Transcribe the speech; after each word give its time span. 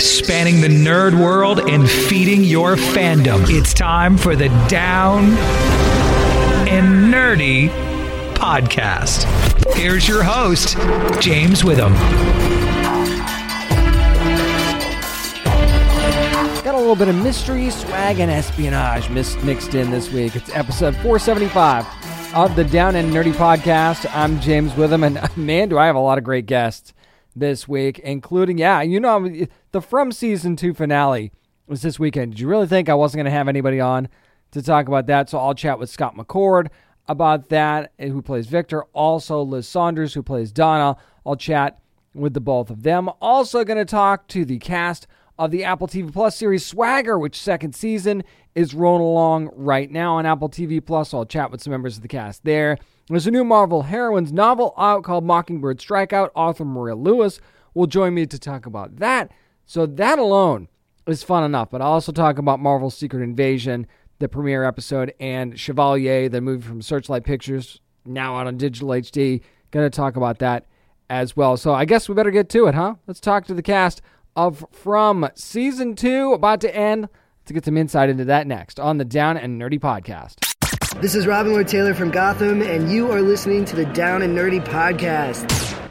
Spanning 0.00 0.60
the 0.60 0.68
nerd 0.68 1.18
world 1.18 1.60
and 1.68 1.88
feeding 1.88 2.44
your 2.44 2.76
fandom. 2.76 3.44
It's 3.48 3.74
time 3.74 4.16
for 4.16 4.36
the 4.36 4.48
Down 4.68 5.24
and 6.68 7.12
Nerdy 7.12 7.68
podcast. 8.34 9.24
Here's 9.74 10.06
your 10.06 10.22
host, 10.22 10.76
James 11.20 11.64
Witham. 11.64 11.92
Got 16.62 16.74
a 16.74 16.78
little 16.78 16.96
bit 16.96 17.08
of 17.08 17.16
mystery, 17.16 17.70
swag, 17.70 18.20
and 18.20 18.30
espionage 18.30 19.10
mixed 19.10 19.74
in 19.74 19.90
this 19.90 20.12
week. 20.12 20.36
It's 20.36 20.54
episode 20.54 20.94
475 20.96 22.34
of 22.34 22.54
the 22.54 22.64
Down 22.64 22.94
and 22.94 23.12
Nerdy 23.12 23.32
podcast. 23.32 24.08
I'm 24.14 24.38
James 24.40 24.74
Witham, 24.76 25.02
and 25.02 25.20
man, 25.36 25.68
do 25.68 25.78
I 25.78 25.86
have 25.86 25.96
a 25.96 26.00
lot 26.00 26.18
of 26.18 26.24
great 26.24 26.46
guests 26.46 26.92
this 27.38 27.66
week, 27.68 27.98
including, 28.00 28.58
yeah, 28.58 28.82
you 28.82 29.00
know, 29.00 29.28
the 29.72 29.80
From 29.80 30.12
Season 30.12 30.56
2 30.56 30.74
finale 30.74 31.32
was 31.66 31.82
this 31.82 31.98
weekend. 31.98 32.32
Did 32.32 32.40
you 32.40 32.48
really 32.48 32.66
think 32.66 32.88
I 32.88 32.94
wasn't 32.94 33.18
going 33.18 33.32
to 33.32 33.36
have 33.36 33.48
anybody 33.48 33.80
on 33.80 34.08
to 34.52 34.62
talk 34.62 34.88
about 34.88 35.06
that? 35.06 35.28
So 35.28 35.38
I'll 35.38 35.54
chat 35.54 35.78
with 35.78 35.90
Scott 35.90 36.16
McCord 36.16 36.68
about 37.06 37.48
that, 37.48 37.92
who 37.98 38.22
plays 38.22 38.46
Victor. 38.46 38.84
Also, 38.92 39.42
Liz 39.42 39.68
Saunders, 39.68 40.14
who 40.14 40.22
plays 40.22 40.52
Donna. 40.52 40.96
I'll 41.24 41.36
chat 41.36 41.80
with 42.14 42.34
the 42.34 42.40
both 42.40 42.70
of 42.70 42.82
them. 42.82 43.10
Also, 43.20 43.64
going 43.64 43.78
to 43.78 43.84
talk 43.84 44.28
to 44.28 44.44
the 44.44 44.58
cast 44.58 45.06
of 45.38 45.50
the 45.50 45.64
Apple 45.64 45.86
TV 45.86 46.12
Plus 46.12 46.36
series 46.36 46.66
Swagger, 46.66 47.18
which 47.18 47.40
second 47.40 47.74
season 47.74 48.24
is 48.54 48.74
rolling 48.74 49.02
along 49.02 49.50
right 49.54 49.90
now 49.90 50.16
on 50.16 50.26
Apple 50.26 50.48
TV 50.48 50.84
Plus. 50.84 51.10
So 51.10 51.18
I'll 51.18 51.26
chat 51.26 51.50
with 51.50 51.62
some 51.62 51.70
members 51.70 51.96
of 51.96 52.02
the 52.02 52.08
cast 52.08 52.44
there. 52.44 52.78
There's 53.10 53.26
a 53.26 53.30
new 53.30 53.44
Marvel 53.44 53.84
heroines 53.84 54.32
novel 54.32 54.74
out 54.76 55.02
called 55.02 55.24
Mockingbird 55.24 55.78
Strikeout. 55.78 56.28
Author 56.34 56.66
Maria 56.66 56.94
Lewis 56.94 57.40
will 57.72 57.86
join 57.86 58.12
me 58.12 58.26
to 58.26 58.38
talk 58.38 58.66
about 58.66 58.96
that. 58.96 59.30
So 59.64 59.86
that 59.86 60.18
alone 60.18 60.68
is 61.06 61.22
fun 61.22 61.42
enough. 61.42 61.70
But 61.70 61.80
I'll 61.80 61.92
also 61.92 62.12
talk 62.12 62.36
about 62.36 62.60
Marvel's 62.60 62.96
Secret 62.96 63.22
Invasion, 63.22 63.86
the 64.18 64.28
premiere 64.28 64.64
episode, 64.64 65.14
and 65.18 65.58
Chevalier, 65.58 66.28
the 66.28 66.42
movie 66.42 66.66
from 66.68 66.82
Searchlight 66.82 67.24
Pictures, 67.24 67.80
now 68.04 68.36
out 68.36 68.46
on 68.46 68.58
digital 68.58 68.88
HD. 68.88 69.40
Going 69.70 69.90
to 69.90 69.96
talk 69.96 70.16
about 70.16 70.38
that 70.40 70.66
as 71.08 71.34
well. 71.34 71.56
So 71.56 71.72
I 71.72 71.86
guess 71.86 72.10
we 72.10 72.14
better 72.14 72.30
get 72.30 72.50
to 72.50 72.66
it, 72.66 72.74
huh? 72.74 72.96
Let's 73.06 73.20
talk 73.20 73.46
to 73.46 73.54
the 73.54 73.62
cast 73.62 74.02
of 74.36 74.66
From 74.70 75.28
season 75.34 75.94
two, 75.94 76.34
about 76.34 76.60
to 76.60 76.76
end. 76.76 77.08
To 77.46 77.54
get 77.54 77.64
some 77.64 77.78
insight 77.78 78.10
into 78.10 78.26
that 78.26 78.46
next 78.46 78.78
on 78.78 78.98
the 78.98 79.06
Down 79.06 79.38
and 79.38 79.58
Nerdy 79.58 79.80
podcast. 79.80 80.47
This 80.96 81.14
is 81.14 81.28
Robin 81.28 81.52
Lord 81.52 81.68
Taylor 81.68 81.94
from 81.94 82.10
Gotham, 82.10 82.60
and 82.60 82.90
you 82.90 83.12
are 83.12 83.22
listening 83.22 83.64
to 83.66 83.76
the 83.76 83.84
Down 83.84 84.20
and 84.22 84.36
Nerdy 84.36 84.64
podcast. 84.64 85.46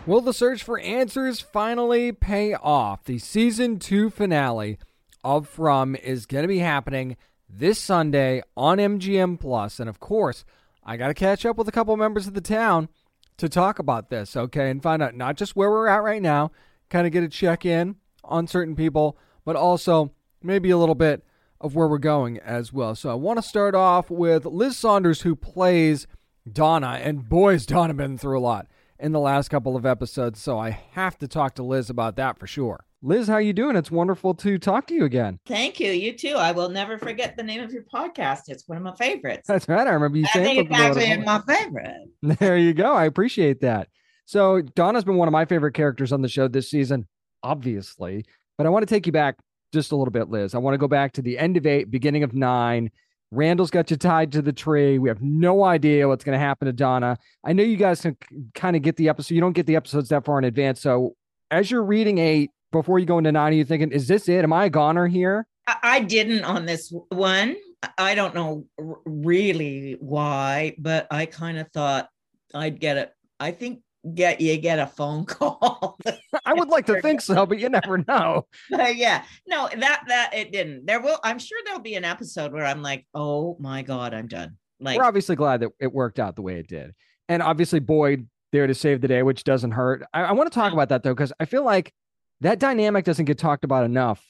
Will 0.05 0.19
the 0.19 0.33
search 0.33 0.63
for 0.63 0.77
answers 0.79 1.39
finally 1.39 2.11
pay 2.11 2.55
off? 2.55 3.05
The 3.05 3.17
season 3.17 3.79
two 3.79 4.09
finale 4.09 4.77
of 5.23 5.47
From 5.47 5.95
is 5.95 6.25
going 6.25 6.41
to 6.41 6.47
be 6.49 6.59
happening 6.59 7.15
this 7.47 7.79
Sunday 7.79 8.41
on 8.57 8.79
MGM 8.79 9.39
Plus, 9.39 9.79
and 9.79 9.87
of 9.87 10.01
course, 10.01 10.43
I 10.83 10.97
got 10.97 11.07
to 11.07 11.13
catch 11.13 11.45
up 11.45 11.55
with 11.55 11.69
a 11.69 11.71
couple 11.71 11.95
members 11.95 12.27
of 12.27 12.33
the 12.33 12.41
town 12.41 12.89
to 13.37 13.47
talk 13.47 13.79
about 13.79 14.09
this, 14.09 14.35
okay, 14.35 14.69
and 14.69 14.83
find 14.83 15.01
out 15.01 15.15
not 15.15 15.37
just 15.37 15.55
where 15.55 15.71
we're 15.71 15.87
at 15.87 16.03
right 16.03 16.21
now, 16.21 16.51
kind 16.89 17.07
of 17.07 17.13
get 17.13 17.23
a 17.23 17.29
check 17.29 17.65
in 17.65 17.95
on 18.25 18.45
certain 18.45 18.75
people, 18.75 19.17
but 19.45 19.55
also 19.55 20.11
maybe 20.43 20.69
a 20.69 20.77
little 20.77 20.95
bit 20.95 21.23
of 21.59 21.75
where 21.75 21.87
we're 21.87 21.97
going 21.97 22.37
as 22.39 22.71
well. 22.71 22.95
So 22.95 23.09
I 23.09 23.15
want 23.15 23.37
to 23.37 23.43
start 23.43 23.75
off 23.75 24.09
with 24.09 24.45
Liz 24.45 24.77
Saunders, 24.77 25.21
who 25.21 25.35
plays 25.35 26.07
Donna, 26.51 26.99
and 27.01 27.27
boy's 27.27 27.65
Donna 27.67 27.93
been 27.93 28.17
through 28.17 28.39
a 28.39 28.41
lot 28.41 28.67
in 28.99 29.11
the 29.11 29.19
last 29.19 29.49
couple 29.49 29.75
of 29.75 29.85
episodes. 29.85 30.41
So 30.41 30.59
I 30.59 30.71
have 30.91 31.17
to 31.19 31.27
talk 31.27 31.55
to 31.55 31.63
Liz 31.63 31.89
about 31.89 32.15
that 32.15 32.39
for 32.39 32.47
sure. 32.47 32.83
Liz, 33.03 33.27
how 33.27 33.37
you 33.37 33.53
doing? 33.53 33.75
It's 33.75 33.91
wonderful 33.91 34.33
to 34.35 34.57
talk 34.57 34.87
to 34.87 34.93
you 34.95 35.05
again. 35.05 35.39
Thank 35.45 35.79
you. 35.79 35.91
You 35.91 36.17
too. 36.17 36.33
I 36.33 36.51
will 36.51 36.69
never 36.69 36.97
forget 36.97 37.37
the 37.37 37.43
name 37.43 37.61
of 37.61 37.71
your 37.71 37.83
podcast. 37.83 38.43
It's 38.47 38.67
one 38.67 38.77
of 38.77 38.83
my 38.83 38.95
favorites. 38.95 39.43
That's 39.47 39.67
right. 39.67 39.85
I 39.85 39.91
remember 39.91 40.17
you 40.17 40.25
I 40.25 40.33
saying 40.33 40.67
think 40.67 40.71
it's 40.71 40.79
actually 40.79 41.23
my 41.23 41.41
favorite. 41.47 42.07
There 42.39 42.57
you 42.57 42.73
go. 42.73 42.93
I 42.93 43.05
appreciate 43.05 43.61
that. 43.61 43.89
So 44.25 44.61
Donna's 44.61 45.03
been 45.03 45.15
one 45.15 45.27
of 45.27 45.31
my 45.31 45.45
favorite 45.45 45.73
characters 45.73 46.11
on 46.11 46.21
the 46.21 46.27
show 46.27 46.47
this 46.47 46.71
season, 46.71 47.07
obviously. 47.43 48.25
But 48.57 48.65
I 48.65 48.69
want 48.69 48.81
to 48.81 48.93
take 48.93 49.05
you 49.05 49.11
back 49.11 49.37
just 49.77 49.91
a 49.91 49.95
little 49.95 50.11
bit, 50.11 50.29
Liz. 50.29 50.55
I 50.55 50.57
want 50.57 50.73
to 50.73 50.79
go 50.79 50.87
back 50.87 51.13
to 51.13 51.21
the 51.21 51.37
end 51.37 51.57
of 51.57 51.65
eight, 51.65 51.91
beginning 51.91 52.23
of 52.23 52.33
nine. 52.33 52.91
Randall's 53.31 53.71
got 53.71 53.91
you 53.91 53.97
tied 53.97 54.31
to 54.31 54.41
the 54.41 54.53
tree. 54.53 54.99
We 54.99 55.09
have 55.09 55.21
no 55.21 55.63
idea 55.63 56.07
what's 56.07 56.23
going 56.23 56.37
to 56.37 56.43
happen 56.43 56.65
to 56.65 56.73
Donna. 56.73 57.17
I 57.43 57.53
know 57.53 57.63
you 57.63 57.77
guys 57.77 58.01
can 58.01 58.17
kind 58.55 58.75
of 58.75 58.81
get 58.81 58.95
the 58.95 59.09
episode. 59.09 59.35
You 59.35 59.41
don't 59.41 59.53
get 59.53 59.65
the 59.65 59.75
episodes 59.75 60.09
that 60.09 60.25
far 60.25 60.37
in 60.39 60.45
advance. 60.45 60.81
So 60.81 61.15
as 61.51 61.69
you're 61.69 61.83
reading 61.83 62.17
eight, 62.17 62.51
before 62.71 62.99
you 62.99 63.05
go 63.05 63.17
into 63.17 63.31
nine, 63.31 63.53
are 63.53 63.55
you 63.55 63.65
thinking, 63.65 63.91
is 63.91 64.07
this 64.07 64.27
it? 64.29 64.43
Am 64.43 64.53
I 64.53 64.65
a 64.65 64.69
goner 64.69 65.07
here? 65.07 65.45
I 65.83 65.99
didn't 65.99 66.43
on 66.45 66.65
this 66.65 66.93
one. 67.09 67.57
I 67.97 68.15
don't 68.15 68.33
know 68.33 68.65
really 69.05 69.97
why, 69.99 70.75
but 70.77 71.07
I 71.11 71.25
kind 71.25 71.59
of 71.59 71.67
thought 71.73 72.09
I'd 72.53 72.79
get 72.79 72.97
it. 72.97 73.11
I 73.39 73.51
think 73.51 73.81
get 74.13 74.41
you 74.41 74.57
get 74.57 74.79
a 74.79 74.87
phone 74.87 75.25
call. 75.25 75.97
I 76.45 76.53
would 76.53 76.69
like 76.69 76.85
to 76.87 77.01
think 77.01 77.21
so, 77.21 77.45
but 77.45 77.59
you 77.59 77.69
never 77.69 77.97
know. 78.07 78.45
Uh, 78.71 78.83
yeah, 78.83 79.23
no, 79.47 79.69
that 79.77 80.03
that 80.07 80.33
it 80.33 80.51
didn't. 80.51 80.85
There 80.85 81.01
will. 81.01 81.19
I'm 81.23 81.39
sure 81.39 81.59
there'll 81.65 81.79
be 81.79 81.95
an 81.95 82.05
episode 82.05 82.53
where 82.53 82.65
I'm 82.65 82.81
like, 82.81 83.05
oh 83.13 83.57
my 83.59 83.81
god, 83.81 84.13
I'm 84.13 84.27
done. 84.27 84.57
Like 84.79 84.97
we're 84.97 85.05
obviously 85.05 85.35
glad 85.35 85.61
that 85.61 85.69
it 85.79 85.91
worked 85.91 86.19
out 86.19 86.35
the 86.35 86.41
way 86.41 86.59
it 86.59 86.67
did, 86.67 86.93
and 87.29 87.41
obviously 87.41 87.79
Boyd 87.79 88.27
there 88.51 88.67
to 88.67 88.73
save 88.73 89.01
the 89.01 89.07
day, 89.07 89.23
which 89.23 89.43
doesn't 89.43 89.71
hurt. 89.71 90.03
I, 90.13 90.23
I 90.23 90.31
want 90.33 90.51
to 90.51 90.55
talk 90.55 90.73
about 90.73 90.89
that 90.89 91.03
though 91.03 91.13
because 91.13 91.33
I 91.39 91.45
feel 91.45 91.63
like 91.63 91.93
that 92.41 92.59
dynamic 92.59 93.05
doesn't 93.05 93.25
get 93.25 93.37
talked 93.37 93.63
about 93.63 93.85
enough 93.85 94.23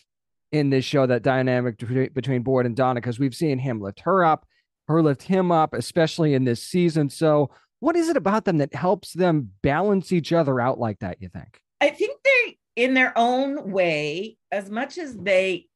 in 0.52 0.70
this 0.70 0.86
show. 0.86 1.06
That 1.06 1.24
dynamic 1.24 1.78
between 2.14 2.44
Boyd 2.44 2.66
and 2.66 2.76
Donna 2.76 3.02
because 3.02 3.20
we've 3.20 3.36
seen 3.36 3.60
him 3.60 3.82
lift 3.82 4.02
her 4.02 4.24
up, 4.24 4.46
her 4.88 5.02
lift 5.04 5.24
him 5.24 5.52
up, 5.52 5.74
especially 5.74 6.34
in 6.34 6.46
this 6.46 6.64
season. 6.64 7.10
So 7.10 7.52
what 7.80 7.96
is 7.96 8.10
it 8.10 8.18
about 8.18 8.46
them 8.46 8.58
that 8.58 8.74
helps 8.74 9.14
them 9.14 9.52
balance 9.62 10.12
each 10.12 10.34
other 10.34 10.60
out 10.60 10.80
like 10.80 11.00
that, 11.00 11.22
you 11.22 11.30
think? 11.30 11.60
I 11.80 11.90
think 11.90 12.18
they, 12.24 12.58
in 12.76 12.94
their 12.94 13.14
own 13.16 13.72
way, 13.72 14.38
as 14.52 14.70
much 14.70 14.98
as 14.98 15.16
they 15.16 15.68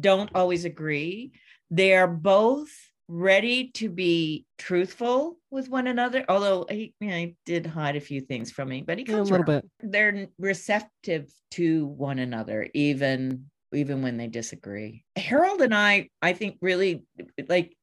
don't 0.00 0.30
always 0.34 0.64
agree, 0.64 1.32
they 1.70 1.94
are 1.94 2.08
both 2.08 2.70
ready 3.08 3.70
to 3.72 3.88
be 3.88 4.46
truthful 4.58 5.36
with 5.50 5.68
one 5.68 5.86
another. 5.86 6.24
Although 6.28 6.66
he, 6.68 6.94
you 7.00 7.08
know, 7.08 7.16
he 7.16 7.36
did 7.44 7.66
hide 7.66 7.96
a 7.96 8.00
few 8.00 8.20
things 8.20 8.50
from 8.50 8.68
me, 8.68 8.82
but 8.82 8.98
he 8.98 9.04
comes 9.04 9.28
yeah, 9.28 9.36
a 9.36 9.38
little 9.38 9.52
around. 9.52 9.62
bit. 9.80 9.92
They're 9.92 10.26
receptive 10.38 11.32
to 11.52 11.86
one 11.86 12.18
another, 12.18 12.68
even 12.74 13.46
even 13.74 14.02
when 14.02 14.18
they 14.18 14.26
disagree. 14.26 15.02
Harold 15.16 15.62
and 15.62 15.74
I, 15.74 16.10
I 16.20 16.34
think, 16.34 16.58
really 16.60 17.04
like 17.48 17.74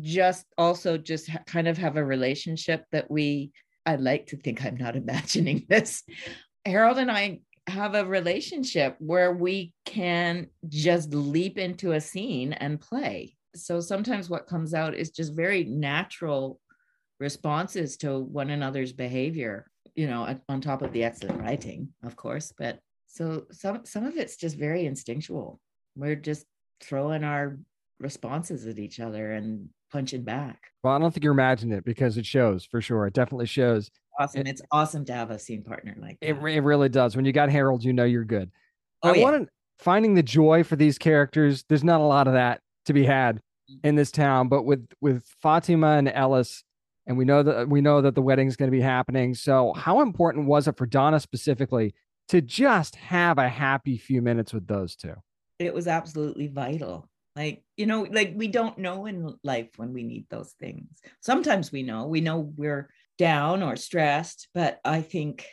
just 0.00 0.46
also 0.58 0.96
just 0.96 1.30
kind 1.46 1.68
of 1.68 1.78
have 1.78 1.96
a 1.96 2.04
relationship 2.04 2.84
that 2.92 3.10
we 3.10 3.52
i 3.86 3.96
like 3.96 4.26
to 4.26 4.36
think 4.36 4.64
i'm 4.64 4.76
not 4.76 4.96
imagining 5.04 5.66
this. 5.68 6.02
Harold 6.64 6.98
and 6.98 7.10
i 7.10 7.40
have 7.66 7.94
a 7.94 8.04
relationship 8.04 8.96
where 8.98 9.32
we 9.32 9.72
can 9.86 10.48
just 10.68 11.14
leap 11.14 11.58
into 11.58 11.92
a 11.92 12.00
scene 12.00 12.52
and 12.52 12.78
play. 12.78 13.34
So 13.56 13.80
sometimes 13.80 14.28
what 14.28 14.46
comes 14.46 14.74
out 14.74 14.94
is 14.94 15.10
just 15.10 15.34
very 15.34 15.64
natural 15.64 16.60
responses 17.18 17.96
to 17.96 18.18
one 18.18 18.50
another's 18.50 18.92
behavior 18.92 19.66
you 19.94 20.08
know 20.08 20.36
on 20.48 20.60
top 20.60 20.82
of 20.82 20.92
the 20.92 21.04
excellent 21.04 21.40
writing 21.40 21.88
of 22.02 22.16
course 22.16 22.52
but 22.58 22.80
so 23.14 23.44
some 23.52 23.84
some 23.84 24.04
of 24.04 24.16
it's 24.16 24.36
just 24.36 24.56
very 24.56 24.86
instinctual. 24.86 25.60
We're 25.94 26.16
just 26.16 26.46
throwing 26.80 27.22
our 27.22 27.58
responses 28.00 28.66
at 28.66 28.78
each 28.78 29.00
other 29.00 29.32
and 29.32 29.68
punching 29.92 30.22
back. 30.22 30.60
Well, 30.82 30.94
I 30.94 30.98
don't 30.98 31.12
think 31.12 31.24
you're 31.24 31.32
imagining 31.32 31.76
it 31.78 31.84
because 31.84 32.16
it 32.16 32.26
shows 32.26 32.64
for 32.64 32.80
sure. 32.80 33.06
It 33.06 33.14
definitely 33.14 33.46
shows. 33.46 33.90
Awesome. 34.18 34.42
It- 34.42 34.48
it's 34.48 34.62
awesome 34.70 35.04
to 35.06 35.12
have 35.12 35.30
a 35.30 35.38
scene 35.38 35.62
partner 35.62 35.94
like 35.98 36.18
that. 36.20 36.28
It, 36.28 36.36
it 36.36 36.60
really 36.60 36.88
does. 36.88 37.16
When 37.16 37.24
you 37.24 37.32
got 37.32 37.50
Harold, 37.50 37.84
you 37.84 37.92
know 37.92 38.04
you're 38.04 38.24
good. 38.24 38.50
Oh, 39.02 39.10
I 39.10 39.14
yeah. 39.14 39.22
want 39.22 39.42
to 39.44 39.48
finding 39.78 40.14
the 40.14 40.22
joy 40.22 40.64
for 40.64 40.76
these 40.76 40.98
characters. 40.98 41.64
There's 41.68 41.84
not 41.84 42.00
a 42.00 42.04
lot 42.04 42.26
of 42.26 42.34
that 42.34 42.60
to 42.86 42.92
be 42.92 43.04
had 43.04 43.36
mm-hmm. 43.36 43.86
in 43.86 43.96
this 43.96 44.10
town, 44.10 44.48
but 44.48 44.62
with 44.62 44.86
with 45.00 45.24
Fatima 45.42 45.96
and 45.98 46.08
Ellis, 46.08 46.64
and 47.06 47.18
we 47.18 47.24
know 47.24 47.42
that 47.42 47.68
we 47.68 47.80
know 47.80 48.00
that 48.00 48.14
the 48.14 48.22
wedding's 48.22 48.56
going 48.56 48.70
to 48.70 48.76
be 48.76 48.82
happening. 48.82 49.34
So, 49.34 49.72
how 49.74 50.00
important 50.00 50.46
was 50.46 50.68
it 50.68 50.76
for 50.76 50.86
Donna 50.86 51.20
specifically 51.20 51.94
to 52.28 52.40
just 52.40 52.96
have 52.96 53.38
a 53.38 53.48
happy 53.48 53.98
few 53.98 54.22
minutes 54.22 54.54
with 54.54 54.66
those 54.66 54.96
two? 54.96 55.14
it 55.58 55.74
was 55.74 55.86
absolutely 55.86 56.48
vital. 56.48 57.08
Like, 57.36 57.64
you 57.76 57.86
know, 57.86 58.02
like 58.02 58.32
we 58.36 58.48
don't 58.48 58.78
know 58.78 59.06
in 59.06 59.34
life 59.42 59.70
when 59.76 59.92
we 59.92 60.04
need 60.04 60.26
those 60.30 60.52
things. 60.60 60.88
Sometimes 61.20 61.72
we 61.72 61.82
know, 61.82 62.06
we 62.06 62.20
know 62.20 62.52
we're 62.56 62.90
down 63.18 63.62
or 63.62 63.76
stressed, 63.76 64.48
but 64.54 64.80
I 64.84 65.02
think 65.02 65.46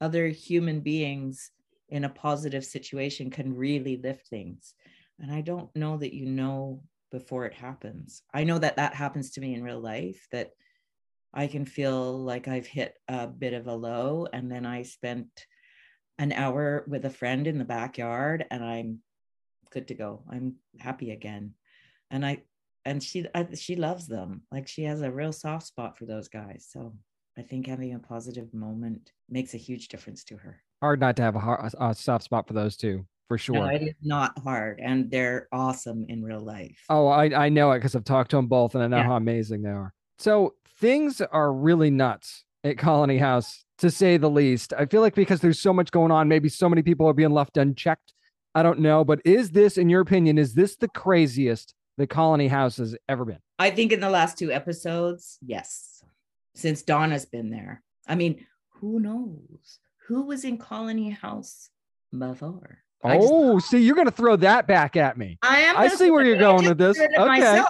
other 0.00 0.28
human 0.28 0.80
beings 0.80 1.50
in 1.88 2.04
a 2.04 2.08
positive 2.08 2.64
situation 2.64 3.30
can 3.30 3.54
really 3.54 3.98
lift 3.98 4.28
things. 4.28 4.74
And 5.20 5.30
I 5.30 5.42
don't 5.42 5.74
know 5.76 5.98
that 5.98 6.14
you 6.14 6.26
know 6.26 6.82
before 7.10 7.44
it 7.44 7.54
happens. 7.54 8.22
I 8.32 8.44
know 8.44 8.58
that 8.58 8.76
that 8.76 8.94
happens 8.94 9.32
to 9.32 9.40
me 9.40 9.54
in 9.54 9.62
real 9.62 9.80
life 9.80 10.26
that 10.32 10.52
I 11.34 11.46
can 11.46 11.64
feel 11.64 12.18
like 12.18 12.48
I've 12.48 12.66
hit 12.66 12.96
a 13.08 13.26
bit 13.26 13.52
of 13.52 13.66
a 13.66 13.74
low 13.74 14.26
and 14.32 14.50
then 14.50 14.66
I 14.66 14.82
spent 14.82 15.28
an 16.18 16.32
hour 16.32 16.84
with 16.88 17.04
a 17.04 17.10
friend 17.10 17.46
in 17.46 17.58
the 17.58 17.64
backyard 17.64 18.44
and 18.50 18.64
I'm 18.64 19.00
good 19.72 19.88
to 19.88 19.94
go. 19.94 20.22
I'm 20.30 20.54
happy 20.78 21.10
again. 21.10 21.54
And 22.10 22.24
I 22.24 22.42
and 22.84 23.02
she 23.02 23.26
I, 23.34 23.46
she 23.54 23.76
loves 23.76 24.06
them. 24.06 24.42
Like 24.52 24.68
she 24.68 24.84
has 24.84 25.02
a 25.02 25.10
real 25.10 25.32
soft 25.32 25.66
spot 25.66 25.96
for 25.96 26.04
those 26.04 26.28
guys. 26.28 26.68
So 26.70 26.94
I 27.38 27.42
think 27.42 27.66
having 27.66 27.94
a 27.94 27.98
positive 27.98 28.52
moment 28.52 29.12
makes 29.28 29.54
a 29.54 29.58
huge 29.58 29.88
difference 29.88 30.22
to 30.24 30.36
her. 30.36 30.60
Hard 30.82 31.00
not 31.00 31.16
to 31.16 31.22
have 31.22 31.36
a, 31.36 31.38
hard, 31.38 31.72
a 31.80 31.94
soft 31.94 32.24
spot 32.24 32.46
for 32.46 32.54
those 32.54 32.76
two, 32.76 33.06
for 33.28 33.38
sure. 33.38 33.54
No, 33.54 33.66
it 33.66 33.82
is 33.82 33.94
not 34.02 34.36
hard, 34.40 34.80
and 34.82 35.10
they're 35.10 35.48
awesome 35.52 36.04
in 36.08 36.22
real 36.22 36.40
life. 36.40 36.78
Oh, 36.90 37.06
I, 37.06 37.46
I 37.46 37.48
know 37.48 37.70
it 37.70 37.78
because 37.78 37.94
I've 37.94 38.04
talked 38.04 38.30
to 38.32 38.36
them 38.36 38.48
both 38.48 38.74
and 38.74 38.82
I 38.84 38.88
know 38.88 38.98
Yeah. 38.98 39.04
how 39.04 39.16
amazing 39.16 39.62
they 39.62 39.70
are. 39.70 39.94
So 40.18 40.54
things 40.78 41.20
are 41.20 41.52
really 41.52 41.90
nuts 41.90 42.44
at 42.64 42.78
Colony 42.78 43.18
House, 43.18 43.64
to 43.78 43.90
say 43.90 44.16
the 44.16 44.28
least. 44.28 44.72
I 44.76 44.86
feel 44.86 45.00
like 45.00 45.14
because 45.14 45.40
there's 45.40 45.60
so 45.60 45.72
much 45.72 45.90
going 45.90 46.10
on, 46.10 46.28
maybe 46.28 46.48
so 46.48 46.68
many 46.68 46.82
people 46.82 47.08
are 47.08 47.14
being 47.14 47.30
left 47.30 47.56
unchecked. 47.56 48.12
I 48.54 48.62
don't 48.62 48.80
know. 48.80 49.04
But 49.04 49.20
is 49.24 49.50
this, 49.50 49.78
in 49.78 49.88
your 49.88 50.00
opinion, 50.00 50.38
is 50.38 50.54
this 50.54 50.76
the 50.76 50.88
craziest 50.88 51.74
the 51.96 52.06
Colony 52.06 52.48
House 52.48 52.76
has 52.76 52.96
ever 53.08 53.24
been? 53.24 53.38
I 53.58 53.70
think 53.70 53.92
in 53.92 54.00
the 54.00 54.10
last 54.10 54.38
two 54.38 54.52
episodes, 54.52 55.38
yes, 55.44 56.02
since 56.54 56.82
Donna's 56.82 57.24
been 57.24 57.50
there. 57.50 57.82
I 58.06 58.14
mean, 58.14 58.44
who 58.80 59.00
knows 59.00 59.78
who 60.08 60.22
was 60.22 60.44
in 60.44 60.58
Colony 60.58 61.10
House 61.10 61.70
before? 62.16 62.78
I 63.04 63.16
just- 63.18 63.28
Oh, 63.32 63.58
see, 63.58 63.78
you're 63.78 63.94
going 63.96 64.06
to 64.06 64.12
throw 64.12 64.36
that 64.36 64.66
back 64.66 64.96
at 64.96 65.16
me. 65.16 65.38
I 65.42 65.60
am. 65.62 65.76
I 65.76 65.88
see 65.88 66.10
where 66.10 66.24
you're 66.24 66.36
going 66.38 66.68
with 66.68 66.78
this. 66.78 66.98
Okay. 67.00 67.16
myself, 67.24 67.68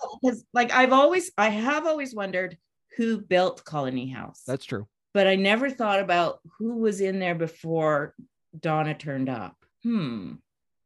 like 0.52 0.72
I've 0.72 0.92
always, 0.92 1.30
I 1.38 1.48
have 1.48 1.86
always 1.86 2.14
wondered 2.14 2.56
who 2.96 3.18
built 3.20 3.64
Colony 3.64 4.08
House, 4.10 4.42
That's 4.46 4.64
true. 4.66 4.86
but 5.14 5.26
I 5.26 5.36
never 5.36 5.70
thought 5.70 6.00
about 6.00 6.40
who 6.58 6.76
was 6.76 7.00
in 7.00 7.18
there 7.18 7.34
before 7.34 8.14
Donna 8.58 8.94
turned 8.94 9.30
up. 9.30 9.56
Hmm. 9.82 10.32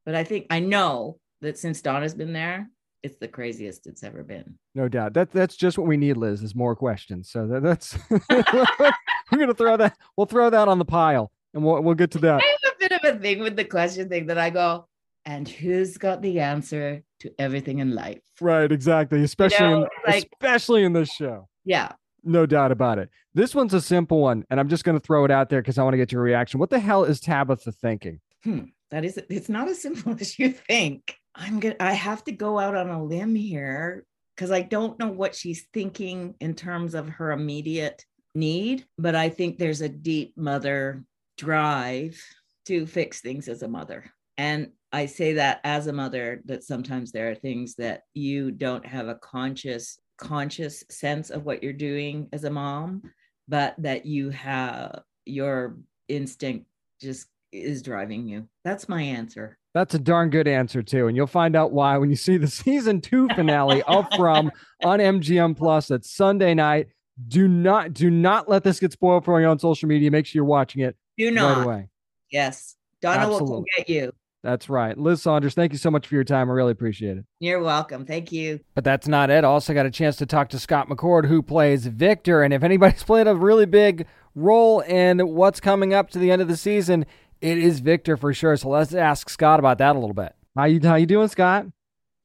But 0.06 0.14
I 0.14 0.24
think 0.24 0.46
I 0.48 0.60
know 0.60 1.18
that 1.42 1.58
since 1.58 1.82
Donna's 1.82 2.14
been 2.14 2.32
there, 2.32 2.70
it's 3.02 3.18
the 3.18 3.28
craziest 3.28 3.86
it's 3.86 4.02
ever 4.02 4.22
been. 4.22 4.58
No 4.74 4.88
doubt. 4.88 5.12
That 5.14 5.30
that's 5.32 5.56
just 5.56 5.76
what 5.76 5.86
we 5.86 5.96
need, 5.96 6.16
Liz. 6.16 6.42
Is 6.42 6.54
more 6.54 6.74
questions. 6.74 7.28
So 7.30 7.46
that, 7.48 7.62
that's 7.62 7.98
we're 8.30 9.38
gonna 9.38 9.54
throw 9.54 9.76
that. 9.76 9.96
We'll 10.16 10.26
throw 10.26 10.48
that 10.50 10.68
on 10.68 10.78
the 10.78 10.84
pile, 10.84 11.30
and 11.52 11.64
we'll 11.64 11.82
we'll 11.82 11.94
get 11.94 12.10
to 12.12 12.18
that. 12.20 12.40
I 12.42 12.56
have 12.62 12.72
a 12.72 12.78
bit 12.78 12.92
of 12.92 13.16
a 13.16 13.18
thing 13.18 13.40
with 13.40 13.56
the 13.56 13.64
question 13.64 14.08
thing 14.08 14.26
that 14.26 14.38
I 14.38 14.50
go, 14.50 14.88
and 15.24 15.48
who's 15.48 15.98
got 15.98 16.22
the 16.22 16.40
answer 16.40 17.02
to 17.20 17.32
everything 17.38 17.80
in 17.80 17.94
life? 17.94 18.20
Right. 18.40 18.70
Exactly. 18.70 19.22
Especially 19.22 19.66
know, 19.66 19.82
in 19.82 19.88
like- 20.06 20.28
especially 20.40 20.84
in 20.84 20.92
this 20.92 21.08
show. 21.10 21.48
Yeah. 21.64 21.92
No 22.28 22.44
doubt 22.44 22.72
about 22.72 22.98
it. 22.98 23.08
This 23.34 23.54
one's 23.54 23.72
a 23.72 23.80
simple 23.80 24.20
one, 24.20 24.44
and 24.50 24.58
I'm 24.58 24.68
just 24.68 24.82
gonna 24.84 25.00
throw 25.00 25.24
it 25.24 25.30
out 25.30 25.48
there 25.48 25.60
because 25.62 25.78
I 25.78 25.84
want 25.84 25.94
to 25.94 25.98
get 25.98 26.10
your 26.12 26.22
reaction. 26.22 26.58
What 26.58 26.70
the 26.70 26.80
hell 26.80 27.04
is 27.04 27.20
Tabitha 27.20 27.70
thinking? 27.72 28.20
Hmm. 28.42 28.64
That 28.90 29.04
is 29.04 29.18
it's 29.28 29.48
not 29.48 29.68
as 29.68 29.82
simple 29.82 30.16
as 30.20 30.38
you 30.38 30.50
think. 30.50 31.16
I'm 31.34 31.60
gonna 31.60 31.76
I 31.80 31.92
have 31.92 32.24
to 32.24 32.32
go 32.32 32.58
out 32.58 32.76
on 32.76 32.88
a 32.88 33.02
limb 33.02 33.34
here 33.34 34.04
because 34.34 34.50
I 34.50 34.62
don't 34.62 34.98
know 34.98 35.08
what 35.08 35.34
she's 35.34 35.66
thinking 35.72 36.34
in 36.40 36.54
terms 36.54 36.94
of 36.94 37.08
her 37.08 37.32
immediate 37.32 38.04
need, 38.34 38.86
but 38.98 39.14
I 39.14 39.28
think 39.28 39.58
there's 39.58 39.80
a 39.80 39.88
deep 39.88 40.36
mother 40.36 41.04
drive 41.38 42.20
to 42.66 42.86
fix 42.86 43.20
things 43.20 43.48
as 43.48 43.62
a 43.62 43.68
mother. 43.68 44.12
And 44.38 44.72
I 44.92 45.06
say 45.06 45.34
that 45.34 45.60
as 45.64 45.86
a 45.86 45.92
mother 45.92 46.42
that 46.46 46.64
sometimes 46.64 47.12
there 47.12 47.30
are 47.30 47.34
things 47.34 47.74
that 47.76 48.02
you 48.14 48.50
don't 48.50 48.84
have 48.86 49.08
a 49.08 49.16
conscious 49.16 49.98
conscious 50.18 50.82
sense 50.90 51.30
of 51.30 51.44
what 51.44 51.62
you're 51.62 51.72
doing 51.72 52.28
as 52.32 52.44
a 52.44 52.50
mom, 52.50 53.02
but 53.48 53.74
that 53.78 54.06
you 54.06 54.30
have 54.30 55.02
your 55.26 55.76
instinct 56.08 56.66
just 57.00 57.26
is 57.52 57.82
driving 57.82 58.26
you. 58.26 58.48
That's 58.64 58.88
my 58.88 59.02
answer. 59.02 59.58
That's 59.74 59.94
a 59.94 59.98
darn 59.98 60.30
good 60.30 60.48
answer 60.48 60.82
too, 60.82 61.06
and 61.06 61.16
you'll 61.16 61.26
find 61.26 61.54
out 61.54 61.72
why 61.72 61.98
when 61.98 62.08
you 62.10 62.16
see 62.16 62.38
the 62.38 62.46
season 62.48 63.00
two 63.00 63.28
finale 63.34 63.82
of 63.82 64.06
From 64.16 64.50
on 64.82 64.98
MGM 65.00 65.56
Plus. 65.56 65.90
It's 65.90 66.10
Sunday 66.10 66.54
night. 66.54 66.88
Do 67.28 67.48
not 67.48 67.92
do 67.94 68.10
not 68.10 68.48
let 68.48 68.62
this 68.64 68.80
get 68.80 68.92
spoiled 68.92 69.24
for 69.24 69.40
you 69.40 69.46
on 69.46 69.58
social 69.58 69.88
media. 69.88 70.10
Make 70.10 70.26
sure 70.26 70.38
you're 70.40 70.44
watching 70.44 70.82
it 70.82 70.96
Do 71.16 71.26
right 71.26 71.34
not. 71.34 71.64
away. 71.64 71.88
Yes. 72.30 72.76
Donna 73.00 73.28
will 73.28 73.34
Absolutely. 73.36 73.56
come 73.76 73.84
get 73.84 73.88
you. 73.88 74.12
That's 74.42 74.68
right. 74.68 74.96
Liz 74.96 75.22
Saunders, 75.22 75.54
thank 75.54 75.72
you 75.72 75.78
so 75.78 75.90
much 75.90 76.06
for 76.06 76.14
your 76.14 76.24
time. 76.24 76.48
I 76.48 76.52
really 76.52 76.72
appreciate 76.72 77.16
it. 77.18 77.24
You're 77.40 77.62
welcome. 77.62 78.06
Thank 78.06 78.30
you. 78.30 78.60
But 78.74 78.84
that's 78.84 79.08
not 79.08 79.28
it. 79.28 79.44
Also 79.44 79.74
got 79.74 79.86
a 79.86 79.90
chance 79.90 80.16
to 80.16 80.26
talk 80.26 80.50
to 80.50 80.58
Scott 80.58 80.88
McCord, 80.88 81.26
who 81.26 81.42
plays 81.42 81.86
Victor. 81.86 82.42
And 82.42 82.54
if 82.54 82.62
anybody's 82.62 83.02
played 83.04 83.26
a 83.26 83.34
really 83.34 83.66
big 83.66 84.06
role 84.36 84.80
in 84.80 85.18
what's 85.34 85.58
coming 85.58 85.94
up 85.94 86.10
to 86.10 86.18
the 86.18 86.30
end 86.30 86.42
of 86.42 86.48
the 86.48 86.56
season, 86.56 87.06
it 87.40 87.58
is 87.58 87.80
Victor 87.80 88.16
for 88.16 88.32
sure. 88.32 88.56
So 88.56 88.68
let's 88.68 88.94
ask 88.94 89.28
Scott 89.28 89.58
about 89.58 89.78
that 89.78 89.96
a 89.96 89.98
little 89.98 90.14
bit. 90.14 90.34
How 90.56 90.64
you 90.64 90.80
how 90.82 90.94
you 90.94 91.06
doing, 91.06 91.28
Scott? 91.28 91.66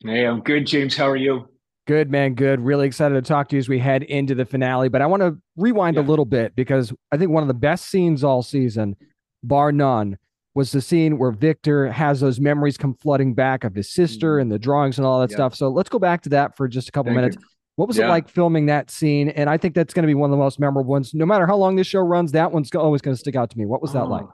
Hey, 0.04 0.26
I'm 0.26 0.42
good, 0.42 0.66
James. 0.66 0.96
How 0.96 1.10
are 1.10 1.16
you? 1.16 1.48
Good 1.88 2.10
man, 2.12 2.36
good. 2.36 2.62
Really 2.62 2.88
excited 2.88 3.16
to 3.16 3.22
talk 3.22 3.50
to 3.50 3.56
you 3.56 3.60
as 3.60 3.68
we 3.68 3.80
head 3.80 4.04
into 4.04 4.36
the 4.36 4.46
finale. 4.46 4.88
But 4.88 5.02
I 5.02 5.08
want 5.08 5.22
to 5.22 5.38
rewind 5.58 5.98
a 5.98 6.02
little 6.02 6.26
bit 6.26 6.56
because 6.56 6.94
I 7.12 7.18
think 7.18 7.32
one 7.32 7.44
of 7.44 7.48
the 7.48 7.54
best 7.54 7.86
scenes 7.90 8.24
all 8.24 8.44
season, 8.44 8.96
bar 9.44 9.72
none, 9.72 10.18
was 10.54 10.72
the 10.72 10.82
scene 10.82 11.18
where 11.18 11.32
Victor 11.32 11.92
has 11.92 12.20
those 12.20 12.40
memories 12.40 12.78
come 12.78 12.94
flooding 12.94 13.34
back 13.34 13.64
of 13.64 13.74
his 13.74 13.90
sister 13.90 14.36
mm-hmm. 14.36 14.44
and 14.44 14.52
the 14.52 14.60
drawings 14.60 14.98
and 14.98 15.08
all 15.08 15.20
that 15.22 15.32
Yeah. 15.32 15.38
stuff. 15.38 15.56
So 15.56 15.70
let's 15.70 15.90
go 15.90 16.00
back 16.00 16.22
to 16.24 16.30
that 16.30 16.56
for 16.56 16.68
just 16.68 16.90
a 16.90 16.92
couple 16.92 17.10
Thank 17.10 17.18
minutes. 17.18 17.38
you. 17.40 17.48
What 17.78 17.88
was 17.88 17.98
it 17.98 18.08
like 18.08 18.30
filming 18.30 18.68
that 18.68 18.92
scene? 18.92 19.30
And 19.30 19.50
I 19.50 19.58
think 19.58 19.74
that's 19.74 19.94
going 19.94 20.04
to 20.04 20.08
be 20.08 20.14
one 20.14 20.30
of 20.30 20.32
the 20.32 20.44
most 20.44 20.60
memorable 20.60 20.92
ones. 20.92 21.14
No 21.14 21.26
matter 21.26 21.48
how 21.48 21.56
long 21.56 21.78
this 21.78 21.88
show 21.88 22.02
runs, 22.02 22.32
that 22.34 22.52
one's 22.52 22.70
always 22.76 23.02
going 23.02 23.16
to 23.16 23.20
stick 23.20 23.36
out 23.36 23.50
to 23.50 23.58
me. 23.58 23.66
What 23.66 23.82
was 23.82 23.94
that 23.94 24.04
oh, 24.04 24.08
like? 24.08 24.26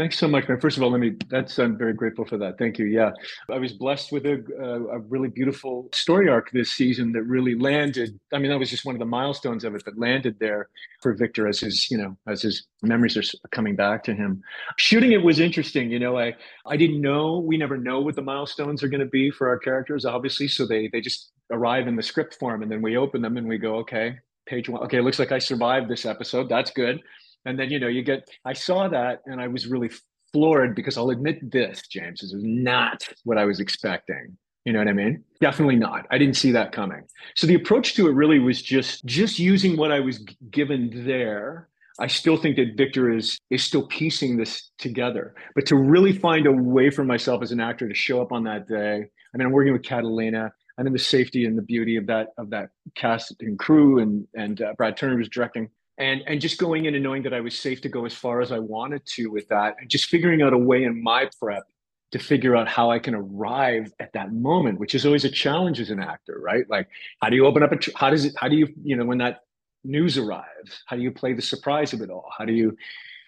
Thanks 0.00 0.16
so 0.16 0.28
much, 0.28 0.48
man. 0.48 0.58
First 0.58 0.78
of 0.78 0.82
all, 0.82 0.90
let 0.90 0.98
me. 0.98 1.14
That's 1.28 1.58
I'm 1.58 1.76
very 1.76 1.92
grateful 1.92 2.24
for 2.24 2.38
that. 2.38 2.56
Thank 2.56 2.78
you. 2.78 2.86
Yeah, 2.86 3.10
I 3.50 3.58
was 3.58 3.74
blessed 3.74 4.12
with 4.12 4.24
a, 4.24 4.42
a, 4.58 4.96
a 4.96 4.98
really 5.00 5.28
beautiful 5.28 5.90
story 5.92 6.26
arc 6.26 6.50
this 6.52 6.72
season 6.72 7.12
that 7.12 7.24
really 7.24 7.54
landed. 7.54 8.18
I 8.32 8.38
mean, 8.38 8.50
that 8.50 8.58
was 8.58 8.70
just 8.70 8.86
one 8.86 8.94
of 8.94 8.98
the 8.98 9.04
milestones 9.04 9.62
of 9.62 9.74
it 9.74 9.84
that 9.84 9.98
landed 9.98 10.38
there 10.40 10.70
for 11.02 11.12
Victor 11.12 11.46
as 11.46 11.60
his, 11.60 11.90
you 11.90 11.98
know, 11.98 12.16
as 12.26 12.40
his 12.40 12.66
memories 12.80 13.14
are 13.18 13.48
coming 13.50 13.76
back 13.76 14.02
to 14.04 14.14
him. 14.14 14.42
Shooting 14.78 15.12
it 15.12 15.22
was 15.22 15.38
interesting. 15.38 15.90
You 15.90 15.98
know, 15.98 16.18
I 16.18 16.34
I 16.64 16.78
didn't 16.78 17.02
know. 17.02 17.38
We 17.38 17.58
never 17.58 17.76
know 17.76 18.00
what 18.00 18.16
the 18.16 18.22
milestones 18.22 18.82
are 18.82 18.88
going 18.88 19.04
to 19.04 19.06
be 19.06 19.30
for 19.30 19.48
our 19.50 19.58
characters, 19.58 20.06
obviously. 20.06 20.48
So 20.48 20.66
they 20.66 20.88
they 20.88 21.02
just 21.02 21.30
arrive 21.50 21.88
in 21.88 21.96
the 21.96 22.02
script 22.02 22.36
form, 22.40 22.62
and 22.62 22.72
then 22.72 22.80
we 22.80 22.96
open 22.96 23.20
them 23.20 23.36
and 23.36 23.46
we 23.46 23.58
go, 23.58 23.76
okay, 23.80 24.18
page 24.46 24.66
one. 24.66 24.82
Okay, 24.84 24.96
it 24.96 25.02
looks 25.02 25.18
like 25.18 25.30
I 25.30 25.38
survived 25.38 25.90
this 25.90 26.06
episode. 26.06 26.48
That's 26.48 26.70
good. 26.70 27.02
And 27.44 27.58
then, 27.58 27.70
you 27.70 27.78
know, 27.78 27.88
you 27.88 28.02
get, 28.02 28.28
I 28.44 28.52
saw 28.52 28.88
that 28.88 29.22
and 29.26 29.40
I 29.40 29.48
was 29.48 29.66
really 29.66 29.90
floored 30.32 30.74
because 30.74 30.96
I'll 30.96 31.10
admit 31.10 31.50
this, 31.50 31.82
James, 31.88 32.20
this 32.20 32.32
is 32.32 32.42
not 32.44 33.02
what 33.24 33.38
I 33.38 33.44
was 33.44 33.60
expecting. 33.60 34.36
You 34.64 34.74
know 34.74 34.78
what 34.78 34.88
I 34.88 34.92
mean? 34.92 35.24
Definitely 35.40 35.76
not. 35.76 36.06
I 36.10 36.18
didn't 36.18 36.36
see 36.36 36.52
that 36.52 36.72
coming. 36.72 37.02
So 37.34 37.46
the 37.46 37.54
approach 37.54 37.94
to 37.94 38.08
it 38.08 38.12
really 38.12 38.38
was 38.38 38.60
just, 38.60 39.04
just 39.06 39.38
using 39.38 39.76
what 39.76 39.90
I 39.90 40.00
was 40.00 40.18
given 40.50 41.06
there. 41.06 41.68
I 41.98 42.06
still 42.06 42.36
think 42.36 42.56
that 42.56 42.76
Victor 42.76 43.10
is 43.10 43.38
is 43.50 43.62
still 43.62 43.86
piecing 43.86 44.38
this 44.38 44.70
together, 44.78 45.34
but 45.54 45.66
to 45.66 45.76
really 45.76 46.16
find 46.16 46.46
a 46.46 46.52
way 46.52 46.88
for 46.88 47.04
myself 47.04 47.42
as 47.42 47.52
an 47.52 47.60
actor 47.60 47.86
to 47.86 47.94
show 47.94 48.22
up 48.22 48.32
on 48.32 48.44
that 48.44 48.66
day. 48.66 49.04
I 49.34 49.36
mean, 49.36 49.46
I'm 49.46 49.52
working 49.52 49.74
with 49.74 49.82
Catalina. 49.82 50.50
I'm 50.78 50.86
in 50.86 50.94
the 50.94 50.98
safety 50.98 51.44
and 51.44 51.58
the 51.58 51.62
beauty 51.62 51.96
of 51.96 52.06
that 52.06 52.28
of 52.38 52.48
that 52.50 52.70
cast 52.94 53.34
and 53.40 53.58
crew, 53.58 53.98
and 53.98 54.26
and 54.34 54.62
uh, 54.62 54.72
Brad 54.78 54.96
Turner 54.96 55.16
was 55.18 55.28
directing 55.28 55.68
and 56.00 56.22
and 56.26 56.40
just 56.40 56.58
going 56.58 56.86
in 56.86 56.94
and 56.94 57.04
knowing 57.04 57.22
that 57.22 57.34
I 57.34 57.40
was 57.40 57.58
safe 57.58 57.80
to 57.82 57.88
go 57.88 58.04
as 58.06 58.14
far 58.14 58.40
as 58.40 58.50
I 58.50 58.58
wanted 58.58 59.06
to 59.14 59.26
with 59.28 59.46
that, 59.48 59.76
and 59.80 59.88
just 59.88 60.06
figuring 60.06 60.42
out 60.42 60.52
a 60.52 60.58
way 60.58 60.82
in 60.84 61.02
my 61.02 61.28
prep 61.38 61.64
to 62.12 62.18
figure 62.18 62.56
out 62.56 62.66
how 62.66 62.90
I 62.90 62.98
can 62.98 63.14
arrive 63.14 63.92
at 64.00 64.12
that 64.14 64.32
moment, 64.32 64.80
which 64.80 64.94
is 64.94 65.06
always 65.06 65.24
a 65.24 65.30
challenge 65.30 65.78
as 65.78 65.90
an 65.90 66.00
actor, 66.00 66.40
right? 66.42 66.68
Like, 66.68 66.88
how 67.22 67.30
do 67.30 67.36
you 67.36 67.46
open 67.46 67.62
up 67.62 67.70
a, 67.70 67.76
tr- 67.76 67.90
how 67.94 68.10
does 68.10 68.24
it, 68.24 68.34
how 68.36 68.48
do 68.48 68.56
you, 68.56 68.66
you 68.82 68.96
know, 68.96 69.04
when 69.04 69.18
that 69.18 69.40
news 69.84 70.18
arrives, 70.18 70.82
how 70.86 70.96
do 70.96 71.02
you 71.02 71.12
play 71.12 71.34
the 71.34 71.42
surprise 71.42 71.92
of 71.92 72.00
it 72.00 72.10
all? 72.10 72.28
How 72.36 72.44
do 72.44 72.52
you, 72.52 72.76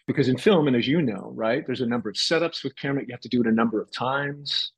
because 0.08 0.28
in 0.28 0.36
film, 0.36 0.66
and 0.66 0.76
as 0.76 0.88
you 0.88 1.00
know, 1.00 1.30
right, 1.34 1.64
there's 1.64 1.80
a 1.80 1.86
number 1.86 2.08
of 2.08 2.16
setups 2.16 2.64
with 2.64 2.74
camera, 2.74 3.04
you 3.06 3.12
have 3.12 3.20
to 3.20 3.28
do 3.28 3.40
it 3.40 3.46
a 3.46 3.52
number 3.52 3.80
of 3.80 3.88
times. 3.92 4.72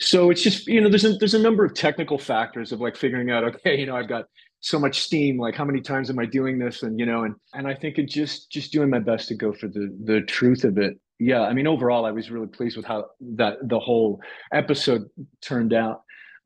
So 0.00 0.30
it's 0.30 0.42
just, 0.42 0.66
you 0.66 0.82
know, 0.82 0.90
there's 0.90 1.06
a, 1.06 1.14
there's 1.14 1.34
a 1.34 1.38
number 1.38 1.64
of 1.64 1.72
technical 1.72 2.18
factors 2.18 2.72
of 2.72 2.80
like 2.82 2.94
figuring 2.94 3.30
out, 3.30 3.42
okay, 3.44 3.80
you 3.80 3.86
know, 3.86 3.96
I've 3.96 4.08
got 4.08 4.26
so 4.66 4.78
much 4.78 5.00
steam, 5.00 5.38
like 5.38 5.54
how 5.54 5.64
many 5.64 5.80
times 5.80 6.10
am 6.10 6.18
I 6.18 6.26
doing 6.26 6.58
this? 6.58 6.82
And, 6.82 6.98
you 6.98 7.06
know, 7.06 7.24
and, 7.24 7.34
and 7.54 7.66
I 7.66 7.74
think 7.74 7.98
it 7.98 8.08
just, 8.08 8.50
just 8.50 8.72
doing 8.72 8.90
my 8.90 8.98
best 8.98 9.28
to 9.28 9.34
go 9.34 9.52
for 9.52 9.68
the, 9.68 9.96
the 10.04 10.22
truth 10.22 10.64
of 10.64 10.78
it 10.78 10.98
yeah, 11.18 11.42
I 11.42 11.52
mean, 11.52 11.66
overall, 11.66 12.04
I 12.04 12.10
was 12.10 12.30
really 12.30 12.46
pleased 12.46 12.76
with 12.76 12.84
how 12.84 13.06
that 13.36 13.56
the 13.62 13.78
whole 13.78 14.20
episode 14.52 15.08
turned 15.40 15.72
out, 15.72 16.02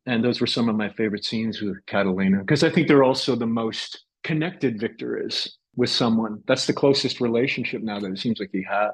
and 0.07 0.23
those 0.23 0.41
were 0.41 0.47
some 0.47 0.69
of 0.69 0.77
my 0.77 0.91
favorite 0.91 1.25
scenes 1.25 1.61
with 1.61 1.85
Catalina 1.87 2.39
because 2.39 2.63
I 2.63 2.71
think 2.71 2.87
they're 2.87 3.03
also 3.03 3.35
the 3.35 3.47
most 3.47 4.05
connected 4.23 4.79
Victor 4.79 5.21
is 5.27 5.57
with 5.75 5.91
someone. 5.91 6.43
That's 6.47 6.67
the 6.67 6.73
closest 6.73 7.21
relationship 7.21 7.83
now 7.83 7.99
that 7.99 8.13
it 8.13 8.19
seems 8.19 8.39
like 8.39 8.51
he 8.53 8.65
has. 8.71 8.93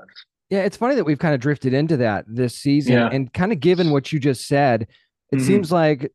Yeah, 0.49 0.63
it's 0.63 0.77
funny 0.77 0.95
that 0.95 1.05
we've 1.05 1.19
kind 1.19 1.35
of 1.35 1.41
drifted 1.41 1.75
into 1.75 1.97
that 1.99 2.25
this 2.27 2.57
season, 2.57 2.95
yeah. 2.95 3.11
and 3.13 3.33
kind 3.33 3.53
of 3.53 3.61
given 3.61 3.91
what 3.91 4.13
you 4.13 4.19
just 4.19 4.47
said, 4.47 4.83
it 5.31 5.37
mm-hmm. 5.37 5.47
seems 5.47 5.71
like 5.71 6.11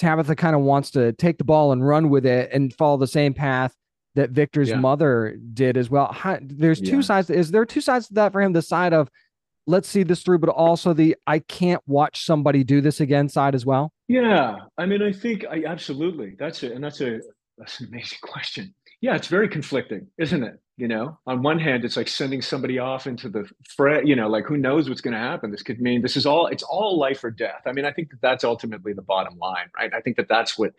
Tabitha 0.00 0.34
kind 0.34 0.56
of 0.56 0.62
wants 0.62 0.90
to 0.92 1.12
take 1.12 1.36
the 1.36 1.44
ball 1.44 1.72
and 1.72 1.86
run 1.86 2.08
with 2.08 2.24
it 2.24 2.50
and 2.52 2.72
follow 2.74 2.96
the 2.96 3.06
same 3.06 3.34
path 3.34 3.76
that 4.14 4.30
Victor's 4.30 4.70
yeah. 4.70 4.76
mother 4.76 5.36
did 5.52 5.76
as 5.76 5.90
well. 5.90 6.10
How, 6.10 6.38
there's 6.40 6.80
two 6.80 6.96
yeah. 6.96 7.02
sides. 7.02 7.28
Is 7.28 7.50
there 7.50 7.66
two 7.66 7.82
sides 7.82 8.08
to 8.08 8.14
that 8.14 8.32
for 8.32 8.40
him? 8.40 8.54
The 8.54 8.62
side 8.62 8.94
of 8.94 9.10
let's 9.66 9.88
see 9.88 10.02
this 10.02 10.22
through, 10.22 10.38
but 10.38 10.48
also 10.48 10.94
the 10.94 11.16
I 11.26 11.40
can't 11.40 11.82
watch 11.86 12.24
somebody 12.24 12.64
do 12.64 12.80
this 12.80 13.00
again 13.00 13.28
side 13.28 13.54
as 13.54 13.66
well. 13.66 13.92
Yeah, 14.08 14.56
I 14.78 14.86
mean, 14.86 15.02
I 15.02 15.12
think 15.12 15.44
I 15.44 15.64
absolutely 15.66 16.34
that's 16.38 16.62
it, 16.62 16.72
and 16.72 16.82
that's 16.82 17.02
a 17.02 17.20
that's 17.58 17.80
an 17.80 17.88
amazing 17.88 18.18
question. 18.22 18.74
Yeah, 19.00 19.16
it's 19.16 19.28
very 19.28 19.48
conflicting, 19.48 20.08
isn't 20.18 20.42
it? 20.44 20.60
You 20.76 20.88
know, 20.88 21.18
on 21.26 21.42
one 21.42 21.58
hand, 21.58 21.84
it's 21.84 21.96
like 21.96 22.08
sending 22.08 22.40
somebody 22.40 22.78
off 22.78 23.06
into 23.06 23.28
the 23.28 23.48
fray. 23.76 24.02
You 24.04 24.16
know, 24.16 24.28
like 24.28 24.46
who 24.46 24.56
knows 24.56 24.88
what's 24.88 25.00
going 25.02 25.14
to 25.14 25.20
happen? 25.20 25.50
This 25.50 25.62
could 25.62 25.80
mean 25.80 26.02
this 26.02 26.16
is 26.16 26.26
all. 26.26 26.46
It's 26.46 26.62
all 26.62 26.98
life 26.98 27.22
or 27.22 27.30
death. 27.30 27.62
I 27.66 27.72
mean, 27.72 27.84
I 27.84 27.92
think 27.92 28.10
that 28.10 28.20
that's 28.22 28.44
ultimately 28.44 28.92
the 28.92 29.02
bottom 29.02 29.38
line, 29.38 29.70
right? 29.76 29.92
I 29.94 30.00
think 30.00 30.16
that 30.16 30.28
that's 30.28 30.58
what 30.58 30.72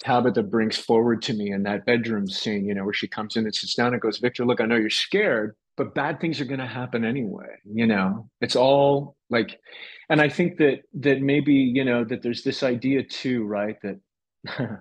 Tabitha 0.00 0.42
brings 0.44 0.78
forward 0.78 1.22
to 1.22 1.34
me 1.34 1.52
in 1.52 1.62
that 1.64 1.84
bedroom 1.84 2.26
scene, 2.28 2.64
you 2.64 2.74
know, 2.74 2.84
where 2.84 2.94
she 2.94 3.06
comes 3.06 3.36
in 3.36 3.44
and 3.44 3.54
sits 3.54 3.74
down 3.74 3.92
and 3.92 4.00
goes, 4.00 4.18
Victor, 4.18 4.46
look, 4.46 4.60
I 4.60 4.66
know 4.66 4.76
you're 4.76 4.90
scared, 4.90 5.54
but 5.76 5.94
bad 5.94 6.20
things 6.20 6.40
are 6.40 6.46
going 6.46 6.60
to 6.60 6.66
happen 6.66 7.04
anyway. 7.04 7.56
You 7.64 7.86
know, 7.86 8.28
it's 8.40 8.56
all 8.56 9.16
like, 9.28 9.60
and 10.08 10.20
I 10.20 10.28
think 10.28 10.56
that, 10.58 10.82
that 10.94 11.20
maybe, 11.20 11.52
you 11.52 11.84
know, 11.84 12.04
that 12.04 12.22
there's 12.22 12.42
this 12.42 12.62
idea 12.62 13.02
too, 13.04 13.44
right? 13.44 13.76
That 13.82 14.00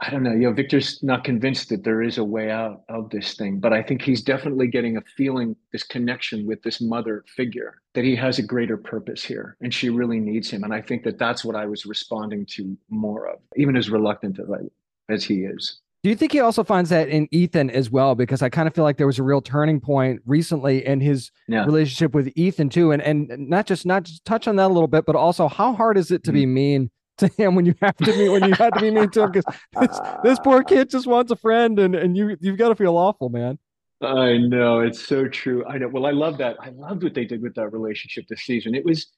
I 0.00 0.10
don't 0.10 0.22
know. 0.22 0.32
You 0.32 0.48
know, 0.48 0.52
Victor's 0.52 1.02
not 1.02 1.24
convinced 1.24 1.70
that 1.70 1.82
there 1.82 2.02
is 2.02 2.18
a 2.18 2.24
way 2.24 2.50
out 2.50 2.82
of 2.88 3.10
this 3.10 3.34
thing, 3.34 3.58
but 3.58 3.72
I 3.72 3.82
think 3.82 4.02
he's 4.02 4.22
definitely 4.22 4.68
getting 4.68 4.96
a 4.96 5.02
feeling, 5.16 5.56
this 5.72 5.82
connection 5.82 6.46
with 6.46 6.62
this 6.62 6.80
mother 6.80 7.24
figure, 7.36 7.80
that 7.94 8.04
he 8.04 8.14
has 8.14 8.38
a 8.38 8.42
greater 8.42 8.76
purpose 8.76 9.24
here, 9.24 9.56
and 9.60 9.74
she 9.74 9.90
really 9.90 10.20
needs 10.20 10.48
him. 10.50 10.62
And 10.62 10.72
I 10.72 10.82
think 10.82 11.02
that 11.02 11.18
that's 11.18 11.44
what 11.44 11.56
I 11.56 11.66
was 11.66 11.84
responding 11.84 12.46
to 12.50 12.76
more 12.88 13.26
of, 13.28 13.40
even 13.56 13.76
as 13.76 13.90
reluctant 13.90 14.38
as, 14.38 14.46
I, 14.48 15.12
as 15.12 15.24
he 15.24 15.40
is. 15.40 15.80
Do 16.04 16.10
you 16.10 16.16
think 16.16 16.30
he 16.30 16.38
also 16.38 16.62
finds 16.62 16.90
that 16.90 17.08
in 17.08 17.26
Ethan 17.32 17.70
as 17.70 17.90
well? 17.90 18.14
Because 18.14 18.40
I 18.40 18.48
kind 18.48 18.68
of 18.68 18.74
feel 18.74 18.84
like 18.84 18.98
there 18.98 19.06
was 19.06 19.18
a 19.18 19.24
real 19.24 19.40
turning 19.40 19.80
point 19.80 20.22
recently 20.26 20.86
in 20.86 21.00
his 21.00 21.32
yeah. 21.48 21.64
relationship 21.64 22.14
with 22.14 22.30
Ethan 22.36 22.68
too, 22.68 22.92
and 22.92 23.02
and 23.02 23.28
not 23.48 23.66
just 23.66 23.84
not 23.84 24.04
just 24.04 24.24
touch 24.24 24.46
on 24.46 24.54
that 24.56 24.66
a 24.66 24.72
little 24.72 24.86
bit, 24.86 25.04
but 25.06 25.16
also 25.16 25.48
how 25.48 25.72
hard 25.72 25.98
is 25.98 26.12
it 26.12 26.22
to 26.22 26.30
mm-hmm. 26.30 26.38
be 26.38 26.46
mean 26.46 26.90
to 27.18 27.28
him 27.28 27.54
when 27.54 27.66
you 27.66 27.74
have 27.82 27.96
to 27.96 28.12
be 28.12 28.28
when 28.28 28.44
you 28.44 28.54
had 28.54 28.74
to 28.74 28.80
be 28.80 28.90
mean 28.90 29.10
to 29.10 29.24
him 29.24 29.32
because 29.32 29.54
this, 29.80 30.00
this 30.24 30.38
poor 30.40 30.62
kid 30.62 30.90
just 30.90 31.06
wants 31.06 31.30
a 31.30 31.36
friend 31.36 31.78
and 31.78 31.94
and 31.94 32.16
you 32.16 32.36
you've 32.40 32.58
got 32.58 32.68
to 32.68 32.74
feel 32.74 32.96
awful, 32.96 33.28
man. 33.28 33.58
I 34.00 34.36
know 34.36 34.80
it's 34.80 35.04
so 35.04 35.26
true. 35.26 35.66
I 35.66 35.78
know. 35.78 35.88
Well, 35.88 36.06
I 36.06 36.12
love 36.12 36.38
that. 36.38 36.56
I 36.60 36.68
loved 36.70 37.02
what 37.02 37.14
they 37.14 37.24
did 37.24 37.42
with 37.42 37.54
that 37.56 37.72
relationship 37.72 38.26
this 38.28 38.42
season. 38.42 38.74
It 38.74 38.84
was 38.84 39.08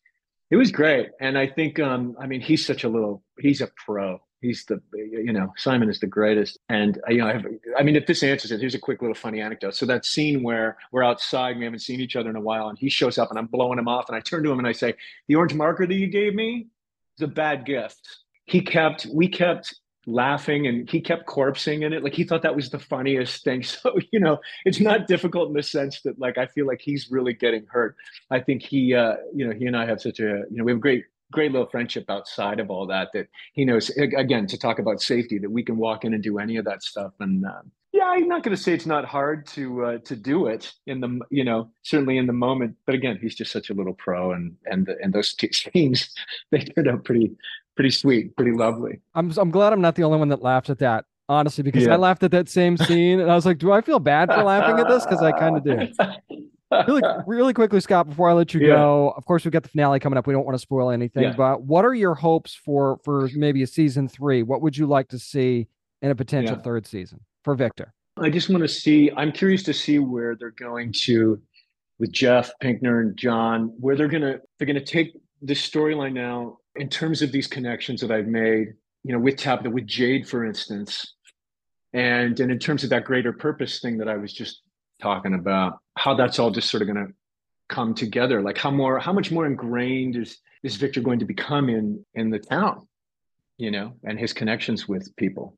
it 0.51 0.57
was 0.57 0.71
great, 0.73 1.09
and 1.21 1.39
I 1.39 1.47
think 1.47 1.79
um 1.79 2.17
I 2.19 2.27
mean 2.27 2.41
he's 2.41 2.65
such 2.65 2.85
a 2.85 2.89
little 2.89 3.23
he's 3.39 3.61
a 3.61 3.69
pro. 3.85 4.21
He's 4.41 4.65
the 4.65 4.81
you 4.95 5.33
know 5.35 5.53
Simon 5.59 5.91
is 5.91 6.01
the 6.01 6.07
greatest, 6.07 6.59
and 6.71 6.99
uh, 7.07 7.13
you 7.13 7.19
know 7.19 7.27
I, 7.27 7.33
have, 7.35 7.47
I 7.79 7.83
mean 7.83 7.95
if 7.95 8.07
this 8.07 8.23
answers 8.23 8.53
it, 8.53 8.61
here's 8.61 8.75
a 8.75 8.79
quick 8.79 9.03
little 9.03 9.15
funny 9.15 9.43
anecdote. 9.43 9.75
So 9.75 9.85
that 9.87 10.07
scene 10.07 10.43
where 10.43 10.79
we're 10.93 11.05
outside, 11.05 11.59
we 11.59 11.65
haven't 11.65 11.81
seen 11.81 12.01
each 12.01 12.17
other 12.17 12.31
in 12.31 12.37
a 12.37 12.41
while, 12.41 12.69
and 12.69 12.79
he 12.79 12.89
shows 12.89 13.19
up, 13.19 13.29
and 13.29 13.39
I'm 13.39 13.47
blowing 13.47 13.79
him 13.79 13.87
off, 13.87 14.09
and 14.09 14.17
I 14.17 14.21
turn 14.21 14.43
to 14.45 14.51
him 14.51 14.59
and 14.59 14.67
I 14.67 14.73
say, 14.73 14.95
"The 15.29 15.35
orange 15.35 15.53
marker 15.53 15.87
that 15.87 15.95
you 15.95 16.07
gave 16.07 16.35
me, 16.35 16.69
a 17.23 17.29
bad 17.29 17.65
gift. 17.65 18.01
He 18.47 18.61
kept, 18.61 19.07
we 19.13 19.29
kept 19.29 19.75
laughing 20.07 20.67
and 20.67 20.89
he 20.89 21.01
kept 21.01 21.27
corpsing 21.27 21.85
in 21.85 21.93
it. 21.93 22.03
Like 22.03 22.15
he 22.15 22.25
thought 22.25 22.43
that 22.43 22.57
was 22.57 22.71
the 22.71 22.79
funniest 22.79 23.45
thing. 23.45 23.63
So, 23.71 23.97
you 24.13 24.21
know, 24.21 24.39
it's 24.65 24.81
not 24.81 25.07
difficult 25.07 25.49
in 25.49 25.55
the 25.55 25.63
sense 25.63 26.01
that 26.03 26.19
like 26.19 26.39
I 26.39 26.47
feel 26.47 26.67
like 26.67 26.81
he's 26.81 27.11
really 27.11 27.33
getting 27.33 27.67
hurt. 27.69 27.97
I 28.31 28.41
think 28.41 28.63
he 28.63 28.95
uh, 28.95 29.17
you 29.35 29.47
know, 29.47 29.55
he 29.55 29.67
and 29.67 29.77
I 29.77 29.87
have 29.87 30.01
such 30.01 30.21
a, 30.21 30.45
you 30.51 30.57
know, 30.57 30.65
we 30.65 30.73
have 30.73 30.79
a 30.79 30.81
great 30.81 31.05
great 31.31 31.53
little 31.53 31.69
friendship 31.69 32.11
outside 32.11 32.61
of 32.61 32.71
all 32.71 32.87
that 32.87 33.09
that 33.13 33.29
he 33.53 33.65
knows 33.65 33.91
again 33.91 34.47
to 34.47 34.59
talk 34.59 34.79
about 34.79 35.01
safety 35.01 35.39
that 35.39 35.51
we 35.51 35.63
can 35.63 35.77
walk 35.77 36.05
in 36.05 36.15
and 36.15 36.23
do 36.23 36.39
any 36.39 36.57
of 36.57 36.65
that 36.65 36.83
stuff. 36.83 37.13
And 37.21 37.45
um, 37.45 37.71
yeah 37.93 38.05
i'm 38.07 38.29
not 38.29 38.43
going 38.43 38.57
to 38.57 38.63
say 38.63 38.73
it's 38.73 38.87
not 38.87 39.05
hard 39.05 39.47
to 39.47 39.85
uh, 39.85 39.99
to 39.99 40.17
do 40.17 40.47
it 40.47 40.73
in 40.87 41.01
the 41.01 41.21
you 41.31 41.45
know 41.45 41.71
certainly 41.83 42.19
in 42.19 42.27
the 42.27 42.33
moment. 42.33 42.77
But 42.87 42.95
again 42.95 43.19
he's 43.21 43.35
just 43.35 43.53
such 43.53 43.71
a 43.71 43.75
little 43.75 43.95
pro 43.95 44.33
and 44.33 44.55
and 44.67 44.89
and 44.89 45.13
those 45.13 45.35
two 45.35 45.49
scenes 45.53 46.11
they 46.51 46.61
turned 46.61 46.89
out 46.89 47.05
pretty 47.05 47.33
pretty 47.77 47.91
sweet 47.91 48.37
pretty 48.37 48.53
lovely. 48.53 49.01
I'm 49.15 49.33
i'm 49.39 49.51
glad 49.51 49.73
i'm 49.73 49.81
not 49.81 49.95
the 49.95 50.05
only 50.05 50.19
one 50.19 50.29
that 50.29 50.43
laughed 50.43 50.71
at 50.71 50.79
that 50.79 51.05
honestly 51.29 51.63
because 51.63 51.85
yeah. 51.85 51.95
i 51.95 51.97
laughed 51.97 52.23
at 52.23 52.33
that 52.33 52.49
same 52.49 52.77
scene 52.77 53.21
and 53.21 53.31
i 53.31 53.35
was 53.35 53.47
like 53.47 53.59
do 53.59 53.71
i 53.71 53.81
feel 53.81 54.01
bad 54.01 54.29
for 54.33 54.43
laughing 54.43 54.79
at 54.79 54.89
this? 54.89 55.05
Because 55.05 55.23
i 55.23 55.33
kind 55.33 55.57
of 55.57 55.65
did 55.65 55.97
really, 56.87 57.03
really 57.27 57.53
quickly, 57.53 57.81
Scott, 57.81 58.09
before 58.09 58.29
I 58.29 58.33
let 58.33 58.55
you 58.55 58.61
yeah. 58.61 58.75
go, 58.75 59.15
of 59.17 59.25
course, 59.25 59.45
we've 59.45 59.53
got 59.53 59.63
the 59.63 59.69
finale 59.69 60.01
coming 60.01 60.17
up. 60.17 60.27
We 60.27 60.33
don't 60.33 60.45
want 60.45 60.55
to 60.55 60.61
spoil 60.61 60.91
anything, 60.91 61.23
yeah. 61.25 61.35
but 61.37 61.63
what 61.63 61.85
are 61.85 61.95
your 61.95 62.15
hopes 62.15 62.55
for 62.55 62.99
for 63.05 63.29
maybe 63.35 63.63
a 63.63 63.67
season 63.67 64.09
three? 64.09 64.43
What 64.43 64.63
would 64.63 64.77
you 64.77 64.87
like 64.87 65.09
to 65.09 65.19
see 65.19 65.69
in 66.03 66.11
a 66.11 66.15
potential 66.15 66.57
yeah. 66.57 66.63
third 66.63 66.87
season 66.87 67.21
for 67.45 67.55
Victor? 67.55 67.95
I 68.19 68.31
just 68.31 68.51
want 68.51 68.63
to 68.63 68.69
see. 68.69 69.11
I'm 69.17 69.33
curious 69.33 69.63
to 69.65 69.73
see 69.73 69.99
where 69.99 70.37
they're 70.37 70.51
going 70.51 70.93
to 71.05 71.41
with 71.99 72.13
Jeff 72.13 72.51
Pinkner 72.63 73.01
and 73.01 73.17
John. 73.17 73.73
Where 73.79 73.97
they're 73.97 74.09
gonna 74.09 74.41
they're 74.59 74.67
gonna 74.67 74.81
take 74.81 75.15
this 75.43 75.67
storyline 75.69 76.13
now 76.13 76.59
in 76.77 76.89
terms 76.89 77.23
of 77.23 77.33
these 77.33 77.47
connections 77.47 78.01
that 78.01 78.11
I've 78.11 78.27
made. 78.27 78.75
You 79.03 79.15
know, 79.15 79.19
with 79.19 79.37
Tabitha, 79.37 79.71
with 79.71 79.87
Jade, 79.87 80.29
for 80.29 80.45
instance, 80.45 81.15
and 81.93 82.39
and 82.39 82.51
in 82.51 82.59
terms 82.59 82.85
of 82.85 82.91
that 82.91 83.05
greater 83.05 83.33
purpose 83.33 83.81
thing 83.81 83.97
that 83.99 84.09
I 84.09 84.17
was 84.17 84.33
just 84.33 84.63
talking 85.01 85.35
about, 85.35 85.79
how 86.01 86.15
that's 86.15 86.39
all 86.39 86.51
just 86.51 86.71
sort 86.71 86.83
of 86.83 86.89
going 86.89 87.07
to 87.07 87.13
come 87.69 87.95
together. 87.95 88.41
Like 88.41 88.57
how 88.57 88.71
more, 88.71 88.99
how 88.99 89.13
much 89.13 89.31
more 89.31 89.47
ingrained 89.47 90.17
is 90.17 90.39
is 90.63 90.77
Victor 90.77 91.01
going 91.01 91.19
to 91.19 91.25
become 91.25 91.69
in 91.69 92.05
in 92.15 92.31
the 92.31 92.39
town, 92.39 92.87
you 93.59 93.71
know, 93.71 93.93
and 94.05 94.19
his 94.19 94.33
connections 94.33 94.89
with 94.89 95.15
people. 95.17 95.57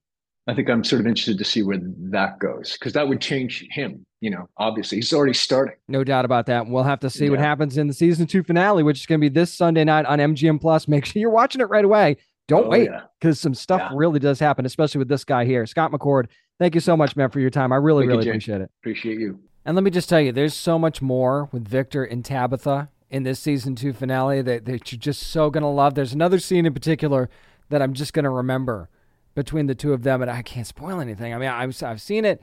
I 0.49 0.55
think 0.55 0.69
I'm 0.69 0.83
sort 0.83 1.01
of 1.01 1.07
interested 1.07 1.39
to 1.39 1.45
see 1.45 1.63
where 1.63 1.79
that 1.81 2.41
goes 2.41 2.73
because 2.73 2.93
that 2.95 3.07
would 3.07 3.21
change 3.21 3.65
him. 3.71 4.05
You 4.21 4.31
know, 4.31 4.49
obviously 4.57 4.99
he's 4.99 5.13
already 5.13 5.35
starting. 5.35 5.77
No 5.89 6.03
doubt 6.03 6.25
about 6.25 6.47
that. 6.47 6.67
We'll 6.67 6.83
have 6.83 6.99
to 7.01 7.11
see 7.11 7.27
yeah. 7.27 7.31
what 7.31 7.39
happens 7.39 7.79
in 7.79 7.87
the 7.87 7.95
season 7.95 8.27
two 8.27 8.43
finale, 8.43 8.83
which 8.83 9.01
is 9.01 9.07
going 9.07 9.21
to 9.21 9.25
be 9.25 9.33
this 9.33 9.55
Sunday 9.55 9.85
night 9.85 10.07
on 10.07 10.19
MGM 10.19 10.61
Plus. 10.61 10.89
Make 10.89 11.05
sure 11.05 11.21
you're 11.21 11.31
watching 11.31 11.61
it 11.61 11.69
right 11.69 11.85
away. 11.85 12.17
Don't 12.49 12.67
oh, 12.67 12.71
wait 12.71 12.91
because 13.21 13.39
yeah. 13.39 13.43
some 13.43 13.55
stuff 13.55 13.81
yeah. 13.81 13.91
really 13.95 14.19
does 14.19 14.41
happen, 14.41 14.67
especially 14.67 14.99
with 14.99 15.09
this 15.09 15.25
guy 15.25 15.45
here, 15.45 15.65
Scott 15.67 15.93
McCord. 15.93 16.27
Thank 16.59 16.75
you 16.75 16.81
so 16.81 16.97
much, 16.97 17.15
man, 17.15 17.31
for 17.31 17.39
your 17.39 17.51
time. 17.51 17.73
I 17.73 17.77
really, 17.77 18.03
Thank 18.03 18.11
really 18.11 18.25
you, 18.27 18.33
appreciate 18.33 18.61
it. 18.61 18.71
Appreciate 18.81 19.21
you. 19.21 19.39
And 19.65 19.77
let 19.77 19.85
me 19.85 19.91
just 19.91 20.09
tell 20.09 20.21
you, 20.21 20.33
there's 20.33 20.55
so 20.55 20.79
much 20.79 21.01
more 21.01 21.49
with 21.53 21.67
Victor 21.67 22.05
and 22.05 22.25
Tabitha 22.25 22.91
in 23.11 23.23
this 23.23 23.39
season 23.39 23.77
two 23.77 23.93
finale 23.93 24.43
that, 24.43 24.65
that 24.65 24.91
you're 24.91 24.99
just 24.99 25.23
so 25.23 25.51
going 25.51 25.63
to 25.63 25.69
love. 25.69 25.95
There's 25.95 26.13
another 26.13 26.39
scene 26.39 26.67
in 26.67 26.75
particular 26.75 27.29
that 27.69 27.81
I'm 27.81 27.93
just 27.93 28.13
going 28.13 28.25
to 28.25 28.31
remember 28.31 28.89
between 29.35 29.67
the 29.67 29.75
two 29.75 29.93
of 29.93 30.03
them, 30.03 30.21
and 30.21 30.31
I 30.31 30.43
can't 30.43 30.67
spoil 30.67 31.01
anything. 31.01 31.33
I 31.33 31.39
mean, 31.39 31.49
I've, 31.49 31.83
I've 31.83 32.01
seen 32.01 32.25
it, 32.25 32.43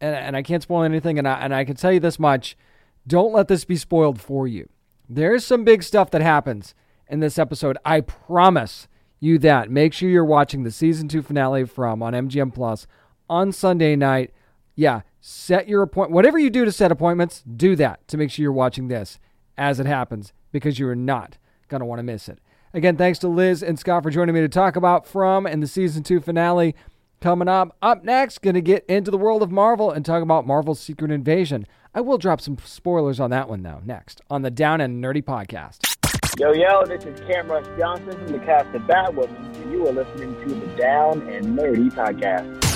and, 0.00 0.14
and 0.14 0.36
I 0.36 0.42
can't 0.42 0.62
spoil 0.62 0.82
anything, 0.82 1.18
and 1.18 1.26
I, 1.28 1.40
and 1.40 1.54
I 1.54 1.64
can 1.64 1.76
tell 1.76 1.92
you 1.92 2.00
this 2.00 2.18
much 2.18 2.56
don't 3.06 3.32
let 3.32 3.48
this 3.48 3.64
be 3.64 3.76
spoiled 3.76 4.20
for 4.20 4.46
you. 4.46 4.68
There's 5.08 5.44
some 5.44 5.64
big 5.64 5.82
stuff 5.82 6.10
that 6.10 6.20
happens 6.20 6.74
in 7.08 7.20
this 7.20 7.38
episode. 7.38 7.78
I 7.84 8.02
promise 8.02 8.86
you 9.18 9.38
that. 9.38 9.70
Make 9.70 9.94
sure 9.94 10.10
you're 10.10 10.24
watching 10.24 10.62
the 10.62 10.70
season 10.70 11.08
two 11.08 11.22
finale 11.22 11.64
from 11.64 12.02
on 12.02 12.12
MGM 12.12 12.54
Plus 12.54 12.86
on 13.28 13.50
Sunday 13.50 13.96
night. 13.96 14.32
Yeah, 14.74 15.00
set 15.20 15.68
your 15.68 15.82
appointment. 15.82 16.14
Whatever 16.14 16.38
you 16.38 16.50
do 16.50 16.64
to 16.64 16.72
set 16.72 16.92
appointments, 16.92 17.42
do 17.42 17.76
that 17.76 18.06
to 18.08 18.16
make 18.16 18.30
sure 18.30 18.42
you're 18.42 18.52
watching 18.52 18.88
this 18.88 19.18
as 19.56 19.80
it 19.80 19.86
happens 19.86 20.32
because 20.52 20.78
you 20.78 20.88
are 20.88 20.96
not 20.96 21.38
going 21.68 21.80
to 21.80 21.86
want 21.86 21.98
to 21.98 22.02
miss 22.04 22.28
it. 22.28 22.38
Again, 22.74 22.96
thanks 22.96 23.18
to 23.20 23.28
Liz 23.28 23.62
and 23.62 23.78
Scott 23.78 24.02
for 24.02 24.10
joining 24.10 24.34
me 24.34 24.40
to 24.40 24.48
talk 24.48 24.76
about 24.76 25.06
From 25.06 25.46
and 25.46 25.62
the 25.62 25.66
season 25.66 26.02
two 26.02 26.20
finale 26.20 26.74
coming 27.20 27.48
up. 27.48 27.76
Up 27.82 28.04
next, 28.04 28.42
going 28.42 28.54
to 28.54 28.60
get 28.60 28.84
into 28.86 29.10
the 29.10 29.18
world 29.18 29.42
of 29.42 29.50
Marvel 29.50 29.90
and 29.90 30.04
talk 30.04 30.22
about 30.22 30.46
Marvel's 30.46 30.80
Secret 30.80 31.10
Invasion. 31.10 31.66
I 31.94 32.00
will 32.00 32.18
drop 32.18 32.40
some 32.40 32.58
spoilers 32.62 33.18
on 33.18 33.30
that 33.30 33.48
one, 33.48 33.62
though, 33.62 33.80
next 33.84 34.20
on 34.30 34.42
the 34.42 34.50
Down 34.50 34.80
and 34.80 35.02
Nerdy 35.02 35.22
podcast. 35.22 35.94
Yo, 36.38 36.52
yo, 36.52 36.84
this 36.84 37.04
is 37.04 37.18
Camrus 37.22 37.66
Johnson 37.76 38.12
from 38.12 38.28
the 38.28 38.38
cast 38.38 38.72
of 38.72 38.82
Batwoman, 38.82 39.56
and 39.56 39.72
you 39.72 39.88
are 39.88 39.92
listening 39.92 40.34
to 40.46 40.54
the 40.54 40.66
Down 40.76 41.22
and 41.28 41.58
Nerdy 41.58 41.90
Podcast. 41.90 42.67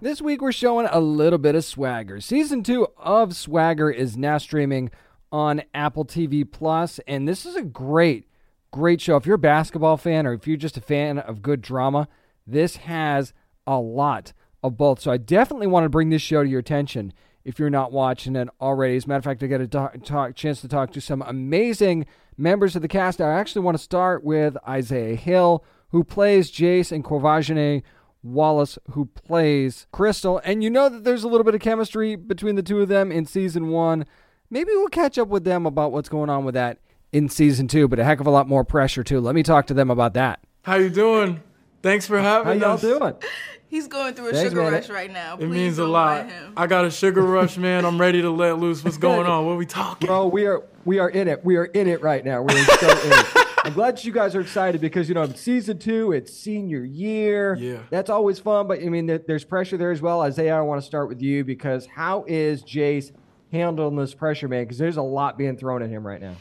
This 0.00 0.22
week 0.22 0.40
we're 0.40 0.52
showing 0.52 0.86
a 0.88 1.00
little 1.00 1.40
bit 1.40 1.56
of 1.56 1.64
Swagger. 1.64 2.20
Season 2.20 2.62
two 2.62 2.86
of 2.98 3.34
Swagger 3.34 3.90
is 3.90 4.16
now 4.16 4.38
streaming 4.38 4.92
on 5.32 5.62
Apple 5.74 6.04
TV 6.04 6.48
Plus, 6.48 7.00
and 7.08 7.26
this 7.26 7.44
is 7.44 7.56
a 7.56 7.64
great, 7.64 8.28
great 8.70 9.00
show. 9.00 9.16
If 9.16 9.26
you're 9.26 9.34
a 9.34 9.38
basketball 9.38 9.96
fan 9.96 10.24
or 10.24 10.34
if 10.34 10.46
you're 10.46 10.56
just 10.56 10.76
a 10.76 10.80
fan 10.80 11.18
of 11.18 11.42
good 11.42 11.60
drama, 11.60 12.06
this 12.46 12.76
has 12.76 13.32
a 13.66 13.80
lot 13.80 14.32
of 14.62 14.76
both. 14.76 15.00
So 15.00 15.10
I 15.10 15.16
definitely 15.16 15.66
want 15.66 15.82
to 15.82 15.90
bring 15.90 16.10
this 16.10 16.22
show 16.22 16.44
to 16.44 16.48
your 16.48 16.60
attention 16.60 17.12
if 17.44 17.58
you're 17.58 17.68
not 17.68 17.90
watching 17.90 18.36
it 18.36 18.48
already. 18.60 18.94
As 18.94 19.04
a 19.04 19.08
matter 19.08 19.18
of 19.18 19.24
fact, 19.24 19.42
I 19.42 19.48
got 19.48 19.60
a 19.60 19.66
talk, 19.66 20.04
talk, 20.04 20.36
chance 20.36 20.60
to 20.60 20.68
talk 20.68 20.92
to 20.92 21.00
some 21.00 21.22
amazing 21.22 22.06
members 22.36 22.76
of 22.76 22.82
the 22.82 22.88
cast. 22.88 23.20
I 23.20 23.32
actually 23.32 23.62
want 23.62 23.76
to 23.76 23.82
start 23.82 24.22
with 24.22 24.56
Isaiah 24.64 25.16
Hill, 25.16 25.64
who 25.88 26.04
plays 26.04 26.52
Jace, 26.52 26.92
and 26.92 27.04
Quvenzhané 27.04 27.82
Wallis, 28.22 28.78
who 28.92 29.06
plays 29.06 29.86
Crystal. 29.92 30.40
And 30.44 30.62
you 30.62 30.70
know 30.70 30.88
that 30.88 31.04
there's 31.04 31.24
a 31.24 31.28
little 31.28 31.44
bit 31.44 31.54
of 31.54 31.60
chemistry 31.60 32.16
between 32.16 32.56
the 32.56 32.62
two 32.62 32.80
of 32.80 32.88
them 32.88 33.10
in 33.12 33.26
season 33.26 33.68
one. 33.68 34.06
Maybe 34.50 34.70
we'll 34.72 34.88
catch 34.88 35.18
up 35.18 35.28
with 35.28 35.44
them 35.44 35.66
about 35.66 35.92
what's 35.92 36.08
going 36.08 36.30
on 36.30 36.44
with 36.44 36.54
that 36.54 36.78
in 37.12 37.28
season 37.28 37.68
two, 37.68 37.88
but 37.88 37.98
a 37.98 38.04
heck 38.04 38.20
of 38.20 38.26
a 38.26 38.30
lot 38.30 38.48
more 38.48 38.64
pressure 38.64 39.04
too. 39.04 39.20
Let 39.20 39.34
me 39.34 39.42
talk 39.42 39.66
to 39.68 39.74
them 39.74 39.90
about 39.90 40.14
that. 40.14 40.40
How 40.62 40.76
you 40.76 40.90
doing? 40.90 41.42
Thanks 41.82 42.06
for 42.06 42.18
having 42.18 42.60
How 42.60 42.66
y'all 42.66 42.74
us. 42.74 42.80
doing? 42.80 43.14
He's 43.68 43.86
going 43.86 44.14
through 44.14 44.28
a 44.28 44.32
Thanks, 44.32 44.48
sugar 44.48 44.62
man. 44.62 44.72
rush 44.72 44.88
right 44.88 45.12
now. 45.12 45.36
It 45.38 45.46
means 45.46 45.78
a 45.78 45.82
don't 45.82 45.90
lot. 45.92 46.26
him. 46.30 46.54
I 46.56 46.66
got 46.66 46.86
a 46.86 46.90
sugar 46.90 47.20
rush, 47.22 47.58
man. 47.58 47.84
I'm 47.84 48.00
ready 48.00 48.22
to 48.22 48.30
let 48.30 48.58
loose. 48.58 48.82
What's 48.82 48.96
going 48.98 49.26
on? 49.26 49.44
What 49.46 49.52
are 49.52 49.56
we 49.56 49.66
talking? 49.66 50.06
Bro, 50.06 50.28
we 50.28 50.46
are 50.46 50.62
we 50.86 50.98
are 50.98 51.10
in 51.10 51.28
it. 51.28 51.44
We 51.44 51.56
are 51.56 51.66
in 51.66 51.86
it 51.86 52.00
right 52.02 52.24
now. 52.24 52.40
We 52.42 52.54
are 52.54 52.64
so 52.64 52.88
in 52.90 53.12
it. 53.12 53.26
I'm 53.64 53.72
glad 53.72 54.02
you 54.02 54.12
guys 54.12 54.34
are 54.34 54.40
excited 54.40 54.80
because 54.80 55.08
you 55.08 55.14
know 55.14 55.26
season 55.32 55.78
two, 55.78 56.12
it's 56.12 56.32
senior 56.32 56.84
year. 56.84 57.56
Yeah. 57.56 57.78
that's 57.90 58.10
always 58.10 58.38
fun. 58.38 58.66
But 58.66 58.80
I 58.82 58.88
mean, 58.88 59.06
there's 59.06 59.44
pressure 59.44 59.76
there 59.76 59.90
as 59.90 60.00
well. 60.00 60.20
Isaiah, 60.20 60.56
I 60.56 60.60
want 60.60 60.80
to 60.80 60.86
start 60.86 61.08
with 61.08 61.20
you 61.20 61.44
because 61.44 61.86
how 61.86 62.24
is 62.26 62.62
Jace 62.62 63.12
handling 63.52 63.96
this 63.96 64.14
pressure, 64.14 64.48
man? 64.48 64.64
Because 64.64 64.78
there's 64.78 64.96
a 64.96 65.02
lot 65.02 65.36
being 65.38 65.56
thrown 65.56 65.82
at 65.82 65.90
him 65.90 66.06
right 66.06 66.20
now. 66.20 66.34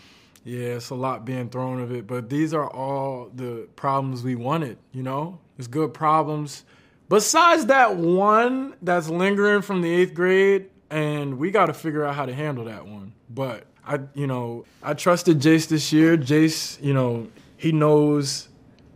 Yeah, 0.44 0.76
it's 0.76 0.92
a 0.92 0.96
lot 0.96 1.26
being 1.26 1.50
thrown 1.50 1.82
of 1.82 1.92
it, 1.92 2.08
but 2.08 2.30
these 2.30 2.54
are 2.54 2.70
all 2.70 3.30
the 3.36 3.68
problems 3.76 4.24
we 4.24 4.36
wanted. 4.36 4.78
You 4.94 5.04
know, 5.04 5.40
it's 5.58 5.68
good 5.68 5.94
problems. 5.94 6.64
Besides 7.10 7.66
that 7.66 7.98
one 7.98 8.76
that's 8.82 9.10
lingering 9.10 9.62
from 9.62 9.82
the 9.82 9.94
eighth 9.94 10.14
grade, 10.14 10.70
and 10.90 11.38
we 11.38 11.52
got 11.52 11.66
to 11.66 11.74
figure 11.74 12.06
out 12.06 12.16
how 12.16 12.26
to 12.26 12.34
handle 12.34 12.66
that 12.66 12.86
one. 12.86 13.14
But 13.30 13.66
I, 13.88 14.00
you 14.13 14.27
know, 14.27 14.65
I 14.84 14.94
trusted 14.94 15.39
Jace 15.39 15.67
this 15.67 15.94
year. 15.94 16.17
Jace, 16.17 16.82
you 16.84 16.94
know, 16.94 17.27
he 17.56 17.72
knows 17.72 18.50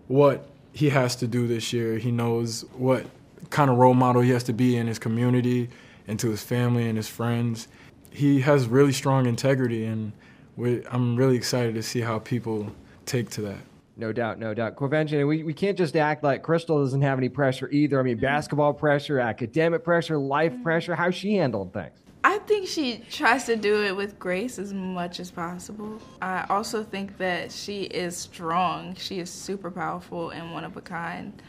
what 0.08 0.50
he 0.74 0.90
has 0.90 1.16
to 1.18 1.28
do 1.28 1.48
this 1.48 1.72
year. 1.72 1.98
He 1.98 2.12
knows 2.12 2.66
what 2.76 3.06
kind 3.50 3.70
of 3.70 3.78
role 3.78 3.94
model 3.94 4.22
he 4.22 4.32
has 4.32 4.44
to 4.44 4.54
be 4.54 4.76
in 4.76 4.88
his 4.88 5.00
community 5.00 5.70
and 6.08 6.20
to 6.20 6.30
his 6.30 6.44
family 6.44 6.88
and 6.88 6.98
his 6.98 7.08
friends. 7.08 7.70
He 8.12 8.42
has 8.42 8.68
really 8.68 8.92
strong 8.92 9.26
integrity, 9.26 9.86
and 9.86 10.12
we, 10.58 10.86
I'm 10.88 11.16
really 11.16 11.38
excited 11.38 11.76
to 11.76 11.84
see 11.84 12.02
how 12.02 12.20
people 12.20 12.76
take 13.06 13.30
to 13.32 13.42
that. 13.44 13.60
No 13.96 14.12
doubt, 14.12 14.40
no 14.40 14.54
doubt. 14.54 14.76
Quvenzhané, 14.76 15.28
we, 15.28 15.44
we 15.44 15.54
can't 15.54 15.78
just 15.78 15.96
act 15.96 16.24
like 16.24 16.44
Crystal 16.44 16.84
doesn't 16.84 17.02
have 17.02 17.18
any 17.18 17.30
pressure 17.30 17.70
either. 17.70 18.00
I 18.00 18.04
mean, 18.04 18.18
mm-hmm. 18.18 18.26
basketball 18.26 18.74
pressure, 18.74 19.20
academic 19.20 19.84
pressure, 19.84 20.18
life 20.18 20.52
mm-hmm. 20.52 20.64
pressure. 20.64 20.96
how 20.96 21.12
she 21.12 21.36
handled 21.36 21.72
things? 21.72 21.98
I 22.24 22.38
think 22.40 22.68
she 22.68 23.04
tries 23.10 23.46
to 23.46 23.56
do 23.56 23.84
it 23.84 23.96
with 23.96 24.20
grace 24.20 24.60
as 24.60 24.74
much 24.74 25.20
as 25.20 25.32
possible. 25.32 26.00
I 26.22 26.46
also 26.50 26.84
think 26.84 27.18
that 27.18 27.52
she 27.52 27.84
is 27.84 28.16
strong. 28.16 28.96
She 28.96 29.20
is 29.20 29.32
super 29.32 29.72
powerful 29.72 30.30
and 30.30 30.54
one 30.54 30.64
of 30.64 30.78
a 30.78 30.82
kind. 30.82 31.42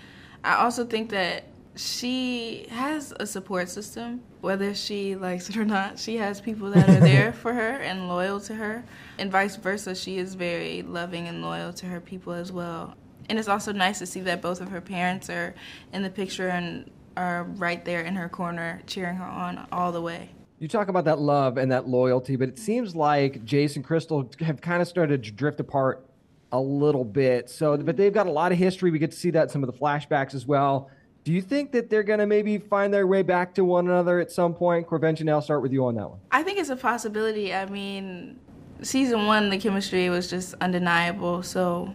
I 0.42 0.56
also 0.56 0.86
think 0.86 1.10
that 1.10 1.44
she 1.76 2.66
has 2.70 3.12
a 3.18 3.26
support 3.26 3.68
system, 3.68 4.22
whether 4.40 4.74
she 4.74 5.14
likes 5.14 5.48
it 5.50 5.56
or 5.56 5.64
not. 5.64 5.98
She 5.98 6.16
has 6.16 6.40
people 6.40 6.70
that 6.70 6.88
are 6.88 7.00
there 7.00 7.32
for 7.42 7.52
her 7.52 7.76
and 7.76 8.08
loyal 8.08 8.40
to 8.40 8.54
her, 8.54 8.84
and 9.18 9.30
vice 9.30 9.56
versa. 9.56 9.94
She 9.94 10.18
is 10.18 10.34
very 10.34 10.82
loving 10.82 11.28
and 11.28 11.42
loyal 11.42 11.72
to 11.74 11.86
her 11.86 12.00
people 12.00 12.32
as 12.32 12.50
well. 12.50 12.94
And 13.28 13.38
it's 13.38 13.48
also 13.48 13.72
nice 13.72 13.98
to 14.00 14.06
see 14.06 14.20
that 14.22 14.42
both 14.42 14.60
of 14.60 14.68
her 14.70 14.80
parents 14.80 15.30
are 15.30 15.54
in 15.92 16.02
the 16.02 16.10
picture 16.10 16.48
and 16.48 16.90
are 17.16 17.44
right 17.44 17.84
there 17.84 18.02
in 18.02 18.16
her 18.16 18.28
corner 18.28 18.82
cheering 18.86 19.16
her 19.16 19.24
on 19.24 19.66
all 19.70 19.92
the 19.92 20.00
way. 20.00 20.30
You 20.62 20.68
talk 20.68 20.86
about 20.86 21.06
that 21.06 21.18
love 21.18 21.58
and 21.58 21.72
that 21.72 21.88
loyalty, 21.88 22.36
but 22.36 22.48
it 22.48 22.54
mm-hmm. 22.54 22.64
seems 22.64 22.94
like 22.94 23.44
Jason 23.44 23.82
Crystal 23.82 24.30
have 24.38 24.60
kind 24.60 24.80
of 24.80 24.86
started 24.86 25.24
to 25.24 25.32
drift 25.32 25.58
apart 25.58 26.06
a 26.52 26.60
little 26.60 27.02
bit. 27.02 27.50
So, 27.50 27.76
but 27.76 27.84
mm-hmm. 27.84 27.96
they've 27.96 28.12
got 28.12 28.28
a 28.28 28.30
lot 28.30 28.52
of 28.52 28.58
history. 28.58 28.92
We 28.92 29.00
get 29.00 29.10
to 29.10 29.16
see 29.16 29.30
that 29.32 29.42
in 29.42 29.48
some 29.48 29.64
of 29.64 29.66
the 29.66 29.76
flashbacks 29.76 30.34
as 30.34 30.46
well. 30.46 30.88
Do 31.24 31.32
you 31.32 31.42
think 31.42 31.72
that 31.72 31.90
they're 31.90 32.04
going 32.04 32.20
to 32.20 32.26
maybe 32.26 32.58
find 32.58 32.94
their 32.94 33.08
way 33.08 33.22
back 33.22 33.56
to 33.56 33.64
one 33.64 33.88
another 33.88 34.20
at 34.20 34.30
some 34.30 34.54
point? 34.54 34.86
Quvenzhané, 34.86 35.32
I'll 35.32 35.42
start 35.42 35.62
with 35.62 35.72
you 35.72 35.84
on 35.84 35.96
that 35.96 36.08
one. 36.08 36.20
I 36.30 36.44
think 36.44 36.60
it's 36.60 36.70
a 36.70 36.76
possibility. 36.76 37.52
I 37.52 37.66
mean, 37.66 38.38
season 38.82 39.26
one, 39.26 39.50
the 39.50 39.58
chemistry 39.58 40.10
was 40.10 40.30
just 40.30 40.54
undeniable. 40.60 41.42
So 41.42 41.92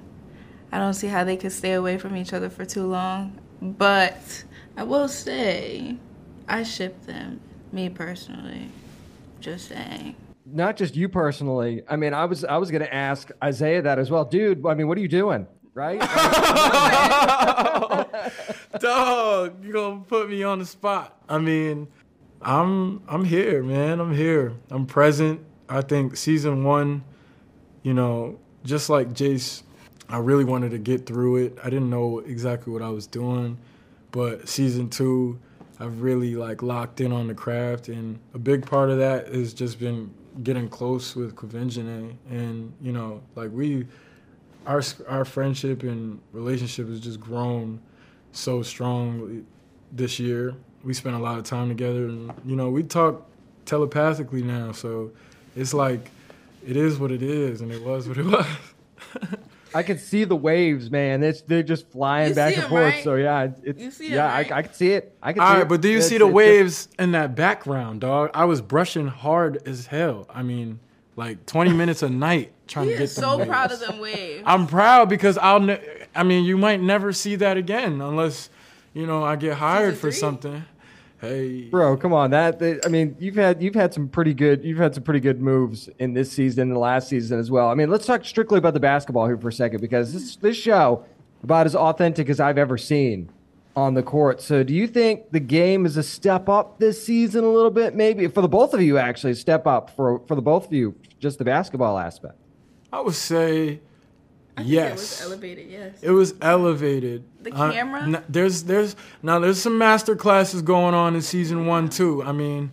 I 0.73 0.80
don't 0.80 0.93
see 0.93 1.08
how 1.08 1.23
they 1.23 1.38
could 1.38 1.53
stay 1.53 1.71
away 1.71 1.97
from 1.97 2.17
each 2.17 2.34
other 2.34 2.49
for 2.49 2.65
too 2.65 2.86
long. 2.86 3.39
But 3.62 4.43
I 4.75 4.84
will 4.84 5.08
say, 5.08 5.95
I 6.49 6.63
ship 6.63 7.06
them, 7.06 7.39
me 7.71 7.89
personally. 7.89 8.69
Just 9.39 9.69
saying. 9.69 10.15
Not 10.45 10.77
just 10.77 10.95
you 10.95 11.10
personally. 11.10 11.84
I 11.89 11.95
mean, 11.95 12.13
I 12.13 12.25
was 12.25 12.45
I 12.45 12.58
was 12.58 12.71
going 12.71 12.82
to 12.82 12.93
ask 12.93 13.30
Isaiah 13.43 13.82
that 13.82 13.99
as 13.99 14.10
well, 14.10 14.25
dude. 14.25 14.65
I 14.65 14.73
mean, 14.73 14.88
what 14.88 14.97
are 14.97 15.01
you 15.01 15.08
doing? 15.08 15.47
Right? 15.73 15.99
Dog, 18.80 19.63
you 19.63 19.73
gonna 19.73 20.01
put 20.01 20.30
me 20.30 20.43
on 20.43 20.60
the 20.60 20.65
spot. 20.65 21.21
I 21.30 21.38
mean, 21.38 21.88
I'm 22.41 23.01
I'm 23.08 23.23
here, 23.23 23.62
man. 23.62 23.99
I'm 23.99 24.15
here. 24.15 24.53
I'm 24.69 24.86
present. 24.86 25.41
I 25.69 25.82
think 25.82 26.17
season 26.17 26.63
one, 26.63 27.03
you 27.84 27.93
know, 27.93 28.39
just 28.63 28.89
like 28.89 29.10
Jace, 29.10 29.63
I 30.10 30.17
really 30.17 30.45
wanted 30.45 30.71
to 30.71 30.77
get 30.77 31.06
through 31.06 31.38
it. 31.38 31.58
I 31.63 31.69
didn't 31.69 31.89
know 31.89 32.19
exactly 32.19 32.71
what 32.71 32.82
I 32.82 32.89
was 32.89 33.06
doing, 33.06 33.58
but 34.12 34.47
season 34.47 34.89
two, 34.89 35.39
I've 35.79 36.01
really 36.01 36.35
like 36.35 36.63
locked 36.63 37.01
in 37.01 37.11
on 37.11 37.27
the 37.27 37.35
craft, 37.35 37.87
and 37.87 38.19
a 38.33 38.39
big 38.39 38.65
part 38.65 38.89
of 38.89 38.97
that 38.97 39.27
has 39.33 39.53
just 39.53 39.79
been 39.79 40.11
getting 40.43 40.69
close 40.69 41.15
with 41.15 41.35
Quvenzhané, 41.35 42.15
and 42.29 42.73
you 42.81 42.91
know, 42.91 43.21
like 43.35 43.51
we, 43.51 43.85
our 44.65 44.81
our 45.07 45.23
friendship 45.23 45.83
and 45.83 46.19
relationship 46.33 46.87
has 46.87 46.99
just 46.99 47.19
grown 47.19 47.79
so 48.31 48.63
strong 48.63 49.45
this 49.91 50.19
year. 50.19 50.55
We 50.83 50.93
spent 50.93 51.15
a 51.15 51.19
lot 51.19 51.37
of 51.37 51.43
time 51.43 51.69
together, 51.69 52.05
and 52.07 52.31
you 52.45 52.55
know, 52.55 52.69
we 52.69 52.81
talk 52.83 53.27
telepathically 53.65 54.41
now. 54.41 54.71
So 54.71 55.11
it's 55.55 55.73
like 55.75 56.09
it 56.65 56.75
is 56.75 56.97
what 56.97 57.11
it 57.11 57.21
is, 57.21 57.61
and 57.61 57.71
it 57.71 57.83
was 57.83 58.07
what 58.07 58.17
it 58.17 58.25
was. 59.21 59.37
I 59.73 59.84
can 59.84 59.97
see 59.97 60.23
the 60.23 60.36
waves, 60.36 60.89
man. 60.89 61.23
It's 61.23 61.41
they're 61.41 61.63
just 61.63 61.88
flying 61.89 62.30
You 62.30 62.36
back 62.36 62.56
and 62.56 62.63
it, 62.63 62.69
forth. 62.69 62.93
right? 62.95 63.03
So 63.03 63.15
yeah, 63.15 63.49
it's 63.63 63.80
You 63.82 63.91
see 63.91 64.06
it, 64.08 64.12
yeah, 64.13 64.27
right? 64.32 64.51
I, 64.51 64.58
I 64.58 64.62
can 64.63 64.73
see 64.73 64.91
it. 64.91 65.15
I 65.21 65.34
can. 65.34 65.41
All 65.41 65.47
see 65.49 65.53
right, 65.56 65.62
it. 65.63 65.67
but 65.69 65.82
do 65.82 65.89
you 65.89 65.95
It's- 65.97 66.10
see 66.10 66.17
the 66.17 66.25
it's- 66.25 66.34
waves 66.36 66.88
in 66.97 67.12
that 67.12 67.36
background, 67.36 68.01
dog? 68.01 68.32
I 68.34 68.45
was 68.45 68.62
brushing 68.62 69.08
hard 69.08 69.62
as 69.67 69.88
hell. 69.88 70.25
I 70.34 70.43
mean, 70.43 70.80
like 71.15 71.45
20 71.45 71.73
minutes 71.73 72.03
a 72.03 72.10
night 72.10 72.51
trying 72.67 72.86
He 72.88 72.91
to 72.93 72.97
get 72.97 73.03
is 73.06 73.15
them 73.15 73.23
so 73.23 73.38
waves. 73.38 73.49
proud 73.49 73.71
of 73.71 73.80
them 73.80 73.99
waves. 73.99 74.43
I'm 74.45 74.67
proud 74.67 75.10
because 75.10 75.38
I'll. 75.38 75.60
Ne- 75.60 75.82
I 76.15 76.23
mean, 76.23 76.45
you 76.45 76.58
might 76.58 76.82
never 76.82 77.13
see 77.13 77.36
that 77.36 77.58
again 77.58 78.01
unless, 78.01 78.49
you 78.93 79.06
know, 79.06 79.23
I 79.23 79.36
get 79.36 79.56
hired 79.58 79.97
for 79.97 80.12
something. 80.12 80.63
Hey, 81.19 81.62
Bro, 81.63 81.97
come 81.97 82.13
on. 82.13 82.30
That 82.32 82.60
that- 82.60 82.86
I 82.86 82.89
mean, 82.89 83.15
you've 83.19 83.36
had 83.36 83.62
you've 83.62 83.73
had 83.75 83.93
some 83.93 84.08
pretty 84.08 84.34
good 84.34 84.63
you've 84.63 84.77
had 84.77 84.93
some 84.93 85.03
pretty 85.03 85.19
good 85.19 85.41
moves 85.41 85.89
in 85.97 86.13
this 86.13 86.32
season 86.32 86.63
and 86.63 86.71
the 86.71 86.80
last 86.80 87.08
season 87.08 87.39
as 87.39 87.49
well. 87.49 87.69
I 87.69 87.73
mean, 87.73 87.89
let's 87.89 88.06
talk 88.06 88.23
strictly 88.23 88.60
about 88.60 88.73
the 88.75 88.80
basketball 88.80 89.25
here 89.25 89.38
for 89.38 89.47
a 89.47 89.53
second 89.53 89.82
because 89.82 90.13
this 90.13 90.36
this 90.36 90.56
show 90.56 91.03
about 91.43 91.65
as 91.65 91.75
authentic 91.75 92.30
as 92.30 92.39
I've 92.39 92.58
ever 92.60 92.77
seen 92.77 93.30
on 93.75 93.93
the 93.95 94.03
court. 94.03 94.41
So, 94.41 94.63
do 94.63 94.73
you 94.73 94.88
think 94.88 95.32
the 95.32 95.39
game 95.39 95.86
is 95.86 95.97
a 95.97 96.03
step 96.03 96.49
up 96.49 96.77
this 96.80 97.03
season 97.03 97.43
a 97.43 97.49
little 97.49 97.71
bit 97.71 97.95
maybe 97.95 98.27
for 98.27 98.41
the 98.41 98.47
both 98.47 98.73
of 98.75 98.82
you 98.82 98.97
actually 98.99 99.32
a 99.32 99.36
step 99.36 99.65
up 99.65 99.89
for 99.95 100.19
for 100.27 100.36
the 100.36 100.41
both 100.41 100.67
of 100.67 100.73
you 100.73 100.93
just 101.19 101.39
the 101.39 101.45
basketball 101.45 101.97
aspect? 101.97 102.36
I 102.93 103.01
would 103.01 103.15
say, 103.15 103.82
yes. 104.63 104.91
It 104.91 104.93
was 104.93 105.22
elevated, 105.32 105.70
yes. 105.70 105.98
It 106.02 106.12
was 106.12 106.34
elevated. 106.41 107.24
The 107.43 107.54
Uh, 107.54 107.72
camera? 107.72 108.02
n- 108.04 108.24
there's 108.30 108.63
there's 108.63 108.96
now 109.22 109.39
there's 109.39 109.62
some 109.62 109.78
master 109.78 110.15
classes 110.15 110.62
going 110.62 110.93
on 110.93 111.15
in 111.15 111.22
season 111.22 111.65
one 111.65 111.89
too. 111.89 112.24
I 112.24 112.32
mean, 112.32 112.72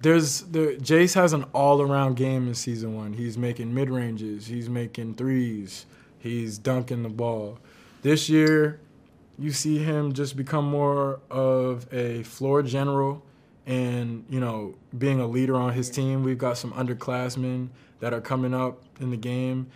there's 0.00 0.42
the 0.42 0.76
Jace 0.80 1.14
has 1.14 1.32
an 1.32 1.44
all 1.52 1.80
around 1.80 2.16
game 2.16 2.48
in 2.48 2.54
season 2.54 2.94
one. 2.96 3.12
He's 3.14 3.38
making 3.38 3.72
mid 3.74 3.88
ranges. 3.90 4.46
He's 4.46 4.68
making 4.68 5.14
threes. 5.14 5.86
He's 6.18 6.58
dunking 6.58 7.02
the 7.02 7.08
ball. 7.08 7.58
This 8.02 8.28
year, 8.28 8.80
you 9.38 9.50
see 9.52 9.78
him 9.78 10.12
just 10.12 10.36
become 10.36 10.64
more 10.68 11.20
of 11.30 11.86
a 11.92 12.22
floor 12.24 12.62
general 12.62 13.22
and 13.66 14.24
you 14.28 14.40
know 14.40 14.74
being 14.98 15.20
a 15.20 15.26
leader 15.26 15.56
on 15.56 15.72
his 15.72 15.88
team. 15.88 16.22
We've 16.24 16.38
got 16.38 16.58
some 16.58 16.72
underclassmen 16.72 17.68
that 18.00 18.12
are 18.12 18.20
coming 18.20 18.54
up 18.54 18.82
in 19.00 19.10
the 19.10 19.16
game 19.16 19.68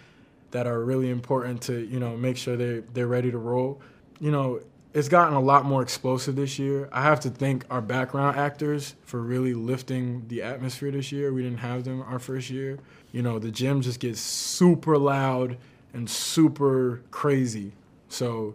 that 0.50 0.66
are 0.66 0.82
really 0.82 1.10
important 1.10 1.62
to 1.62 1.86
you 1.86 2.00
know 2.00 2.16
make 2.16 2.36
sure 2.36 2.56
they 2.56 2.80
they're 2.92 3.06
ready 3.06 3.30
to 3.30 3.38
roll. 3.38 3.80
You 4.20 4.30
know, 4.30 4.60
it's 4.94 5.08
gotten 5.08 5.34
a 5.34 5.40
lot 5.40 5.64
more 5.64 5.82
explosive 5.82 6.36
this 6.36 6.58
year. 6.58 6.88
I 6.90 7.02
have 7.02 7.20
to 7.20 7.30
thank 7.30 7.66
our 7.70 7.82
background 7.82 8.38
actors 8.38 8.94
for 9.04 9.20
really 9.20 9.52
lifting 9.52 10.26
the 10.28 10.42
atmosphere 10.42 10.90
this 10.90 11.12
year. 11.12 11.32
We 11.32 11.42
didn't 11.42 11.58
have 11.58 11.84
them 11.84 12.02
our 12.02 12.18
first 12.18 12.48
year. 12.48 12.78
You 13.12 13.22
know, 13.22 13.38
the 13.38 13.50
gym 13.50 13.82
just 13.82 14.00
gets 14.00 14.20
super 14.20 14.96
loud 14.96 15.58
and 15.92 16.08
super 16.08 17.02
crazy. 17.10 17.72
So 18.08 18.54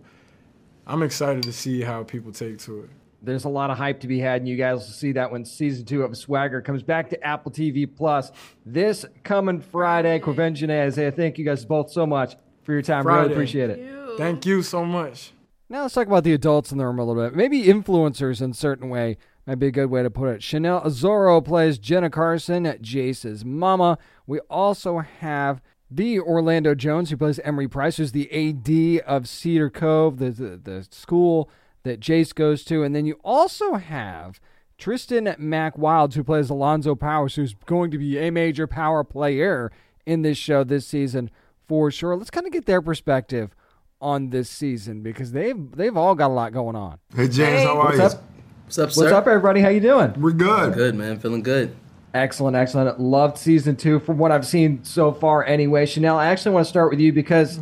I'm 0.87 1.03
excited 1.03 1.43
to 1.43 1.53
see 1.53 1.81
how 1.81 2.03
people 2.03 2.31
take 2.31 2.57
to 2.59 2.85
it. 2.85 2.89
There's 3.21 3.45
a 3.45 3.49
lot 3.49 3.69
of 3.69 3.77
hype 3.77 3.99
to 3.99 4.07
be 4.07 4.19
had, 4.19 4.41
and 4.41 4.49
you 4.49 4.57
guys 4.57 4.79
will 4.79 4.93
see 4.93 5.11
that 5.11 5.31
when 5.31 5.45
season 5.45 5.85
two 5.85 6.01
of 6.03 6.17
Swagger 6.17 6.61
comes 6.61 6.81
back 6.81 7.09
to 7.11 7.23
Apple 7.23 7.51
TV 7.51 7.87
Plus 7.93 8.31
this 8.65 9.05
coming 9.23 9.61
Friday. 9.61 10.19
Quvenzhané 10.19 10.87
Isaiah, 10.87 11.11
thank 11.11 11.37
you 11.37 11.45
guys 11.45 11.63
both 11.63 11.91
so 11.91 12.07
much 12.07 12.35
for 12.63 12.73
your 12.73 12.81
time. 12.81 13.03
Friday. 13.03 13.21
Really 13.21 13.33
appreciate 13.33 13.69
it. 13.69 14.17
Thank 14.17 14.45
you 14.45 14.63
so 14.63 14.83
much. 14.83 15.33
Now 15.69 15.83
let's 15.83 15.93
talk 15.93 16.07
about 16.07 16.23
the 16.23 16.33
adults 16.33 16.71
in 16.71 16.79
the 16.79 16.85
room 16.85 16.99
a 16.99 17.05
little 17.05 17.23
bit. 17.23 17.35
Maybe 17.35 17.63
influencers 17.63 18.41
in 18.41 18.51
a 18.51 18.53
certain 18.53 18.89
way 18.89 19.17
might 19.45 19.55
be 19.55 19.67
a 19.67 19.71
good 19.71 19.89
way 19.89 20.03
to 20.03 20.09
put 20.09 20.29
it. 20.29 20.41
Shinelle 20.41 20.85
Azoroh 20.85 21.41
plays 21.41 21.77
Jenna 21.77 22.09
Carson, 22.09 22.75
Jace's 22.81 23.45
mama. 23.45 23.97
We 24.27 24.39
also 24.49 24.99
have 24.99 25.61
the 25.89 26.19
Orlando 26.19 26.73
Jones, 26.73 27.09
who 27.09 27.17
plays 27.17 27.39
Emory 27.39 27.67
Price, 27.67 27.97
who's 27.97 28.11
the 28.11 28.31
AD 28.31 29.05
of 29.05 29.27
Cedar 29.27 29.69
Cove, 29.69 30.17
the, 30.17 30.31
the, 30.31 30.57
the 30.57 30.87
school 30.89 31.49
that 31.83 31.99
Jace 31.99 32.33
goes 32.33 32.63
to. 32.65 32.83
And 32.83 32.95
then 32.95 33.05
you 33.05 33.19
also 33.23 33.75
have 33.75 34.39
Tristan 34.77 35.35
Mack 35.37 35.77
Wilds, 35.77 36.15
who 36.15 36.23
plays 36.23 36.49
Alonzo 36.49 36.95
Powers, 36.95 37.35
who's 37.35 37.53
going 37.65 37.91
to 37.91 37.97
be 37.97 38.17
a 38.17 38.31
major 38.31 38.67
power 38.67 39.03
player 39.03 39.71
in 40.05 40.21
this 40.21 40.37
show 40.37 40.63
this 40.63 40.87
season 40.87 41.29
for 41.67 41.91
sure. 41.91 42.15
Let's 42.15 42.31
kind 42.31 42.47
of 42.47 42.53
get 42.53 42.65
their 42.65 42.81
perspective 42.81 43.55
on 44.01 44.31
this 44.31 44.49
season 44.49 45.03
because 45.03 45.31
they've 45.31 45.71
they've 45.75 45.95
all 45.95 46.15
got 46.15 46.27
a 46.27 46.33
lot 46.33 46.51
going 46.51 46.75
on. 46.75 46.97
Hey 47.15 47.27
James, 47.27 47.63
how 47.63 47.77
are 47.77 47.85
What's 47.85 47.97
you? 47.97 48.03
up? 48.03 48.23
What's 48.65 48.79
up, 48.79 48.91
sir? 48.91 49.01
What's 49.03 49.13
up, 49.13 49.27
everybody? 49.27 49.61
How 49.61 49.69
you 49.69 49.79
doing? 49.79 50.13
We're 50.19 50.31
good. 50.31 50.73
Good, 50.73 50.95
man. 50.95 51.19
Feeling 51.19 51.43
good. 51.43 51.75
Excellent, 52.13 52.57
excellent. 52.57 52.99
Loved 52.99 53.37
season 53.37 53.75
two 53.75 53.99
from 53.99 54.17
what 54.17 54.31
I've 54.31 54.45
seen 54.45 54.83
so 54.83 55.13
far. 55.13 55.45
Anyway, 55.45 55.85
Shinelle, 55.85 56.15
I 56.15 56.27
actually 56.27 56.53
want 56.53 56.65
to 56.65 56.69
start 56.69 56.89
with 56.89 56.99
you 56.99 57.13
because 57.13 57.61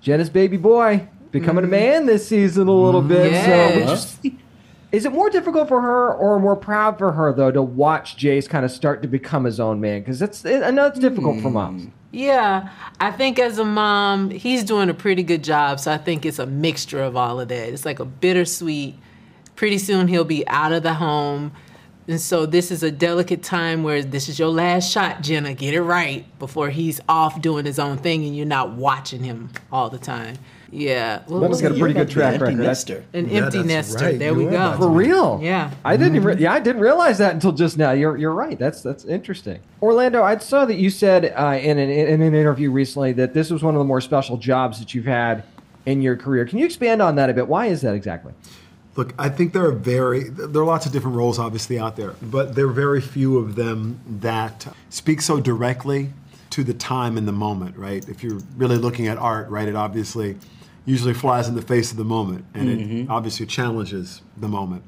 Jenna's 0.00 0.30
baby 0.30 0.56
boy 0.56 1.08
becoming 1.30 1.64
a 1.64 1.66
mm. 1.66 1.70
man 1.70 2.06
this 2.06 2.26
season 2.26 2.68
a 2.68 2.72
little 2.72 3.02
mm, 3.02 3.08
bit. 3.08 3.32
Yes. 3.32 4.16
So, 4.16 4.20
is, 4.24 4.32
is 4.92 5.04
it 5.04 5.12
more 5.12 5.30
difficult 5.30 5.68
for 5.68 5.80
her 5.80 6.12
or 6.12 6.40
more 6.40 6.56
proud 6.56 6.98
for 6.98 7.12
her 7.12 7.32
though 7.32 7.52
to 7.52 7.62
watch 7.62 8.16
Jace 8.16 8.48
kind 8.48 8.64
of 8.64 8.70
start 8.70 9.02
to 9.02 9.08
become 9.08 9.44
his 9.44 9.60
own 9.60 9.80
man? 9.80 10.00
Because 10.00 10.20
it's 10.20 10.44
I 10.44 10.70
know 10.70 10.86
it's 10.86 10.98
difficult 10.98 11.36
for 11.36 11.48
hmm. 11.48 11.54
moms. 11.54 11.86
Yeah, 12.12 12.70
I 12.98 13.12
think 13.12 13.38
as 13.38 13.58
a 13.58 13.64
mom, 13.64 14.30
he's 14.30 14.64
doing 14.64 14.90
a 14.90 14.94
pretty 14.94 15.22
good 15.22 15.44
job. 15.44 15.78
So 15.78 15.92
I 15.92 15.98
think 15.98 16.26
it's 16.26 16.40
a 16.40 16.46
mixture 16.46 17.02
of 17.02 17.16
all 17.16 17.40
of 17.40 17.48
that. 17.48 17.68
It's 17.68 17.84
like 17.84 18.00
a 18.00 18.04
bittersweet. 18.04 18.96
Pretty 19.54 19.78
soon 19.78 20.08
he'll 20.08 20.24
be 20.24 20.46
out 20.48 20.72
of 20.72 20.82
the 20.82 20.94
home. 20.94 21.52
And 22.10 22.20
so 22.20 22.44
this 22.44 22.72
is 22.72 22.82
a 22.82 22.90
delicate 22.90 23.40
time 23.44 23.84
where 23.84 24.02
this 24.02 24.28
is 24.28 24.36
your 24.36 24.48
last 24.48 24.90
shot, 24.90 25.22
Jenna. 25.22 25.54
Get 25.54 25.74
it 25.74 25.82
right 25.82 26.24
before 26.40 26.68
he's 26.70 27.00
off 27.08 27.40
doing 27.40 27.64
his 27.64 27.78
own 27.78 27.98
thing 27.98 28.24
and 28.24 28.36
you're 28.36 28.46
not 28.46 28.72
watching 28.72 29.22
him 29.22 29.48
all 29.70 29.90
the 29.90 29.98
time. 29.98 30.36
Yeah. 30.72 31.22
Well, 31.28 31.38
Lemon's 31.38 31.62
got 31.62 31.70
a 31.70 31.78
pretty 31.78 31.94
good 31.94 32.10
track 32.10 32.40
record. 32.40 32.58
That's- 32.58 32.84
An 33.12 33.28
Yeah, 33.28 33.44
empty 33.44 33.58
that's 33.58 33.68
nester. 33.92 34.04
right. 34.06 34.18
There 34.18 34.32
You 34.32 34.38
we 34.38 34.46
go. 34.46 34.76
For 34.76 34.88
real? 34.88 35.38
Yeah. 35.40 35.70
I 35.84 35.96
didn't 35.96 36.16
even, 36.16 36.38
yeah, 36.38 36.52
I 36.52 36.58
didn't 36.58 36.80
realize 36.80 37.18
that 37.18 37.32
until 37.32 37.52
just 37.52 37.78
now. 37.78 37.92
You're 37.92 38.16
you're 38.16 38.32
right. 38.32 38.58
That's 38.58 38.82
that's 38.82 39.04
interesting. 39.04 39.60
Orlando, 39.80 40.22
I 40.24 40.36
saw 40.38 40.64
that 40.64 40.76
you 40.76 40.90
said 40.90 41.32
uh, 41.36 41.58
in 41.62 41.78
an 41.78 41.90
in 41.90 42.22
an 42.22 42.34
interview 42.34 42.72
recently 42.72 43.12
that 43.14 43.34
this 43.34 43.50
was 43.50 43.62
one 43.62 43.74
of 43.74 43.78
the 43.78 43.84
more 43.84 44.00
special 44.00 44.36
jobs 44.36 44.78
that 44.80 44.94
you've 44.94 45.06
had 45.06 45.44
in 45.86 46.02
your 46.02 46.16
career. 46.16 46.44
Can 46.44 46.58
you 46.58 46.66
expand 46.66 47.02
on 47.02 47.14
that 47.16 47.30
a 47.30 47.34
bit? 47.34 47.46
Why 47.48 47.66
is 47.66 47.80
that 47.82 47.94
exactly? 47.94 48.32
Look, 48.96 49.14
I 49.18 49.28
think 49.28 49.52
there 49.52 49.64
are 49.64 49.72
very 49.72 50.24
there 50.24 50.62
are 50.62 50.66
lots 50.66 50.84
of 50.84 50.92
different 50.92 51.16
roles 51.16 51.38
obviously 51.38 51.78
out 51.78 51.96
there, 51.96 52.14
but 52.20 52.54
there 52.54 52.66
are 52.66 52.72
very 52.72 53.00
few 53.00 53.38
of 53.38 53.54
them 53.54 54.00
that 54.20 54.66
speak 54.88 55.20
so 55.20 55.40
directly 55.40 56.12
to 56.50 56.64
the 56.64 56.74
time 56.74 57.16
and 57.16 57.28
the 57.28 57.32
moment, 57.32 57.76
right? 57.76 58.06
If 58.08 58.24
you're 58.24 58.40
really 58.56 58.76
looking 58.76 59.06
at 59.06 59.16
art, 59.16 59.48
right, 59.48 59.68
it 59.68 59.76
obviously 59.76 60.36
usually 60.84 61.14
flies 61.14 61.46
in 61.46 61.54
the 61.54 61.62
face 61.62 61.92
of 61.92 61.96
the 61.98 62.04
moment 62.04 62.44
and 62.54 62.68
it 62.68 62.78
mm-hmm. 62.78 63.10
obviously 63.10 63.46
challenges 63.46 64.22
the 64.36 64.48
moment. 64.48 64.82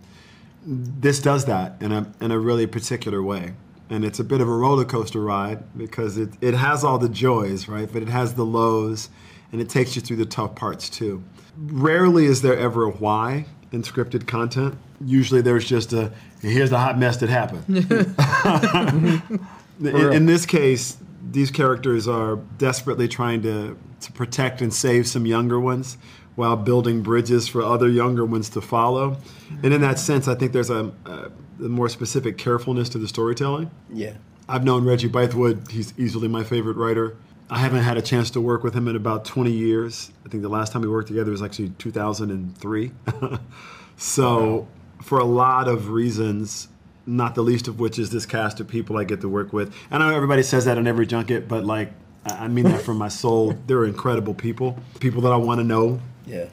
This 0.66 1.20
does 1.20 1.44
that 1.44 1.76
in 1.80 1.92
a 1.92 2.12
in 2.20 2.32
a 2.32 2.38
really 2.38 2.66
particular 2.66 3.22
way. 3.22 3.54
And 3.88 4.04
it's 4.04 4.18
a 4.18 4.24
bit 4.24 4.40
of 4.40 4.48
a 4.48 4.52
roller 4.52 4.86
coaster 4.86 5.20
ride 5.20 5.76
because 5.76 6.16
it, 6.16 6.30
it 6.40 6.54
has 6.54 6.82
all 6.82 6.98
the 6.98 7.10
joys, 7.10 7.68
right? 7.68 7.92
But 7.92 8.02
it 8.02 8.08
has 8.08 8.34
the 8.34 8.44
lows 8.44 9.10
and 9.52 9.60
it 9.60 9.68
takes 9.68 9.94
you 9.94 10.02
through 10.02 10.16
the 10.16 10.24
tough 10.24 10.54
parts 10.54 10.88
too. 10.88 11.22
Rarely 11.56 12.24
is 12.24 12.40
there 12.40 12.56
ever 12.56 12.84
a 12.84 12.90
why 12.90 13.44
in 13.72 13.82
scripted 13.82 14.26
content. 14.26 14.76
Usually 15.04 15.40
there's 15.40 15.64
just 15.64 15.92
a 15.92 16.12
here's 16.40 16.70
the 16.70 16.78
hot 16.78 16.98
mess 16.98 17.16
that 17.18 17.28
happened. 17.28 17.64
in, 19.80 20.12
in 20.12 20.26
this 20.26 20.46
case, 20.46 20.98
these 21.30 21.50
characters 21.50 22.06
are 22.06 22.36
desperately 22.58 23.08
trying 23.08 23.42
to, 23.42 23.78
to 24.00 24.12
protect 24.12 24.60
and 24.60 24.72
save 24.72 25.06
some 25.06 25.26
younger 25.26 25.58
ones 25.58 25.96
while 26.34 26.56
building 26.56 27.02
bridges 27.02 27.48
for 27.48 27.62
other 27.62 27.88
younger 27.88 28.24
ones 28.24 28.48
to 28.50 28.60
follow. 28.60 29.16
And 29.62 29.72
in 29.72 29.80
that 29.82 29.98
sense, 29.98 30.28
I 30.28 30.34
think 30.34 30.52
there's 30.52 30.70
a, 30.70 30.92
a, 31.04 31.30
a 31.60 31.68
more 31.68 31.88
specific 31.88 32.38
carefulness 32.38 32.88
to 32.90 32.98
the 32.98 33.08
storytelling. 33.08 33.70
Yeah. 33.92 34.14
I've 34.48 34.64
known 34.64 34.84
Reggie 34.84 35.08
Bythewood. 35.08 35.70
He's 35.70 35.94
easily 35.98 36.28
my 36.28 36.42
favorite 36.42 36.76
writer. 36.76 37.16
I 37.52 37.58
haven't 37.58 37.82
had 37.82 37.98
a 37.98 38.02
chance 38.02 38.30
to 38.30 38.40
work 38.40 38.64
with 38.64 38.72
him 38.72 38.88
in 38.88 38.96
about 38.96 39.26
20 39.26 39.52
years. 39.52 40.10
I 40.24 40.30
think 40.30 40.42
the 40.42 40.48
last 40.48 40.72
time 40.72 40.80
we 40.80 40.88
worked 40.88 41.08
together 41.08 41.30
was 41.30 41.42
actually 41.42 41.68
2003. 41.76 42.92
so, 43.98 44.66
for 45.02 45.18
a 45.18 45.24
lot 45.24 45.68
of 45.68 45.90
reasons, 45.90 46.68
not 47.04 47.34
the 47.34 47.42
least 47.42 47.68
of 47.68 47.78
which 47.78 47.98
is 47.98 48.08
this 48.08 48.24
cast 48.24 48.58
of 48.60 48.68
people 48.68 48.96
I 48.96 49.04
get 49.04 49.20
to 49.20 49.28
work 49.28 49.52
with. 49.52 49.74
I 49.90 49.98
know 49.98 50.08
everybody 50.08 50.42
says 50.42 50.64
that 50.64 50.78
in 50.78 50.86
every 50.86 51.06
junket, 51.06 51.46
but 51.46 51.66
like, 51.66 51.92
I 52.24 52.48
mean 52.48 52.64
that 52.64 52.80
from 52.80 52.96
my 52.96 53.08
soul. 53.08 53.54
They're 53.66 53.84
incredible 53.84 54.32
people, 54.32 54.78
people 54.98 55.20
that 55.20 55.32
I 55.32 55.36
want 55.36 55.60
to 55.60 55.64
know. 55.64 56.00
Yeah. 56.24 56.46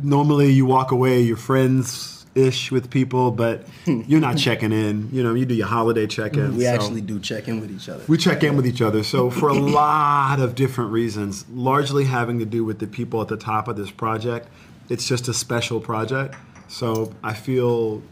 Normally, 0.00 0.52
you 0.52 0.64
walk 0.64 0.92
away, 0.92 1.22
you're 1.22 1.36
friends 1.36 2.19
ish 2.34 2.70
with 2.70 2.90
people, 2.90 3.30
but 3.30 3.66
you're 3.86 4.20
not 4.20 4.38
checking 4.38 4.72
in. 4.72 5.08
You 5.12 5.22
know, 5.22 5.34
you 5.34 5.44
do 5.44 5.54
your 5.54 5.66
holiday 5.66 6.06
check 6.06 6.34
in. 6.36 6.56
We 6.56 6.66
actually 6.66 7.00
do 7.00 7.18
check 7.20 7.48
in 7.48 7.60
with 7.60 7.70
each 7.70 7.88
other. 7.88 8.04
We 8.08 8.18
check 8.18 8.42
in 8.42 8.56
with 8.56 8.66
each 8.66 8.82
other. 8.82 9.02
So, 9.02 9.30
for 9.30 9.48
a 9.48 9.54
lot 9.54 10.40
of 10.40 10.54
different 10.54 10.92
reasons, 10.92 11.44
largely 11.50 12.04
having 12.04 12.38
to 12.38 12.44
do 12.44 12.64
with 12.64 12.78
the 12.78 12.86
people 12.86 13.20
at 13.20 13.28
the 13.28 13.36
top 13.36 13.68
of 13.68 13.76
this 13.76 13.90
project, 13.90 14.48
it's 14.88 15.06
just 15.06 15.28
a 15.28 15.34
special 15.34 15.80
project. 15.80 16.34
So, 16.68 17.12
I 17.22 17.34
feel, 17.34 18.02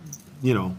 you 0.43 0.55
know, 0.55 0.77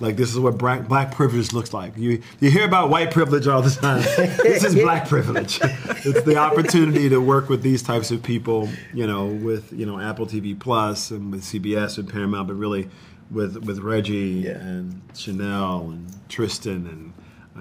like 0.00 0.16
this 0.16 0.32
is 0.32 0.40
what 0.40 0.56
black, 0.56 0.88
black 0.88 1.14
privilege 1.14 1.52
looks 1.52 1.72
like. 1.72 1.96
You 1.96 2.22
you 2.40 2.50
hear 2.50 2.64
about 2.64 2.88
white 2.88 3.10
privilege 3.10 3.46
all 3.46 3.62
the 3.62 3.70
time. 3.70 4.00
this 4.42 4.64
is 4.64 4.74
black 4.74 5.08
privilege. 5.08 5.60
it's 5.62 6.22
the 6.22 6.36
opportunity 6.36 7.08
to 7.10 7.20
work 7.20 7.48
with 7.48 7.62
these 7.62 7.82
types 7.82 8.10
of 8.10 8.22
people, 8.22 8.68
you 8.94 9.06
know, 9.06 9.26
with 9.26 9.72
you 9.72 9.86
know 9.86 10.00
Apple 10.00 10.26
TV 10.26 10.58
Plus 10.58 11.10
and 11.10 11.30
with 11.30 11.42
CBS 11.42 11.98
and 11.98 12.08
Paramount, 12.08 12.48
but 12.48 12.54
really 12.54 12.88
with 13.30 13.58
with 13.64 13.78
Reggie 13.80 14.48
and 14.48 15.02
Shinelle 15.12 15.92
and 15.92 16.28
Tristan 16.30 16.86
and 16.86 17.12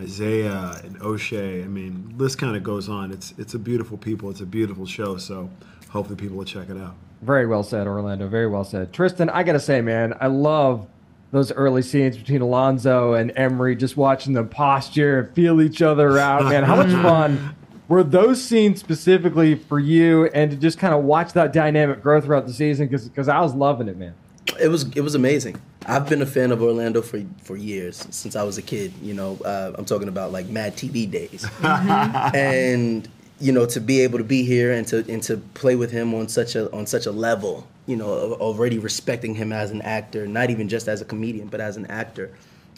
Isaiah 0.01 0.79
and 0.83 1.01
O'Shea. 1.01 1.63
I 1.63 1.67
mean, 1.67 2.13
this 2.17 2.35
kind 2.35 2.55
of 2.55 2.63
goes 2.63 2.87
on. 2.87 3.11
It's 3.11 3.33
it's 3.37 3.53
a 3.53 3.59
beautiful 3.59 3.97
people. 3.97 4.29
It's 4.29 4.41
a 4.41 4.45
beautiful 4.45 4.85
show. 4.85 5.17
So 5.17 5.49
hopefully 5.89 6.15
people 6.15 6.37
will 6.37 6.45
check 6.45 6.69
it 6.69 6.77
out. 6.77 6.95
Very 7.21 7.45
well 7.45 7.63
said, 7.63 7.85
Orlando. 7.85 8.29
Very 8.29 8.47
well 8.47 8.63
said. 8.63 8.93
Tristan, 8.93 9.29
I 9.29 9.43
got 9.43 9.53
to 9.53 9.59
say, 9.59 9.81
man, 9.81 10.15
I 10.21 10.27
love 10.27 10.87
those 11.31 11.51
early 11.51 11.81
scenes 11.81 12.17
between 12.17 12.41
Alonzo 12.41 13.13
and 13.13 13.31
Emory, 13.35 13.75
just 13.75 13.97
watching 13.97 14.33
them 14.33 14.49
posture, 14.49 15.19
and 15.19 15.35
feel 15.35 15.61
each 15.61 15.81
other 15.81 16.17
out. 16.17 16.43
Man, 16.45 16.63
how 16.63 16.75
much 16.75 16.91
fun 17.03 17.55
were 17.87 18.03
those 18.03 18.41
scenes 18.41 18.79
specifically 18.79 19.55
for 19.55 19.79
you 19.79 20.27
and 20.27 20.51
to 20.51 20.57
just 20.57 20.77
kind 20.77 20.93
of 20.93 21.03
watch 21.03 21.33
that 21.33 21.53
dynamic 21.53 22.01
grow 22.01 22.21
throughout 22.21 22.47
the 22.47 22.53
season? 22.53 22.87
Because 22.87 23.27
I 23.27 23.41
was 23.41 23.53
loving 23.53 23.87
it, 23.87 23.97
man. 23.97 24.13
It 24.59 24.69
was 24.69 24.89
it 24.95 25.01
was 25.01 25.15
amazing. 25.15 25.61
I've 25.85 26.09
been 26.09 26.21
a 26.21 26.25
fan 26.25 26.51
of 26.51 26.61
Orlando 26.61 27.01
for 27.01 27.21
for 27.43 27.55
years 27.55 28.05
since 28.09 28.35
I 28.35 28.43
was 28.43 28.57
a 28.57 28.61
kid. 28.61 28.93
You 29.01 29.13
know, 29.13 29.37
uh, 29.45 29.73
I'm 29.75 29.85
talking 29.85 30.07
about 30.07 30.31
like 30.31 30.47
Mad 30.47 30.75
TV 30.75 31.09
days, 31.09 31.45
and 31.63 33.07
you 33.39 33.51
know 33.51 33.65
to 33.65 33.79
be 33.79 34.01
able 34.01 34.17
to 34.17 34.23
be 34.23 34.43
here 34.43 34.71
and 34.71 34.87
to 34.87 35.05
and 35.11 35.23
to 35.23 35.37
play 35.37 35.75
with 35.75 35.91
him 35.91 36.13
on 36.13 36.27
such 36.27 36.55
a 36.55 36.71
on 36.71 36.85
such 36.85 37.05
a 37.05 37.11
level. 37.11 37.67
You 37.85 37.95
know, 37.95 38.33
already 38.33 38.77
respecting 38.77 39.33
him 39.33 39.51
as 39.51 39.71
an 39.71 39.81
actor, 39.81 40.27
not 40.27 40.51
even 40.51 40.69
just 40.69 40.87
as 40.87 41.01
a 41.01 41.05
comedian, 41.05 41.47
but 41.47 41.59
as 41.59 41.75
an 41.75 41.87
actor, 41.87 42.31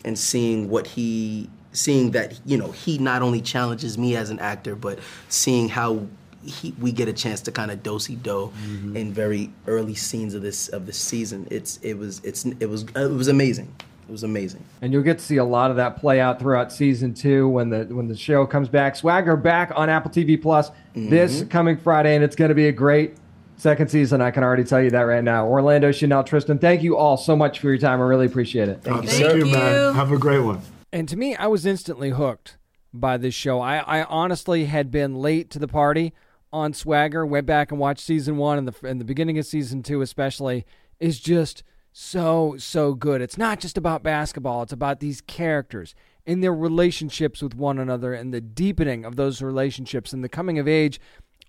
and 0.05 0.17
seeing 0.17 0.69
what 0.69 0.87
he 0.87 1.49
seeing 1.73 2.11
that 2.11 2.39
you 2.45 2.57
know 2.57 2.71
he 2.71 2.97
not 2.97 3.21
only 3.21 3.41
challenges 3.41 3.97
me 3.97 4.15
as 4.15 4.29
an 4.29 4.39
actor, 4.39 4.75
but 4.75 4.99
seeing 5.29 5.69
how 5.69 6.05
he, 6.43 6.73
we 6.79 6.91
get 6.91 7.07
a 7.07 7.13
chance 7.13 7.41
to 7.41 7.51
kind 7.51 7.71
of 7.71 7.83
dosey 7.83 8.15
do 8.15 8.51
mm-hmm. 8.65 8.97
in 8.97 9.13
very 9.13 9.51
early 9.67 9.95
scenes 9.95 10.33
of 10.33 10.41
this 10.41 10.69
of 10.69 10.85
this 10.85 10.97
season. 10.97 11.47
It's 11.51 11.77
it 11.77 11.95
was 11.95 12.21
it's 12.23 12.45
it 12.45 12.67
was 12.67 12.83
it 12.95 13.11
was 13.11 13.27
amazing. 13.27 13.73
It 14.11 14.15
It 14.15 14.15
was 14.15 14.23
amazing. 14.23 14.63
And 14.81 14.91
you'll 14.91 15.03
get 15.03 15.19
to 15.19 15.23
see 15.23 15.37
a 15.37 15.45
lot 15.45 15.71
of 15.71 15.77
that 15.77 15.95
play 15.97 16.19
out 16.19 16.37
throughout 16.37 16.73
season 16.73 17.13
two 17.13 17.47
when 17.47 17.69
the 17.69 17.85
when 17.85 18.09
the 18.09 18.17
show 18.17 18.45
comes 18.45 18.67
back. 18.67 18.97
Swagger 18.97 19.37
back 19.37 19.71
on 19.73 19.89
Apple 19.89 20.11
TV 20.11 20.35
Plus 20.41 20.69
this 20.93 21.43
Mhm. 21.43 21.49
coming 21.49 21.77
Friday, 21.77 22.13
and 22.15 22.23
it's 22.23 22.35
going 22.35 22.49
to 22.49 22.55
be 22.55 22.67
a 22.67 22.73
great 22.73 23.15
second 23.55 23.87
season. 23.89 24.19
I 24.19 24.31
can 24.31 24.43
already 24.43 24.65
tell 24.65 24.81
you 24.81 24.89
that 24.89 25.03
right 25.03 25.23
now. 25.23 25.47
Orlando, 25.47 25.91
Shinelle, 25.91 26.25
Tristan, 26.25 26.59
thank 26.59 26.83
you 26.83 26.97
all 26.97 27.15
so 27.15 27.37
much 27.37 27.59
for 27.59 27.69
your 27.69 27.77
time. 27.77 28.01
I 28.01 28.03
really 28.03 28.25
appreciate 28.25 28.67
it. 28.67 28.81
Thank 28.83 29.03
you, 29.03 29.09
Thank 29.09 29.45
you, 29.45 29.45
man. 29.45 29.93
Have 29.93 30.11
a 30.11 30.17
great 30.17 30.39
one. 30.43 30.59
And 30.91 31.07
to 31.07 31.15
me, 31.15 31.37
I 31.37 31.47
was 31.47 31.65
instantly 31.65 32.09
hooked 32.09 32.57
by 32.93 33.15
this 33.15 33.33
show. 33.33 33.61
I, 33.61 33.77
I 33.77 34.03
honestly 34.03 34.65
had 34.65 34.91
been 34.91 35.15
late 35.15 35.49
to 35.51 35.59
the 35.59 35.69
party 35.69 36.11
on 36.51 36.73
Swagger. 36.73 37.25
Went 37.25 37.45
back 37.45 37.71
and 37.71 37.79
watched 37.79 38.01
season 38.05 38.35
one 38.35 38.57
and 38.57 38.67
the 38.67 38.73
and 38.85 38.99
the 38.99 39.05
beginning 39.05 39.37
of 39.37 39.45
season 39.45 39.83
two, 39.83 40.01
especially, 40.01 40.65
is 40.99 41.17
just 41.21 41.63
so 41.91 42.55
so 42.57 42.93
good. 42.93 43.21
It's 43.21 43.37
not 43.37 43.59
just 43.59 43.77
about 43.77 44.03
basketball. 44.03 44.63
It's 44.63 44.73
about 44.73 44.99
these 44.99 45.21
characters 45.21 45.93
and 46.25 46.43
their 46.43 46.53
relationships 46.53 47.41
with 47.41 47.55
one 47.55 47.79
another 47.79 48.13
and 48.13 48.33
the 48.33 48.41
deepening 48.41 49.05
of 49.05 49.15
those 49.15 49.41
relationships 49.41 50.13
and 50.13 50.23
the 50.23 50.29
coming 50.29 50.59
of 50.59 50.67
age 50.67 50.99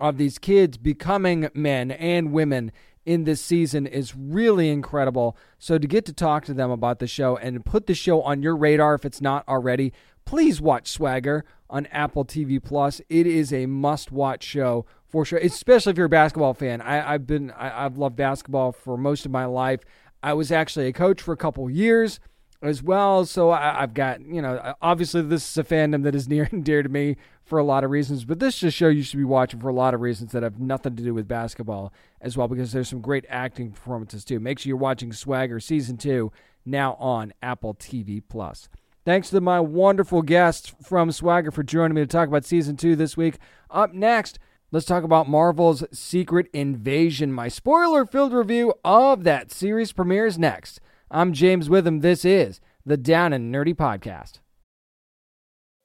of 0.00 0.16
these 0.16 0.38
kids 0.38 0.78
becoming 0.78 1.48
men 1.54 1.90
and 1.90 2.32
women 2.32 2.72
in 3.04 3.24
this 3.24 3.40
season 3.40 3.86
is 3.86 4.16
really 4.16 4.68
incredible. 4.68 5.36
So 5.58 5.78
to 5.78 5.86
get 5.86 6.04
to 6.06 6.12
talk 6.12 6.44
to 6.46 6.54
them 6.54 6.70
about 6.70 6.98
the 6.98 7.06
show 7.06 7.36
and 7.36 7.64
put 7.64 7.86
the 7.86 7.94
show 7.94 8.22
on 8.22 8.42
your 8.42 8.56
radar 8.56 8.94
if 8.94 9.04
it's 9.04 9.20
not 9.20 9.46
already, 9.48 9.92
please 10.24 10.60
watch 10.60 10.88
Swagger 10.88 11.44
on 11.68 11.86
Apple 11.86 12.24
TV 12.24 12.62
Plus. 12.62 13.00
It 13.08 13.26
is 13.26 13.52
a 13.52 13.66
must-watch 13.66 14.42
show 14.44 14.86
for 15.08 15.24
sure, 15.24 15.38
especially 15.38 15.90
if 15.90 15.96
you're 15.96 16.06
a 16.06 16.10
basketball 16.10 16.54
fan. 16.54 16.80
I, 16.80 17.14
I've 17.14 17.26
been 17.26 17.50
I, 17.52 17.84
I've 17.84 17.98
loved 17.98 18.16
basketball 18.16 18.72
for 18.72 18.96
most 18.96 19.26
of 19.26 19.32
my 19.32 19.44
life. 19.44 19.80
I 20.22 20.34
was 20.34 20.52
actually 20.52 20.86
a 20.86 20.92
coach 20.92 21.20
for 21.20 21.32
a 21.32 21.36
couple 21.36 21.68
years 21.70 22.20
as 22.62 22.82
well. 22.82 23.26
So 23.26 23.50
I, 23.50 23.82
I've 23.82 23.92
got, 23.92 24.20
you 24.20 24.40
know, 24.40 24.74
obviously 24.80 25.22
this 25.22 25.50
is 25.50 25.58
a 25.58 25.64
fandom 25.64 26.04
that 26.04 26.14
is 26.14 26.28
near 26.28 26.48
and 26.50 26.64
dear 26.64 26.82
to 26.82 26.88
me 26.88 27.16
for 27.44 27.58
a 27.58 27.64
lot 27.64 27.84
of 27.84 27.90
reasons, 27.90 28.24
but 28.24 28.38
this 28.38 28.56
is 28.58 28.62
a 28.62 28.70
show 28.70 28.88
you 28.88 29.02
should 29.02 29.18
be 29.18 29.24
watching 29.24 29.60
for 29.60 29.68
a 29.68 29.74
lot 29.74 29.94
of 29.94 30.00
reasons 30.00 30.32
that 30.32 30.42
have 30.42 30.60
nothing 30.60 30.96
to 30.96 31.02
do 31.02 31.12
with 31.12 31.26
basketball 31.26 31.92
as 32.20 32.36
well, 32.36 32.48
because 32.48 32.72
there's 32.72 32.88
some 32.88 33.00
great 33.00 33.26
acting 33.28 33.72
performances 33.72 34.24
too. 34.24 34.38
Make 34.38 34.60
sure 34.60 34.68
you're 34.68 34.76
watching 34.76 35.12
Swagger 35.12 35.58
Season 35.58 35.96
2 35.96 36.32
now 36.64 36.94
on 36.94 37.32
Apple 37.42 37.74
TV 37.74 38.22
Plus. 38.26 38.68
Thanks 39.04 39.30
to 39.30 39.40
my 39.40 39.58
wonderful 39.58 40.22
guests 40.22 40.72
from 40.82 41.10
Swagger 41.10 41.50
for 41.50 41.64
joining 41.64 41.96
me 41.96 42.02
to 42.02 42.06
talk 42.06 42.28
about 42.28 42.44
Season 42.44 42.76
2 42.76 42.94
this 42.94 43.16
week. 43.16 43.38
Up 43.68 43.92
next, 43.92 44.38
Let's 44.74 44.86
talk 44.86 45.04
about 45.04 45.28
Marvel's 45.28 45.84
Secret 45.92 46.48
Invasion. 46.54 47.30
My 47.30 47.48
spoiler 47.48 48.06
filled 48.06 48.32
review 48.32 48.72
of 48.82 49.22
that 49.24 49.52
series 49.52 49.92
premieres 49.92 50.38
next. 50.38 50.80
I'm 51.10 51.34
James 51.34 51.68
Witham. 51.68 52.00
This 52.00 52.24
is 52.24 52.58
the 52.86 52.96
Down 52.96 53.34
and 53.34 53.54
Nerdy 53.54 53.74
Podcast. 53.74 54.38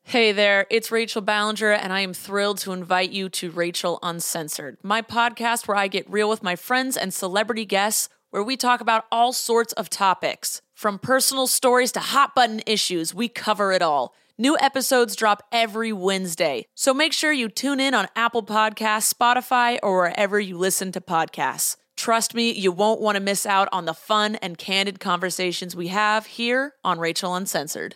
Hey 0.04 0.32
there, 0.32 0.68
it's 0.70 0.90
Rachel 0.90 1.22
Ballinger, 1.22 1.74
and 1.74 1.92
I 1.92 2.00
am 2.00 2.14
thrilled 2.14 2.60
to 2.60 2.72
invite 2.72 3.10
you 3.10 3.28
to 3.28 3.52
Rachel 3.52 4.00
Uncensored, 4.02 4.78
my 4.82 5.02
podcast 5.02 5.68
where 5.68 5.76
I 5.76 5.90
get 5.90 6.10
real 6.10 6.30
with 6.30 6.42
my 6.42 6.56
friends 6.56 6.96
and 6.96 7.14
celebrity 7.14 7.66
guests, 7.66 8.08
where 8.30 8.42
we 8.42 8.56
talk 8.56 8.80
about 8.80 9.04
all 9.12 9.34
sorts 9.34 9.74
of 9.74 9.90
topics. 9.90 10.62
From 10.74 10.98
personal 10.98 11.48
stories 11.48 11.92
to 11.92 12.00
hot 12.00 12.34
button 12.34 12.62
issues, 12.66 13.14
we 13.14 13.28
cover 13.28 13.74
it 13.74 13.82
all. 13.82 14.16
New 14.40 14.56
episodes 14.60 15.16
drop 15.16 15.42
every 15.52 15.92
Wednesday, 15.92 16.68
so 16.76 16.94
make 16.94 17.12
sure 17.12 17.32
you 17.32 17.50
tune 17.50 17.80
in 17.80 17.96
on 17.96 18.08
Apple 18.16 18.44
Podcasts, 18.44 19.12
Spotify, 19.12 19.80
or 19.82 19.98
wherever 19.98 20.40
you 20.40 20.56
listen 20.60 20.92
to 20.92 21.02
podcasts. 21.02 21.76
Trust 21.96 22.36
me, 22.36 22.52
you 22.52 22.72
won't 22.72 23.02
want 23.02 23.16
to 23.16 23.20
miss 23.20 23.48
out 23.48 23.68
on 23.72 23.86
the 23.86 23.96
fun 23.96 24.36
and 24.36 24.56
candid 24.56 25.00
conversations 25.00 25.76
we 25.76 25.88
have 25.88 26.28
here 26.28 26.76
on 26.84 27.00
Rachel 27.00 27.34
Uncensored. 27.34 27.96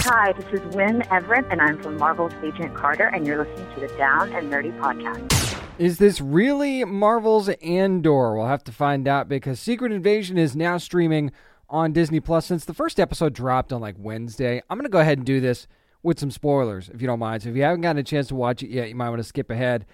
Hi, 0.00 0.32
this 0.32 0.60
is 0.60 0.76
Wynn 0.76 1.02
Everett, 1.10 1.46
and 1.50 1.62
I'm 1.62 1.82
from 1.82 1.96
Marvel's 1.96 2.34
Agent 2.44 2.74
Carter, 2.74 3.06
and 3.06 3.26
you're 3.26 3.42
listening 3.42 3.74
to 3.76 3.80
the 3.80 3.88
Down 3.96 4.30
and 4.34 4.52
Nerdy 4.52 4.78
Podcast. 4.78 5.58
Is 5.78 5.96
this 5.96 6.20
really 6.20 6.84
Marvel's 6.84 7.48
Andor? 7.48 8.36
We'll 8.36 8.48
have 8.48 8.64
to 8.64 8.72
find 8.72 9.08
out 9.08 9.30
because 9.30 9.58
Secret 9.58 9.92
Invasion 9.92 10.36
is 10.36 10.54
now 10.54 10.76
streaming 10.76 11.32
on 11.70 11.92
Disney 11.92 12.20
Plus 12.20 12.46
since 12.46 12.64
the 12.64 12.74
first 12.74 13.00
episode 13.00 13.32
dropped 13.32 13.72
on 13.72 13.80
like 13.80 13.94
Wednesday. 13.98 14.62
I'm 14.68 14.76
going 14.76 14.84
to 14.84 14.90
go 14.90 14.98
ahead 14.98 15.18
and 15.18 15.26
do 15.26 15.40
this 15.40 15.66
with 16.02 16.18
some 16.18 16.30
spoilers 16.30 16.88
if 16.88 17.00
you 17.00 17.06
don't 17.06 17.18
mind. 17.18 17.42
So 17.42 17.48
if 17.50 17.56
you 17.56 17.62
haven't 17.62 17.82
gotten 17.82 17.98
a 17.98 18.02
chance 18.02 18.28
to 18.28 18.34
watch 18.34 18.62
it 18.62 18.70
yet, 18.70 18.88
you 18.88 18.94
might 18.94 19.08
want 19.08 19.20
to 19.20 19.24
skip 19.24 19.50
ahead 19.50 19.86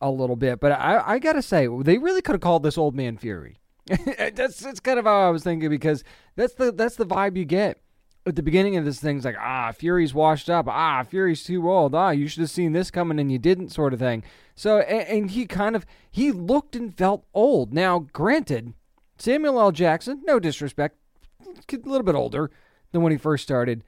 a 0.00 0.10
little 0.10 0.36
bit. 0.36 0.60
But 0.60 0.72
I, 0.72 1.02
I 1.06 1.18
got 1.18 1.34
to 1.34 1.42
say, 1.42 1.68
they 1.82 1.98
really 1.98 2.22
could 2.22 2.34
have 2.34 2.40
called 2.40 2.62
this 2.62 2.76
Old 2.76 2.94
Man 2.94 3.16
Fury. 3.16 3.60
that's 4.34 4.60
that's 4.60 4.78
kind 4.78 4.98
of 4.98 5.04
how 5.04 5.26
I 5.26 5.30
was 5.30 5.42
thinking 5.42 5.68
because 5.68 6.04
that's 6.36 6.54
the 6.54 6.70
that's 6.70 6.96
the 6.96 7.06
vibe 7.06 7.36
you 7.36 7.44
get 7.44 7.80
at 8.26 8.36
the 8.36 8.42
beginning 8.42 8.76
of 8.76 8.84
this 8.84 9.00
thing's 9.00 9.24
like 9.24 9.36
ah 9.40 9.72
Fury's 9.72 10.14
washed 10.14 10.48
up 10.48 10.68
ah 10.68 11.02
Fury's 11.02 11.42
too 11.42 11.68
old 11.68 11.94
ah 11.94 12.10
you 12.10 12.28
should 12.28 12.42
have 12.42 12.50
seen 12.50 12.72
this 12.72 12.90
coming 12.90 13.18
and 13.18 13.32
you 13.32 13.38
didn't 13.38 13.70
sort 13.70 13.92
of 13.92 13.98
thing 13.98 14.22
so 14.54 14.78
and, 14.80 15.08
and 15.08 15.30
he 15.32 15.46
kind 15.46 15.74
of 15.74 15.86
he 16.10 16.30
looked 16.30 16.76
and 16.76 16.96
felt 16.96 17.24
old 17.34 17.72
now 17.72 18.06
granted 18.12 18.74
Samuel 19.18 19.58
L 19.58 19.72
Jackson 19.72 20.22
no 20.24 20.38
disrespect 20.38 20.96
a 21.46 21.76
little 21.88 22.02
bit 22.02 22.14
older 22.14 22.50
than 22.92 23.02
when 23.02 23.12
he 23.12 23.18
first 23.18 23.42
started 23.42 23.84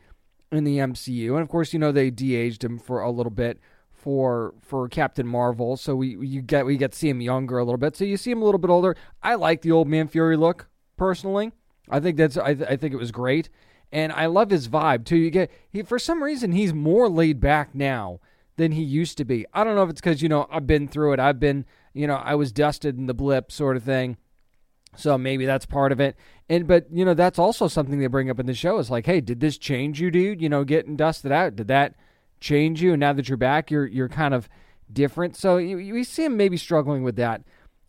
in 0.51 0.65
the 0.65 0.79
MCU 0.79 1.33
and 1.33 1.41
of 1.41 1.49
course 1.49 1.73
you 1.73 1.79
know 1.79 1.93
they 1.93 2.11
de-aged 2.11 2.62
him 2.62 2.79
for 2.79 3.01
a 3.01 3.11
little 3.11 3.31
bit 3.31 3.59
for 4.03 4.53
for 4.61 4.88
Captain 4.88 5.27
Marvel. 5.27 5.77
So 5.77 5.95
we 5.95 6.17
you 6.27 6.43
get 6.43 6.67
we 6.67 6.77
get 6.77 6.93
to 6.93 6.99
see 6.99 7.09
him 7.09 7.21
younger 7.21 7.59
a 7.59 7.65
little 7.65 7.79
bit. 7.79 7.97
So 7.97 8.05
you 8.05 8.17
see 8.17 8.33
him 8.33 8.43
a 8.43 8.45
little 8.45 8.59
bit 8.59 8.71
older. 8.71 8.97
I 9.23 9.37
like 9.37 9.62
the 9.62 9.71
old 9.71 9.87
man 9.87 10.09
Fury 10.09 10.37
look 10.37 10.69
personally. 10.97 11.53
I 11.88 12.01
think 12.01 12.17
that's 12.17 12.37
I, 12.37 12.51
I 12.51 12.77
think 12.77 12.93
it 12.93 12.99
was 12.99 13.12
great. 13.12 13.49
And 13.93 14.12
I 14.12 14.27
love 14.27 14.51
his 14.51 14.69
vibe 14.69 15.05
too. 15.05 15.17
You 15.17 15.31
get 15.31 15.51
he 15.71 15.83
for 15.83 16.01
some 16.01 16.23
reason 16.23 16.53
he's 16.53 16.75
more 16.75 17.09
laid 17.09 17.38
back 17.38 17.75
now 17.75 18.19
than 18.57 18.73
he 18.73 18.83
used 18.83 19.19
to 19.19 19.25
be. 19.25 19.47
I 19.55 19.62
don't 19.62 19.77
know 19.77 19.85
if 19.85 19.91
it's 19.91 20.01
because 20.01 20.21
you 20.21 20.29
know 20.29 20.49
I've 20.51 20.67
been 20.67 20.88
through 20.88 21.12
it. 21.12 21.21
I've 21.21 21.38
been 21.38 21.65
you 21.95 22.09
know 22.09 22.17
I 22.17 22.35
was 22.35 22.51
dusted 22.51 22.99
in 22.99 23.07
the 23.07 23.15
blip 23.15 23.53
sort 23.53 23.77
of 23.77 23.85
thing, 23.85 24.17
so 24.96 25.16
maybe 25.16 25.46
that's 25.46 25.66
part 25.66 25.92
of 25.92 26.00
it. 26.00 26.16
And 26.48 26.66
but 26.66 26.87
you 26.92 27.05
know 27.05 27.14
that's 27.14 27.38
also 27.38 27.68
something 27.68 27.98
they 27.98 28.07
bring 28.07 28.31
up 28.31 28.40
in 28.40 28.46
the 28.46 28.55
show 28.55 28.78
is 28.78 28.90
like, 28.90 29.07
hey, 29.07 29.20
did 29.20 29.40
this 29.40 29.59
change 29.59 30.00
you, 30.00 30.11
dude? 30.11 30.42
You 30.42 30.48
know, 30.48 30.64
getting 30.64 30.96
dusted 30.96 31.33
out, 31.33 31.57
did 31.57 31.68
that 31.68 31.94
change 32.40 32.83
you? 32.83 32.92
And 32.92 33.00
now 33.00 33.12
that 33.12 33.28
you're 33.28 33.38
back, 33.38 33.70
you're 33.70 33.87
you're 33.87 34.09
kind 34.09 34.35
of 34.35 34.48
different. 34.92 35.37
So 35.37 35.57
you 35.57 36.05
see 36.05 36.24
him 36.24 36.37
maybe 36.37 36.57
struggling 36.57 37.02
with 37.02 37.16
that 37.16 37.42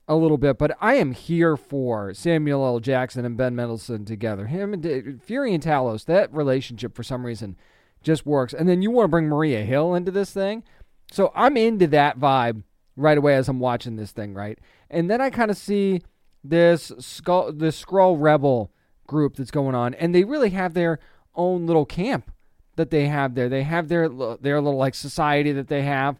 a 0.08 0.16
little 0.16 0.38
bit, 0.38 0.58
but 0.58 0.76
I 0.82 0.96
am 0.96 1.14
here 1.14 1.56
for 1.56 2.14
Samuel 2.14 2.66
L. 2.66 2.80
Jackson 2.80 3.26
and 3.26 3.38
Ben 3.38 3.56
Mendelsohn 3.56 4.06
together. 4.06 4.48
Him 4.48 4.74
and 4.74 5.22
Fury 5.24 5.54
and 5.54 5.64
Talos, 5.64 6.06
that 6.06 6.34
relationship 6.34 6.96
for 6.96 7.04
some 7.04 7.26
reason 7.26 7.58
just 8.02 8.26
works. 8.26 8.54
And 8.54 8.68
then 8.68 8.82
you 8.82 8.92
want 8.92 9.06
to 9.06 9.10
bring 9.10 9.28
Maria 9.28 9.64
Hill 9.64 9.96
into 9.96 10.12
this 10.12 10.32
thing. 10.32 10.64
So 11.12 11.32
I'm 11.36 11.56
into 11.56 11.88
that 11.88 12.20
vibe 12.20 12.64
right 12.98 13.18
away 13.18 13.36
as 13.36 13.48
I'm 13.48 13.60
watching 13.60 13.96
this 13.96 14.12
thing, 14.12 14.34
right? 14.34 14.60
And 14.90 15.10
then 15.10 15.22
I 15.22 15.30
kind 15.30 15.50
of 15.50 15.58
see 15.58 16.02
this 16.44 16.92
skull, 17.00 17.52
this 17.52 17.84
Skrull 17.84 18.18
Rebel 18.20 18.72
group 19.08 19.36
that's 19.36 19.52
going 19.52 19.76
on, 19.76 19.94
and 19.96 20.14
they 20.14 20.24
really 20.24 20.52
have 20.52 20.74
their 20.74 21.00
own 21.36 21.66
little 21.66 21.86
camp 21.86 22.32
that 22.76 22.90
they 22.90 23.08
have 23.08 23.36
there. 23.36 23.50
They 23.50 23.64
have 23.64 23.88
their 23.88 24.10
their 24.10 24.62
little 24.62 24.78
like 24.78 24.96
society 24.96 25.52
that 25.54 25.68
they 25.68 25.84
have 25.84 26.20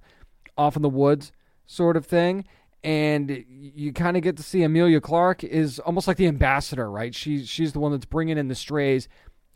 off 0.58 0.76
in 0.76 0.82
the 0.82 0.90
woods, 0.90 1.32
sort 1.66 1.98
of 1.98 2.06
thing 2.06 2.46
and 2.84 3.46
you 3.48 3.94
kind 3.94 4.18
of 4.18 4.24
get 4.24 4.36
to 4.38 4.44
see 4.44 4.62
Emilia 4.62 5.00
Clarke 5.00 5.44
is 5.44 5.80
almost 5.80 6.08
like 6.08 6.18
the 6.18 6.28
ambassador, 6.28 6.92
right? 6.92 7.16
She's 7.16 7.48
she's 7.48 7.72
the 7.72 7.80
one 7.80 7.94
that's 7.94 8.06
bringing 8.06 8.38
in 8.38 8.50
the 8.50 8.56
strays 8.56 9.08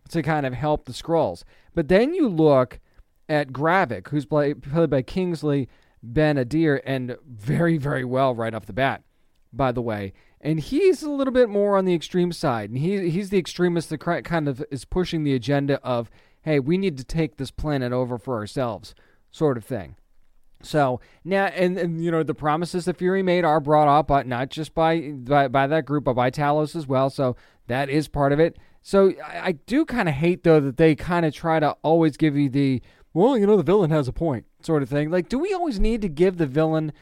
to 0.10 0.22
kind 0.22 0.46
of 0.46 0.54
help 0.54 0.86
the 0.86 0.94
Skrulls. 0.94 1.44
But 1.76 1.90
then 1.90 2.14
you 2.14 2.30
look 2.30 2.80
at 3.28 3.52
Gravik, 3.52 4.08
who's 4.08 4.26
play, 4.26 4.54
played 4.54 4.90
by 4.90 5.02
Kingsley 5.02 5.68
Ben-Adir, 6.02 6.80
and 6.86 7.18
very 7.28 7.78
very 7.78 8.06
well 8.06 8.34
right 8.34 8.54
off 8.54 8.66
the 8.66 8.74
bat, 8.74 9.04
by 9.52 9.74
the 9.74 9.82
way. 9.82 10.14
And 10.40 10.60
he's 10.60 11.02
a 11.02 11.10
little 11.10 11.34
bit 11.34 11.50
more 11.50 11.78
on 11.78 11.86
the 11.86 11.96
extreme 11.96 12.32
side, 12.32 12.70
and 12.70 12.78
he 12.78 13.10
he's 13.10 13.32
the 13.32 13.40
extremist 13.40 13.90
that 13.90 14.00
kind 14.00 14.48
of 14.48 14.64
is 14.70 14.86
pushing 14.86 15.24
the 15.24 15.34
agenda 15.34 15.82
of, 15.84 16.12
hey, 16.44 16.60
we 16.60 16.78
need 16.78 16.98
to 16.98 17.04
take 17.04 17.38
this 17.38 17.50
planet 17.50 17.92
over 17.92 18.18
for 18.18 18.36
ourselves, 18.36 18.94
sort 19.32 19.58
of 19.58 19.66
thing. 19.66 19.96
So 20.62 21.00
now, 21.24 21.46
and, 21.46 21.78
and 21.78 22.04
you 22.04 22.12
know, 22.12 22.24
the 22.24 22.34
promises 22.34 22.86
that 22.86 22.98
Fury 22.98 23.24
made 23.24 23.46
are 23.46 23.60
brought 23.60 23.88
up, 23.88 24.08
but 24.08 24.28
not 24.28 24.50
just 24.50 24.74
by, 24.74 25.12
by 25.12 25.48
by 25.48 25.68
that 25.68 25.86
group, 25.86 26.04
but 26.04 26.14
by 26.14 26.32
Talos 26.32 26.76
as 26.76 26.88
well. 26.88 27.10
So 27.10 27.36
that 27.68 27.90
is 27.90 28.08
part 28.08 28.32
of 28.32 28.40
it. 28.40 28.58
So 28.82 29.14
I, 29.26 29.48
I 29.48 29.52
do 29.52 29.86
kind 29.86 30.08
of 30.08 30.16
hate 30.16 30.44
though 30.44 30.60
that 30.60 30.78
they 30.78 30.96
kind 30.96 31.26
of 31.26 31.34
try 31.34 31.60
to 31.60 31.76
always 31.84 32.18
give 32.18 32.36
you 32.36 32.50
the 32.50 32.82
well, 33.14 33.38
you 33.38 33.48
know, 33.48 33.58
the 33.58 33.64
villain 33.64 33.90
has 33.90 34.08
a 34.08 34.14
point 34.14 34.46
sort 34.62 34.84
of 34.84 34.90
thing. 34.90 35.10
Like, 35.10 35.30
do 35.30 35.40
we 35.40 35.54
always 35.54 35.80
need 35.80 36.02
to 36.02 36.10
give 36.10 36.38
the 36.38 36.46
villain 36.46 36.94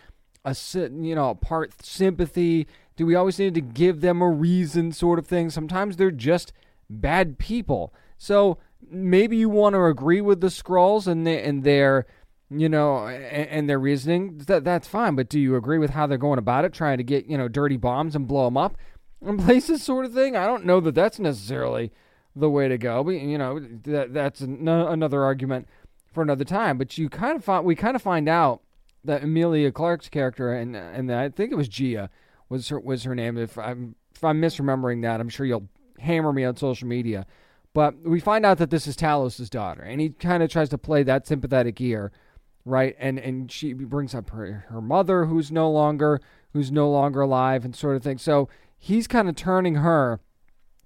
a 0.44 0.56
you 0.74 1.16
know 1.16 1.32
a 1.32 1.36
part 1.36 1.74
sympathy? 1.84 2.68
Do 2.96 3.06
we 3.06 3.16
always 3.16 3.40
need 3.40 3.56
to 3.56 3.62
give 3.62 4.02
them 4.02 4.22
a 4.22 4.30
reason, 4.30 4.92
sort 4.92 5.20
of 5.20 5.28
thing? 5.28 5.50
Sometimes 5.50 5.98
they're 5.98 6.12
just 6.12 6.54
bad 6.90 7.38
people. 7.38 7.94
So 8.18 8.58
maybe 8.90 9.38
you 9.38 9.50
want 9.50 9.74
to 9.74 9.86
agree 9.86 10.22
with 10.22 10.42
the 10.42 10.48
Skrulls 10.48 11.08
and 11.08 11.28
and 11.28 11.64
their 11.64 12.06
you 12.50 12.70
know, 12.70 13.08
and, 13.08 13.50
and, 13.50 13.70
their 13.70 13.80
reasoning, 13.80 14.38
that 14.48 14.64
that's 14.64 14.88
fine. 14.88 15.16
But 15.16 15.30
do 15.30 15.40
you 15.40 15.56
agree 15.56 15.80
with 15.80 15.92
how 15.92 16.06
they're 16.06 16.18
going 16.18 16.38
about 16.38 16.64
it, 16.64 16.74
trying 16.74 16.98
to 16.98 17.04
get 17.04 17.26
you 17.26 17.38
know 17.38 17.48
dirty 17.48 17.78
bombs 17.78 18.16
and 18.16 18.28
blow 18.28 18.46
them 18.46 18.58
up 18.58 18.78
in 19.22 19.38
places, 19.46 19.84
sort 19.84 20.06
of 20.06 20.14
thing? 20.14 20.36
I 20.36 20.46
don't 20.46 20.66
know 20.66 20.80
that 20.82 20.96
that's 20.96 21.20
necessarily 21.20 21.92
the 22.36 22.50
way 22.50 22.68
to 22.68 22.78
go. 22.78 23.04
But 23.04 23.12
you 23.12 23.38
know 23.38 23.60
that 23.60 24.14
that's 24.14 24.42
an- 24.42 24.68
another 24.68 25.24
argument 25.24 25.68
for 26.14 26.22
another 26.22 26.46
time. 26.46 26.78
But 26.78 26.98
you 26.98 27.10
kind 27.10 27.36
of 27.36 27.44
find 27.44 27.66
we 27.66 27.76
kind 27.76 27.96
of 27.96 28.02
find 28.02 28.30
out 28.30 28.62
that 29.04 29.24
Emilia 29.24 29.72
Clarke's 29.72 30.10
character 30.10 30.54
and 30.54 30.76
and 30.76 31.12
I 31.12 31.30
think 31.30 31.52
it 31.52 31.56
was 31.56 31.68
Gia 31.68 32.10
was 32.50 32.70
her 32.70 32.80
was 32.80 33.04
her 33.04 33.16
name. 33.16 33.38
If 33.38 33.58
I'm 33.58 33.96
if 34.16 34.24
I'm 34.24 34.42
misremembering 34.42 35.02
that, 35.04 35.20
I'm 35.20 35.30
sure 35.30 35.46
you'll 35.46 35.70
hammer 36.00 36.34
me 36.34 36.44
on 36.44 36.56
social 36.56 36.88
media. 36.88 37.26
But 37.74 38.02
we 38.04 38.22
find 38.22 38.46
out 38.46 38.58
that 38.60 38.70
this 38.70 38.88
is 38.88 38.96
Talos's 38.96 39.50
daughter, 39.50 39.82
and 39.82 40.00
he 40.00 40.10
kind 40.10 40.42
of 40.42 40.50
tries 40.50 40.70
to 40.70 40.78
play 40.78 41.04
that 41.04 41.28
sympathetic 41.28 41.80
ear, 41.82 42.12
right? 42.64 42.96
And 42.98 43.20
and 43.20 43.52
she 43.52 43.74
brings 43.74 44.16
up 44.16 44.30
her 44.30 44.66
her 44.70 44.82
mother, 44.82 45.26
who's 45.26 45.52
no 45.52 45.70
longer 45.70 46.22
who's 46.54 46.72
no 46.72 46.90
longer 46.90 47.22
alive, 47.22 47.66
and 47.66 47.76
sort 47.76 47.98
of 47.98 48.04
thing. 48.04 48.18
So 48.18 48.48
he's 48.78 49.08
kind 49.08 49.28
of 49.28 49.36
turning 49.36 49.76
her 49.76 50.22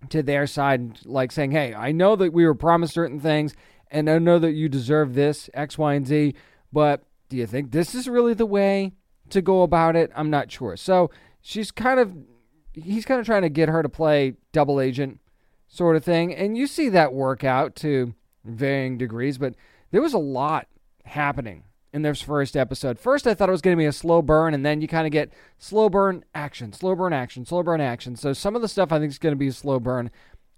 to 0.09 0.23
their 0.23 0.47
side, 0.47 1.05
like 1.05 1.31
saying, 1.31 1.51
"Hey, 1.51 1.75
I 1.75 1.91
know 1.91 2.15
that 2.15 2.33
we 2.33 2.45
were 2.45 2.55
promised 2.55 2.93
certain 2.93 3.19
things, 3.19 3.53
and 3.91 4.09
I 4.09 4.17
know 4.17 4.39
that 4.39 4.53
you 4.53 4.67
deserve 4.67 5.13
this 5.13 5.49
X, 5.53 5.77
Y, 5.77 5.93
and 5.93 6.07
Z, 6.07 6.33
but 6.73 7.03
do 7.27 7.37
you 7.37 7.45
think 7.45 7.71
this 7.71 7.93
is 7.93 8.07
really 8.07 8.33
the 8.33 8.47
way 8.47 8.93
to 9.29 9.43
go 9.43 9.61
about 9.61 9.95
it? 9.95 10.11
I'm 10.15 10.31
not 10.31 10.51
sure." 10.51 10.75
So 10.75 11.11
she's 11.41 11.71
kind 11.71 11.99
of 11.99 12.15
he's 12.73 13.05
kind 13.05 13.19
of 13.19 13.25
trying 13.25 13.41
to 13.41 13.49
get 13.49 13.69
her 13.69 13.83
to 13.83 13.89
play 13.89 14.35
double 14.51 14.79
agent 14.79 15.19
sort 15.67 15.95
of 15.95 16.03
thing. 16.03 16.33
And 16.33 16.57
you 16.57 16.67
see 16.67 16.89
that 16.89 17.13
work 17.13 17.43
out 17.43 17.75
to 17.77 18.13
varying 18.43 18.97
degrees, 18.97 19.37
but 19.37 19.55
there 19.91 20.01
was 20.01 20.13
a 20.13 20.19
lot 20.19 20.67
happening 21.05 21.63
in 21.91 22.03
this 22.03 22.21
first 22.21 22.55
episode. 22.55 22.99
First, 22.99 23.25
I 23.25 23.33
thought 23.33 23.49
it 23.49 23.53
was 23.53 23.61
going 23.61 23.75
to 23.75 23.81
be 23.81 23.85
a 23.85 23.91
slow 23.91 24.21
burn, 24.21 24.53
and 24.53 24.65
then 24.65 24.81
you 24.81 24.87
kind 24.87 25.07
of 25.07 25.11
get 25.11 25.31
slow 25.57 25.89
burn 25.89 26.23
action, 26.35 26.71
slow 26.71 26.95
burn 26.95 27.13
action, 27.13 27.45
slow 27.45 27.63
burn 27.63 27.81
action. 27.81 28.15
So 28.15 28.33
some 28.33 28.55
of 28.55 28.61
the 28.61 28.67
stuff 28.67 28.91
I 28.91 28.99
think 28.99 29.11
is 29.11 29.17
going 29.17 29.33
to 29.33 29.39
be 29.39 29.47
a 29.47 29.53
slow 29.53 29.79
burn, 29.79 30.11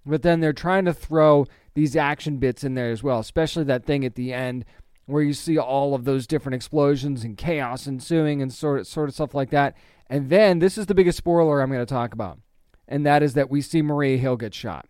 but 0.06 0.24
then 0.24 0.40
they're 0.40 0.54
trying 0.54 0.86
to 0.86 0.94
throw 0.94 1.46
these 1.74 1.96
action 1.96 2.38
bits 2.38 2.64
in 2.64 2.74
there 2.74 2.92
as 2.92 3.02
well, 3.02 3.20
especially 3.20 3.64
that 3.66 3.86
thing 3.86 4.04
at 4.04 4.16
the 4.16 4.34
end 4.34 4.66
where 5.06 5.24
you 5.24 5.34
see 5.34 5.58
all 5.58 5.94
of 5.94 6.06
those 6.06 6.28
different 6.28 6.56
explosions 6.56 7.24
and 7.24 7.38
chaos 7.38 7.88
ensuing 7.88 8.42
and 8.42 8.54
sort 8.54 8.82
of, 8.82 8.88
sort 8.88 9.10
of 9.10 9.16
stuff 9.16 9.34
like 9.34 9.50
that. 9.50 9.76
And 10.12 10.30
then 10.30 10.60
this 10.60 10.78
is 10.78 10.88
the 10.88 10.94
biggest 10.94 11.18
spoiler 11.18 11.62
I'm 11.62 11.72
going 11.72 11.80
to 11.80 11.86
talk 11.86 12.14
about, 12.14 12.38
and 12.86 13.06
that 13.06 13.24
is 13.24 13.34
that 13.36 13.50
we 13.50 13.62
see 13.62 13.82
Maria 13.82 14.18
Hill 14.18 14.36
get 14.36 14.54
shot. 14.54 14.86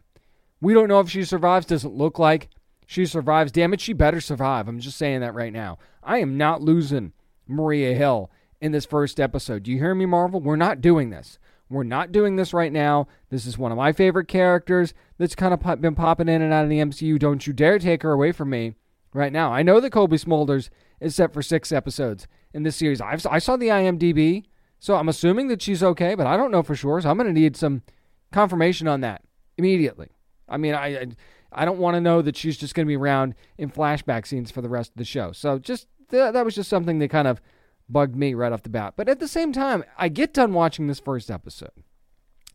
We 0.59 0.73
don't 0.73 0.87
know 0.87 0.99
if 0.99 1.11
she 1.11 1.23
survives. 1.23 1.67
Doesn't 1.67 1.93
look 1.93 2.17
like 2.17 2.49
she 2.87 3.05
survives. 3.05 3.51
Damn 3.51 3.71
it, 3.71 3.81
she 3.81 3.93
better 3.93 4.19
survive. 4.19 4.67
I'm 4.67 4.79
just 4.79 4.97
saying 4.97 5.21
that 5.21 5.35
right 5.35 5.53
now. 5.53 5.77
I 6.01 6.17
am 6.17 6.37
not 6.37 6.63
losing 6.63 7.13
Maria 7.47 7.93
Hill 7.93 8.31
in 8.59 8.71
this 8.71 8.87
first 8.87 9.19
episode. 9.19 9.61
Do 9.61 9.71
you 9.71 9.77
hear 9.77 9.93
me, 9.93 10.07
Marvel? 10.07 10.41
We're 10.41 10.55
not 10.55 10.81
doing 10.81 11.11
this. 11.11 11.37
We're 11.69 11.83
not 11.83 12.11
doing 12.11 12.35
this 12.35 12.51
right 12.51 12.73
now. 12.73 13.07
This 13.29 13.45
is 13.45 13.59
one 13.59 13.71
of 13.71 13.77
my 13.77 13.91
favorite 13.91 14.27
characters 14.27 14.95
that's 15.19 15.35
kind 15.35 15.53
of 15.53 15.81
been 15.81 15.93
popping 15.93 16.29
in 16.29 16.41
and 16.41 16.51
out 16.51 16.63
of 16.63 16.69
the 16.71 16.79
MCU. 16.79 17.19
Don't 17.19 17.45
you 17.45 17.53
dare 17.53 17.77
take 17.77 18.01
her 18.01 18.11
away 18.11 18.31
from 18.31 18.49
me 18.49 18.73
right 19.13 19.31
now. 19.31 19.53
I 19.53 19.61
know 19.61 19.79
that 19.79 19.91
Cobie 19.91 20.17
Smulders 20.17 20.69
is 20.99 21.13
set 21.13 21.31
for 21.31 21.43
six 21.43 21.71
episodes 21.71 22.27
in 22.53 22.63
this 22.63 22.75
series. 22.75 23.01
I've, 23.01 23.23
I 23.27 23.37
saw 23.37 23.55
the 23.55 23.67
IMDb, 23.67 24.45
so 24.81 24.95
I'm 24.95 25.07
assuming 25.07 25.47
that 25.49 25.61
she's 25.61 25.83
okay, 25.83 26.15
but 26.15 26.25
I 26.25 26.35
don't 26.35 26.49
know 26.49 26.63
for 26.63 26.73
sure. 26.75 26.99
So 26.99 27.09
I'm 27.09 27.15
going 27.15 27.33
to 27.33 27.39
need 27.39 27.55
some 27.55 27.83
confirmation 28.31 28.87
on 28.87 29.01
that 29.01 29.21
immediately. 29.55 30.09
I 30.49 30.57
mean, 30.57 30.73
I 30.73 30.87
I, 30.87 31.07
I 31.53 31.65
don't 31.65 31.77
want 31.77 31.95
to 31.95 32.01
know 32.01 32.23
that 32.23 32.35
she's 32.35 32.57
just 32.57 32.73
going 32.73 32.87
to 32.87 32.87
be 32.87 32.97
around 32.97 33.35
in 33.59 33.69
flashback 33.69 34.25
scenes 34.25 34.49
for 34.49 34.61
the 34.61 34.69
rest 34.69 34.89
of 34.89 34.97
the 34.97 35.05
show. 35.05 35.33
So 35.33 35.59
just 35.59 35.85
th- 36.09 36.33
that 36.33 36.43
was 36.43 36.55
just 36.55 36.67
something 36.67 36.97
that 36.97 37.09
kind 37.09 37.27
of 37.27 37.39
bugged 37.87 38.15
me 38.15 38.33
right 38.33 38.51
off 38.51 38.63
the 38.63 38.69
bat. 38.69 38.95
But 38.97 39.07
at 39.07 39.19
the 39.19 39.27
same 39.27 39.53
time, 39.53 39.83
I 39.99 40.09
get 40.09 40.33
done 40.33 40.51
watching 40.51 40.87
this 40.87 40.99
first 40.99 41.29
episode, 41.29 41.83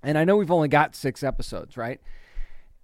and 0.03 0.19
I 0.19 0.25
know 0.25 0.37
we've 0.37 0.51
only 0.51 0.69
got 0.69 0.97
six 0.97 1.23
episodes, 1.23 1.77
right? 1.77 2.01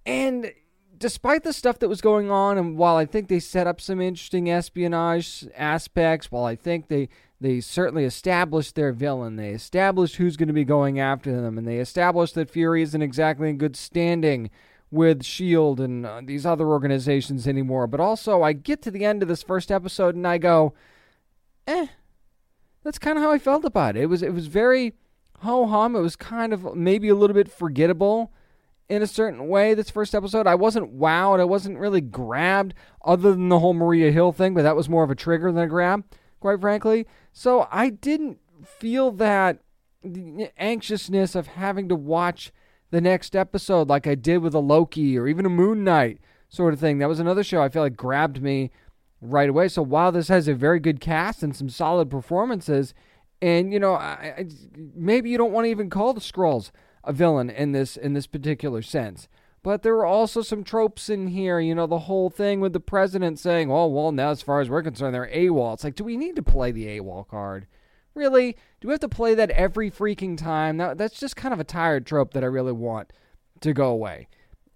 And 0.05 0.53
despite 0.97 1.43
the 1.43 1.51
stuff 1.51 1.79
that 1.79 1.89
was 1.89 1.99
going 1.99 2.31
on, 2.31 2.57
and 2.57 2.77
while 2.77 2.95
I 2.95 3.05
think 3.05 3.27
they 3.27 3.41
set 3.41 3.67
up 3.67 3.81
some 3.81 3.99
interesting 3.99 4.49
espionage 4.49 5.45
aspects, 5.53 6.31
while 6.31 6.45
I 6.45 6.55
think 6.55 6.87
they 6.87 7.09
they 7.43 7.59
certainly 7.61 8.05
established 8.05 8.75
their 8.75 8.91
villain, 8.91 9.35
they 9.35 9.49
established 9.49 10.15
who's 10.15 10.37
going 10.37 10.47
to 10.47 10.53
be 10.53 10.63
going 10.63 10.99
after 10.99 11.39
them, 11.39 11.57
and 11.57 11.67
they 11.67 11.77
established 11.77 12.35
that 12.35 12.49
Fury 12.49 12.81
isn't 12.81 13.01
exactly 13.01 13.49
in 13.49 13.57
good 13.57 13.75
standing 13.75 14.49
with 14.93 15.23
Shield 15.23 15.79
and 15.79 16.05
uh, 16.05 16.21
these 16.23 16.45
other 16.45 16.67
organizations 16.67 17.47
anymore. 17.47 17.87
But 17.87 17.99
also, 17.99 18.43
I 18.43 18.53
get 18.53 18.81
to 18.83 18.91
the 18.91 19.03
end 19.03 19.23
of 19.23 19.27
this 19.27 19.41
first 19.41 19.71
episode 19.71 20.15
and 20.15 20.27
I 20.27 20.37
go, 20.37 20.73
eh. 21.67 21.87
That's 22.83 22.99
kind 22.99 23.17
of 23.17 23.23
how 23.23 23.31
I 23.31 23.39
felt 23.39 23.65
about 23.65 23.95
it. 23.95 24.03
It 24.03 24.05
was 24.07 24.21
it 24.21 24.33
was 24.33 24.47
very 24.47 24.93
ho 25.39 25.65
hum. 25.65 25.95
It 25.95 26.01
was 26.01 26.15
kind 26.15 26.53
of 26.53 26.75
maybe 26.75 27.09
a 27.09 27.15
little 27.15 27.33
bit 27.33 27.51
forgettable 27.51 28.31
in 28.89 29.01
a 29.01 29.07
certain 29.07 29.47
way. 29.47 29.73
This 29.73 29.89
first 29.89 30.13
episode, 30.13 30.47
I 30.47 30.55
wasn't 30.55 30.97
wowed. 30.99 31.39
I 31.39 31.45
wasn't 31.45 31.79
really 31.79 32.01
grabbed, 32.01 32.73
other 33.03 33.31
than 33.31 33.49
the 33.49 33.59
whole 33.59 33.73
Maria 33.73 34.11
Hill 34.11 34.31
thing. 34.31 34.53
But 34.53 34.63
that 34.63 34.75
was 34.75 34.89
more 34.89 35.03
of 35.03 35.09
a 35.09 35.15
trigger 35.15 35.51
than 35.51 35.63
a 35.63 35.67
grab, 35.67 36.03
quite 36.43 36.59
frankly. 36.59 37.07
So 37.31 37.69
I 37.71 37.89
didn't 37.89 38.37
feel 38.65 39.11
that 39.11 39.59
anxiousness 40.57 41.35
of 41.35 41.47
having 41.47 41.87
to 41.87 41.95
watch 41.95 42.51
the 42.91 42.99
next 42.99 43.33
episode 43.33 43.87
like 43.87 44.05
I 44.05 44.15
did 44.15 44.39
with 44.39 44.53
a 44.53 44.59
Loki 44.59 45.17
or 45.17 45.25
even 45.29 45.45
a 45.45 45.49
Moon 45.49 45.85
Knight 45.85 46.19
sort 46.49 46.73
of 46.73 46.81
thing. 46.81 46.97
That 46.99 47.07
was 47.07 47.21
another 47.21 47.45
show 47.45 47.63
I 47.63 47.69
feel 47.69 47.81
like 47.81 47.95
grabbed 47.95 48.41
me 48.41 48.71
right 49.21 49.47
away. 49.47 49.69
So 49.69 49.81
while 49.81 50.11
this 50.11 50.27
has 50.27 50.49
a 50.49 50.53
very 50.53 50.81
good 50.81 50.99
cast 50.99 51.43
and 51.43 51.55
some 51.55 51.69
solid 51.69 52.11
performances, 52.11 52.93
and 53.41 53.71
you 53.71 53.79
know, 53.79 53.93
I, 53.93 54.35
I, 54.39 54.45
maybe 54.93 55.29
you 55.29 55.37
don't 55.37 55.53
want 55.53 55.63
to 55.63 55.71
even 55.71 55.89
call 55.89 56.13
the 56.13 56.19
Skrulls 56.19 56.71
a 57.05 57.13
villain 57.13 57.49
in 57.49 57.71
this 57.71 57.95
in 57.95 58.13
this 58.13 58.27
particular 58.27 58.81
sense. 58.81 59.29
But 59.63 59.81
there 59.81 59.95
were 59.95 60.05
also 60.05 60.41
some 60.41 60.65
tropes 60.65 61.09
in 61.09 61.27
here, 61.27 61.57
you 61.57 61.73
know, 61.73 61.87
the 61.87 61.99
whole 61.99 62.29
thing 62.29 62.59
with 62.59 62.73
the 62.73 62.81
president 62.81 63.39
saying, 63.39 63.71
"Oh, 63.71 63.87
well, 63.87 64.11
now 64.11 64.29
as 64.29 64.41
far 64.41 64.59
as 64.59 64.69
we're 64.69 64.83
concerned, 64.83 65.15
they're 65.15 65.29
AWOL." 65.33 65.73
It's 65.73 65.85
like, 65.85 65.95
do 65.95 66.03
we 66.03 66.17
need 66.17 66.35
to 66.35 66.43
play 66.43 66.71
the 66.71 66.99
AWOL 66.99 67.25
card? 67.27 67.65
Really? 68.13 68.57
Do 68.81 68.89
we 68.89 68.93
have 68.93 68.99
to 68.99 69.09
play 69.09 69.33
that 69.35 69.49
every 69.51 69.89
freaking 69.89 70.37
time? 70.37 70.77
That, 70.77 70.97
that's 70.97 71.17
just 71.19 71.37
kind 71.37 71.53
of 71.53 71.61
a 71.61 71.63
tired 71.63 72.05
trope 72.05 72.33
that 72.33 72.43
I 72.43 72.47
really 72.47 72.73
want 72.73 73.13
to 73.61 73.73
go 73.73 73.89
away 73.89 74.27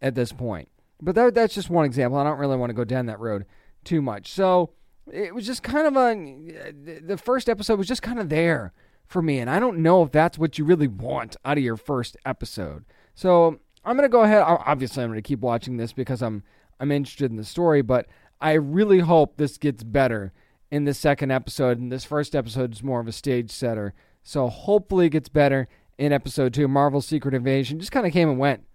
at 0.01 0.15
this 0.15 0.31
point. 0.31 0.69
But 1.01 1.15
that, 1.15 1.35
that's 1.35 1.53
just 1.53 1.69
one 1.69 1.85
example. 1.85 2.17
I 2.17 2.23
don't 2.23 2.39
really 2.39 2.57
want 2.57 2.69
to 2.69 2.73
go 2.73 2.85
down 2.85 3.05
that 3.07 3.19
road 3.19 3.45
too 3.83 4.01
much. 4.01 4.31
So 4.31 4.71
it 5.11 5.35
was 5.35 5.45
just 5.45 5.63
kind 5.63 5.85
of 5.85 5.97
a. 5.97 6.71
The 7.05 7.17
first 7.17 7.49
episode 7.49 7.77
was 7.77 7.87
just 7.89 8.01
kind 8.01 8.19
of 8.19 8.29
there 8.29 8.71
for 9.05 9.21
me. 9.21 9.39
And 9.39 9.49
I 9.49 9.59
don't 9.59 9.79
know 9.79 10.01
if 10.03 10.11
that's 10.13 10.37
what 10.37 10.57
you 10.57 10.63
really 10.63 10.87
want 10.87 11.35
out 11.43 11.57
of 11.57 11.63
your 11.63 11.77
first 11.77 12.15
episode. 12.25 12.85
So 13.13 13.59
I'm 13.87 13.95
going 13.95 14.07
to 14.07 14.11
go 14.11 14.23
ahead. 14.23 14.43
Obviously, 14.45 15.03
I'm 15.03 15.09
going 15.09 15.17
to 15.17 15.27
keep 15.27 15.39
watching 15.39 15.77
this 15.77 15.93
because 15.93 16.21
I'm, 16.21 16.43
I'm 16.79 16.91
interested 16.91 17.31
in 17.31 17.37
the 17.37 17.45
story. 17.45 17.81
But 17.81 18.07
I 18.41 18.53
really 18.53 18.99
hope 18.99 19.37
this 19.37 19.57
gets 19.57 19.83
better 19.83 20.33
in 20.69 20.83
the 20.83 20.93
second 20.93 21.31
episode, 21.31 21.79
and 21.79 21.91
this 21.91 22.03
first 22.03 22.35
episode 22.35 22.73
is 22.73 22.83
more 22.83 22.99
of 22.99 23.07
a 23.07 23.13
stage 23.13 23.49
setter. 23.49 23.93
So 24.23 24.49
hopefully 24.49 25.05
it 25.05 25.11
gets 25.11 25.29
better 25.29 25.69
in 25.97 26.11
episode 26.11 26.53
two. 26.53 26.67
Marvel's 26.67 27.07
Secret 27.07 27.33
Invasion 27.33 27.79
just 27.79 27.93
kind 27.93 28.05
of 28.05 28.11
came 28.11 28.29
and 28.29 28.37
went 28.37 28.65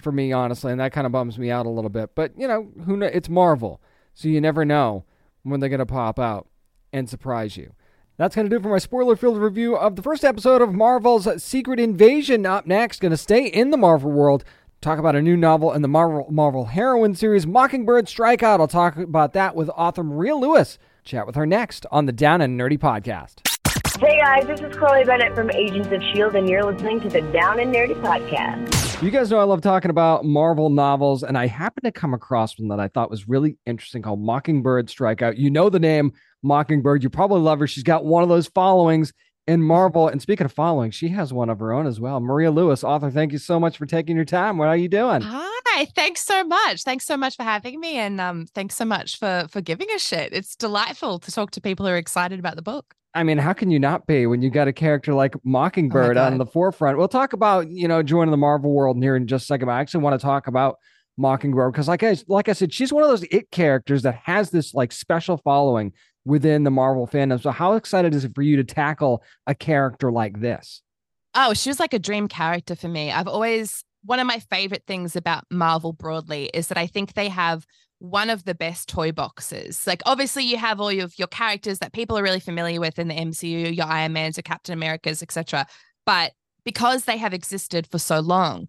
for 0.00 0.10
me, 0.10 0.32
honestly, 0.32 0.72
and 0.72 0.80
that 0.80 0.92
kind 0.92 1.06
of 1.06 1.12
bums 1.12 1.38
me 1.38 1.50
out 1.50 1.66
a 1.66 1.70
little 1.70 1.90
bit. 1.90 2.14
But 2.14 2.32
you 2.38 2.48
know, 2.48 2.70
who? 2.86 3.00
It's 3.02 3.28
Marvel, 3.28 3.82
so 4.14 4.28
you 4.28 4.40
never 4.40 4.64
know 4.64 5.04
when 5.42 5.60
they're 5.60 5.68
gonna 5.68 5.84
pop 5.84 6.18
out 6.18 6.48
and 6.92 7.08
surprise 7.08 7.58
you. 7.58 7.74
That's 8.18 8.36
going 8.36 8.48
to 8.48 8.54
do 8.54 8.62
for 8.62 8.68
my 8.68 8.78
spoiler 8.78 9.16
filled 9.16 9.38
review 9.38 9.74
of 9.74 9.96
the 9.96 10.02
first 10.02 10.22
episode 10.22 10.60
of 10.60 10.74
Marvel's 10.74 11.42
Secret 11.42 11.80
Invasion. 11.80 12.44
Up 12.44 12.66
next, 12.66 13.00
going 13.00 13.10
to 13.10 13.16
stay 13.16 13.46
in 13.46 13.70
the 13.70 13.78
Marvel 13.78 14.12
world, 14.12 14.44
talk 14.82 14.98
about 14.98 15.14
a 15.14 15.22
new 15.22 15.36
novel 15.36 15.72
in 15.72 15.80
the 15.80 15.88
Marvel 15.88 16.26
Marvel 16.28 16.64
heroine 16.64 17.14
series, 17.14 17.46
Mockingbird 17.46 18.06
Strikeout. 18.06 18.60
I'll 18.60 18.68
talk 18.68 18.96
about 18.96 19.32
that 19.32 19.54
with 19.54 19.70
author 19.70 20.02
Maria 20.02 20.34
Lewis. 20.34 20.78
Chat 21.04 21.26
with 21.26 21.36
her 21.36 21.46
next 21.46 21.86
on 21.90 22.06
the 22.06 22.12
Down 22.12 22.40
and 22.40 22.60
Nerdy 22.60 22.78
podcast. 22.78 23.48
Hey 24.00 24.20
guys, 24.20 24.46
this 24.46 24.60
is 24.60 24.76
Chloe 24.76 25.04
Bennet 25.04 25.34
from 25.34 25.50
Agents 25.52 25.86
of 25.86 25.94
S.H.I.E.L.D., 25.94 26.36
and 26.36 26.48
you're 26.48 26.64
listening 26.64 27.00
to 27.00 27.08
the 27.08 27.20
Down 27.20 27.60
and 27.60 27.72
Nerdy 27.72 27.94
podcast. 28.02 29.00
You 29.00 29.10
guys 29.10 29.30
know 29.30 29.38
I 29.38 29.44
love 29.44 29.60
talking 29.60 29.90
about 29.90 30.24
Marvel 30.24 30.70
novels, 30.70 31.22
and 31.22 31.38
I 31.38 31.46
happened 31.46 31.84
to 31.84 31.92
come 31.92 32.12
across 32.12 32.58
one 32.58 32.68
that 32.68 32.80
I 32.80 32.88
thought 32.88 33.10
was 33.10 33.28
really 33.28 33.58
interesting 33.66 34.02
called 34.02 34.20
Mockingbird 34.20 34.88
Strikeout. 34.88 35.38
You 35.38 35.50
know 35.50 35.70
the 35.70 35.78
name 35.78 36.12
Mockingbird. 36.42 37.04
You 37.04 37.10
probably 37.10 37.40
love 37.40 37.60
her. 37.60 37.68
She's 37.68 37.84
got 37.84 38.04
one 38.04 38.24
of 38.24 38.28
those 38.28 38.48
followings 38.48 39.12
in 39.46 39.62
Marvel. 39.62 40.08
And 40.08 40.22
speaking 40.22 40.44
of 40.44 40.52
following, 40.52 40.90
she 40.90 41.08
has 41.08 41.32
one 41.32 41.50
of 41.50 41.58
her 41.58 41.72
own 41.72 41.86
as 41.86 42.00
well. 42.00 42.20
Maria 42.20 42.50
Lewis, 42.50 42.84
author, 42.84 43.10
thank 43.10 43.32
you 43.32 43.38
so 43.38 43.58
much 43.58 43.76
for 43.76 43.86
taking 43.86 44.16
your 44.16 44.24
time. 44.24 44.58
What 44.58 44.68
are 44.68 44.76
you 44.76 44.88
doing? 44.88 45.22
Hi. 45.22 45.48
Thanks 45.96 46.22
so 46.22 46.44
much. 46.44 46.82
Thanks 46.82 47.06
so 47.06 47.16
much 47.16 47.36
for 47.36 47.44
having 47.44 47.80
me, 47.80 47.96
and 47.96 48.20
um, 48.20 48.46
thanks 48.54 48.76
so 48.76 48.84
much 48.84 49.18
for 49.18 49.46
for 49.50 49.62
giving 49.62 49.90
a 49.90 49.98
shit. 49.98 50.32
It's 50.32 50.54
delightful 50.54 51.18
to 51.20 51.32
talk 51.32 51.50
to 51.52 51.60
people 51.60 51.86
who 51.86 51.92
are 51.92 51.96
excited 51.96 52.38
about 52.38 52.56
the 52.56 52.62
book. 52.62 52.94
I 53.14 53.22
mean, 53.22 53.38
how 53.38 53.52
can 53.52 53.70
you 53.70 53.78
not 53.78 54.06
be 54.06 54.26
when 54.26 54.42
you 54.42 54.50
got 54.50 54.68
a 54.68 54.72
character 54.72 55.14
like 55.14 55.34
Mockingbird 55.44 56.16
oh 56.16 56.24
on 56.24 56.38
the 56.38 56.46
forefront? 56.46 56.98
We'll 56.98 57.08
talk 57.08 57.32
about 57.32 57.70
you 57.70 57.88
know 57.88 58.02
joining 58.02 58.30
the 58.30 58.36
Marvel 58.36 58.72
world 58.72 58.98
here 59.02 59.16
in 59.16 59.26
just 59.26 59.44
a 59.44 59.46
second. 59.46 59.66
But 59.66 59.72
I 59.72 59.80
actually 59.80 60.02
want 60.02 60.20
to 60.20 60.24
talk 60.24 60.46
about 60.46 60.76
Mockingbird 61.16 61.72
because, 61.72 61.88
like 61.88 62.02
I 62.02 62.16
like 62.28 62.48
I 62.48 62.52
said, 62.52 62.72
she's 62.72 62.92
one 62.92 63.02
of 63.02 63.08
those 63.08 63.24
it 63.24 63.50
characters 63.50 64.02
that 64.02 64.16
has 64.24 64.50
this 64.50 64.74
like 64.74 64.92
special 64.92 65.38
following 65.38 65.92
within 66.24 66.64
the 66.64 66.70
Marvel 66.70 67.06
fandom. 67.06 67.40
So, 67.42 67.50
how 67.50 67.74
excited 67.74 68.14
is 68.14 68.24
it 68.24 68.34
for 68.34 68.42
you 68.42 68.56
to 68.56 68.64
tackle 68.64 69.22
a 69.46 69.54
character 69.54 70.10
like 70.10 70.40
this? 70.40 70.82
Oh, 71.34 71.54
she 71.54 71.70
was 71.70 71.80
like 71.80 71.94
a 71.94 71.98
dream 71.98 72.28
character 72.28 72.76
for 72.76 72.88
me. 72.88 73.10
I've 73.10 73.28
always 73.28 73.84
one 74.04 74.18
of 74.18 74.26
my 74.26 74.40
favorite 74.50 74.84
things 74.86 75.16
about 75.16 75.44
Marvel 75.50 75.92
broadly 75.92 76.50
is 76.52 76.68
that 76.68 76.78
I 76.78 76.86
think 76.86 77.14
they 77.14 77.28
have 77.28 77.64
one 78.00 78.30
of 78.30 78.44
the 78.44 78.54
best 78.54 78.88
toy 78.88 79.12
boxes. 79.12 79.86
Like 79.86 80.02
obviously 80.04 80.42
you 80.42 80.56
have 80.56 80.80
all 80.80 80.88
of 80.88 81.16
your 81.18 81.28
characters 81.28 81.78
that 81.78 81.92
people 81.92 82.18
are 82.18 82.22
really 82.22 82.40
familiar 82.40 82.80
with 82.80 82.98
in 82.98 83.06
the 83.06 83.14
MCU, 83.14 83.74
your 83.74 83.86
Iron 83.86 84.12
Mans, 84.12 84.36
your 84.36 84.42
Captain 84.42 84.72
Americas, 84.72 85.22
etc. 85.22 85.66
But 86.04 86.32
because 86.64 87.04
they 87.04 87.16
have 87.16 87.32
existed 87.32 87.86
for 87.86 87.98
so 87.98 88.18
long, 88.18 88.66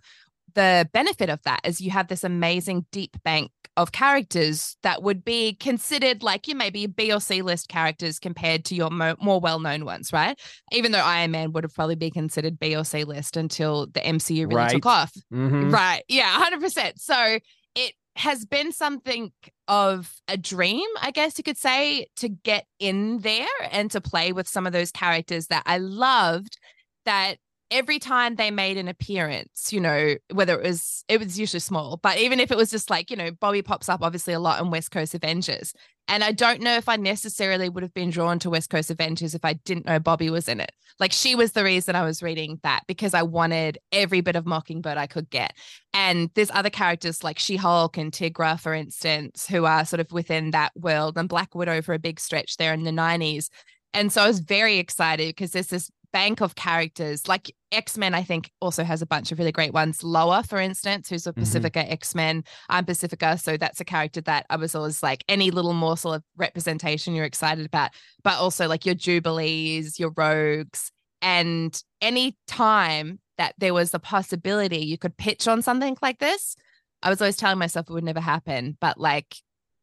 the 0.53 0.87
benefit 0.93 1.29
of 1.29 1.41
that 1.43 1.61
is 1.63 1.81
you 1.81 1.89
have 1.89 2.07
this 2.07 2.23
amazing 2.23 2.85
deep 2.91 3.17
bank 3.23 3.51
of 3.75 3.91
characters 3.91 4.77
that 4.83 5.01
would 5.01 5.25
be 5.25 5.55
considered 5.55 6.21
like 6.21 6.47
you 6.47 6.53
maybe 6.55 6.85
B 6.85 7.11
or 7.11 7.19
C 7.19 7.41
list 7.41 7.69
characters 7.69 8.19
compared 8.19 8.65
to 8.65 8.75
your 8.75 8.89
mo- 8.91 9.15
more 9.19 9.39
well 9.39 9.59
known 9.59 9.83
ones, 9.85 10.13
right? 10.13 10.39
Even 10.71 10.91
though 10.91 10.99
Iron 10.99 11.31
Man 11.31 11.51
would 11.53 11.63
have 11.63 11.73
probably 11.73 11.95
been 11.95 12.11
considered 12.11 12.59
B 12.59 12.75
or 12.75 12.83
C 12.83 13.03
list 13.03 13.35
until 13.35 13.87
the 13.87 13.99
MCU 14.01 14.45
really 14.47 14.55
Right. 14.55 14.71
took 14.71 14.85
off. 14.85 15.11
Mhm. 15.33 15.71
Right. 15.73 16.03
Yeah, 16.07 16.31
100%. 16.37 16.99
So 17.01 17.39
it 17.75 17.93
has 18.15 18.45
been 18.45 18.71
something 18.71 19.31
of 19.67 20.13
a 20.27 20.37
dream, 20.37 20.85
I 21.01 21.09
guess 21.09 21.37
you 21.39 21.43
could 21.43 21.57
say, 21.57 22.05
to 22.17 22.29
get 22.29 22.65
in 22.77 23.19
there 23.19 23.47
and 23.71 23.89
to 23.89 24.01
play 24.01 24.33
with 24.33 24.47
some 24.47 24.67
of 24.67 24.73
those 24.73 24.91
characters 24.91 25.47
that 25.47 25.63
I 25.65 25.79
loved 25.79 26.59
that 27.05 27.37
every 27.73 27.97
time 27.97 28.35
they 28.35 28.51
made 28.51 28.77
an 28.77 28.87
appearance, 28.87 29.73
you 29.73 29.81
know, 29.81 30.15
whether 30.31 30.53
it 30.53 30.63
was 30.63 31.03
it 31.09 31.19
was 31.19 31.39
usually 31.39 31.59
small, 31.59 31.97
but 31.97 32.19
even 32.19 32.39
if 32.39 32.51
it 32.51 32.57
was 32.57 32.69
just 32.69 32.89
like, 32.89 33.09
you 33.09 33.17
know, 33.17 33.31
Bobbi 33.31 33.65
pops 33.65 33.89
up 33.89 34.01
obviously 34.03 34.33
a 34.33 34.39
lot 34.39 34.61
in 34.61 34.69
West 34.69 34.91
Coast 34.91 35.15
Avengers. 35.15 35.73
And 36.07 36.23
I 36.23 36.33
don't 36.33 36.61
know 36.61 36.75
if 36.75 36.87
I 36.87 36.97
necessarily 36.97 37.69
would 37.69 37.81
have 37.81 37.93
been 37.93 38.09
drawn 38.09 38.37
to 38.39 38.49
West 38.49 38.69
Coast 38.69 38.91
Avengers 38.91 39.33
if 39.33 39.43
I 39.43 39.53
didn't 39.53 39.85
know 39.85 39.99
Bobbi 39.99 40.29
was 40.29 40.47
in 40.47 40.59
it. 40.59 40.71
Like 40.99 41.11
she 41.11 41.33
was 41.33 41.53
the 41.53 41.63
reason 41.63 41.95
I 41.95 42.03
was 42.03 42.21
reading 42.21 42.59
that 42.61 42.81
because 42.87 43.13
I 43.13 43.23
wanted 43.23 43.79
every 43.91 44.21
bit 44.21 44.35
of 44.35 44.45
Mockingbird 44.45 44.97
I 44.97 45.07
could 45.07 45.29
get. 45.29 45.53
And 45.93 46.29
there's 46.35 46.51
other 46.51 46.69
characters 46.69 47.23
like 47.23 47.39
She-Hulk 47.39 47.97
and 47.97 48.11
Tigra, 48.11 48.59
for 48.59 48.73
instance, 48.73 49.47
who 49.47 49.65
are 49.65 49.85
sort 49.85 50.01
of 50.01 50.11
within 50.11 50.51
that 50.51 50.73
world, 50.75 51.17
and 51.17 51.29
Black 51.29 51.55
Widow 51.55 51.81
for 51.81 51.93
a 51.93 51.99
big 51.99 52.19
stretch 52.19 52.57
there 52.57 52.73
in 52.73 52.83
the 52.83 52.91
90s. 52.91 53.49
And 53.93 54.11
so 54.11 54.21
I 54.23 54.27
was 54.27 54.39
very 54.39 54.77
excited 54.77 55.29
because 55.29 55.51
there's 55.51 55.67
this 55.67 55.89
bank 56.13 56.41
of 56.41 56.55
characters. 56.55 57.27
Like 57.27 57.53
X 57.71 57.97
Men, 57.97 58.13
I 58.13 58.23
think 58.23 58.51
also 58.61 58.83
has 58.83 59.01
a 59.01 59.05
bunch 59.05 59.31
of 59.31 59.39
really 59.39 59.51
great 59.51 59.73
ones. 59.73 60.03
Loa, 60.03 60.43
for 60.43 60.59
instance, 60.59 61.09
who's 61.09 61.27
a 61.27 61.33
Mhm. 61.33 61.41
Pasifika 61.43 61.91
X 61.91 62.15
Men. 62.15 62.43
I'm 62.69 62.85
Pasifika, 62.85 63.41
so 63.41 63.57
that's 63.57 63.81
a 63.81 63.85
character 63.85 64.21
that 64.21 64.45
I 64.49 64.55
was 64.55 64.75
always 64.75 65.03
like 65.03 65.25
any 65.27 65.51
little 65.51 65.73
morsel 65.73 66.13
of 66.13 66.23
representation 66.37 67.15
you're 67.15 67.25
excited 67.25 67.65
about. 67.65 67.91
But 68.23 68.37
also 68.37 68.67
like 68.67 68.85
your 68.85 68.95
Jubilees, 68.95 69.99
your 69.99 70.13
Rogues, 70.15 70.91
and 71.21 71.81
any 71.99 72.37
time 72.47 73.19
that 73.37 73.55
there 73.57 73.73
was 73.73 73.91
the 73.91 73.99
possibility 73.99 74.77
you 74.85 74.97
could 74.97 75.17
pitch 75.17 75.47
on 75.47 75.63
something 75.63 75.97
like 76.01 76.19
this, 76.19 76.55
I 77.01 77.09
was 77.09 77.19
always 77.19 77.35
telling 77.37 77.57
myself 77.57 77.89
it 77.89 77.93
would 77.93 78.03
never 78.03 78.21
happen. 78.21 78.77
But 78.79 78.99
like 78.99 79.35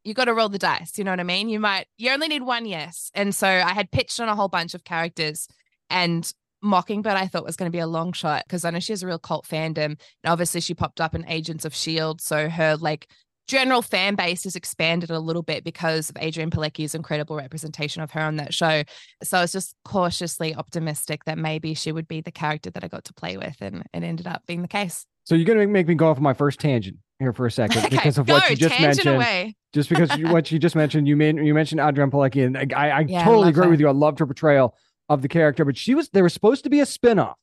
you 0.05 0.15
got 0.15 0.27
to 0.27 0.35
roll 0.35 0.49
the 0.49 0.59
dice. 0.59 0.97
You 0.97 1.05
know 1.05 1.11
what 1.11 1.21
I 1.21 1.25
mean? 1.25 1.51
You 1.51 1.61
might, 1.61 1.87
you 1.99 2.11
only 2.11 2.29
need 2.29 2.43
one 2.43 2.65
yes. 2.65 3.11
And 3.15 3.35
so 3.35 3.47
I 3.47 3.75
had 3.75 3.91
pitched 3.91 4.19
on 4.19 4.31
a 4.31 4.35
whole 4.35 4.49
bunch 4.49 4.73
of 4.73 4.83
characters 4.83 5.47
and 5.91 6.33
Mockingbird 6.63 7.15
I 7.15 7.27
thought 7.27 7.45
was 7.45 7.57
going 7.57 7.71
to 7.71 7.75
be 7.77 7.81
a 7.81 7.87
long 7.87 8.13
shot 8.13 8.45
because 8.47 8.65
I 8.65 8.71
know 8.71 8.81
she 8.81 8.93
has 8.93 9.03
a 9.03 9.07
real 9.07 9.19
cult 9.19 9.47
fandom. 9.47 9.85
And 9.87 9.99
obviously 10.27 10.61
she 10.61 10.75
popped 10.75 11.01
up 11.01 11.15
in 11.15 11.27
Agents 11.27 11.65
of 11.65 11.73
S.H.I.E.L.D. 11.73 12.21
So 12.23 12.49
her 12.51 12.77
like 12.77 13.09
general 13.49 13.83
fan 13.83 14.15
base 14.15 14.45
has 14.45 14.55
expanded 14.57 15.11
a 15.11 15.19
little 15.19 15.43
bit 15.43 15.65
because 15.65 16.11
of 16.11 16.17
Adrianne 16.17 16.51
Palicki's 16.51 16.95
incredible 16.95 17.35
representation 17.37 18.03
of 18.03 18.11
her 18.13 18.21
on 18.21 18.37
that 18.37 18.53
show. 18.55 18.83
So 19.23 19.39
I 19.39 19.41
was 19.41 19.53
just 19.53 19.75
cautiously 19.85 20.55
optimistic 20.55 21.25
that 21.25 21.39
maybe 21.39 21.75
she 21.75 21.93
would 21.93 22.07
be 22.07 22.21
the 22.21 22.31
character 22.31 22.71
that 22.71 22.85
I 22.85 22.89
got 22.89 23.05
to 23.07 23.15
play 23.15 23.37
with 23.39 23.57
and 23.61 23.83
it 23.95 24.03
ended 24.03 24.27
up 24.27 24.43
being 24.47 24.63
the 24.63 24.69
case. 24.69 25.07
So 25.25 25.35
you're 25.35 25.47
gonna 25.47 25.67
make 25.67 25.87
me 25.89 25.95
go 25.95 26.09
off 26.09 26.17
on 26.19 26.23
my 26.23 26.35
first 26.35 26.61
tangent 26.61 26.99
here 27.19 27.33
for 27.33 27.47
a 27.47 27.51
second 27.51 27.79
Okay, 27.87 27.89
because 27.97 28.19
of 28.19 28.27
go, 28.27 28.35
what 28.35 28.51
you 28.51 28.57
just 28.57 28.81
mentioned. 28.81 29.17
away. 29.17 29.55
Just 29.73 29.89
because 29.89 30.17
you, 30.17 30.29
what 30.29 30.51
you 30.51 30.59
just 30.59 30.75
mentioned, 30.75 31.07
you 31.07 31.17
made 31.17 31.37
you 31.37 31.55
mentioned 31.55 31.81
Adrianne 31.81 32.11
Palicki, 32.11 32.45
and 32.45 32.73
I, 32.75 32.89
I 32.91 33.01
Yeah, 33.09 33.25
totally 33.25 33.45
love 33.45 33.49
agree 33.51 33.65
her. 33.65 33.71
with 33.71 33.81
you. 33.81 33.89
I 33.89 33.93
loved 33.93 34.19
her 34.19 34.27
portrayal 34.27 34.75
of 35.11 35.21
the 35.21 35.29
character, 35.29 35.65
but 35.67 35.77
she 35.77 35.95
was 35.95 36.09
there 36.11 36.23
was 36.23 36.33
supposed 36.33 36.65
to 36.65 36.71
be 36.71 36.81
a 36.81 36.85
spinoff 36.87 37.35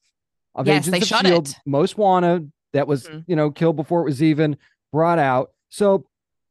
of 0.56 0.66
Yes, 0.66 0.88
Agents 0.88 1.10
they 1.10 1.16
of 1.16 1.22
Shield, 1.26 1.50
it. 1.50 1.56
Most 1.68 1.98
Wanted, 1.98 2.52
that 2.74 2.88
was 2.88 3.04
Mhm. 3.08 3.26
you 3.28 3.36
know 3.36 3.52
killed 3.52 3.76
before 3.76 4.02
it 4.02 4.06
was 4.06 4.24
even 4.24 4.58
brought 4.92 5.20
out. 5.20 5.52
So 5.70 6.06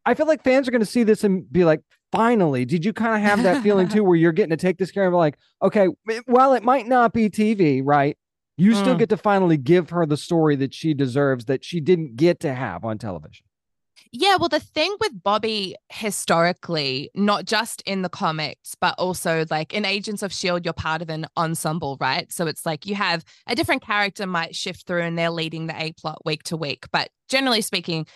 I 0.04 0.14
feel 0.14 0.26
like 0.26 0.44
fans 0.44 0.68
are 0.68 0.70
going 0.70 0.80
to 0.80 0.86
see 0.86 1.02
this 1.02 1.24
and 1.24 1.50
be 1.50 1.64
like, 1.64 1.80
finally, 2.12 2.64
did 2.64 2.84
you 2.84 2.92
kind 2.92 3.14
of 3.16 3.22
have 3.22 3.42
that 3.42 3.62
feeling 3.62 3.88
too, 3.88 4.04
where 4.04 4.14
you're 4.14 4.30
getting 4.30 4.50
to 4.50 4.56
take 4.56 4.76
this 4.78 4.92
care 4.92 5.06
of 5.08 5.14
like, 5.14 5.36
okay, 5.62 5.88
while 6.26 6.52
it 6.52 6.62
might 6.62 6.86
not 6.86 7.12
be 7.12 7.28
TV, 7.28 7.80
right? 7.82 8.16
You 8.58 8.74
still 8.74 8.94
Mm. 8.94 8.98
get 9.00 9.08
to 9.08 9.16
finally 9.16 9.56
give 9.56 9.90
her 9.90 10.06
the 10.06 10.16
story 10.16 10.54
that 10.56 10.72
she 10.74 10.94
deserves 10.94 11.46
that 11.46 11.64
she 11.64 11.80
didn't 11.80 12.16
get 12.16 12.38
to 12.40 12.54
have 12.54 12.84
on 12.84 12.98
television. 12.98 13.45
Yeah, 14.18 14.36
well, 14.36 14.48
the 14.48 14.60
thing 14.60 14.96
with 14.98 15.22
Bobbi 15.22 15.74
historically, 15.90 17.10
not 17.14 17.44
just 17.44 17.82
in 17.82 18.00
the 18.00 18.08
comics, 18.08 18.74
but 18.74 18.94
also 18.98 19.44
like 19.50 19.74
in 19.74 19.84
Agents 19.84 20.22
of 20.22 20.30
S.H.I.E.L.D., 20.30 20.64
you're 20.64 20.72
part 20.72 21.02
of 21.02 21.10
an 21.10 21.26
ensemble, 21.36 21.98
right? 22.00 22.32
So 22.32 22.46
it's 22.46 22.64
like 22.64 22.86
you 22.86 22.94
have 22.94 23.22
a 23.46 23.54
different 23.54 23.82
character 23.82 24.26
might 24.26 24.56
shift 24.56 24.86
through 24.86 25.02
and 25.02 25.18
they're 25.18 25.28
leading 25.28 25.66
the 25.66 25.78
A 25.78 25.92
plot 25.92 26.24
week 26.24 26.44
to 26.44 26.56
week. 26.56 26.86
But 26.92 27.10
generally 27.28 27.60
speaking, 27.60 28.06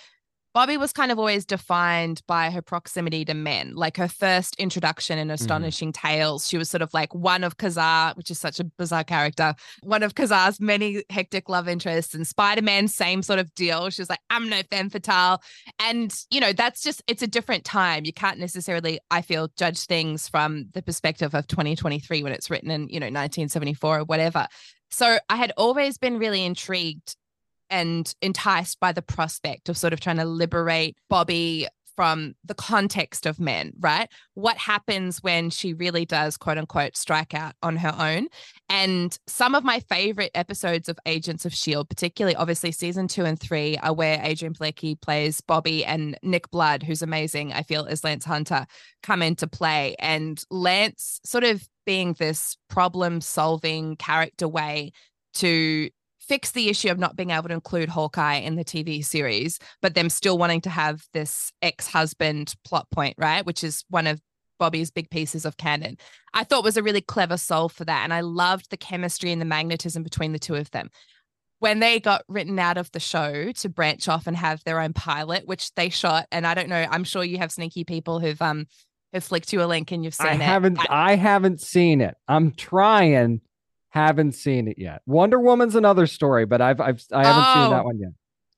Bobbi 0.54 0.76
was 0.78 0.92
kind 0.92 1.12
of 1.12 1.18
always 1.18 1.44
defined 1.46 2.22
by 2.26 2.50
her 2.50 2.60
proximity 2.60 3.24
to 3.24 3.34
men. 3.34 3.74
Like 3.76 3.96
her 3.96 4.08
first 4.08 4.56
introduction 4.56 5.16
in 5.16 5.28
mm-hmm. 5.28 5.34
Astonishing 5.34 5.92
Tales, 5.92 6.48
she 6.48 6.58
was 6.58 6.68
sort 6.68 6.82
of 6.82 6.92
like 6.92 7.14
one 7.14 7.44
of 7.44 7.56
Ka-Zar, 7.56 8.14
which 8.14 8.32
is 8.32 8.38
such 8.40 8.58
a 8.58 8.64
bizarre 8.64 9.04
character, 9.04 9.54
one 9.82 10.02
of 10.02 10.16
Ka-Zar's 10.16 10.60
many 10.60 11.04
hectic 11.08 11.48
love 11.48 11.68
interests. 11.68 12.14
And 12.14 12.26
Spider 12.26 12.62
Man, 12.62 12.88
same 12.88 13.22
sort 13.22 13.38
of 13.38 13.54
deal. 13.54 13.90
She 13.90 14.02
was 14.02 14.10
like, 14.10 14.18
I'm 14.28 14.48
no 14.48 14.62
femme 14.70 14.90
fatale. 14.90 15.40
And, 15.78 16.12
you 16.30 16.40
know, 16.40 16.52
that's 16.52 16.82
just, 16.82 17.00
it's 17.06 17.22
a 17.22 17.28
different 17.28 17.64
time. 17.64 18.04
You 18.04 18.12
can't 18.12 18.38
necessarily, 18.38 18.98
I 19.08 19.22
feel, 19.22 19.50
judge 19.56 19.86
things 19.86 20.28
from 20.28 20.66
the 20.72 20.82
perspective 20.82 21.32
of 21.32 21.46
2023 21.46 22.24
when 22.24 22.32
it's 22.32 22.50
written 22.50 22.72
in, 22.72 22.88
you 22.88 22.98
know, 22.98 23.06
1974 23.06 24.00
or 24.00 24.04
whatever. 24.04 24.48
So 24.90 25.18
I 25.28 25.36
had 25.36 25.52
always 25.56 25.96
been 25.96 26.18
really 26.18 26.44
intrigued 26.44 27.14
and 27.70 28.12
enticed 28.20 28.80
by 28.80 28.92
the 28.92 29.02
prospect 29.02 29.68
of 29.68 29.78
sort 29.78 29.92
of 29.92 30.00
trying 30.00 30.18
to 30.18 30.24
liberate 30.24 30.96
Bobbi 31.10 31.66
from 32.00 32.34
the 32.44 32.54
context 32.54 33.26
of 33.26 33.38
men, 33.38 33.72
right? 33.78 34.08
What 34.32 34.56
happens 34.56 35.22
when 35.22 35.50
she 35.50 35.74
really 35.74 36.06
does, 36.06 36.38
quote 36.38 36.56
unquote, 36.56 36.96
strike 36.96 37.34
out 37.34 37.54
on 37.62 37.76
her 37.76 37.94
own? 37.98 38.28
And 38.70 39.18
some 39.26 39.54
of 39.54 39.64
my 39.64 39.80
favorite 39.80 40.30
episodes 40.34 40.88
of 40.88 40.98
Agents 41.04 41.44
of 41.44 41.52
S.H.I.E.L.D., 41.52 41.88
particularly 41.88 42.36
obviously 42.36 42.72
season 42.72 43.06
two 43.06 43.26
and 43.26 43.38
three, 43.38 43.76
are 43.78 43.92
where 43.92 44.18
Adrianne 44.18 44.56
Palicki 44.56 44.98
plays 44.98 45.42
Bobbi 45.42 45.84
and 45.86 46.18
Nick 46.22 46.50
Blood, 46.50 46.82
who's 46.82 47.02
amazing, 47.02 47.52
I 47.52 47.64
feel, 47.64 47.84
as 47.84 48.02
Lance 48.02 48.24
Hunter, 48.24 48.66
come 49.02 49.20
into 49.20 49.46
play. 49.46 49.94
And 49.98 50.42
Lance 50.50 51.20
sort 51.24 51.44
of 51.44 51.68
being 51.84 52.14
this 52.14 52.56
problem 52.68 53.20
solving 53.20 53.96
character 53.96 54.48
way 54.48 54.92
to 55.34 55.90
fix 56.30 56.52
the 56.52 56.68
issue 56.68 56.88
of 56.88 56.98
not 57.00 57.16
being 57.16 57.30
able 57.30 57.48
to 57.48 57.54
include 57.54 57.88
Hawkeye 57.88 58.36
in 58.36 58.54
the 58.54 58.64
TV 58.64 59.04
series, 59.04 59.58
but 59.82 59.96
them 59.96 60.08
still 60.08 60.38
wanting 60.38 60.60
to 60.60 60.70
have 60.70 61.08
this 61.12 61.52
ex 61.60 61.88
husband 61.88 62.54
plot 62.64 62.88
point, 62.92 63.16
right? 63.18 63.44
Which 63.44 63.64
is 63.64 63.84
one 63.90 64.06
of 64.06 64.20
Bobbi's 64.60 64.92
big 64.92 65.10
pieces 65.10 65.44
of 65.44 65.56
canon. 65.56 65.96
I 66.32 66.44
thought 66.44 66.62
was 66.62 66.76
a 66.76 66.84
really 66.84 67.00
clever 67.00 67.36
solve 67.36 67.72
for 67.72 67.84
that. 67.84 68.04
And 68.04 68.14
I 68.14 68.20
loved 68.20 68.70
the 68.70 68.76
chemistry 68.76 69.32
and 69.32 69.40
the 69.40 69.44
magnetism 69.44 70.04
between 70.04 70.30
the 70.30 70.38
two 70.38 70.54
of 70.54 70.70
them. 70.70 70.90
When 71.58 71.80
they 71.80 71.98
got 71.98 72.22
written 72.28 72.60
out 72.60 72.78
of 72.78 72.92
the 72.92 73.00
show 73.00 73.50
to 73.50 73.68
branch 73.68 74.06
off 74.06 74.28
and 74.28 74.36
have 74.36 74.62
their 74.62 74.80
own 74.80 74.92
pilot, 74.92 75.48
which 75.48 75.74
they 75.74 75.88
shot, 75.88 76.28
and 76.30 76.46
I 76.46 76.54
don't 76.54 76.68
know, 76.68 76.86
I'm 76.92 77.02
sure 77.02 77.24
you 77.24 77.38
have 77.38 77.50
sneaky 77.50 77.82
people 77.82 78.20
who've 78.20 78.40
um 78.40 78.66
have 79.12 79.24
flicked 79.24 79.52
you 79.52 79.62
a 79.62 79.66
link 79.66 79.90
and 79.90 80.04
you've 80.04 80.14
seen 80.14 80.26
that. 80.26 80.40
I 80.40 80.44
it. 80.44 80.46
haven't 80.46 80.78
I 80.88 81.16
haven't 81.16 81.60
seen 81.60 82.00
it. 82.00 82.14
I'm 82.28 82.52
trying, 82.52 83.40
haven't 83.90 84.32
seen 84.32 84.68
it 84.68 84.78
yet. 84.78 85.02
Wonder 85.06 85.38
Woman's 85.38 85.74
another 85.74 86.06
story, 86.06 86.46
but 86.46 86.60
I've 86.60 86.80
I've 86.80 87.04
I 87.12 87.24
haven't 87.26 87.44
seen 87.54 87.66
Oh. 87.66 87.70
that 87.70 87.84
one 87.84 87.98
yet. 87.98 88.10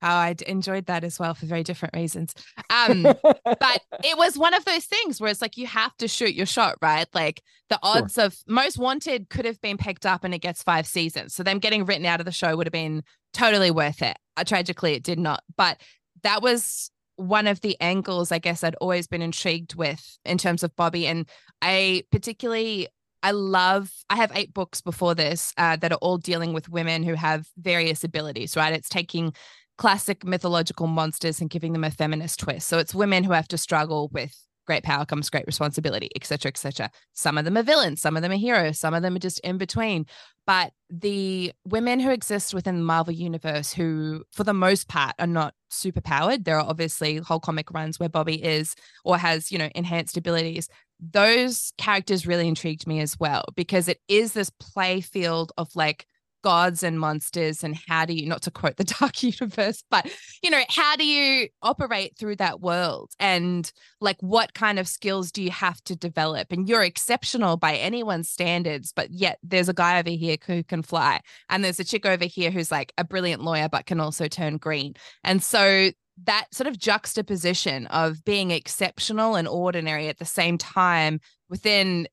Oh, 0.05 0.09
I 0.09 0.35
enjoyed 0.49 0.87
that 0.87 1.05
as 1.05 1.21
well 1.21 1.33
for 1.33 1.47
very 1.47 1.63
different 1.63 1.95
reasons. 1.95 2.35
Um, 2.71 3.03
but 3.03 3.23
it 4.05 4.19
was 4.19 4.37
one 4.37 4.53
of 4.53 4.65
those 4.65 4.85
things 4.85 5.21
where 5.21 5.31
it's 5.31 5.41
like 5.41 5.57
you 5.57 5.69
have 5.69 5.97
to 5.99 6.09
shoot 6.09 6.35
your 6.35 6.45
shot, 6.47 6.75
right? 6.83 7.07
Like 7.15 7.41
the 7.69 7.79
odds 7.85 8.19
of 8.19 8.37
Most 8.49 8.79
Wanted 8.79 9.31
could 9.31 9.45
have 9.45 9.61
been 9.61 9.77
picked 9.79 10.05
up 10.05 10.25
and 10.25 10.35
it 10.35 10.41
gets 10.41 10.61
five 10.61 10.89
seasons. 10.89 11.35
So 11.37 11.45
them 11.45 11.61
getting 11.61 11.85
written 11.85 12.05
out 12.05 12.19
of 12.19 12.27
the 12.27 12.33
show 12.33 12.57
would 12.57 12.67
have 12.67 12.73
been 12.73 13.05
totally 13.33 13.71
worth 13.71 14.03
it. 14.03 14.17
Uh, 14.37 14.43
tragically, 14.43 14.95
it 14.95 15.05
did 15.05 15.21
not. 15.21 15.45
But 15.57 15.81
that 16.25 16.43
was 16.43 16.91
one 17.15 17.47
of 17.47 17.61
the 17.61 17.81
angles 17.81 18.33
I 18.33 18.41
guess 18.41 18.65
I'd 18.65 18.75
always 18.81 19.07
been 19.07 19.23
intrigued 19.23 19.77
with 19.77 20.19
in 20.25 20.37
terms 20.37 20.65
of 20.65 20.75
Bobbi. 20.75 21.05
And 21.05 21.29
I 21.61 22.03
particularly 22.11 22.89
I 23.23 23.31
love, 23.31 23.91
I 24.11 24.17
have 24.17 24.33
eight 24.35 24.53
books 24.53 24.81
before 24.81 25.15
this 25.15 25.53
uh, 25.57 25.77
that 25.77 25.93
are 25.93 25.99
all 26.03 26.19
dealing 26.19 26.53
with 26.53 26.69
women 26.69 27.03
who 27.03 27.15
have 27.15 27.47
various 27.57 28.05
abilities, 28.05 28.57
right? 28.57 28.73
It's 28.73 28.89
taking 28.89 29.33
classic 29.79 30.25
mythological 30.25 30.87
monsters 30.87 31.41
and 31.41 31.49
giving 31.49 31.73
them 31.73 31.85
a 31.85 31.91
feminist 31.91 32.41
twist. 32.41 32.69
So 32.69 32.79
it's 32.79 32.95
women 32.95 33.25
who 33.25 33.33
have 33.33 33.49
to 33.49 33.59
struggle 33.59 34.11
with 34.13 34.37
great 34.67 34.83
power 34.83 35.05
comes 35.05 35.31
great 35.31 35.47
responsibility, 35.47 36.11
etc., 36.17 36.49
etc. 36.49 36.91
Some 37.13 37.39
of 37.39 37.45
them 37.45 37.57
are 37.57 37.63
villains, 37.63 38.01
some 38.01 38.17
of 38.17 38.23
them 38.23 38.33
are 38.33 38.37
heroes, 38.37 38.79
some 38.79 38.95
of 38.95 39.03
them 39.03 39.17
are 39.17 39.21
just 39.21 39.41
in 39.41 39.59
between. 39.59 40.07
But 40.47 40.73
the 40.91 41.53
women 41.65 42.01
who 42.01 42.11
exist 42.11 42.53
within 42.53 42.77
the 42.77 42.85
Marvel 42.85 43.13
universe, 43.13 43.73
who 43.73 44.25
for 44.33 44.45
the 44.45 44.55
most 44.55 44.89
part 44.89 45.15
are 45.19 45.27
not 45.27 45.55
super 45.71 46.01
powered, 46.01 46.45
there 46.45 46.59
are 46.59 46.69
obviously 46.69 47.17
whole 47.19 47.41
comic 47.41 47.71
runs 47.71 48.01
where 48.01 48.09
Bobbi 48.09 48.41
is 48.41 48.75
or 49.05 49.19
has, 49.19 49.53
you 49.53 49.59
know, 49.59 49.71
enhanced 49.75 50.17
abilities. 50.17 50.69
Those 51.01 51.73
characters 51.79 52.27
really 52.27 52.49
intrigued 52.49 52.87
me 52.87 53.01
as 53.01 53.19
well 53.19 53.45
because 53.57 53.89
it 53.89 54.01
is 54.09 54.33
this 54.33 54.51
play 54.51 55.01
field 55.01 55.53
of 55.57 55.75
like 55.77 56.07
gods 56.43 56.83
and 56.83 56.99
monsters 56.99 57.65
and 57.65 57.77
how 57.89 58.05
do 58.05 58.15
you 58.15 58.27
not 58.27 58.43
to 58.43 58.51
quote 58.51 58.77
the 58.77 58.85
dark 59.01 59.23
universe 59.23 59.83
but 59.91 60.11
you 60.43 60.51
know 60.51 60.63
how 60.69 60.97
do 60.97 61.07
you 61.07 61.49
operate 61.63 62.17
through 62.19 62.37
that 62.37 62.61
world? 62.61 63.11
And 63.19 63.71
like 64.01 64.19
what 64.21 64.55
kind 64.55 64.79
of 64.79 64.89
skills 64.89 65.33
do 65.33 65.43
you 65.43 65.51
have 65.51 65.83
to 65.85 65.97
develop? 65.97 66.53
And 66.53 66.69
you're 66.69 66.83
exceptional 66.83 67.57
by 67.57 67.77
anyone's 67.77 68.29
standards 68.29 68.93
but 68.95 69.11
yet 69.11 69.39
there's 69.43 69.69
a 69.69 69.75
guy 69.75 69.99
over 69.99 70.11
here 70.11 70.37
who 70.47 70.63
can 70.63 70.83
fly 70.83 71.21
and 71.49 71.65
there's 71.65 71.81
a 71.81 71.85
chick 71.85 72.07
over 72.07 72.25
here 72.25 72.51
who's 72.51 72.71
like 72.71 72.93
a 72.99 73.05
brilliant 73.05 73.43
lawyer 73.43 73.69
but 73.69 73.87
can 73.87 74.01
also 74.01 74.29
turn 74.29 74.57
green. 74.57 74.95
And 75.25 75.43
so 75.43 75.91
that 76.25 76.47
sort 76.53 76.67
of 76.67 76.79
juxtaposition 76.79 77.87
of 77.89 78.25
being 78.25 78.51
exceptional 78.51 79.35
and 79.35 79.49
ordinary 79.49 80.09
at 80.09 80.19
the 80.19 80.25
same 80.25 80.59
time 80.59 81.21
within 81.49 82.07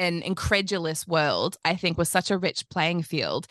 an 0.00 0.22
incredulous 0.22 1.06
world, 1.06 1.56
I 1.64 1.76
think 1.76 1.98
was 1.98 2.08
such 2.08 2.30
a 2.30 2.38
rich 2.38 2.68
playing 2.70 3.02
field. 3.02 3.46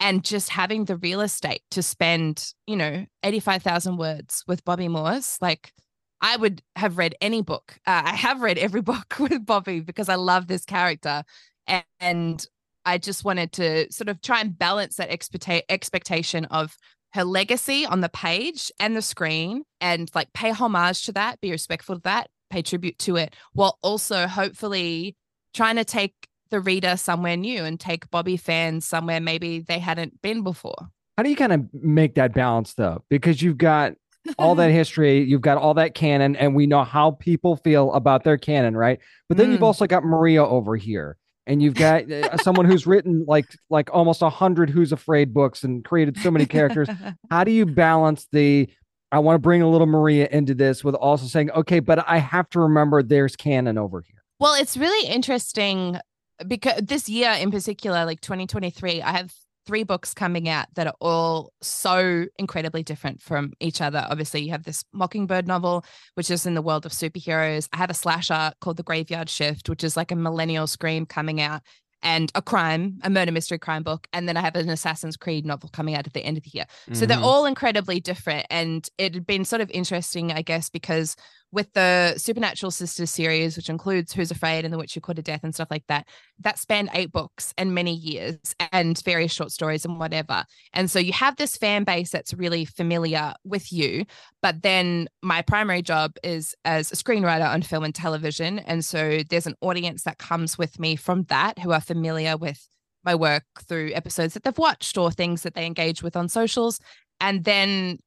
And 0.00 0.24
just 0.24 0.48
having 0.48 0.84
the 0.84 0.96
real 0.96 1.20
estate 1.20 1.62
to 1.70 1.82
spend, 1.82 2.52
you 2.66 2.74
know, 2.74 3.06
85,000 3.22 3.96
words 3.96 4.42
with 4.48 4.64
Bobbi 4.64 4.90
Morse, 4.90 5.38
like 5.40 5.72
I 6.20 6.36
would 6.36 6.60
have 6.74 6.98
read 6.98 7.14
any 7.20 7.40
book. 7.40 7.78
Uh, 7.86 8.02
I 8.06 8.16
have 8.16 8.40
read 8.40 8.58
every 8.58 8.82
book 8.92 9.14
with 9.20 9.46
Bobbi 9.46 9.86
because 9.86 10.08
I 10.08 10.16
love 10.16 10.48
this 10.48 10.64
character. 10.64 11.22
And, 11.68 11.84
and 12.00 12.46
I 12.84 12.98
just 12.98 13.24
wanted 13.24 13.52
to 13.52 13.92
sort 13.92 14.08
of 14.08 14.20
try 14.20 14.40
and 14.40 14.58
balance 14.58 14.96
that 14.96 15.10
expecta- 15.10 15.62
expectation 15.68 16.46
of 16.46 16.76
her 17.12 17.22
legacy 17.22 17.86
on 17.86 18.00
the 18.00 18.08
page 18.08 18.72
and 18.80 18.96
the 18.96 19.02
screen 19.02 19.62
and 19.80 20.10
like 20.16 20.32
pay 20.32 20.50
homage 20.50 21.04
to 21.06 21.12
that, 21.12 21.40
be 21.40 21.52
respectful 21.52 21.94
to 21.94 22.02
that, 22.02 22.28
pay 22.50 22.62
tribute 22.62 22.98
to 23.00 23.16
it, 23.16 23.36
while 23.52 23.78
also 23.82 24.26
hopefully 24.26 25.16
trying 25.54 25.76
to 25.76 25.84
take 25.84 26.28
the 26.50 26.60
reader 26.60 26.96
somewhere 26.96 27.36
new 27.36 27.64
and 27.64 27.80
take 27.80 28.10
Bobbi 28.10 28.38
fans 28.38 28.86
somewhere 28.86 29.20
maybe 29.20 29.60
they 29.60 29.78
hadn't 29.78 30.20
been 30.22 30.42
before. 30.42 30.90
How 31.16 31.22
do 31.22 31.30
you 31.30 31.36
kind 31.36 31.52
of 31.52 31.62
make 31.72 32.14
that 32.14 32.34
balance 32.34 32.74
though? 32.74 33.04
Because 33.08 33.42
you've 33.42 33.58
got 33.58 33.94
all 34.38 34.54
that 34.54 34.70
history, 34.80 35.22
you've 35.22 35.40
got 35.40 35.58
all 35.58 35.74
that 35.74 35.94
canon, 35.94 36.36
and 36.36 36.54
we 36.54 36.66
know 36.66 36.84
how 36.84 37.12
people 37.12 37.56
feel 37.56 37.92
about 37.92 38.24
their 38.24 38.38
canon, 38.38 38.76
right? 38.76 39.00
But 39.28 39.38
then 39.38 39.48
mm. 39.48 39.52
you've 39.52 39.62
also 39.62 39.86
got 39.86 40.04
Maria 40.04 40.44
over 40.44 40.76
here, 40.76 41.16
and 41.46 41.62
you've 41.62 41.74
got 41.74 42.10
uh, 42.10 42.36
someone 42.38 42.66
who's 42.66 42.86
written 42.86 43.24
like 43.26 43.46
like 43.68 43.90
almost 43.92 44.22
a 44.22 44.30
hundred 44.30 44.70
Who's 44.70 44.92
Afraid 44.92 45.34
books 45.34 45.64
and 45.64 45.84
created 45.84 46.18
so 46.18 46.30
many 46.30 46.46
characters. 46.46 46.88
how 47.30 47.44
do 47.44 47.50
you 47.50 47.66
balance 47.66 48.26
the 48.32 48.68
I 49.10 49.18
want 49.18 49.34
to 49.34 49.40
bring 49.40 49.60
a 49.60 49.68
little 49.68 49.86
Maria 49.86 50.26
into 50.32 50.54
this 50.54 50.82
with 50.82 50.94
also 50.94 51.26
saying, 51.26 51.50
okay, 51.50 51.80
but 51.80 52.08
I 52.08 52.16
have 52.16 52.48
to 52.50 52.60
remember 52.60 53.02
there's 53.02 53.36
canon 53.36 53.76
over 53.76 54.00
here. 54.00 54.21
Well, 54.42 54.54
it's 54.54 54.76
really 54.76 55.08
interesting 55.08 55.98
because 56.44 56.82
this 56.82 57.08
year 57.08 57.30
in 57.30 57.52
particular, 57.52 58.04
like 58.04 58.20
2023, 58.20 59.00
I 59.00 59.12
have 59.12 59.32
three 59.66 59.84
books 59.84 60.12
coming 60.12 60.48
out 60.48 60.66
that 60.74 60.88
are 60.88 60.96
all 61.00 61.52
so 61.62 62.26
incredibly 62.40 62.82
different 62.82 63.22
from 63.22 63.52
each 63.60 63.80
other. 63.80 64.04
Obviously, 64.10 64.42
you 64.42 64.50
have 64.50 64.64
this 64.64 64.84
Mockingbird 64.92 65.46
novel, 65.46 65.84
which 66.14 66.28
is 66.28 66.44
in 66.44 66.54
the 66.54 66.62
world 66.62 66.84
of 66.84 66.90
superheroes. 66.90 67.68
I 67.72 67.76
have 67.76 67.88
a 67.88 67.94
slasher 67.94 68.50
called 68.60 68.78
The 68.78 68.82
Graveyard 68.82 69.30
Shift, 69.30 69.68
which 69.68 69.84
is 69.84 69.96
like 69.96 70.10
a 70.10 70.16
millennial 70.16 70.66
scream 70.66 71.06
coming 71.06 71.40
out 71.40 71.62
and 72.02 72.32
a 72.34 72.42
crime, 72.42 72.98
a 73.04 73.10
murder 73.10 73.30
mystery 73.30 73.60
crime 73.60 73.84
book. 73.84 74.08
And 74.12 74.28
then 74.28 74.36
I 74.36 74.40
have 74.40 74.56
an 74.56 74.68
Assassin's 74.68 75.16
Creed 75.16 75.46
novel 75.46 75.68
coming 75.72 75.94
out 75.94 76.08
at 76.08 76.14
the 76.14 76.24
end 76.24 76.36
of 76.36 76.42
the 76.42 76.50
year. 76.52 76.64
Mm-hmm. 76.64 76.94
So 76.94 77.06
they're 77.06 77.16
mm-hmm. 77.16 77.24
all 77.24 77.46
incredibly 77.46 78.00
different. 78.00 78.46
And 78.50 78.88
it 78.98 79.14
had 79.14 79.24
been 79.24 79.44
sort 79.44 79.62
of 79.62 79.70
interesting, 79.70 80.32
I 80.32 80.42
guess, 80.42 80.68
because 80.68 81.14
with 81.52 81.72
the 81.74 82.14
Supernatural 82.16 82.70
Sisters 82.70 83.10
series, 83.10 83.56
which 83.56 83.68
includes 83.68 84.12
Who's 84.12 84.30
Afraid 84.30 84.64
and 84.64 84.72
The 84.72 84.78
Witch 84.78 84.94
Who 84.94 85.00
Courted 85.00 85.26
Death 85.26 85.44
and 85.44 85.54
stuff 85.54 85.70
like 85.70 85.84
that, 85.88 86.08
that 86.40 86.58
spanned 86.58 86.88
eight 86.94 87.12
books 87.12 87.52
and 87.58 87.74
many 87.74 87.94
years 87.94 88.38
and 88.72 89.00
various 89.04 89.32
short 89.32 89.52
stories 89.52 89.84
and 89.84 89.98
whatever. 89.98 90.44
And 90.72 90.90
so 90.90 90.98
you 90.98 91.12
have 91.12 91.36
this 91.36 91.56
fan 91.56 91.84
base 91.84 92.10
that's 92.10 92.32
really 92.32 92.64
familiar 92.64 93.34
with 93.44 93.70
you. 93.70 94.06
But 94.40 94.62
then 94.62 95.08
my 95.22 95.42
primary 95.42 95.82
job 95.82 96.16
is 96.22 96.54
as 96.64 96.90
a 96.90 96.96
screenwriter 96.96 97.48
on 97.48 97.60
film 97.60 97.84
and 97.84 97.94
television. 97.94 98.58
And 98.60 98.82
so 98.82 99.20
there's 99.28 99.46
an 99.46 99.56
audience 99.60 100.04
that 100.04 100.18
comes 100.18 100.56
with 100.56 100.80
me 100.80 100.96
from 100.96 101.24
that 101.24 101.58
who 101.58 101.72
are 101.72 101.80
familiar 101.80 102.38
with 102.38 102.66
my 103.04 103.14
work 103.14 103.44
through 103.68 103.92
episodes 103.94 104.32
that 104.34 104.44
they've 104.44 104.56
watched 104.56 104.96
or 104.96 105.10
things 105.10 105.42
that 105.42 105.54
they 105.54 105.66
engage 105.66 106.02
with 106.02 106.16
on 106.16 106.28
socials. 106.28 106.80
And 107.20 107.44
then 107.44 107.98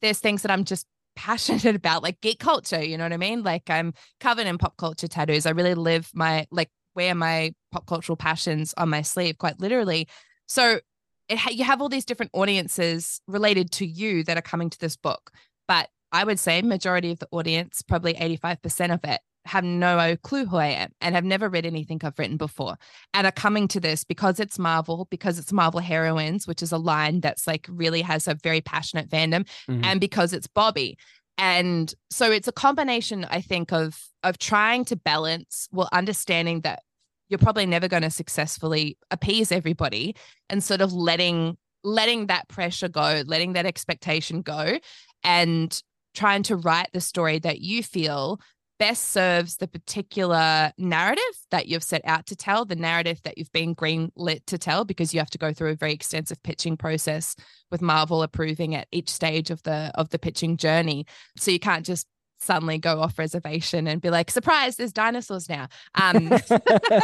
there's 0.00 0.18
things 0.20 0.42
that 0.42 0.50
I'm 0.50 0.64
just 0.64 0.86
passionate 1.16 1.76
about 1.76 2.02
like 2.02 2.20
geek 2.20 2.38
culture 2.38 2.82
you 2.82 2.96
know 2.96 3.04
what 3.04 3.12
i 3.12 3.16
mean? 3.16 3.42
Like 3.42 3.68
i'm 3.68 3.92
covered 4.20 4.46
in 4.46 4.58
pop 4.58 4.76
culture 4.76 5.08
tattoos. 5.08 5.46
I 5.46 5.50
really 5.50 5.74
live 5.74 6.10
my 6.14 6.46
like 6.50 6.70
wear 6.94 7.14
my 7.14 7.54
pop 7.70 7.86
cultural 7.86 8.16
passions 8.16 8.74
on 8.76 8.90
my 8.90 9.02
sleeve 9.02 9.38
quite 9.38 9.58
literally. 9.60 10.08
So 10.46 10.80
it 11.28 11.38
ha- 11.38 11.50
you 11.50 11.64
have 11.64 11.80
all 11.80 11.88
these 11.88 12.04
different 12.04 12.30
audiences 12.34 13.20
related 13.26 13.70
to 13.72 13.86
you 13.86 14.22
that 14.24 14.36
are 14.36 14.42
coming 14.42 14.70
to 14.70 14.78
this 14.78 14.96
book 14.96 15.30
but 15.66 15.88
i 16.12 16.24
would 16.24 16.38
say 16.38 16.60
majority 16.62 17.10
of 17.10 17.18
the 17.18 17.28
audience 17.30 17.82
probably 17.82 18.14
85% 18.14 18.94
of 18.94 19.00
it 19.04 19.20
have 19.44 19.64
no 19.64 20.16
clue 20.22 20.46
who 20.46 20.56
I 20.56 20.68
am 20.68 20.90
and 21.00 21.14
have 21.14 21.24
never 21.24 21.48
read 21.48 21.66
anything 21.66 22.00
I've 22.02 22.18
written 22.18 22.36
before 22.36 22.76
and 23.12 23.26
are 23.26 23.32
coming 23.32 23.68
to 23.68 23.80
this 23.80 24.04
because 24.04 24.38
it's 24.38 24.58
Marvel, 24.58 25.08
because 25.10 25.38
it's 25.38 25.52
Marvel 25.52 25.80
heroines, 25.80 26.46
which 26.46 26.62
is 26.62 26.72
a 26.72 26.78
line 26.78 27.20
that's 27.20 27.46
like 27.46 27.66
really 27.68 28.02
has 28.02 28.28
a 28.28 28.34
very 28.34 28.60
passionate 28.60 29.08
fandom, 29.08 29.46
mm-hmm. 29.68 29.84
and 29.84 30.00
because 30.00 30.32
it's 30.32 30.46
Bobbi. 30.46 30.94
And 31.38 31.92
so 32.10 32.30
it's 32.30 32.46
a 32.46 32.52
combination, 32.52 33.26
I 33.30 33.40
think, 33.40 33.72
of 33.72 33.98
of 34.22 34.38
trying 34.38 34.84
to 34.86 34.96
balance, 34.96 35.68
well, 35.72 35.88
understanding 35.92 36.60
that 36.60 36.82
you're 37.28 37.38
probably 37.38 37.66
never 37.66 37.88
going 37.88 38.02
to 38.02 38.10
successfully 38.10 38.98
appease 39.10 39.50
everybody 39.50 40.14
and 40.50 40.62
sort 40.62 40.80
of 40.80 40.92
letting 40.92 41.56
letting 41.82 42.26
that 42.26 42.48
pressure 42.48 42.88
go, 42.88 43.22
letting 43.26 43.54
that 43.54 43.66
expectation 43.66 44.42
go, 44.42 44.78
and 45.24 45.82
trying 46.14 46.42
to 46.44 46.56
write 46.56 46.90
the 46.92 47.00
story 47.00 47.38
that 47.38 47.60
you 47.60 47.82
feel 47.82 48.38
best 48.78 49.10
serves 49.10 49.56
the 49.56 49.68
particular 49.68 50.72
narrative 50.78 51.22
that 51.50 51.66
you've 51.66 51.82
set 51.82 52.02
out 52.04 52.26
to 52.26 52.36
tell, 52.36 52.64
the 52.64 52.76
narrative 52.76 53.20
that 53.24 53.38
you've 53.38 53.52
been 53.52 53.74
greenlit 53.74 54.44
to 54.46 54.58
tell, 54.58 54.84
because 54.84 55.14
you 55.14 55.20
have 55.20 55.30
to 55.30 55.38
go 55.38 55.52
through 55.52 55.70
a 55.70 55.76
very 55.76 55.92
extensive 55.92 56.42
pitching 56.42 56.76
process 56.76 57.36
with 57.70 57.82
Marvel 57.82 58.22
approving 58.22 58.74
at 58.74 58.88
each 58.92 59.08
stage 59.08 59.50
of 59.50 59.62
the 59.62 59.90
of 59.94 60.10
the 60.10 60.18
pitching 60.18 60.56
journey. 60.56 61.06
So 61.36 61.50
you 61.50 61.60
can't 61.60 61.86
just 61.86 62.06
suddenly 62.42 62.78
go 62.78 63.00
off 63.00 63.18
reservation 63.18 63.86
and 63.86 64.00
be 64.00 64.10
like, 64.10 64.30
surprise, 64.30 64.76
there's 64.76 64.92
dinosaurs 64.92 65.48
now. 65.48 65.68
Um, 65.94 66.28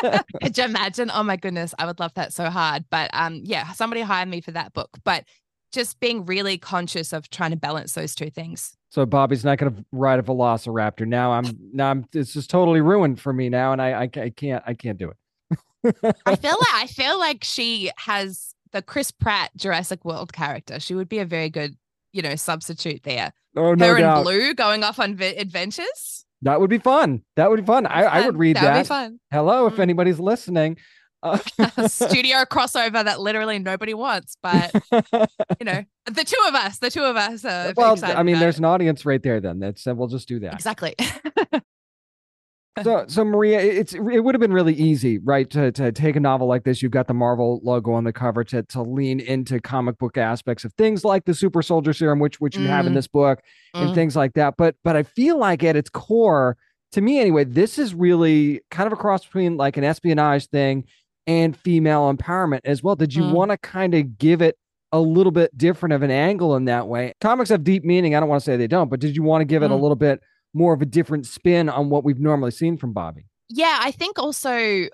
could 0.43 0.59
you 0.59 0.65
imagine? 0.65 1.11
Oh 1.15 1.23
my 1.23 1.37
goodness, 1.37 1.75
I 1.79 1.87
would 1.87 2.01
love 2.01 2.15
that 2.15 2.33
so 2.33 2.51
hard. 2.51 2.85
But 2.91 3.11
um, 3.13 3.41
yeah, 3.45 3.73
somebody 3.73 4.03
hired 4.03 4.29
me 4.29 4.41
for 4.41 4.51
that 4.53 4.73
book. 4.73 4.91
But 5.05 5.25
just 5.73 6.01
being 6.01 6.25
really 6.25 6.59
conscious 6.59 7.13
of 7.13 7.29
trying 7.31 7.51
to 7.51 7.57
balance 7.57 7.95
those 7.95 8.15
two 8.15 8.31
things. 8.31 8.77
So 8.91 9.05
Bobbi's 9.05 9.45
not 9.45 9.59
going 9.59 9.75
to 9.75 9.85
ride 9.93 10.19
a 10.19 10.23
Velociraptor. 10.23 11.07
Now 11.07 11.33
I'm 11.33 11.45
now 11.73 11.91
I'm 11.91 12.07
it's 12.13 12.33
just 12.33 12.51
totally 12.51 12.81
ruined 12.81 13.21
for 13.21 13.33
me 13.33 13.49
now, 13.49 13.73
and 13.73 13.83
I 13.83 14.03
I, 14.03 14.03
I 14.03 14.31
can't 14.31 14.63
I 14.67 14.75
can't 14.75 14.99
do 14.99 15.11
it. 15.11 16.17
I 16.25 16.37
feel 16.37 16.57
like 16.59 16.75
I 16.75 16.87
feel 16.87 17.19
like 17.19 17.45
she 17.45 17.91
has 17.99 18.55
the 18.73 18.83
Chris 18.83 19.11
Pratt 19.11 19.51
Jurassic 19.57 20.05
World 20.05 20.33
character. 20.33 20.81
She 20.81 20.95
would 20.95 21.09
be 21.09 21.19
a 21.19 21.27
very 21.27 21.51
good 21.51 21.77
you 22.13 22.23
know 22.23 22.35
substitute 22.37 23.03
there. 23.03 23.33
Oh 23.57 23.75
no 23.75 23.95
Her 23.95 23.99
doubt. 23.99 24.17
and 24.19 24.25
Blue 24.25 24.55
going 24.55 24.83
off 24.83 24.99
on 24.99 25.17
vi- 25.17 25.37
adventures. 25.37 26.25
That 26.43 26.61
would 26.61 26.71
be 26.71 26.79
fun. 26.79 27.23
That 27.37 27.51
would 27.51 27.61
be 27.61 27.67
fun. 27.67 27.85
I, 27.85 28.05
I, 28.05 28.27
would 28.27 28.39
read 28.39 28.55
that. 28.57 28.63
That 28.63 28.75
would 28.75 28.83
be 28.83 28.87
fun. 28.87 29.21
Hello, 29.33 29.67
if 29.67 29.75
mm. 29.75 29.81
anybody's 29.81 30.21
listening. 30.21 30.77
Uh- 31.23 31.39
studio 31.89 32.45
crossover 32.45 33.05
that 33.05 33.21
literally 33.21 33.59
nobody 33.59 33.93
wants, 33.93 34.37
but 34.43 34.73
you 34.93 35.65
know, 35.65 35.85
the 36.07 36.25
two 36.25 36.41
of 36.47 36.55
us, 36.55 36.79
the 36.79 36.91
two 36.91 37.03
of 37.03 37.17
us. 37.17 37.45
Are 37.45 37.73
well, 37.77 37.97
I 38.05 38.23
mean, 38.23 38.39
there's 38.39 38.57
it. 38.57 38.61
an 38.61 38.65
audience 38.67 39.05
right 39.05 39.23
there. 39.23 39.41
Then 39.41 39.59
that's 39.59 39.87
uh, 39.87 39.95
we'll 39.95 40.09
just 40.09 40.29
do 40.29 40.39
that. 40.41 40.55
Exactly. 40.55 40.95
so, 42.85 43.05
so 43.09 43.25
Maria, 43.25 43.61
it's 43.61 43.95
it 43.95 44.21
would 44.21 44.35
have 44.35 44.41
been 44.41 44.53
really 44.53 44.75
easy, 44.75 45.19
right, 45.19 45.51
to 45.51 45.73
to 45.73 45.91
take 45.91 46.15
a 46.15 46.21
novel 46.21 46.47
like 46.47 46.63
this. 46.63 46.83
You've 46.83 46.93
got 46.93 47.09
the 47.09 47.15
Marvel 47.15 47.61
logo 47.65 47.93
on 47.93 48.05
the 48.05 48.13
cover 48.13 48.45
to 48.45 48.63
to 48.63 48.83
lean 48.83 49.19
into 49.19 49.61
comic 49.61 49.99
book 49.99 50.17
aspects 50.17 50.65
of 50.65 50.73
things 50.75 51.05
like 51.05 51.25
the 51.25 51.35
Super 51.35 51.63
Soldier 51.63 51.93
Serum, 51.93 52.21
which 52.21 52.41
which 52.41 52.57
you 52.57 52.67
mm. 52.67 52.69
have 52.69 52.87
in 52.87 52.91
mm-hmm. 52.91 52.97
this 52.97 53.09
book, 53.09 53.41
mm. 53.75 53.83
and 53.83 53.95
things 53.95 54.15
like 54.15 54.35
that. 54.35 54.55
But 54.57 54.77
but 54.85 54.95
I 54.95 55.03
feel 55.03 55.37
like 55.37 55.65
at 55.65 55.75
its 55.75 55.91
core, 55.91 56.57
to 56.93 57.01
me 57.01 57.19
anyway, 57.19 57.43
this 57.43 57.77
is 57.79 57.93
really 57.93 58.61
kind 58.71 58.87
of 58.87 58.93
a 58.93 58.97
cross 58.97 59.25
between 59.25 59.57
like 59.57 59.77
an 59.77 59.85
espionage 59.85 60.47
thing 60.47 60.85
and 61.29 61.57
female 61.57 62.13
empowerment 62.13 62.61
as 62.65 62.83
well. 62.83 62.97
Did 62.97 63.15
you 63.15 63.23
mm. 63.23 63.33
want 63.33 63.53
to 63.53 63.59
kind 63.59 63.95
of 63.95 64.19
give 64.19 64.43
it 64.43 64.59
a 64.91 64.99
little 64.99 65.31
bit 65.31 65.57
different 65.57 65.93
of 65.93 66.03
an 66.03 66.11
angle 66.11 66.57
in 66.57 66.65
that 66.65 66.89
way? 66.89 67.13
Comics 67.21 67.51
have 67.51 67.63
deep 67.63 67.85
meaning. 67.85 68.17
I 68.17 68.21
don't 68.21 68.29
want 68.29 68.43
to 68.43 68.45
say 68.45 68.57
they 68.57 68.67
don't, 68.67 68.89
but 68.89 68.99
did 68.99 69.15
you 69.15 69.23
want 69.23 69.43
to 69.43 69.45
give 69.45 69.63
it 69.63 69.71
a 69.71 69.75
mm. 69.75 69.81
little 69.81 69.97
bit 69.97 70.21
more 70.55 70.75
of 70.75 70.83
a 70.83 70.87
different 70.87 71.27
spin 71.27 71.69
on 71.69 71.91
what 71.91 72.05
we've 72.05 72.21
normally 72.21 72.51
seen 72.51 72.77
from 72.77 72.95
Bobbi. 72.95 73.25
Yeah, 73.49 73.79
I 73.81 73.91
think 73.91 74.19
also 74.19 74.89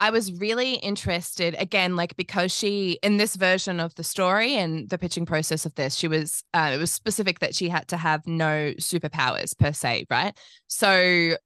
I 0.00 0.10
was 0.10 0.32
really 0.32 0.74
interested 0.74 1.54
again, 1.58 1.94
like 1.94 2.16
because 2.16 2.52
she 2.52 2.98
in 3.02 3.18
this 3.18 3.36
version 3.36 3.80
of 3.80 3.94
the 3.94 4.04
story 4.04 4.56
and 4.56 4.88
the 4.88 4.98
pitching 4.98 5.26
process 5.26 5.66
of 5.66 5.74
this, 5.74 5.94
she 5.94 6.08
was 6.08 6.42
uh, 6.54 6.72
it 6.74 6.78
was 6.78 6.90
specific 6.90 7.40
that 7.40 7.54
she 7.54 7.68
had 7.68 7.86
to 7.88 7.96
have 7.96 8.26
no 8.26 8.72
superpowers 8.78 9.56
per 9.56 9.72
se, 9.72 10.06
right? 10.10 10.36
So 10.68 11.36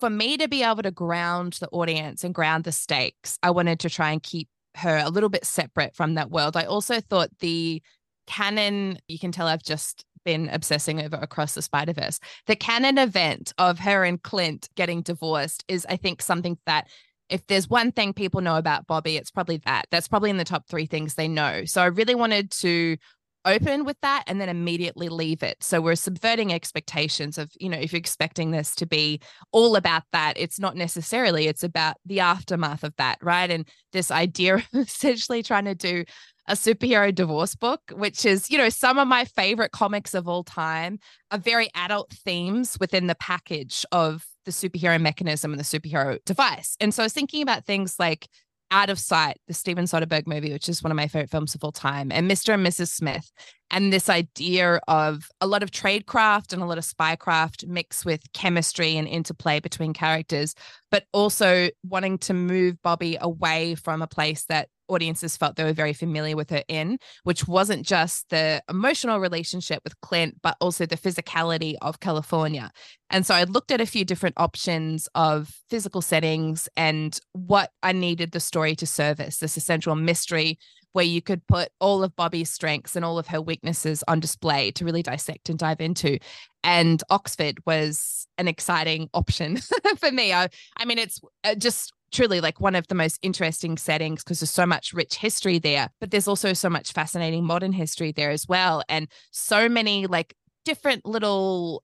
for 0.00 0.10
me 0.10 0.36
to 0.36 0.48
be 0.48 0.62
able 0.62 0.82
to 0.82 0.90
ground 0.90 1.54
the 1.60 1.68
audience 1.68 2.24
and 2.24 2.34
ground 2.34 2.64
the 2.64 2.72
stakes, 2.72 3.38
I 3.42 3.50
wanted 3.50 3.80
to 3.80 3.90
try 3.90 4.10
and 4.10 4.22
keep 4.22 4.48
her 4.76 4.96
a 4.96 5.10
little 5.10 5.28
bit 5.28 5.44
separate 5.44 5.94
from 5.94 6.14
that 6.14 6.30
world. 6.30 6.56
I 6.56 6.64
also 6.64 7.00
thought 7.00 7.30
the 7.40 7.82
canon, 8.26 8.98
you 9.08 9.18
can 9.18 9.32
tell 9.32 9.46
I've 9.46 9.62
just 9.62 10.04
been 10.24 10.48
obsessing 10.48 11.00
over 11.00 11.16
across 11.16 11.54
the 11.54 11.62
Spider 11.62 11.92
Verse. 11.92 12.18
The 12.46 12.56
canon 12.56 12.98
event 12.98 13.52
of 13.58 13.78
her 13.80 14.04
and 14.04 14.22
Clint 14.22 14.68
getting 14.74 15.02
divorced 15.02 15.64
is, 15.68 15.86
I 15.88 15.96
think, 15.96 16.22
something 16.22 16.58
that 16.66 16.88
if 17.28 17.46
there's 17.46 17.68
one 17.70 17.92
thing 17.92 18.12
people 18.12 18.40
know 18.40 18.56
about 18.56 18.86
Bobbi, 18.86 19.16
it's 19.18 19.30
probably 19.30 19.58
that. 19.64 19.86
That's 19.90 20.08
probably 20.08 20.30
in 20.30 20.36
the 20.36 20.44
top 20.44 20.66
three 20.68 20.86
things 20.86 21.14
they 21.14 21.28
know. 21.28 21.64
So 21.64 21.82
I 21.82 21.86
really 21.86 22.14
wanted 22.14 22.50
to 22.52 22.96
open 23.44 23.84
with 23.84 24.00
that 24.02 24.24
and 24.26 24.40
then 24.40 24.48
immediately 24.48 25.08
leave 25.08 25.42
it. 25.42 25.62
So 25.62 25.80
we're 25.80 25.96
subverting 25.96 26.52
expectations 26.52 27.38
of, 27.38 27.50
you 27.58 27.68
know, 27.68 27.78
if 27.78 27.92
you're 27.92 27.98
expecting 27.98 28.50
this 28.50 28.74
to 28.76 28.86
be 28.86 29.20
all 29.52 29.76
about 29.76 30.04
that, 30.12 30.34
it's 30.36 30.58
not 30.58 30.76
necessarily, 30.76 31.46
it's 31.46 31.62
about 31.62 31.96
the 32.04 32.20
aftermath 32.20 32.84
of 32.84 32.94
that, 32.96 33.18
right? 33.22 33.50
And 33.50 33.68
this 33.92 34.10
idea 34.10 34.54
of 34.56 34.64
essentially 34.74 35.42
trying 35.42 35.66
to 35.66 35.74
do 35.74 36.04
a 36.46 36.54
superhero 36.54 37.14
divorce 37.14 37.54
book, 37.54 37.80
which 37.94 38.26
is, 38.26 38.50
you 38.50 38.58
know, 38.58 38.68
some 38.68 38.98
of 38.98 39.08
my 39.08 39.24
favorite 39.24 39.72
comics 39.72 40.14
of 40.14 40.28
all 40.28 40.44
time 40.44 40.98
are 41.30 41.38
very 41.38 41.70
adult 41.74 42.12
themes 42.12 42.76
within 42.78 43.06
the 43.06 43.14
package 43.14 43.86
of 43.92 44.26
the 44.44 44.50
superhero 44.50 45.00
mechanism 45.00 45.52
and 45.52 45.60
the 45.60 45.64
superhero 45.64 46.22
device. 46.26 46.76
And 46.80 46.92
so 46.92 47.02
I 47.02 47.06
was 47.06 47.14
thinking 47.14 47.42
about 47.42 47.64
things 47.64 47.96
like 47.98 48.28
Out 48.70 48.90
of 48.90 48.98
Sight, 48.98 49.38
the 49.46 49.54
Steven 49.54 49.84
Soderbergh 49.84 50.26
movie, 50.26 50.52
which 50.52 50.68
is 50.68 50.82
one 50.82 50.90
of 50.90 50.96
my 50.96 51.06
favorite 51.06 51.30
films 51.30 51.54
of 51.54 51.62
all 51.62 51.72
time, 51.72 52.10
and 52.10 52.30
Mr. 52.30 52.54
and 52.54 52.66
Mrs. 52.66 52.88
Smith, 52.88 53.30
and 53.70 53.92
this 53.92 54.08
idea 54.08 54.80
of 54.88 55.28
a 55.40 55.46
lot 55.46 55.62
of 55.62 55.70
tradecraft 55.70 56.52
and 56.52 56.62
a 56.62 56.66
lot 56.66 56.78
of 56.78 56.84
spycraft 56.84 57.66
mixed 57.66 58.04
with 58.04 58.20
chemistry 58.32 58.96
and 58.96 59.06
interplay 59.06 59.60
between 59.60 59.92
characters, 59.92 60.54
but 60.90 61.04
also 61.12 61.68
wanting 61.84 62.18
to 62.18 62.34
move 62.34 62.80
Bobby 62.82 63.16
away 63.20 63.74
from 63.74 64.02
a 64.02 64.06
place 64.06 64.44
that 64.44 64.68
audiences 64.88 65.36
felt 65.36 65.56
they 65.56 65.64
were 65.64 65.72
very 65.72 65.92
familiar 65.92 66.36
with 66.36 66.50
her 66.50 66.62
in, 66.68 66.98
which 67.24 67.46
wasn't 67.46 67.86
just 67.86 68.28
the 68.30 68.62
emotional 68.68 69.20
relationship 69.20 69.82
with 69.84 70.00
Clint, 70.00 70.40
but 70.42 70.56
also 70.60 70.86
the 70.86 70.96
physicality 70.96 71.74
of 71.82 72.00
California. 72.00 72.70
And 73.10 73.26
so 73.26 73.34
I 73.34 73.44
looked 73.44 73.70
at 73.70 73.80
a 73.80 73.86
few 73.86 74.04
different 74.04 74.34
options 74.38 75.08
of 75.14 75.50
physical 75.70 76.02
settings 76.02 76.68
and 76.76 77.18
what 77.32 77.70
I 77.82 77.92
needed 77.92 78.32
the 78.32 78.40
story 78.40 78.74
to 78.76 78.86
service 78.86 79.38
this 79.38 79.56
essential 79.56 79.94
mystery 79.94 80.58
where 80.94 81.04
you 81.04 81.20
could 81.20 81.44
put 81.48 81.70
all 81.80 82.04
of 82.04 82.14
Bobby's 82.14 82.52
strengths 82.52 82.94
and 82.94 83.04
all 83.04 83.18
of 83.18 83.26
her 83.26 83.42
weaknesses 83.42 84.04
on 84.06 84.20
display 84.20 84.70
to 84.70 84.84
really 84.84 85.02
dissect 85.02 85.48
and 85.48 85.58
dive 85.58 85.80
into. 85.80 86.18
And 86.62 87.02
Oxford 87.10 87.58
was 87.66 88.28
an 88.38 88.46
exciting 88.46 89.10
option 89.12 89.56
for 89.98 90.12
me. 90.12 90.32
I, 90.32 90.48
I 90.76 90.84
mean, 90.84 90.98
it's 90.98 91.20
uh, 91.42 91.56
just 91.56 91.92
truly 92.14 92.40
like 92.40 92.60
one 92.60 92.74
of 92.74 92.86
the 92.88 92.94
most 92.94 93.18
interesting 93.22 93.76
settings 93.76 94.22
because 94.22 94.40
there's 94.40 94.50
so 94.50 94.64
much 94.64 94.92
rich 94.92 95.16
history 95.16 95.58
there, 95.58 95.90
but 96.00 96.10
there's 96.10 96.28
also 96.28 96.52
so 96.52 96.70
much 96.70 96.92
fascinating 96.92 97.44
modern 97.44 97.72
history 97.72 98.12
there 98.12 98.30
as 98.30 98.46
well. 98.48 98.82
And 98.88 99.08
so 99.32 99.68
many 99.68 100.06
like 100.06 100.34
different 100.64 101.04
little 101.04 101.82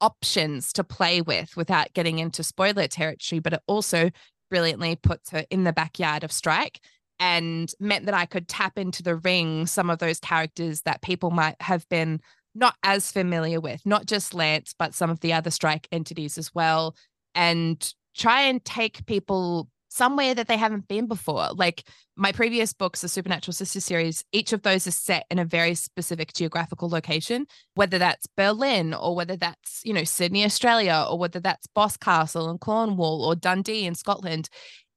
options 0.00 0.72
to 0.72 0.84
play 0.84 1.20
with 1.20 1.56
without 1.56 1.92
getting 1.94 2.18
into 2.18 2.42
spoiler 2.42 2.88
territory, 2.88 3.38
but 3.38 3.52
it 3.52 3.62
also 3.66 4.10
brilliantly 4.50 4.96
puts 4.96 5.30
her 5.30 5.44
in 5.50 5.64
the 5.64 5.72
backyard 5.72 6.24
of 6.24 6.32
Strike 6.32 6.80
and 7.20 7.72
meant 7.78 8.06
that 8.06 8.14
I 8.14 8.26
could 8.26 8.48
tap 8.48 8.78
into 8.78 9.02
the 9.02 9.16
ring 9.16 9.66
some 9.66 9.90
of 9.90 9.98
those 9.98 10.18
characters 10.18 10.82
that 10.82 11.02
people 11.02 11.30
might 11.30 11.60
have 11.60 11.88
been 11.88 12.20
not 12.54 12.74
as 12.82 13.12
familiar 13.12 13.60
with, 13.60 13.86
not 13.86 14.06
just 14.06 14.34
Lance, 14.34 14.74
but 14.76 14.94
some 14.94 15.10
of 15.10 15.20
the 15.20 15.32
other 15.32 15.50
Strike 15.50 15.86
entities 15.92 16.36
as 16.36 16.52
well. 16.54 16.96
And 17.34 17.94
try 18.20 18.42
and 18.42 18.64
take 18.64 19.06
people 19.06 19.68
somewhere 19.88 20.34
that 20.34 20.46
they 20.46 20.56
haven't 20.56 20.86
been 20.86 21.06
before. 21.06 21.48
Like 21.52 21.88
my 22.14 22.30
previous 22.30 22.72
books, 22.72 23.00
the 23.00 23.08
Supernatural 23.08 23.54
Sister 23.54 23.80
series, 23.80 24.22
each 24.30 24.52
of 24.52 24.62
those 24.62 24.86
is 24.86 24.96
set 24.96 25.26
in 25.30 25.38
a 25.38 25.44
very 25.44 25.74
specific 25.74 26.32
geographical 26.32 26.88
location, 26.88 27.46
whether 27.74 27.98
that's 27.98 28.28
Berlin 28.36 28.94
or 28.94 29.16
whether 29.16 29.36
that's, 29.36 29.80
you 29.84 29.92
know, 29.92 30.04
Sydney, 30.04 30.44
Australia, 30.44 31.06
or 31.10 31.18
whether 31.18 31.40
that's 31.40 31.66
Boscastle 31.74 32.50
in 32.50 32.58
Cornwall 32.58 33.24
or 33.24 33.34
Dundee 33.34 33.86
in 33.86 33.96
Scotland. 33.96 34.48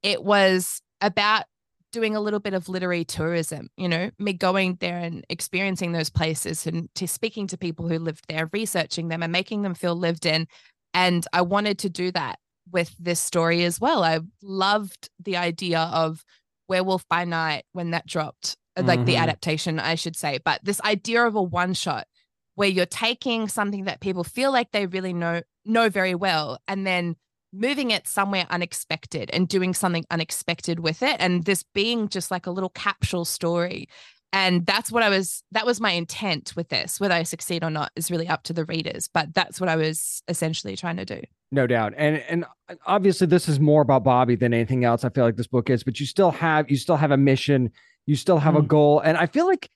It 0.03 0.23
was 0.23 0.81
about 1.01 1.45
doing 1.91 2.15
a 2.15 2.21
little 2.21 2.39
bit 2.39 2.53
of 2.53 2.69
literary 2.69 3.05
tourism, 3.05 3.69
you 3.77 3.87
know, 3.87 4.11
me 4.19 4.33
going 4.33 4.77
there 4.79 4.97
and 4.97 5.25
experiencing 5.29 5.91
those 5.91 6.09
places 6.09 6.67
and 6.67 6.89
to 6.95 7.07
speaking 7.07 7.47
to 7.47 7.57
people 7.57 7.87
who 7.87 7.99
lived 7.99 8.25
there, 8.27 8.49
researching 8.51 9.07
them 9.07 9.23
and 9.23 9.31
making 9.31 9.61
them 9.61 9.75
feel 9.75 9.95
lived 9.95 10.25
in. 10.25 10.47
And 10.93 11.25
I 11.33 11.41
wanted 11.41 11.79
to 11.79 11.89
do 11.89 12.11
that 12.11 12.37
with 12.73 12.93
this 12.99 13.19
story 13.19 13.63
as 13.63 13.79
well. 13.79 14.03
I 14.03 14.19
loved 14.41 15.09
the 15.23 15.37
idea 15.37 15.79
of 15.79 16.25
Werewolf 16.67 17.07
by 17.07 17.23
Night 17.23 17.63
when 17.71 17.91
that 17.91 18.07
dropped, 18.07 18.57
mm-hmm. 18.77 18.87
like 18.87 19.05
the 19.05 19.13
mm-hmm. 19.13 19.23
adaptation, 19.23 19.79
I 19.79 19.95
should 19.95 20.15
say. 20.15 20.39
But 20.43 20.61
this 20.63 20.81
idea 20.81 21.25
of 21.25 21.35
a 21.35 21.43
one 21.43 21.73
shot 21.73 22.07
where 22.55 22.69
you're 22.69 22.85
taking 22.85 23.47
something 23.47 23.85
that 23.85 24.01
people 24.01 24.23
feel 24.23 24.51
like 24.51 24.71
they 24.71 24.87
really 24.87 25.13
know 25.13 25.41
know 25.65 25.89
very 25.89 26.15
well 26.15 26.59
and 26.67 26.85
then 26.85 27.15
moving 27.53 27.91
it 27.91 28.07
somewhere 28.07 28.47
unexpected 28.49 29.29
and 29.31 29.47
doing 29.47 29.73
something 29.73 30.03
unexpected 30.09 30.79
with 30.79 31.03
it 31.03 31.15
and 31.19 31.45
this 31.45 31.63
being 31.73 32.09
just 32.09 32.31
like 32.31 32.47
a 32.47 32.51
little 32.51 32.69
capsule 32.69 33.25
story 33.25 33.87
and 34.33 34.65
that's 34.65 34.91
what 34.91 35.03
i 35.03 35.09
was 35.09 35.43
that 35.51 35.65
was 35.65 35.79
my 35.79 35.91
intent 35.91 36.53
with 36.55 36.67
this 36.69 36.99
whether 36.99 37.13
i 37.13 37.23
succeed 37.23 37.63
or 37.63 37.69
not 37.69 37.91
is 37.95 38.11
really 38.11 38.27
up 38.27 38.43
to 38.43 38.53
the 38.53 38.65
readers 38.65 39.07
but 39.13 39.33
that's 39.33 39.61
what 39.61 39.69
i 39.69 39.75
was 39.75 40.23
essentially 40.27 40.75
trying 40.75 40.97
to 40.97 41.05
do 41.05 41.21
no 41.53 41.67
doubt 41.67 41.93
and 41.97 42.17
and 42.29 42.45
obviously 42.85 43.27
this 43.27 43.47
is 43.47 43.59
more 43.59 43.81
about 43.81 44.03
bobbi 44.03 44.37
than 44.37 44.53
anything 44.53 44.83
else 44.83 45.03
i 45.03 45.09
feel 45.09 45.23
like 45.23 45.35
this 45.35 45.47
book 45.47 45.69
is 45.69 45.83
but 45.83 45.99
you 45.99 46.05
still 46.05 46.31
have 46.31 46.69
you 46.69 46.77
still 46.77 46.95
have 46.97 47.11
a 47.11 47.17
mission 47.17 47.71
you 48.05 48.15
still 48.15 48.39
have 48.39 48.55
mm. 48.55 48.59
a 48.59 48.61
goal 48.63 48.99
and 48.99 49.17
i 49.17 49.25
feel 49.25 49.45
like 49.45 49.69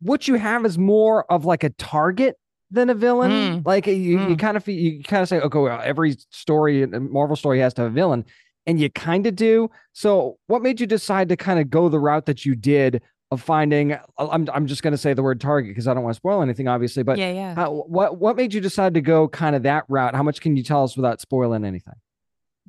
what 0.00 0.28
you 0.28 0.34
have 0.34 0.66
is 0.66 0.76
more 0.76 1.30
of 1.30 1.44
like 1.44 1.64
a 1.64 1.70
target 1.70 2.36
than 2.70 2.90
a 2.90 2.94
villain 2.94 3.30
mm. 3.30 3.66
like 3.66 3.86
you, 3.86 4.18
mm. 4.18 4.30
you 4.30 4.36
kind 4.36 4.56
of 4.56 4.66
you 4.68 5.02
kind 5.02 5.22
of 5.22 5.28
say 5.28 5.40
okay 5.40 5.58
well 5.58 5.80
every 5.82 6.16
story 6.30 6.82
and 6.82 7.10
marvel 7.10 7.36
story 7.36 7.60
has 7.60 7.72
to 7.72 7.82
have 7.82 7.90
a 7.90 7.94
villain 7.94 8.24
and 8.66 8.80
you 8.80 8.90
kind 8.90 9.26
of 9.26 9.36
do 9.36 9.70
so 9.92 10.36
what 10.48 10.62
made 10.62 10.80
you 10.80 10.86
decide 10.86 11.28
to 11.28 11.36
kind 11.36 11.60
of 11.60 11.70
go 11.70 11.88
the 11.88 12.00
route 12.00 12.26
that 12.26 12.44
you 12.44 12.54
did 12.54 13.00
of 13.34 13.42
finding 13.42 13.92
uh, 13.92 14.00
I'm 14.18 14.48
I'm 14.52 14.66
just 14.66 14.82
going 14.82 14.92
to 14.92 14.98
say 14.98 15.12
the 15.12 15.22
word 15.22 15.40
target 15.40 15.70
because 15.70 15.86
I 15.86 15.94
don't 15.94 16.02
want 16.02 16.14
to 16.14 16.18
spoil 16.18 16.42
anything 16.42 16.68
obviously 16.68 17.02
but 17.02 17.18
yeah 17.18 17.32
yeah. 17.32 17.54
how, 17.54 17.72
what 17.72 18.18
what 18.18 18.36
made 18.36 18.54
you 18.54 18.60
decide 18.60 18.94
to 18.94 19.00
go 19.00 19.28
kind 19.28 19.54
of 19.54 19.64
that 19.64 19.84
route? 19.88 20.14
How 20.14 20.22
much 20.22 20.40
can 20.40 20.56
you 20.56 20.62
tell 20.62 20.84
us 20.84 20.96
without 20.96 21.20
spoiling 21.20 21.64
anything? 21.64 21.94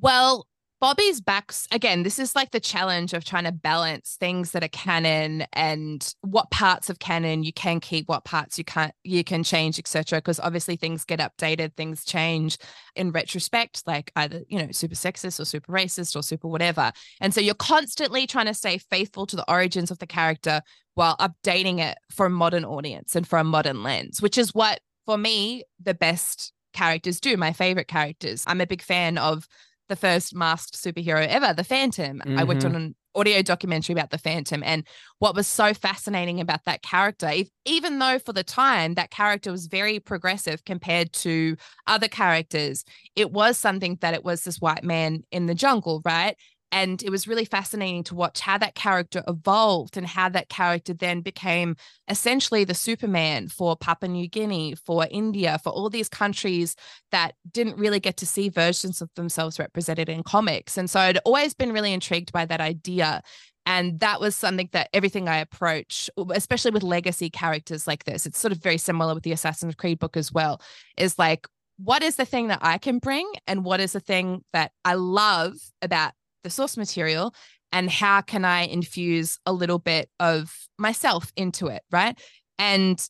Well 0.00 0.46
Bobbi's 0.82 1.22
backs 1.22 1.66
again. 1.72 2.02
This 2.02 2.18
is 2.18 2.36
like 2.36 2.50
the 2.50 2.60
challenge 2.60 3.14
of 3.14 3.24
trying 3.24 3.44
to 3.44 3.52
balance 3.52 4.16
things 4.20 4.50
that 4.50 4.62
are 4.62 4.68
canon 4.68 5.46
and 5.54 6.14
what 6.20 6.50
parts 6.50 6.90
of 6.90 6.98
canon 6.98 7.44
you 7.44 7.52
can 7.52 7.80
keep, 7.80 8.08
what 8.10 8.26
parts 8.26 8.58
you 8.58 8.64
can't, 8.64 8.92
you 9.02 9.24
can 9.24 9.42
change, 9.42 9.78
etc. 9.78 10.18
Because 10.18 10.38
obviously 10.38 10.76
things 10.76 11.06
get 11.06 11.18
updated, 11.18 11.74
things 11.76 12.04
change 12.04 12.58
in 12.94 13.10
retrospect, 13.10 13.84
like 13.86 14.12
either 14.16 14.42
you 14.48 14.58
know 14.58 14.70
super 14.70 14.94
sexist 14.94 15.40
or 15.40 15.46
super 15.46 15.72
racist 15.72 16.14
or 16.14 16.22
super 16.22 16.48
whatever. 16.48 16.92
And 17.22 17.32
so 17.32 17.40
you're 17.40 17.54
constantly 17.54 18.26
trying 18.26 18.46
to 18.46 18.54
stay 18.54 18.76
faithful 18.76 19.26
to 19.26 19.36
the 19.36 19.50
origins 19.50 19.90
of 19.90 19.98
the 19.98 20.06
character 20.06 20.60
while 20.92 21.16
updating 21.16 21.78
it 21.78 21.96
for 22.10 22.26
a 22.26 22.30
modern 22.30 22.66
audience 22.66 23.16
and 23.16 23.26
for 23.26 23.38
a 23.38 23.44
modern 23.44 23.82
lens, 23.82 24.20
which 24.20 24.36
is 24.36 24.54
what 24.54 24.80
for 25.06 25.16
me 25.16 25.64
the 25.82 25.94
best 25.94 26.52
characters 26.74 27.18
do. 27.18 27.38
My 27.38 27.54
favorite 27.54 27.88
characters. 27.88 28.44
I'm 28.46 28.60
a 28.60 28.66
big 28.66 28.82
fan 28.82 29.16
of 29.16 29.48
the 29.88 29.96
first 29.96 30.34
masked 30.34 30.74
superhero 30.74 31.26
ever, 31.26 31.52
the 31.52 31.64
Phantom. 31.64 32.18
Mm-hmm. 32.18 32.38
I 32.38 32.44
worked 32.44 32.64
on 32.64 32.74
an 32.74 32.94
audio 33.14 33.42
documentary 33.42 33.94
about 33.94 34.10
the 34.10 34.18
Phantom. 34.18 34.62
And 34.62 34.86
what 35.18 35.34
was 35.34 35.46
so 35.46 35.72
fascinating 35.72 36.40
about 36.40 36.64
that 36.64 36.82
character, 36.82 37.28
if, 37.28 37.48
even 37.64 37.98
though 37.98 38.18
for 38.18 38.32
the 38.32 38.44
time 38.44 38.94
that 38.94 39.10
character 39.10 39.50
was 39.50 39.66
very 39.66 39.98
progressive 39.98 40.64
compared 40.64 41.12
to 41.14 41.56
other 41.86 42.08
characters, 42.08 42.84
it 43.16 43.32
was 43.32 43.56
something 43.56 43.98
that 44.02 44.14
it 44.14 44.24
was 44.24 44.44
this 44.44 44.60
white 44.60 44.84
man 44.84 45.22
in 45.30 45.46
the 45.46 45.54
jungle, 45.54 46.02
right? 46.04 46.36
And 46.76 47.02
it 47.02 47.08
was 47.08 47.26
really 47.26 47.46
fascinating 47.46 48.04
to 48.04 48.14
watch 48.14 48.40
how 48.40 48.58
that 48.58 48.74
character 48.74 49.22
evolved 49.26 49.96
and 49.96 50.06
how 50.06 50.28
that 50.28 50.50
character 50.50 50.92
then 50.92 51.22
became 51.22 51.74
essentially 52.06 52.64
the 52.64 52.74
Superman 52.74 53.48
for 53.48 53.76
Papua 53.78 54.10
New 54.10 54.28
Guinea, 54.28 54.74
for 54.74 55.06
India, 55.10 55.58
for 55.64 55.70
all 55.70 55.88
these 55.88 56.10
countries 56.10 56.76
that 57.12 57.32
didn't 57.50 57.78
really 57.78 57.98
get 57.98 58.18
to 58.18 58.26
see 58.26 58.50
versions 58.50 59.00
of 59.00 59.08
themselves 59.14 59.58
represented 59.58 60.10
in 60.10 60.22
comics. 60.22 60.76
And 60.76 60.90
so 60.90 61.00
I'd 61.00 61.16
always 61.24 61.54
been 61.54 61.72
really 61.72 61.94
intrigued 61.94 62.30
by 62.30 62.44
that 62.44 62.60
idea. 62.60 63.22
And 63.64 63.98
that 64.00 64.20
was 64.20 64.36
something 64.36 64.68
that 64.72 64.90
everything 64.92 65.30
I 65.30 65.38
approach, 65.38 66.10
especially 66.34 66.72
with 66.72 66.82
legacy 66.82 67.30
characters 67.30 67.86
like 67.86 68.04
this, 68.04 68.26
it's 68.26 68.38
sort 68.38 68.52
of 68.52 68.58
very 68.58 68.76
similar 68.76 69.14
with 69.14 69.22
the 69.22 69.32
Assassin's 69.32 69.76
Creed 69.76 69.98
book 69.98 70.14
as 70.14 70.30
well, 70.30 70.60
is 70.98 71.18
like 71.18 71.46
what 71.78 72.02
is 72.02 72.16
the 72.16 72.26
thing 72.26 72.48
that 72.48 72.58
I 72.60 72.76
can 72.76 72.98
bring 72.98 73.26
and 73.46 73.64
what 73.64 73.80
is 73.80 73.92
the 73.92 74.00
thing 74.00 74.44
that 74.52 74.72
I 74.84 74.92
love 74.92 75.54
about 75.80 76.12
the 76.46 76.50
source 76.50 76.76
material 76.76 77.34
and 77.72 77.90
how 77.90 78.20
can 78.20 78.44
I 78.44 78.62
infuse 78.62 79.40
a 79.44 79.52
little 79.52 79.80
bit 79.80 80.08
of 80.20 80.56
myself 80.78 81.32
into 81.36 81.66
it, 81.66 81.82
right? 81.90 82.16
And 82.56 83.04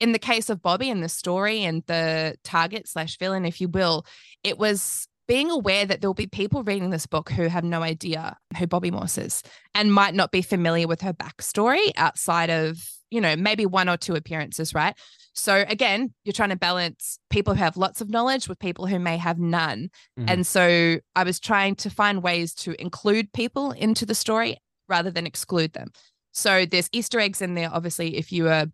in 0.00 0.10
the 0.10 0.18
case 0.18 0.50
of 0.50 0.60
Bobbi 0.60 0.90
and 0.90 1.00
the 1.00 1.08
story 1.08 1.62
and 1.62 1.84
the 1.86 2.34
target 2.42 2.88
slash 2.88 3.18
villain, 3.18 3.44
if 3.44 3.60
you 3.60 3.68
will, 3.68 4.04
it 4.42 4.58
was 4.58 5.06
being 5.28 5.48
aware 5.48 5.86
that 5.86 6.00
there'll 6.00 6.12
be 6.12 6.26
people 6.26 6.64
reading 6.64 6.90
this 6.90 7.06
book 7.06 7.30
who 7.30 7.46
have 7.46 7.62
no 7.62 7.82
idea 7.82 8.36
who 8.58 8.66
Bobbi 8.66 8.90
Morse 8.90 9.18
is 9.18 9.42
and 9.76 9.92
might 9.92 10.14
not 10.14 10.32
be 10.32 10.42
familiar 10.42 10.88
with 10.88 11.02
her 11.02 11.12
backstory 11.12 11.92
outside 11.96 12.50
of, 12.50 12.84
you 13.12 13.20
know, 13.20 13.36
maybe 13.36 13.64
one 13.64 13.88
or 13.88 13.96
two 13.96 14.16
appearances, 14.16 14.74
right? 14.74 14.98
So 15.34 15.64
again, 15.68 16.12
you're 16.24 16.32
trying 16.32 16.50
to 16.50 16.56
balance 16.56 17.18
people 17.30 17.54
who 17.54 17.60
have 17.62 17.76
lots 17.76 18.00
of 18.00 18.10
knowledge 18.10 18.48
with 18.48 18.58
people 18.58 18.86
who 18.86 18.98
may 18.98 19.16
have 19.16 19.38
none. 19.38 19.90
Mhm. 20.18 20.30
And 20.30 20.46
so 20.46 20.98
I 21.16 21.24
was 21.24 21.40
trying 21.40 21.74
to 21.76 21.90
find 21.90 22.22
ways 22.22 22.54
to 22.56 22.80
include 22.80 23.32
people 23.32 23.72
into 23.72 24.04
the 24.04 24.14
story 24.14 24.58
rather 24.88 25.10
than 25.10 25.26
exclude 25.26 25.72
them. 25.72 25.88
So 26.32 26.66
there's 26.66 26.88
Easter 26.92 27.20
eggs 27.20 27.40
in 27.40 27.54
there, 27.54 27.70
obviously, 27.72 28.16
if 28.16 28.32
you 28.32 28.48
are 28.48 28.66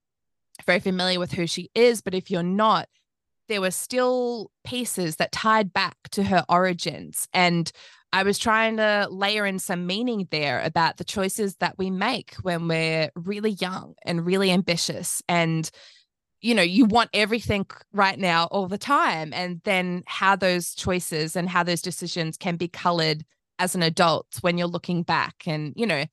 very 0.66 0.80
familiar 0.80 1.20
with 1.20 1.32
who 1.32 1.46
she 1.46 1.70
is, 1.74 2.00
but 2.00 2.14
if 2.14 2.30
you're 2.30 2.42
not, 2.42 2.88
there 3.48 3.60
were 3.60 3.70
still 3.70 4.50
pieces 4.64 5.16
that 5.16 5.32
tied 5.32 5.72
back 5.72 5.96
to 6.10 6.24
her 6.24 6.44
origins. 6.48 7.28
And 7.32 7.70
I 8.12 8.22
was 8.22 8.38
trying 8.38 8.78
to 8.78 9.06
layer 9.10 9.46
in 9.46 9.58
some 9.58 9.86
meaning 9.86 10.28
there 10.30 10.60
about 10.62 10.96
the 10.96 11.04
choices 11.04 11.56
that 11.56 11.76
we 11.78 11.90
make 11.90 12.34
when 12.42 12.66
we're 12.68 13.10
really 13.14 13.52
young 13.52 13.94
and 14.04 14.24
really 14.26 14.50
ambitious. 14.50 15.22
And, 15.28 15.70
you 16.40 16.54
know, 16.54 16.62
you 16.62 16.84
want 16.84 17.10
everything 17.12 17.66
right 17.92 18.18
now 18.18 18.44
all 18.46 18.68
the 18.68 18.78
time. 18.78 19.32
And 19.32 19.60
then 19.64 20.04
how 20.06 20.36
those 20.36 20.74
choices 20.74 21.36
and 21.36 21.48
how 21.48 21.62
those 21.62 21.82
decisions 21.82 22.36
can 22.36 22.56
be 22.56 22.68
colored 22.68 23.24
as 23.58 23.74
an 23.74 23.82
adult 23.82 24.26
when 24.40 24.56
you're 24.56 24.68
looking 24.68 25.02
back 25.02 25.42
and, 25.46 25.72
you 25.76 25.86
know, 25.86 26.04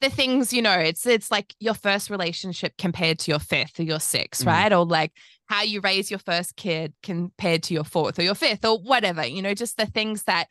the 0.00 0.08
things 0.08 0.50
you 0.50 0.62
know 0.62 0.78
it's 0.78 1.04
it's 1.04 1.30
like 1.30 1.54
your 1.60 1.74
first 1.74 2.08
relationship 2.08 2.72
compared 2.78 3.18
to 3.18 3.30
your 3.30 3.38
fifth 3.38 3.78
or 3.78 3.82
your 3.82 4.00
6th 4.00 4.42
Mhm. 4.42 4.46
right 4.46 4.72
or 4.72 4.86
like 4.86 5.12
how 5.46 5.62
you 5.62 5.82
raise 5.82 6.10
your 6.10 6.18
first 6.18 6.56
kid 6.56 6.94
compared 7.02 7.62
to 7.64 7.74
your 7.74 7.84
fourth 7.84 8.18
or 8.18 8.22
your 8.22 8.34
fifth 8.34 8.64
or 8.64 8.78
whatever 8.78 9.26
you 9.26 9.42
know 9.42 9.52
just 9.52 9.76
the 9.76 9.84
things 9.84 10.22
that 10.22 10.48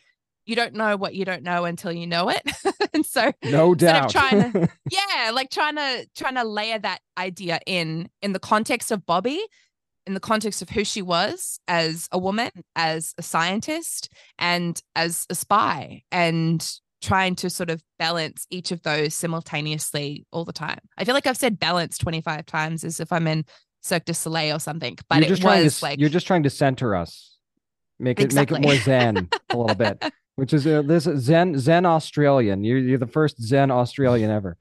you 0.49 0.55
don't 0.55 0.73
know 0.73 0.97
what 0.97 1.13
you 1.13 1.23
don't 1.25 1.43
know 1.43 1.63
until 1.65 1.91
you 1.91 2.07
know 2.07 2.29
it 2.29 2.41
and 2.93 3.05
so 3.05 3.31
No 3.43 3.75
doubt. 3.75 4.09
trying 4.09 4.51
to 4.51 4.69
yeah 4.91 5.31
like 5.31 5.49
trying 5.49 5.75
to 5.75 6.07
trying 6.15 6.35
to 6.35 6.43
layer 6.43 6.79
that 6.79 6.99
idea 7.17 7.59
in 7.65 8.09
in 8.21 8.33
the 8.33 8.39
context 8.39 8.91
of 8.91 9.05
bobbi 9.05 9.37
in 10.07 10.13
the 10.15 10.19
context 10.19 10.61
of 10.63 10.69
who 10.69 10.83
she 10.83 11.01
was 11.03 11.59
as 11.67 12.07
a 12.11 12.17
woman 12.17 12.49
as 12.75 13.13
a 13.17 13.21
scientist 13.21 14.09
and 14.39 14.81
as 14.95 15.25
a 15.29 15.35
spy 15.35 16.01
and 16.11 16.79
trying 17.01 17.35
to 17.35 17.49
sort 17.49 17.69
of 17.69 17.81
balance 17.97 18.45
each 18.49 18.71
of 18.71 18.81
those 18.83 19.13
simultaneously 19.13 20.25
all 20.33 20.43
the 20.43 20.51
time. 20.51 20.79
I 20.97 21.05
feel 21.05 21.13
like 21.13 21.27
I've 21.27 21.37
said 21.37 21.57
balance 21.59 21.97
25 21.97 22.45
times 22.45 22.83
as 22.83 22.99
if 22.99 23.11
I'm 23.13 23.25
in 23.27 23.45
Cirque 23.81 24.03
du 24.05 24.13
Soleil 24.13 24.57
or 24.57 24.59
something, 24.59 24.97
but 25.07 25.19
you're 25.19 25.25
it 25.25 25.29
just 25.29 25.41
trying 25.41 25.59
to 25.59 25.63
was 25.63 25.75
s- 25.77 25.83
like 25.83 25.99
you're 25.99 26.09
just 26.09 26.27
trying 26.27 26.43
to 26.43 26.49
center 26.49 26.95
us, 26.95 27.37
make 27.99 28.19
it 28.19 28.33
make 28.33 28.51
it 28.51 28.61
more 28.61 28.75
zen 28.75 29.29
a 29.49 29.57
little 29.57 29.75
bit, 29.75 30.03
which 30.39 30.53
is 30.53 30.65
uh, 30.65 30.81
this 30.81 31.03
Zen 31.03 31.57
Zen 31.59 31.85
Australian. 31.85 32.63
You're 32.63 32.79
you're 32.79 32.97
the 32.97 33.07
first 33.07 33.41
Zen 33.41 33.71
Australian 33.71 34.31
ever. 34.31 34.57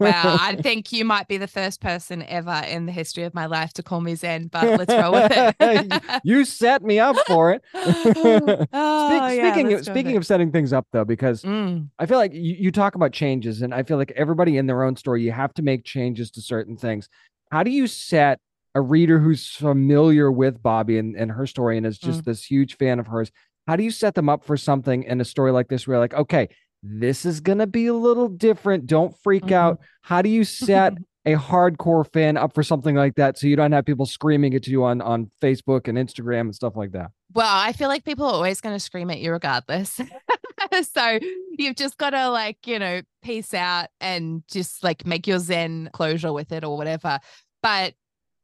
wow, 0.00 0.36
I 0.40 0.56
think 0.62 0.92
you 0.92 1.04
might 1.04 1.28
be 1.28 1.36
the 1.36 1.46
first 1.46 1.80
person 1.80 2.24
ever 2.26 2.62
in 2.66 2.86
the 2.86 2.92
history 2.92 3.22
of 3.24 3.34
my 3.34 3.46
life 3.46 3.72
to 3.74 3.82
call 3.82 4.00
me 4.00 4.14
Zen, 4.16 4.48
but 4.48 4.64
let's 4.78 4.92
roll 4.92 5.12
with 5.12 5.30
it. 5.60 6.02
you 6.24 6.44
set 6.44 6.82
me 6.82 6.98
up 6.98 7.16
for 7.26 7.52
it. 7.52 7.62
Oh, 8.76 9.28
yeah, 9.28 9.52
speaking 9.52 9.72
of 9.72 9.84
speaking 9.84 10.16
of 10.16 10.26
setting 10.26 10.50
things 10.50 10.72
up 10.72 10.86
though, 10.92 11.04
because 11.04 11.42
Mm. 11.42 11.88
I 11.98 12.06
feel 12.06 12.18
like 12.18 12.32
you, 12.32 12.56
you 12.58 12.70
talk 12.72 12.94
about 12.94 13.12
changes, 13.12 13.62
and 13.62 13.74
I 13.74 13.82
feel 13.82 13.96
like 13.96 14.10
everybody 14.16 14.56
in 14.56 14.66
their 14.66 14.82
own 14.82 14.96
story, 14.96 15.22
you 15.22 15.32
have 15.32 15.52
to 15.54 15.62
make 15.62 15.84
changes 15.84 16.30
to 16.32 16.40
certain 16.40 16.76
things. 16.76 17.08
How 17.52 17.62
do 17.62 17.70
you 17.70 17.86
set 17.86 18.40
a 18.74 18.80
reader 18.80 19.18
who's 19.20 19.46
familiar 19.48 20.32
with 20.32 20.60
Bobbi 20.62 20.98
and, 20.98 21.14
and 21.16 21.30
her 21.30 21.46
story 21.46 21.76
and 21.76 21.86
is 21.86 21.98
just 21.98 22.22
Mm. 22.22 22.24
this 22.24 22.44
huge 22.44 22.76
fan 22.76 22.98
of 22.98 23.06
hers? 23.06 23.30
How 23.66 23.76
do 23.76 23.82
you 23.82 23.90
set 23.90 24.14
them 24.14 24.28
up 24.28 24.44
for 24.44 24.56
something 24.56 25.02
in 25.04 25.20
a 25.20 25.24
story 25.24 25.52
like 25.52 25.68
this 25.68 25.86
where 25.86 25.98
like, 25.98 26.14
okay, 26.14 26.48
this 26.82 27.24
is 27.24 27.40
gonna 27.40 27.66
be 27.66 27.86
a 27.86 27.94
little 27.94 28.28
different. 28.28 28.86
Don't 28.86 29.14
freak 29.22 29.44
Mm-hmm. 29.44 29.54
out. 29.54 29.80
How 30.02 30.20
do 30.22 30.28
you 30.28 30.44
set 30.44 30.94
a 31.26 31.34
hardcore 31.36 32.06
fan 32.12 32.36
up 32.36 32.52
for 32.54 32.62
something 32.62 32.94
like 32.94 33.14
that 33.14 33.38
so 33.38 33.46
you 33.46 33.56
don't 33.56 33.72
have 33.72 33.86
people 33.86 34.04
screaming 34.04 34.54
at 34.54 34.66
you 34.66 34.84
on 34.84 35.00
on 35.00 35.30
Facebook 35.40 35.88
and 35.88 35.96
Instagram 35.96 36.40
and 36.42 36.54
stuff 36.54 36.76
like 36.76 36.92
that? 36.92 37.10
Well, 37.32 37.48
I 37.50 37.72
feel 37.72 37.88
like 37.88 38.04
people 38.04 38.26
are 38.26 38.32
always 38.34 38.60
going 38.60 38.74
to 38.76 38.78
scream 38.80 39.10
at 39.10 39.18
you 39.20 39.32
regardless. 39.32 39.98
so 40.92 41.18
you've 41.58 41.76
just 41.76 41.96
got 41.96 42.10
to 42.10 42.28
like, 42.28 42.66
you 42.66 42.78
know, 42.78 43.00
peace 43.22 43.54
out 43.54 43.88
and 44.00 44.42
just 44.48 44.84
like 44.84 45.06
make 45.06 45.26
your 45.26 45.38
Zen 45.38 45.88
closure 45.94 46.32
with 46.32 46.52
it 46.52 46.62
or 46.62 46.76
whatever. 46.76 47.18
But 47.62 47.94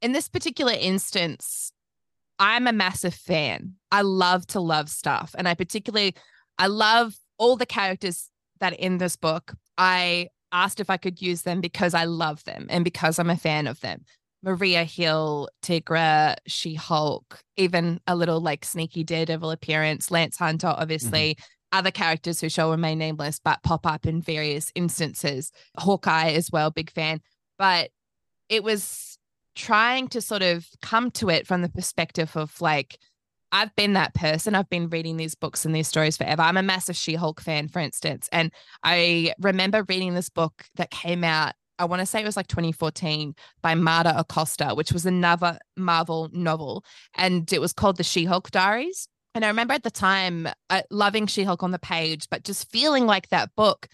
in 0.01 0.13
this 0.13 0.29
particular 0.31 0.73
instance, 0.73 1.73
I'm 2.41 2.67
a 2.67 2.73
massive 2.73 3.15
fan. 3.15 3.75
I 3.93 4.01
love 4.01 4.47
to 4.49 4.61
love 4.61 4.89
stuff. 4.89 5.35
And 5.37 5.47
I 5.47 5.55
particularly, 5.55 6.15
I 6.59 6.67
love 6.69 7.15
all 7.39 7.55
the 7.57 7.67
characters 7.67 8.31
that 8.61 8.73
are 8.73 8.77
in 8.77 8.99
this 8.99 9.15
book. 9.15 9.53
I 9.77 10.29
asked 10.51 10.81
if 10.81 10.91
I 10.91 10.97
could 10.97 11.21
use 11.21 11.43
them 11.43 11.61
because 11.61 11.95
I 11.95 12.05
love 12.05 12.43
them 12.45 12.67
and 12.71 12.83
because 12.83 13.19
I'm 13.19 13.31
a 13.31 13.37
fan 13.37 13.67
of 13.67 13.81
them. 13.81 14.05
Maria 14.43 14.85
Hill, 14.85 15.51
Tigra, 15.63 16.37
She 16.47 16.75
Hulk, 16.75 17.41
even 17.59 18.01
a 18.07 18.17
little 18.17 18.41
like 18.41 18.65
sneaky 18.65 19.05
daredevil 19.05 19.51
appearance, 19.51 20.11
Lance 20.11 20.39
Hunter, 20.39 20.75
obviously, 20.77 21.35
mm-hmm. 21.35 21.79
other 21.79 21.91
characters 21.91 22.41
who 22.41 22.49
shall 22.49 22.71
remain 22.71 22.99
nameless 22.99 23.39
but 23.39 23.63
pop 23.63 23.87
up 23.87 24.07
in 24.07 24.23
various 24.23 24.73
instances. 24.75 25.53
Hawkeye 25.77 26.31
as 26.31 26.51
well, 26.51 26.71
big 26.71 26.91
fan. 26.91 27.21
But 27.59 27.91
it 28.49 28.65
was 28.65 29.10
trying 29.61 30.09
to 30.09 30.21
sort 30.21 30.43
of 30.43 30.67
come 30.81 31.11
to 31.13 31.29
it 31.29 31.47
from 31.47 31.61
the 31.63 31.69
perspective 31.69 32.35
of 32.37 32.61
like, 32.61 32.99
I've 33.53 33.75
been 33.77 33.95
that 33.95 34.15
person. 34.15 34.55
I've 34.55 34.71
been 34.71 34.89
reading 34.89 35.17
these 35.17 35.35
books 35.35 35.65
and 35.65 35.75
these 35.75 35.89
stories 35.89 36.17
forever. 36.17 36.43
I'm 36.43 36.57
a 36.57 36.63
massive 36.63 36.97
She 36.97 37.15
Hulk 37.15 37.41
fan, 37.41 37.69
for 37.69 37.81
instance. 37.81 38.29
And 38.33 38.53
I 38.83 39.35
remember 39.41 39.85
reading 39.89 40.15
this 40.15 40.31
book 40.31 40.65
that 40.77 40.91
came 40.91 41.25
out, 41.25 41.53
I 41.79 41.85
want 41.85 42.01
to 42.01 42.07
say 42.07 42.21
it 42.21 42.27
was 42.27 42.37
like 42.37 42.47
2014 42.47 43.35
by 43.63 43.75
Marta 43.75 44.19
Acosta, 44.19 44.75
which 44.75 44.93
was 44.93 45.05
another 45.05 45.59
Marvel 45.77 46.31
novel. 46.33 46.85
And 47.15 47.53
it 47.53 47.61
was 47.61 47.73
called 47.73 47.97
The 47.97 48.05
She 48.05 48.25
Hulk 48.25 48.51
Diaries. 48.51 49.09
And 49.35 49.45
I 49.45 49.49
remember 49.49 49.75
at 49.75 49.83
the 49.83 49.91
time 49.91 50.49
uh, 50.71 50.83
loving 50.91 51.27
She 51.27 51.43
Hulk 51.43 51.63
on 51.63 51.71
the 51.71 51.79
page, 51.79 52.29
but 52.31 52.45
just 52.45 52.71
feeling 52.71 53.07
like 53.07 53.29
that 53.29 53.55
book 53.57 53.89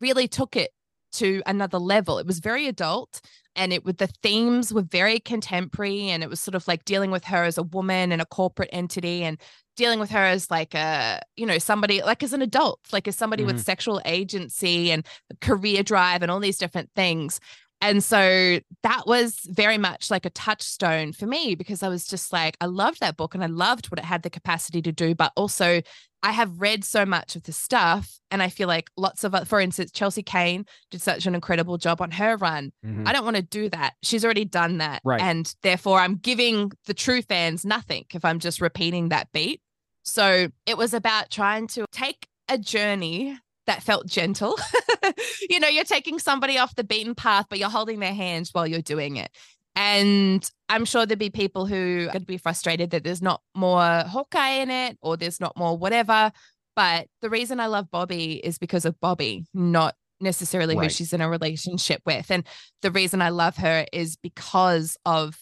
really 0.00 0.28
took 0.28 0.56
it 0.56 0.70
to 1.16 1.42
another 1.46 1.78
level. 1.78 2.18
It 2.18 2.26
was 2.26 2.38
very 2.38 2.66
adult 2.66 3.20
and 3.54 3.72
it 3.72 3.84
with 3.84 3.98
the 3.98 4.08
themes 4.22 4.72
were 4.72 4.82
very 4.82 5.18
contemporary 5.20 6.08
and 6.10 6.22
it 6.22 6.30
was 6.30 6.40
sort 6.40 6.54
of 6.54 6.66
like 6.68 6.84
dealing 6.84 7.10
with 7.10 7.24
her 7.24 7.44
as 7.44 7.58
a 7.58 7.62
woman 7.62 8.12
and 8.12 8.20
a 8.22 8.26
corporate 8.26 8.68
entity 8.72 9.22
and 9.24 9.38
dealing 9.76 10.00
with 10.00 10.10
her 10.10 10.24
as 10.24 10.50
like 10.50 10.74
a 10.74 11.20
you 11.36 11.44
know 11.46 11.58
somebody 11.58 12.02
like 12.02 12.22
as 12.22 12.32
an 12.32 12.40
adult 12.42 12.80
like 12.92 13.06
as 13.08 13.16
somebody 13.16 13.42
Mhm. 13.42 13.46
with 13.46 13.64
sexual 13.64 14.00
agency 14.06 14.90
and 14.90 15.06
career 15.40 15.82
drive 15.82 16.22
and 16.22 16.30
all 16.30 16.40
these 16.40 16.56
different 16.58 16.90
things 16.96 17.40
and 17.80 18.02
so 18.02 18.58
that 18.82 19.02
was 19.06 19.40
very 19.44 19.76
much 19.76 20.10
like 20.10 20.24
a 20.24 20.30
touchstone 20.30 21.12
for 21.12 21.26
me 21.26 21.54
because 21.54 21.82
I 21.82 21.88
was 21.88 22.06
just 22.06 22.32
like, 22.32 22.56
I 22.60 22.66
loved 22.66 23.00
that 23.00 23.16
book 23.16 23.34
and 23.34 23.44
I 23.44 23.48
loved 23.48 23.86
what 23.86 23.98
it 23.98 24.04
had 24.04 24.22
the 24.22 24.30
capacity 24.30 24.80
to 24.82 24.92
do. 24.92 25.14
But 25.14 25.32
also, 25.36 25.82
I 26.22 26.32
have 26.32 26.58
read 26.60 26.84
so 26.84 27.04
much 27.04 27.36
of 27.36 27.42
the 27.42 27.52
stuff. 27.52 28.18
And 28.30 28.42
I 28.42 28.48
feel 28.48 28.66
like 28.66 28.90
lots 28.96 29.24
of, 29.24 29.34
for 29.46 29.60
instance, 29.60 29.92
Chelsea 29.92 30.22
Cain 30.22 30.64
did 30.90 31.02
such 31.02 31.26
an 31.26 31.34
incredible 31.34 31.76
job 31.76 32.00
on 32.00 32.10
her 32.12 32.36
run. 32.36 32.72
Mhm. 32.84 33.06
I 33.06 33.12
don't 33.12 33.24
want 33.24 33.36
to 33.36 33.42
do 33.42 33.68
that. 33.68 33.94
She's 34.02 34.24
already 34.24 34.46
done 34.46 34.78
that. 34.78 35.02
Right. 35.04 35.20
And 35.20 35.54
therefore, 35.62 36.00
I'm 36.00 36.16
giving 36.16 36.72
the 36.86 36.94
true 36.94 37.22
fans 37.22 37.64
nothing 37.64 38.04
if 38.12 38.24
I'm 38.24 38.38
just 38.38 38.60
repeating 38.60 39.10
that 39.10 39.30
beat. 39.32 39.60
So 40.02 40.48
it 40.64 40.78
was 40.78 40.94
about 40.94 41.30
trying 41.30 41.66
to 41.68 41.84
take 41.92 42.26
a 42.48 42.56
journey 42.58 43.38
that 43.66 43.82
felt 43.82 44.06
gentle. 44.06 44.58
you 45.50 45.60
know, 45.60 45.68
you're 45.68 45.84
taking 45.84 46.18
somebody 46.18 46.58
off 46.58 46.74
the 46.74 46.84
beaten 46.84 47.14
path, 47.14 47.46
but 47.48 47.58
you're 47.58 47.68
holding 47.68 48.00
their 48.00 48.14
hands 48.14 48.50
while 48.52 48.66
you're 48.66 48.82
doing 48.82 49.16
it. 49.16 49.30
And 49.74 50.48
I'm 50.70 50.86
sure 50.86 51.04
there'd 51.04 51.18
be 51.18 51.30
people 51.30 51.66
who 51.66 52.08
could 52.10 52.26
be 52.26 52.38
frustrated 52.38 52.90
that 52.90 53.04
there's 53.04 53.20
not 53.20 53.42
more 53.54 53.82
Hawkeye 53.82 54.62
in 54.62 54.70
it 54.70 54.96
or 55.02 55.16
there's 55.18 55.38
not 55.38 55.56
more 55.56 55.76
whatever. 55.76 56.32
But 56.74 57.08
the 57.20 57.30
reason 57.30 57.60
I 57.60 57.66
love 57.66 57.88
Bobbi 57.92 58.40
is 58.42 58.58
because 58.58 58.86
of 58.86 58.98
Bobbi, 59.00 59.44
not 59.52 59.94
necessarily 60.20 60.76
who 60.76 60.88
she's 60.88 61.12
in 61.12 61.20
a 61.20 61.28
relationship 61.28 62.00
with. 62.06 62.30
And 62.30 62.46
the 62.80 62.90
reason 62.90 63.20
I 63.20 63.28
love 63.28 63.56
her 63.58 63.86
is 63.92 64.16
because 64.16 64.96
of 65.04 65.38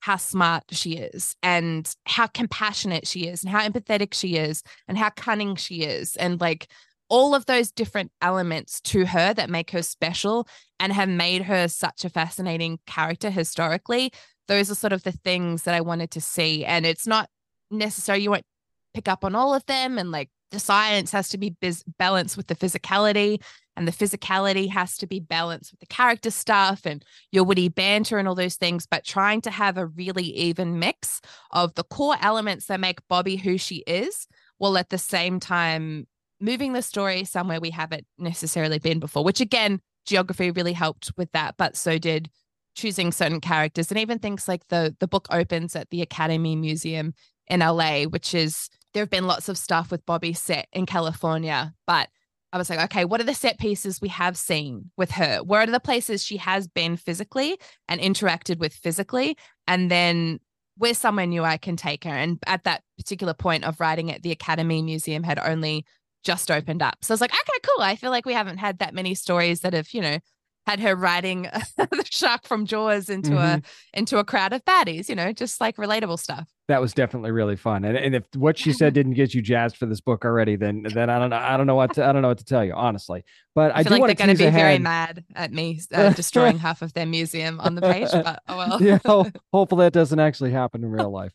how 0.00 0.16
smart 0.16 0.64
she 0.70 0.92
is 0.96 1.34
and 1.42 1.92
how 2.06 2.26
compassionate 2.26 3.06
she 3.06 3.26
is 3.26 3.42
and 3.42 3.50
how 3.50 3.66
empathetic 3.66 4.14
she 4.14 4.36
is 4.36 4.62
and 4.86 4.96
how 4.96 5.10
cunning 5.10 5.56
she 5.56 5.82
is 5.82 6.14
and 6.16 6.40
like 6.40 6.68
all 7.08 7.34
of 7.34 7.46
those 7.46 7.70
different 7.70 8.12
elements 8.20 8.80
to 8.80 9.06
her 9.06 9.32
that 9.34 9.50
make 9.50 9.70
her 9.70 9.82
special 9.82 10.46
and 10.78 10.92
have 10.92 11.08
made 11.08 11.42
her 11.42 11.68
such 11.68 12.04
a 12.04 12.10
fascinating 12.10 12.78
character 12.86 13.30
historically 13.30 14.12
those 14.48 14.70
are 14.70 14.74
sort 14.74 14.92
of 14.92 15.04
the 15.04 15.12
things 15.12 15.62
that 15.62 15.74
i 15.74 15.80
wanted 15.80 16.10
to 16.10 16.20
see. 16.20 16.64
And 16.64 16.84
it's 16.84 17.06
not 17.06 17.28
necessarily 17.70 18.24
you 18.24 18.30
won't 18.30 18.46
pick 18.94 19.06
up 19.06 19.24
on 19.24 19.34
all 19.34 19.54
of 19.54 19.64
them 19.66 19.98
and 19.98 20.10
like 20.10 20.30
the 20.50 20.58
science 20.58 21.12
has 21.12 21.28
to 21.28 21.38
be 21.38 21.50
bis- 21.60 21.84
balanced 21.98 22.38
with 22.38 22.46
the 22.46 22.56
physicality 22.56 23.42
and 23.76 23.86
the 23.86 23.92
physicality 23.92 24.70
has 24.70 24.96
to 24.96 25.06
be 25.06 25.20
balanced 25.20 25.70
with 25.70 25.80
the 25.80 25.86
character 25.86 26.30
stuff 26.30 26.86
and 26.86 27.04
your 27.30 27.44
witty 27.44 27.68
banter 27.68 28.16
and 28.16 28.26
all 28.26 28.34
those 28.34 28.56
things. 28.56 28.86
But 28.90 29.04
trying 29.04 29.42
to 29.42 29.50
have 29.50 29.76
a 29.76 29.86
really 29.86 30.24
even 30.24 30.78
mix 30.78 31.20
of 31.50 31.74
the 31.74 31.84
core 31.84 32.16
elements 32.20 32.66
that 32.66 32.80
make 32.80 33.06
bobbi 33.08 33.38
who 33.38 33.58
she 33.58 33.84
is 33.86 34.26
while 34.56 34.78
at 34.78 34.88
the 34.88 34.98
same 34.98 35.38
time 35.38 36.06
moving 36.40 36.72
the 36.72 36.82
story 36.82 37.24
somewhere 37.24 37.60
we 37.60 37.70
haven't 37.70 38.06
necessarily 38.18 38.78
been 38.78 39.00
before 39.00 39.24
which 39.24 39.40
again 39.40 39.80
geography 40.06 40.50
really 40.50 40.72
helped 40.72 41.12
with 41.16 41.30
that 41.32 41.54
but 41.58 41.76
so 41.76 41.98
did 41.98 42.30
choosing 42.74 43.10
certain 43.10 43.40
characters 43.40 43.90
and 43.90 43.98
even 43.98 44.18
things 44.18 44.46
like 44.46 44.66
the 44.68 44.94
the 45.00 45.08
book 45.08 45.26
opens 45.30 45.74
at 45.74 45.90
the 45.90 46.00
academy 46.00 46.54
museum 46.54 47.12
in 47.48 47.60
la 47.60 48.02
which 48.04 48.34
is 48.34 48.68
there 48.94 49.02
have 49.02 49.10
been 49.10 49.26
lots 49.26 49.48
of 49.48 49.58
stuff 49.58 49.90
with 49.90 50.04
Bobbi 50.06 50.36
set 50.36 50.68
in 50.72 50.86
California, 50.86 51.74
but 51.86 52.08
I 52.52 52.58
was 52.58 52.70
like, 52.70 52.80
okay, 52.80 53.04
what 53.04 53.20
are 53.20 53.24
the 53.24 53.34
set 53.34 53.58
pieces 53.58 54.00
we 54.00 54.08
have 54.08 54.36
seen 54.36 54.90
with 54.96 55.10
her? 55.12 55.38
Where 55.44 55.60
are 55.60 55.66
the 55.66 55.80
places 55.80 56.24
she 56.24 56.38
has 56.38 56.66
been 56.66 56.96
physically 56.96 57.58
and 57.88 58.00
interacted 58.00 58.58
with 58.58 58.72
physically? 58.72 59.36
And 59.66 59.90
then 59.90 60.40
where's 60.76 60.96
somewhere 60.96 61.26
new 61.26 61.44
I 61.44 61.58
can 61.58 61.76
take 61.76 62.04
her? 62.04 62.10
And 62.10 62.38
at 62.46 62.64
that 62.64 62.82
particular 62.96 63.34
point 63.34 63.64
of 63.64 63.80
writing 63.80 64.08
it, 64.08 64.22
the 64.22 64.32
Academy 64.32 64.80
Museum 64.80 65.22
had 65.22 65.38
only 65.38 65.84
just 66.24 66.50
opened 66.50 66.82
up. 66.82 66.96
So 67.02 67.12
I 67.12 67.14
was 67.14 67.20
like, 67.20 67.32
okay, 67.32 67.58
cool. 67.62 67.84
I 67.84 67.96
feel 67.96 68.10
like 68.10 68.26
we 68.26 68.34
haven't 68.34 68.58
had 68.58 68.78
that 68.78 68.94
many 68.94 69.14
stories 69.14 69.60
that 69.60 69.72
have, 69.72 69.92
you 69.92 70.00
know, 70.00 70.18
had 70.68 70.80
her 70.80 70.94
riding 70.94 71.42
the 71.76 72.04
shark 72.10 72.46
from 72.46 72.66
Jaws 72.66 73.08
into 73.08 73.30
mm-hmm. 73.30 73.38
a 73.38 73.62
into 73.94 74.18
a 74.18 74.24
crowd 74.24 74.52
of 74.52 74.62
baddies, 74.66 75.08
you 75.08 75.14
know, 75.14 75.32
just 75.32 75.62
like 75.62 75.76
relatable 75.76 76.18
stuff. 76.18 76.46
That 76.68 76.82
was 76.82 76.92
definitely 76.92 77.30
really 77.30 77.56
fun. 77.56 77.86
And, 77.86 77.96
and 77.96 78.14
if 78.14 78.24
what 78.34 78.58
she 78.58 78.74
said 78.74 78.92
didn't 78.98 79.14
get 79.14 79.32
you 79.32 79.40
jazzed 79.40 79.78
for 79.78 79.86
this 79.86 80.02
book 80.02 80.26
already, 80.26 80.56
then 80.56 80.82
then 80.82 81.08
I 81.08 81.18
don't 81.18 81.30
know 81.30 81.36
I 81.36 81.56
don't 81.56 81.66
know 81.66 81.74
what 81.74 81.94
to, 81.94 82.04
I 82.04 82.12
don't 82.12 82.20
know 82.20 82.28
what 82.28 82.38
to 82.38 82.44
tell 82.44 82.62
you 82.62 82.74
honestly. 82.74 83.24
But 83.54 83.74
I, 83.74 83.78
I 83.78 83.82
do 83.82 83.90
like 83.90 84.02
they're 84.04 84.26
going 84.26 84.36
to 84.36 84.42
be 84.42 84.44
ahead. 84.44 84.60
very 84.60 84.78
mad 84.78 85.24
at 85.34 85.52
me 85.52 85.80
uh, 85.94 86.10
destroying 86.14 86.58
half 86.58 86.82
of 86.82 86.92
their 86.92 87.06
museum 87.06 87.60
on 87.60 87.74
the 87.74 87.80
page. 87.80 88.10
But 88.12 88.42
oh 88.46 88.58
well. 88.58 88.82
yeah, 88.82 88.98
hopefully 89.52 89.86
that 89.86 89.94
doesn't 89.94 90.20
actually 90.20 90.50
happen 90.50 90.84
in 90.84 90.90
real 90.90 91.10
life. 91.10 91.32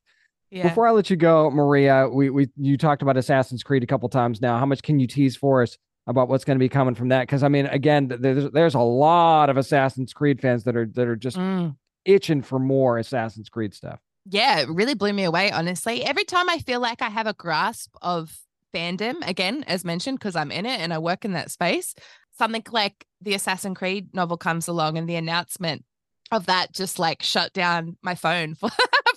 Yeah. 0.54 0.68
Before 0.70 0.88
I 0.88 0.92
let 0.92 1.10
you 1.10 1.16
go, 1.16 1.50
Maria, 1.50 2.08
we 2.08 2.30
we 2.30 2.48
you 2.58 2.78
talked 2.78 3.02
about 3.02 3.18
Assassin's 3.18 3.64
Creed 3.64 3.82
a 3.82 3.88
couple 3.88 4.08
times 4.08 4.40
now. 4.40 4.60
How 4.60 4.68
much 4.68 4.84
can 4.84 5.00
you 5.00 5.08
tease 5.08 5.36
for 5.36 5.64
us 5.64 5.80
about 6.06 6.28
what's 6.28 6.46
going 6.46 6.58
to 6.58 6.60
be 6.60 6.70
coming 6.70 6.94
from 6.94 7.10
that 7.10 7.22
because 7.22 7.42
I 7.42 7.48
mean, 7.48 7.66
again, 7.66 8.08
there's 8.08 8.52
there's 8.52 8.76
a 8.76 8.80
lot 8.80 9.50
of 9.50 9.58
Assassin's 9.58 10.14
Creed 10.14 10.40
fans 10.40 10.64
that 10.66 10.76
are 10.76 10.86
that 10.86 11.08
are 11.08 11.16
just 11.16 11.38
mm. 11.38 11.76
itching 12.06 12.44
for 12.44 12.60
more 12.60 13.00
Assassin's 13.00 13.50
Creed 13.50 13.74
stuff. 13.74 14.00
Yeah, 14.30 14.60
it 14.60 14.70
really 14.70 14.94
blew 14.94 15.12
me 15.12 15.24
away. 15.24 15.52
Honestly, 15.52 16.06
every 16.06 16.24
time 16.24 16.48
I 16.48 16.60
feel 16.60 16.80
like 16.80 17.02
I 17.02 17.10
have 17.10 17.26
a 17.26 17.34
grasp 17.34 17.96
of 18.04 18.38
fandom, 18.76 19.28
again, 19.28 19.64
as 19.66 19.84
mentioned, 19.84 20.20
because 20.20 20.36
I'm 20.36 20.52
in 20.52 20.68
it 20.68 20.80
and 20.80 20.94
I 20.94 21.00
work 21.00 21.26
in 21.26 21.34
that 21.34 21.50
space, 21.50 21.96
something 22.38 22.64
like 22.72 23.08
the 23.22 23.34
Assassin's 23.34 23.76
Creed 23.76 24.14
novel 24.14 24.38
comes 24.38 24.68
along 24.68 25.00
and 25.00 25.10
the 25.10 25.16
announcement 25.16 25.84
of 26.32 26.46
that 26.46 26.74
just 26.74 27.00
like 27.00 27.24
shut 27.24 27.54
down 27.54 27.98
my 28.04 28.14
phone 28.14 28.54
for 28.56 28.70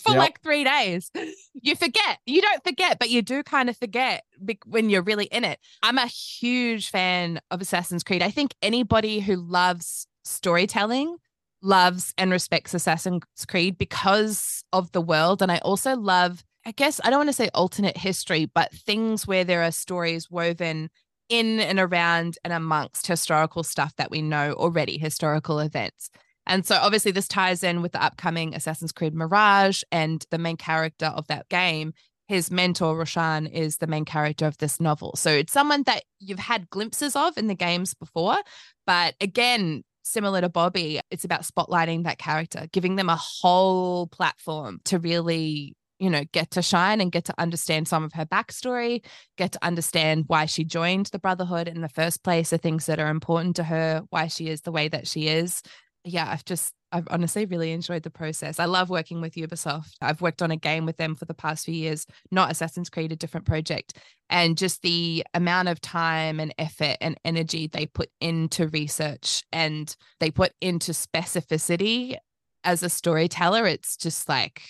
for 0.07 0.13
yep. 0.13 0.19
like 0.19 0.43
three 0.43 0.65
days. 0.65 1.11
You 1.63 1.75
forget. 1.75 2.19
You 2.27 2.43
don't 2.43 2.63
forget, 2.63 2.99
but 3.01 3.11
you 3.11 3.23
do 3.23 3.43
kind 3.43 3.69
of 3.69 3.77
forget 3.77 4.23
when 4.67 4.89
you're 4.89 5.03
really 5.03 5.25
in 5.25 5.43
it. 5.43 5.59
I'm 5.83 5.99
a 5.99 6.07
huge 6.07 6.91
fan 6.91 7.41
of 7.51 7.61
Assassin's 7.61 8.05
Creed. 8.05 8.23
I 8.23 8.31
think 8.31 8.55
anybody 8.63 9.19
who 9.19 9.35
loves 9.37 10.07
storytelling 10.23 11.17
loves 11.63 12.15
and 12.19 12.31
respects 12.31 12.75
Assassin's 12.75 13.25
Creed 13.49 13.79
because 13.79 14.63
of 14.73 14.93
the 14.93 15.01
world. 15.01 15.43
And 15.43 15.51
I 15.51 15.59
also 15.59 15.97
love, 15.97 16.45
I 16.65 16.73
guess, 16.73 17.01
I 17.03 17.11
don't 17.11 17.21
want 17.21 17.31
to 17.31 17.35
say 17.35 17.49
alternate 17.55 17.97
history, 17.97 18.47
but 18.47 18.73
things 18.73 19.27
where 19.27 19.43
there 19.43 19.63
are 19.63 19.73
stories 19.73 20.31
woven 20.31 20.91
in 21.29 21.59
and 21.59 21.81
around 21.81 22.39
and 22.45 22.53
amongst 22.53 23.07
historical 23.07 23.65
stuff 23.65 23.97
that 23.97 24.11
we 24.11 24.23
know 24.23 24.53
already, 24.53 24.99
historical 24.99 25.59
events. 25.59 26.11
And 26.47 26.64
so 26.64 26.76
obviously 26.76 27.12
this 27.12 27.28
ties 27.28 27.62
in 27.62 27.82
with 27.82 27.92
the 27.92 28.03
upcoming 28.03 28.55
Assassin's 28.55 28.92
Creed 28.92 29.14
Mirage 29.14 29.82
and 29.90 30.24
the 30.30 30.38
main 30.38 30.57
character 30.57 31.07
of 31.07 31.26
that 31.28 31.49
game. 31.49 31.92
His 32.28 32.51
mentor, 32.51 32.97
Roshan, 32.97 33.47
is 33.47 33.76
the 33.76 33.86
main 33.86 34.05
character 34.05 34.47
of 34.47 34.59
this 34.59 34.80
novel. 34.80 35.14
So 35.16 35.30
it's 35.30 35.53
someone 35.53 35.84
that 35.84 36.03
you've 36.18 36.38
had 36.38 36.68
glimpses 36.70 37.14
of 37.14 37.38
in 37.38 37.47
the 37.47 37.55
games 37.55 37.94
before. 37.94 38.36
But 38.84 39.14
again, 39.20 39.84
similar 40.03 40.40
to 40.40 40.49
Bobbi, 40.49 41.01
it's 41.11 41.24
about 41.24 41.42
spotlighting 41.42 42.05
that 42.05 42.18
character, 42.18 42.66
giving 42.72 42.97
them 42.97 43.09
a 43.09 43.16
whole 43.16 44.07
platform 44.09 44.80
to 44.86 44.99
really 44.99 45.74
you 45.99 46.11
know, 46.11 46.24
get 46.32 46.51
to 46.51 46.61
shine 46.61 47.01
and 47.01 47.11
get 47.11 47.24
to 47.24 47.34
understand 47.38 47.88
some 47.88 48.05
of 48.05 48.12
her 48.12 48.26
backstory, 48.26 49.03
get 49.38 49.53
to 49.53 49.64
understand 49.64 50.24
why 50.26 50.44
she 50.44 50.62
joined 50.62 51.07
the 51.07 51.18
Brotherhood 51.18 51.68
in 51.68 51.80
the 51.80 51.88
first 51.88 52.22
place, 52.22 52.51
the 52.51 52.59
things 52.59 52.84
that 52.84 53.01
are 53.01 53.09
important 53.09 53.57
to 53.57 53.64
her, 53.64 54.03
why 54.11 54.26
she 54.26 54.49
is 54.49 54.61
the 54.61 54.72
way 54.72 54.88
that 54.88 55.07
she 55.07 55.28
is 55.28 55.62
yeah, 56.07 56.29
I've 56.31 56.45
just 56.45 56.73
I've 56.93 57.09
honestly 57.11 57.47
really 57.47 57.73
enjoyed 57.73 58.05
the 58.05 58.11
process. 58.11 58.61
I 58.61 58.67
love 58.67 58.89
working 58.89 59.21
with 59.21 59.35
Ubisoft. 59.35 59.95
I've 60.01 60.23
worked 60.23 60.41
on 60.41 60.53
a 60.53 60.57
game 60.57 60.87
with 60.87 60.97
them 60.97 61.17
for 61.17 61.25
the 61.25 61.35
past 61.35 61.65
few 61.65 61.75
years, 61.75 62.07
not 62.31 62.51
Assassin's 62.51 62.89
Creed, 62.89 63.11
a 63.11 63.17
different 63.17 63.45
project. 63.45 63.99
And 64.31 64.57
just 64.57 64.83
the 64.83 65.25
amount 65.35 65.69
of 65.69 65.81
time 65.81 66.39
and 66.39 66.55
effort 66.59 66.97
and 67.01 67.19
energy 67.25 67.67
they 67.67 67.87
put 67.87 68.09
into 68.21 68.69
research 68.69 69.43
and 69.53 69.95
they 70.21 70.31
put 70.31 70.53
into 70.61 70.93
specificity 70.93 72.17
as 72.63 72.85
a 72.85 72.89
storyteller, 72.89 73.67
it's 73.67 73.97
just 73.97 74.29
like 74.29 74.63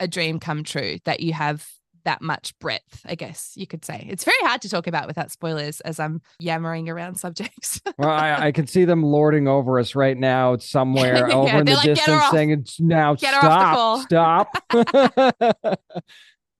a 0.00 0.08
dream 0.08 0.40
come 0.40 0.64
true 0.64 0.98
that 1.04 1.20
you 1.20 1.32
have 1.32 1.68
that 2.04 2.22
much 2.22 2.58
breadth, 2.58 3.02
I 3.04 3.14
guess 3.14 3.52
you 3.56 3.66
could 3.66 3.84
say. 3.84 4.06
It's 4.08 4.24
very 4.24 4.36
hard 4.42 4.62
to 4.62 4.68
talk 4.68 4.86
about 4.86 5.06
without 5.06 5.30
spoilers 5.30 5.80
as 5.80 6.00
I'm 6.00 6.20
yammering 6.38 6.88
around 6.88 7.14
subjects. 7.18 7.80
well, 7.98 8.10
I, 8.10 8.46
I, 8.46 8.52
can 8.52 8.66
see 8.66 8.84
them 8.84 9.02
lording 9.02 9.48
over 9.48 9.78
us 9.78 9.94
right 9.94 10.16
now 10.16 10.56
somewhere 10.56 11.28
yeah, 11.28 11.34
over 11.34 11.58
in 11.58 11.66
the 11.66 11.74
like, 11.74 11.84
distance 11.84 12.22
saying 12.30 12.50
it's 12.50 12.80
now 12.80 13.14
get 13.14 13.34
stop, 13.34 14.00
stop. 14.02 14.48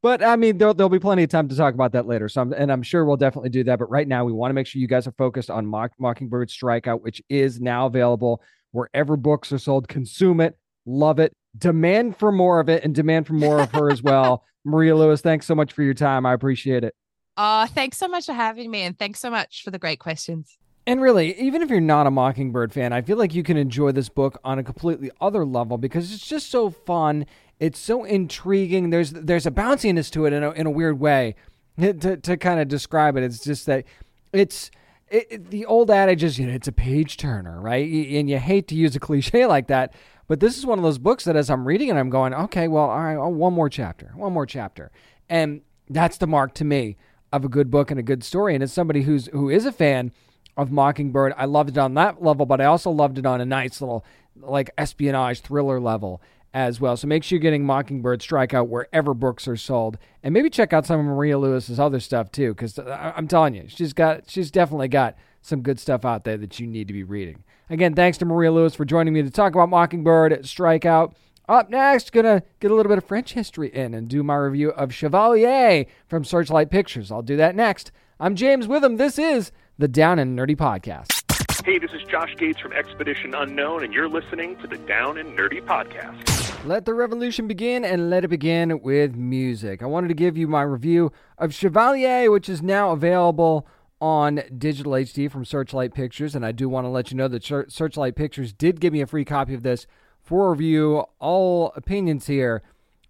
but 0.03 0.23
I 0.23 0.37
mean, 0.37 0.59
there'll, 0.59 0.75
there'll 0.75 0.89
be 0.89 0.99
plenty 0.99 1.25
of 1.25 1.31
time 1.31 1.49
to 1.49 1.57
talk 1.57 1.75
about 1.75 1.93
that 1.93 2.07
later. 2.07 2.29
So, 2.29 2.43
I'm, 2.43 2.53
and 2.53 2.71
I'm 2.71 2.83
sure 2.83 3.05
we'll 3.05 3.17
definitely 3.17 3.51
do 3.51 3.65
that. 3.65 3.79
But 3.79 3.91
right 3.91 4.09
now, 4.09 4.25
we 4.25 4.33
want 4.33 4.51
to 4.51 4.55
make 4.55 4.67
sure 4.67 4.81
you 4.81 4.89
guys 4.89 5.07
are 5.07 5.13
focused 5.13 5.51
on 5.51 5.67
Mock, 5.67 5.93
Mockingbird 5.99 6.49
Strikeout, 6.49 7.01
which 7.03 7.23
is 7.29 7.61
now 7.61 7.87
available 7.87 8.43
wherever 8.73 9.17
books 9.17 9.53
are 9.53 9.59
sold. 9.59 9.89
Consume 9.89 10.41
it, 10.41 10.57
love 10.87 11.19
it, 11.19 11.33
demand 11.57 12.17
for 12.17 12.33
more 12.33 12.61
of 12.61 12.69
it, 12.69 12.85
and 12.85 12.95
demand 12.95 13.27
for 13.27 13.35
more 13.35 13.61
of 13.61 13.71
her 13.73 13.91
as 13.91 14.03
well. 14.03 14.45
Maria 14.65 14.95
Lewis, 14.95 15.21
thanks 15.21 15.47
so 15.47 15.55
much 15.55 15.73
for 15.73 15.83
your 15.83 15.95
time. 15.95 16.27
I 16.27 16.33
appreciate 16.33 16.85
it. 16.85 16.95
Uh, 17.37 17.67
thanks 17.67 17.97
so 17.97 18.09
much 18.09 18.27
for 18.27 18.33
having 18.33 18.71
me, 18.71 18.83
and 18.83 18.99
thanks 18.99 19.21
so 19.21 19.31
much 19.31 19.63
for 19.65 19.71
the 19.71 19.79
great 19.79 19.99
questions. 19.99 20.59
And 20.87 21.01
really, 21.01 21.39
even 21.41 21.63
if 21.63 21.71
you're 21.71 21.81
not 21.81 22.07
a 22.07 22.11
Mockingbird 22.11 22.73
fan, 22.73 22.93
I 22.93 23.03
feel 23.03 23.17
like 23.17 23.35
you 23.35 23.43
can 23.43 23.57
enjoy 23.57 23.93
this 23.93 24.09
book 24.09 24.39
on 24.45 24.59
a 24.59 24.63
completely 24.63 25.11
other 25.21 25.45
level 25.45 25.79
because 25.79 26.13
it's 26.13 26.27
just 26.27 26.51
so 26.51 26.71
fun. 26.71 27.27
It's 27.59 27.79
so 27.79 28.05
intriguing. 28.05 28.91
There's 28.91 29.13
there's 29.13 29.47
a 29.47 29.51
bounciness 29.51 30.11
to 30.13 30.25
it 30.27 30.33
in 30.33 30.43
a, 30.43 30.51
in 30.51 30.67
a 30.67 30.71
weird 30.71 30.99
way. 30.99 31.35
To, 31.79 32.15
to 32.19 32.37
kind 32.37 32.61
of 32.61 32.69
describe 32.69 33.17
it, 33.17 33.23
it's 33.23 33.43
just 33.43 33.65
that 33.65 33.87
it's 34.35 34.71
it, 35.11 35.27
it, 35.31 35.51
the 35.51 35.67
old 35.67 35.91
adage 35.91 36.23
is 36.23 36.39
you 36.39 36.47
know 36.47 36.53
it's 36.53 36.69
a 36.69 36.73
page 36.73 37.17
turner, 37.17 37.61
right? 37.61 37.87
And 37.87 38.31
you 38.31 38.39
hate 38.39 38.69
to 38.69 38.75
use 38.75 38.95
a 38.97 39.01
cliche 39.09 39.47
like 39.47 39.67
that, 39.69 39.93
but 40.29 40.41
this 40.41 40.57
is 40.57 40.65
one 40.65 40.79
of 40.79 40.85
those 40.85 40.99
books 40.99 41.25
that 41.25 41.37
as 41.37 41.51
I'm 41.51 41.67
reading 41.67 41.89
it, 41.89 41.97
I'm 41.97 42.11
going, 42.11 42.33
okay, 42.33 42.69
well, 42.69 42.85
all 42.85 43.03
right, 43.03 43.17
oh, 43.17 43.29
one 43.29 43.53
more 43.53 43.69
chapter, 43.69 44.13
one 44.15 44.33
more 44.33 44.47
chapter. 44.47 44.93
And 45.29 45.63
that's 45.89 46.19
the 46.19 46.27
mark 46.27 46.55
to 46.55 46.65
me 46.65 46.97
of 47.33 47.45
a 47.45 47.49
good 47.49 47.71
book 47.71 47.91
and 47.91 47.99
a 47.99 48.03
good 48.05 48.23
story. 48.23 48.55
And 48.55 48.63
as 48.63 48.73
somebody 48.73 49.03
who's 49.03 49.27
who 49.27 49.51
is 49.51 49.67
a 49.67 49.73
fan 49.73 50.13
of 50.57 50.71
Mockingbird, 50.71 51.35
I 51.37 51.47
loved 51.47 51.71
it 51.71 51.79
on 51.79 51.95
that 51.95 52.23
level, 52.23 52.47
but 52.47 52.61
I 52.61 52.67
also 52.67 52.91
loved 52.91 53.19
it 53.19 53.27
on 53.27 53.41
a 53.41 53.47
nice 53.47 53.81
little 53.81 54.05
like 54.37 54.71
espionage 54.79 55.41
thriller 55.41 55.81
level 55.81 56.23
as 56.53 56.81
well. 56.81 56.97
So 56.97 57.07
make 57.07 57.23
sure 57.23 57.37
you're 57.37 57.41
getting 57.41 57.65
Mockingbird 57.65 58.21
Strikeout 58.21 58.69
wherever 58.69 59.15
books 59.15 59.47
are 59.47 59.57
sold, 59.57 59.99
and 60.23 60.35
maybe 60.35 60.51
check 60.51 60.73
out 60.73 60.87
some 60.87 61.01
of 61.01 61.07
Maria 61.07 61.39
Lewis's 61.39 61.79
other 61.79 62.01
stuff 62.01 62.33
too, 62.33 62.55
because 62.55 62.79
I'm 62.79 63.29
telling 63.29 63.55
you, 63.55 63.65
she's 63.69 63.93
got 63.93 64.29
she's 64.29 64.51
definitely 64.51 64.89
got 64.89 65.17
some 65.43 65.63
good 65.63 65.79
stuff 65.79 66.05
out 66.05 66.25
there 66.25 66.37
that 66.37 66.59
you 66.59 66.67
need 66.67 66.89
to 66.89 66.95
be 66.95 67.05
reading. 67.05 67.45
Again, 67.71 67.95
thanks 67.95 68.19
to 68.19 68.25
Maria 68.25 68.51
Lewis 68.51 68.75
for 68.75 68.85
joining 68.85 69.15
me 69.15 69.23
to 69.23 69.31
talk 69.31 69.55
about 69.55 69.69
Mockingbird 69.69 70.33
Strikeout. 70.43 71.15
Up 71.49 71.71
next, 71.71 72.13
gonna 72.13 72.43
get 72.61 72.71
a 72.71 72.75
little 72.75 72.91
bit 72.91 72.99
of 72.99 73.05
French 73.05 73.33
history 73.33 73.69
in 73.75 73.95
and 73.95 74.09
do 74.09 74.23
my 74.23 74.37
review 74.37 74.71
of 74.71 74.95
Chevalier 74.95 75.87
from 76.09 76.25
Searchlight 76.25 76.71
Pictures. 76.71 77.11
I'll 77.11 77.23
do 77.23 77.37
that 77.37 77.55
next. 77.55 77.93
I'm 78.19 78.37
James 78.37 78.69
Witham. 78.69 78.97
This 78.97 79.19
is 79.19 79.51
the 79.79 79.89
Down 79.89 80.19
and 80.19 80.39
Nerdy 80.39 80.57
Podcast. 80.57 81.65
Hey, 81.65 81.79
this 81.79 81.93
is 81.93 82.03
Josh 82.05 82.35
Gates 82.37 82.61
from 82.61 82.73
Expedition 82.73 83.35
Unknown, 83.35 83.85
and 83.85 83.93
you're 83.93 84.09
listening 84.09 84.57
to 84.59 84.67
the 84.67 84.79
Down 84.79 85.19
and 85.19 85.37
Nerdy 85.39 85.63
Podcast. 85.63 86.40
Let 86.67 86.85
the 86.85 86.93
revolution 86.93 87.49
begin, 87.49 87.87
and 87.87 88.11
let 88.11 88.23
it 88.23 88.29
begin 88.29 88.83
with 88.83 89.17
music. 89.17 89.83
I 89.83 89.87
wanted 89.87 90.09
to 90.09 90.15
give 90.15 90.37
you 90.37 90.47
my 90.47 90.61
review 90.61 91.11
of 91.39 91.55
Chevalier, 91.55 92.31
which 92.31 92.51
is 92.51 92.61
now 92.61 92.91
available 92.91 93.67
on 93.99 94.43
digital 94.57 94.93
HD 94.93 95.31
from 95.31 95.47
Searchlight 95.47 95.95
Pictures. 95.95 96.35
And 96.35 96.45
I 96.45 96.53
do 96.53 96.69
want 96.69 96.85
to 96.85 96.91
let 96.91 97.11
you 97.11 97.17
know 97.17 97.29
that 97.29 97.45
Searchlight 97.45 98.15
Pictures 98.15 98.53
did 98.53 98.79
give 98.79 98.93
me 98.93 99.01
a 99.01 99.07
free 99.07 99.25
copy 99.25 99.55
of 99.55 99.63
this 99.63 99.87
for 100.21 100.51
review. 100.51 101.05
All 101.19 101.73
opinions 101.77 102.27
here 102.27 102.63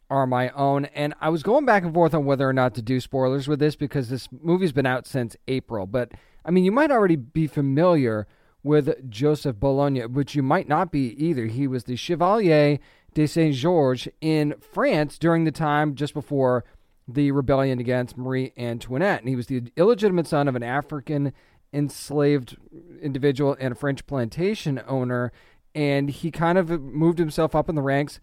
are 0.09 0.29
my 0.29 0.51
own. 0.51 0.85
And 0.87 1.15
I 1.21 1.29
was 1.29 1.43
going 1.43 1.67
back 1.67 1.83
and 1.83 1.93
forth 1.93 2.15
on 2.15 2.25
whether 2.25 2.49
or 2.49 2.53
not 2.53 2.77
to 2.77 2.83
do 2.83 3.01
spoilers 3.01 3.49
with 3.49 3.59
this 3.59 3.75
because 3.75 4.11
this 4.11 4.29
movie's 4.31 4.73
been 4.73 4.87
out 4.87 5.09
since 5.09 5.37
April. 5.49 5.87
But 5.87 6.13
I 6.45 6.53
mean, 6.53 6.63
you 6.63 6.73
might 6.73 6.93
already 6.93 7.17
be 7.17 7.49
familiar 7.49 8.29
with 8.63 9.11
Joseph 9.11 9.59
Bologne, 9.59 9.97
which 10.13 10.35
you 10.35 10.43
might 10.43 10.69
not 10.69 10.93
be 10.93 11.15
either. 11.25 11.47
He 11.47 11.67
was 11.67 11.85
the 11.85 11.97
Chevalier 11.97 12.79
de 13.15 13.27
Saint 13.27 13.55
Georges 13.55 14.13
in 14.21 14.55
France 14.61 15.19
during 15.19 15.45
the 15.45 15.51
time 15.51 15.95
just 15.95 16.15
before 16.15 16.65
the 17.07 17.31
rebellion 17.33 17.81
against 17.81 18.17
Marie 18.17 18.53
Antoinette. 18.57 19.21
And 19.21 19.29
he 19.29 19.37
was 19.37 19.47
the 19.47 19.65
illegitimate 19.77 20.27
son 20.27 20.49
of 20.49 20.55
an 20.55 20.63
African 20.63 21.33
enslaved 21.73 22.57
individual 23.01 23.57
and 23.59 23.73
a 23.73 23.77
French 23.77 24.07
plantation 24.07 24.81
owner. 24.87 25.33
And 25.75 26.11
he 26.11 26.31
kind 26.31 26.59
of 26.59 26.69
moved 26.81 27.19
himself 27.19 27.55
up 27.55 27.69
in 27.69 27.75
the 27.75 27.83
ranks 27.83 28.21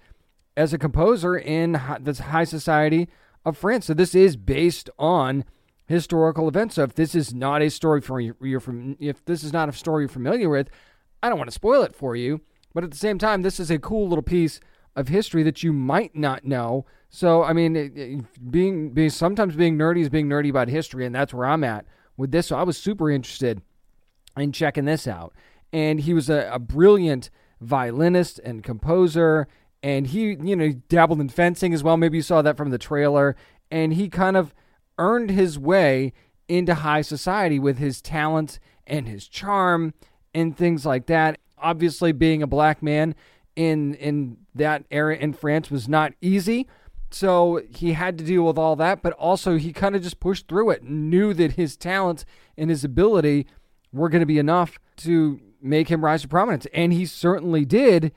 as 0.55 0.73
a 0.73 0.77
composer 0.77 1.38
in 1.38 1.73
the 1.99 2.23
high 2.29 2.43
society 2.43 3.07
of 3.45 3.57
France. 3.57 3.85
So 3.85 3.93
this 3.93 4.15
is 4.15 4.35
based 4.35 4.89
on 4.97 5.45
historical 5.85 6.47
events. 6.47 6.75
So 6.75 6.83
if 6.83 6.95
this 6.95 7.15
is 7.15 7.33
not 7.33 7.61
a 7.61 7.69
story 7.69 8.01
for 8.01 8.19
you, 8.19 8.35
if 8.99 9.23
this 9.25 9.43
is 9.43 9.53
not 9.53 9.69
a 9.69 9.73
story 9.73 10.03
you're 10.03 10.09
familiar 10.09 10.49
with, 10.49 10.69
I 11.23 11.29
don't 11.29 11.38
want 11.38 11.49
to 11.49 11.53
spoil 11.53 11.83
it 11.83 11.95
for 11.95 12.15
you. 12.15 12.41
But 12.73 12.83
at 12.83 12.91
the 12.91 12.97
same 12.97 13.17
time, 13.17 13.41
this 13.41 13.59
is 13.59 13.71
a 13.71 13.79
cool 13.79 14.07
little 14.07 14.21
piece 14.23 14.59
of 14.98 15.08
history 15.08 15.43
that 15.43 15.64
you 15.64 15.72
might 15.72 16.16
not 16.16 16.43
know. 16.43 16.86
So 17.10 17.43
I 17.43 17.54
mean, 17.54 18.28
being 18.50 18.89
being 18.89 19.10
sometimes 19.10 19.56
being 19.56 19.78
nerdy 19.78 20.02
is 20.02 20.10
being 20.10 20.28
nerdy 20.28 20.50
about 20.50 20.68
history, 20.68 21.06
and 21.06 21.16
that's 21.16 21.34
where 21.34 21.45
I'm 21.45 21.64
at 21.64 21.86
with 22.18 22.32
this. 22.32 22.48
So 22.48 22.58
I 22.58 22.64
was 22.64 22.78
super 22.78 23.10
interested 23.10 23.62
in 24.36 24.52
checking 24.52 24.86
this 24.86 25.08
out. 25.08 25.34
And 25.72 26.02
he 26.02 26.14
was 26.14 26.30
a, 26.30 26.50
a 26.52 26.60
brilliant 26.60 27.30
violinist 27.62 28.39
and 28.43 28.64
composer 28.64 29.48
and 29.82 30.08
he 30.08 30.38
you 30.41 30.56
know 30.56 30.72
dabbled 30.89 31.20
in 31.20 31.30
fencing 31.30 31.74
as 31.74 31.84
well 31.84 31.98
maybe 31.98 32.18
you 32.18 32.22
saw 32.22 32.41
that 32.41 32.56
from 32.56 32.70
the 32.70 32.78
trailer 32.78 33.36
and 33.72 33.93
he 33.93 34.10
kind 34.10 34.38
of 34.38 34.54
earned 35.00 35.32
his 35.32 35.58
way 35.58 36.14
into 36.48 36.76
high 36.76 37.02
society 37.02 37.58
with 37.58 37.80
his 37.80 38.00
talent 38.00 38.60
and 38.86 39.08
his 39.08 39.28
charm 39.28 39.93
and 40.36 40.56
things 40.56 40.86
like 40.86 41.08
that 41.08 41.39
obviously 41.58 42.12
being 42.12 42.43
a 42.43 42.48
black 42.48 42.84
man 42.84 43.16
in 43.58 43.93
in 43.95 44.38
that 44.55 44.86
era 44.89 45.16
in 45.16 45.34
France 45.34 45.70
was 45.70 45.89
not 45.89 46.14
easy 46.22 46.68
so 47.10 47.62
he 47.70 47.93
had 47.93 48.18
to 48.18 48.24
deal 48.24 48.43
with 48.43 48.58
all 48.58 48.76
that 48.76 49.01
but 49.01 49.14
also 49.14 49.58
he 49.58 49.74
kind 49.74 49.95
of 49.95 50.01
just 50.01 50.20
pushed 50.20 50.47
through 50.47 50.70
it 50.70 50.84
knew 50.84 51.34
that 51.34 51.53
his 51.53 51.76
talent 51.76 52.24
and 52.58 52.70
his 52.70 52.84
ability 52.84 53.45
were 53.91 54.10
going 54.10 54.22
to 54.22 54.26
be 54.26 54.39
enough 54.39 54.80
to 54.95 55.39
make 55.62 55.89
him 55.89 56.05
rise 56.05 56.22
to 56.22 56.28
prominence 56.28 56.66
and 56.74 56.93
he 56.93 57.05
certainly 57.05 57.66
did 57.66 58.12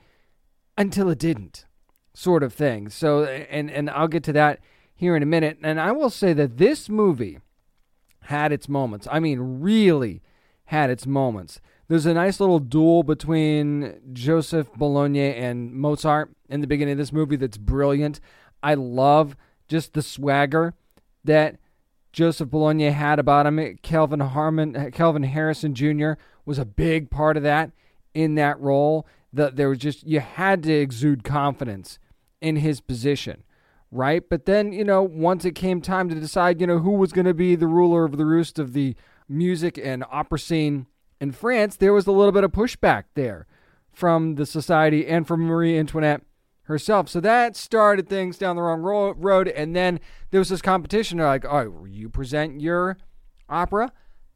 until 0.77 1.09
it 1.09 1.19
didn't 1.19 1.65
sort 2.13 2.43
of 2.43 2.53
thing. 2.53 2.89
So 2.89 3.23
and 3.23 3.69
and 3.69 3.89
I'll 3.89 4.07
get 4.07 4.23
to 4.25 4.33
that 4.33 4.59
here 4.93 5.15
in 5.15 5.23
a 5.23 5.27
minute. 5.27 5.57
And 5.63 5.79
I 5.79 5.91
will 5.91 6.09
say 6.09 6.33
that 6.33 6.57
this 6.57 6.89
movie 6.89 7.39
had 8.23 8.51
its 8.51 8.69
moments. 8.69 9.07
I 9.11 9.19
mean, 9.19 9.39
really 9.61 10.21
had 10.65 10.89
its 10.89 11.07
moments. 11.07 11.59
There's 11.91 12.05
a 12.05 12.13
nice 12.13 12.39
little 12.39 12.59
duel 12.59 13.03
between 13.03 13.99
Joseph 14.13 14.71
Bologne 14.77 15.17
and 15.17 15.73
Mozart 15.73 16.31
in 16.47 16.61
the 16.61 16.67
beginning 16.67 16.93
of 16.93 16.97
this 16.97 17.11
movie 17.11 17.35
that's 17.35 17.57
brilliant. 17.57 18.21
I 18.63 18.75
love 18.75 19.35
just 19.67 19.91
the 19.91 20.01
swagger 20.01 20.73
that 21.25 21.57
Joseph 22.13 22.49
Bologne 22.49 22.79
had 22.79 23.19
about 23.19 23.45
him. 23.45 23.77
Kelvin 23.81 24.21
Harmon, 24.21 24.91
Kelvin 24.91 25.23
Harrison 25.23 25.75
Jr. 25.75 26.13
was 26.45 26.57
a 26.57 26.63
big 26.63 27.11
part 27.11 27.35
of 27.35 27.43
that 27.43 27.71
in 28.13 28.35
that 28.35 28.57
role. 28.61 29.05
That 29.33 29.57
there 29.57 29.67
was 29.67 29.79
just 29.79 30.07
you 30.07 30.21
had 30.21 30.63
to 30.63 30.73
exude 30.73 31.25
confidence 31.25 31.99
in 32.39 32.55
his 32.55 32.79
position, 32.79 33.43
right? 33.91 34.23
But 34.29 34.45
then 34.45 34.71
you 34.71 34.85
know 34.85 35.03
once 35.03 35.43
it 35.43 35.55
came 35.55 35.81
time 35.81 36.07
to 36.07 36.15
decide, 36.15 36.61
you 36.61 36.67
know 36.67 36.79
who 36.79 36.91
was 36.91 37.11
going 37.11 37.27
to 37.27 37.33
be 37.33 37.57
the 37.57 37.67
ruler 37.67 38.05
of 38.05 38.15
the 38.15 38.25
roost 38.25 38.59
of 38.59 38.71
the 38.71 38.95
music 39.27 39.77
and 39.77 40.05
opera 40.09 40.39
scene 40.39 40.87
in 41.21 41.31
France, 41.31 41.75
there 41.77 41.93
was 41.93 42.07
a 42.07 42.11
little 42.11 42.31
bit 42.31 42.43
of 42.43 42.51
pushback 42.51 43.03
there 43.13 43.45
from 43.93 44.35
the 44.35 44.45
society 44.45 45.05
and 45.05 45.27
from 45.27 45.41
Marie 45.41 45.77
Antoinette 45.77 46.23
herself. 46.63 47.07
So 47.07 47.19
that 47.19 47.55
started 47.55 48.09
things 48.09 48.39
down 48.39 48.55
the 48.55 48.63
wrong 48.63 48.81
ro- 48.81 49.13
road. 49.13 49.47
And 49.47 49.75
then 49.75 49.99
there 50.31 50.39
was 50.39 50.49
this 50.49 50.63
competition. 50.63 51.19
They're 51.19 51.27
like, 51.27 51.43
right, 51.43 51.67
you 51.87 52.09
present 52.09 52.59
your 52.59 52.97
opera, 53.47 53.91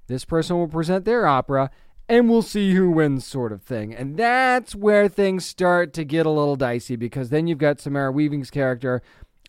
this 0.07 0.25
person 0.25 0.57
will 0.57 0.67
present 0.67 1.05
their 1.05 1.25
opera, 1.25 1.71
and 2.07 2.29
we'll 2.29 2.43
see 2.43 2.75
who 2.75 2.91
wins, 2.91 3.25
sort 3.25 3.51
of 3.51 3.63
thing. 3.63 3.95
And 3.95 4.15
that's 4.15 4.75
where 4.75 5.07
things 5.07 5.43
start 5.43 5.91
to 5.93 6.03
get 6.03 6.27
a 6.27 6.29
little 6.29 6.55
dicey 6.55 6.95
because 6.95 7.29
then 7.29 7.47
you've 7.47 7.57
got 7.57 7.79
Samara 7.79 8.13
Weaving's 8.13 8.51
character 8.51 9.01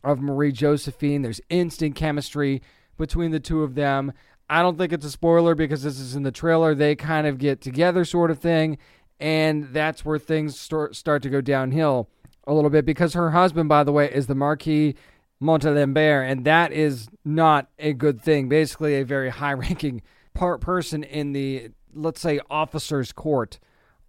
of 0.02 0.22
Marie 0.22 0.52
Josephine. 0.52 1.20
There's 1.20 1.40
instant 1.50 1.96
chemistry 1.96 2.62
between 2.96 3.30
the 3.30 3.40
two 3.40 3.62
of 3.62 3.74
them. 3.74 4.14
I 4.48 4.62
don't 4.62 4.78
think 4.78 4.92
it's 4.92 5.04
a 5.04 5.10
spoiler 5.10 5.54
because 5.54 5.82
this 5.82 5.98
is 5.98 6.14
in 6.14 6.22
the 6.22 6.30
trailer. 6.30 6.74
They 6.74 6.94
kind 6.94 7.26
of 7.26 7.38
get 7.38 7.60
together, 7.60 8.04
sort 8.04 8.30
of 8.30 8.38
thing. 8.38 8.78
And 9.18 9.72
that's 9.72 10.04
where 10.04 10.18
things 10.18 10.58
start, 10.58 10.94
start 10.94 11.22
to 11.22 11.30
go 11.30 11.40
downhill 11.40 12.08
a 12.46 12.54
little 12.54 12.70
bit 12.70 12.84
because 12.84 13.14
her 13.14 13.30
husband, 13.30 13.68
by 13.68 13.82
the 13.82 13.92
way, 13.92 14.10
is 14.12 14.26
the 14.26 14.34
Marquis 14.34 14.94
Montalembert, 15.42 16.30
and 16.30 16.44
that 16.44 16.72
is 16.72 17.08
not 17.24 17.68
a 17.78 17.92
good 17.92 18.20
thing. 18.20 18.48
Basically, 18.48 18.94
a 18.94 19.04
very 19.04 19.28
high 19.42 19.52
ranking 19.52 20.02
part 20.34 20.60
person 20.60 21.02
in 21.02 21.32
the 21.32 21.70
let's 21.94 22.20
say 22.20 22.40
officers 22.50 23.12
court 23.12 23.58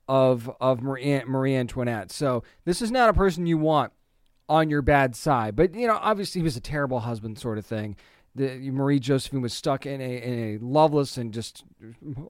of 0.07 0.49
of 0.61 0.81
Marie, 0.81 1.23
Marie 1.25 1.55
Antoinette. 1.55 2.11
So 2.11 2.43
this 2.65 2.81
is 2.81 2.91
not 2.91 3.09
a 3.09 3.13
person 3.13 3.45
you 3.45 3.57
want 3.57 3.91
on 4.49 4.69
your 4.69 4.81
bad 4.81 5.15
side. 5.15 5.55
But 5.55 5.73
you 5.75 5.87
know, 5.87 5.99
obviously 6.01 6.39
he 6.39 6.43
was 6.43 6.55
a 6.55 6.61
terrible 6.61 7.01
husband, 7.01 7.39
sort 7.39 7.57
of 7.57 7.65
thing. 7.65 7.95
The 8.37 8.71
Marie 8.71 8.99
Josephine 8.99 9.41
was 9.41 9.53
stuck 9.53 9.85
in 9.85 10.01
a 10.01 10.17
in 10.17 10.39
a 10.39 10.57
loveless 10.65 11.17
and 11.17 11.33
just 11.33 11.63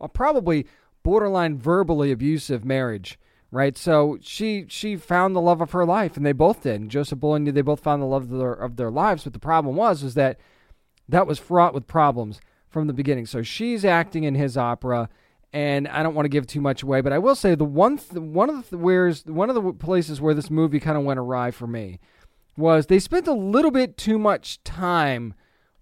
uh, 0.01 0.07
probably 0.07 0.65
borderline 1.03 1.57
verbally 1.57 2.11
abusive 2.11 2.65
marriage, 2.65 3.19
right? 3.51 3.77
So 3.77 4.17
she 4.21 4.65
she 4.67 4.95
found 4.95 5.35
the 5.35 5.41
love 5.41 5.61
of 5.61 5.71
her 5.71 5.85
life, 5.85 6.17
and 6.17 6.25
they 6.25 6.31
both 6.31 6.63
did. 6.63 6.81
And 6.81 6.91
Joseph 6.91 7.19
Bologne, 7.19 7.45
they 7.45 7.61
both 7.61 7.81
found 7.81 8.01
the 8.01 8.07
love 8.07 8.23
of 8.23 8.39
their, 8.39 8.53
of 8.53 8.75
their 8.75 8.91
lives. 8.91 9.23
But 9.23 9.33
the 9.33 9.39
problem 9.39 9.75
was 9.75 10.03
was 10.03 10.13
that 10.15 10.39
that 11.09 11.27
was 11.27 11.39
fraught 11.39 11.73
with 11.73 11.87
problems 11.87 12.39
from 12.69 12.87
the 12.87 12.93
beginning. 12.93 13.25
So 13.25 13.41
she's 13.43 13.85
acting 13.85 14.23
in 14.23 14.35
his 14.35 14.57
opera 14.57 15.09
and 15.53 15.87
I 15.87 16.03
don't 16.03 16.13
want 16.13 16.25
to 16.25 16.29
give 16.29 16.45
too 16.45 16.61
much 16.61 16.83
away, 16.83 17.01
but 17.01 17.13
I 17.13 17.19
will 17.19 17.35
say 17.35 17.55
the 17.55 17.63
one 17.63 17.97
th- 17.97 18.21
one 18.21 18.49
of 18.49 18.69
the 18.69 18.77
where's 18.77 19.25
one 19.25 19.49
of 19.49 19.55
the 19.55 19.73
places 19.73 20.19
where 20.19 20.33
this 20.33 20.49
movie 20.49 20.79
kind 20.79 20.97
of 20.97 21.03
went 21.03 21.19
awry 21.19 21.51
for 21.51 21.67
me 21.67 21.99
was 22.57 22.87
they 22.87 22.99
spent 22.99 23.27
a 23.27 23.33
little 23.33 23.71
bit 23.71 23.97
too 23.97 24.19
much 24.19 24.61
time 24.63 25.33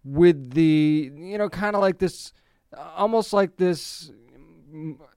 with 0.06 0.52
the 0.52 1.12
you 1.14 1.38
know 1.38 1.50
kind 1.50 1.76
of 1.76 1.82
like 1.82 1.98
this 1.98 2.32
almost 2.96 3.34
like 3.34 3.58
this 3.58 4.12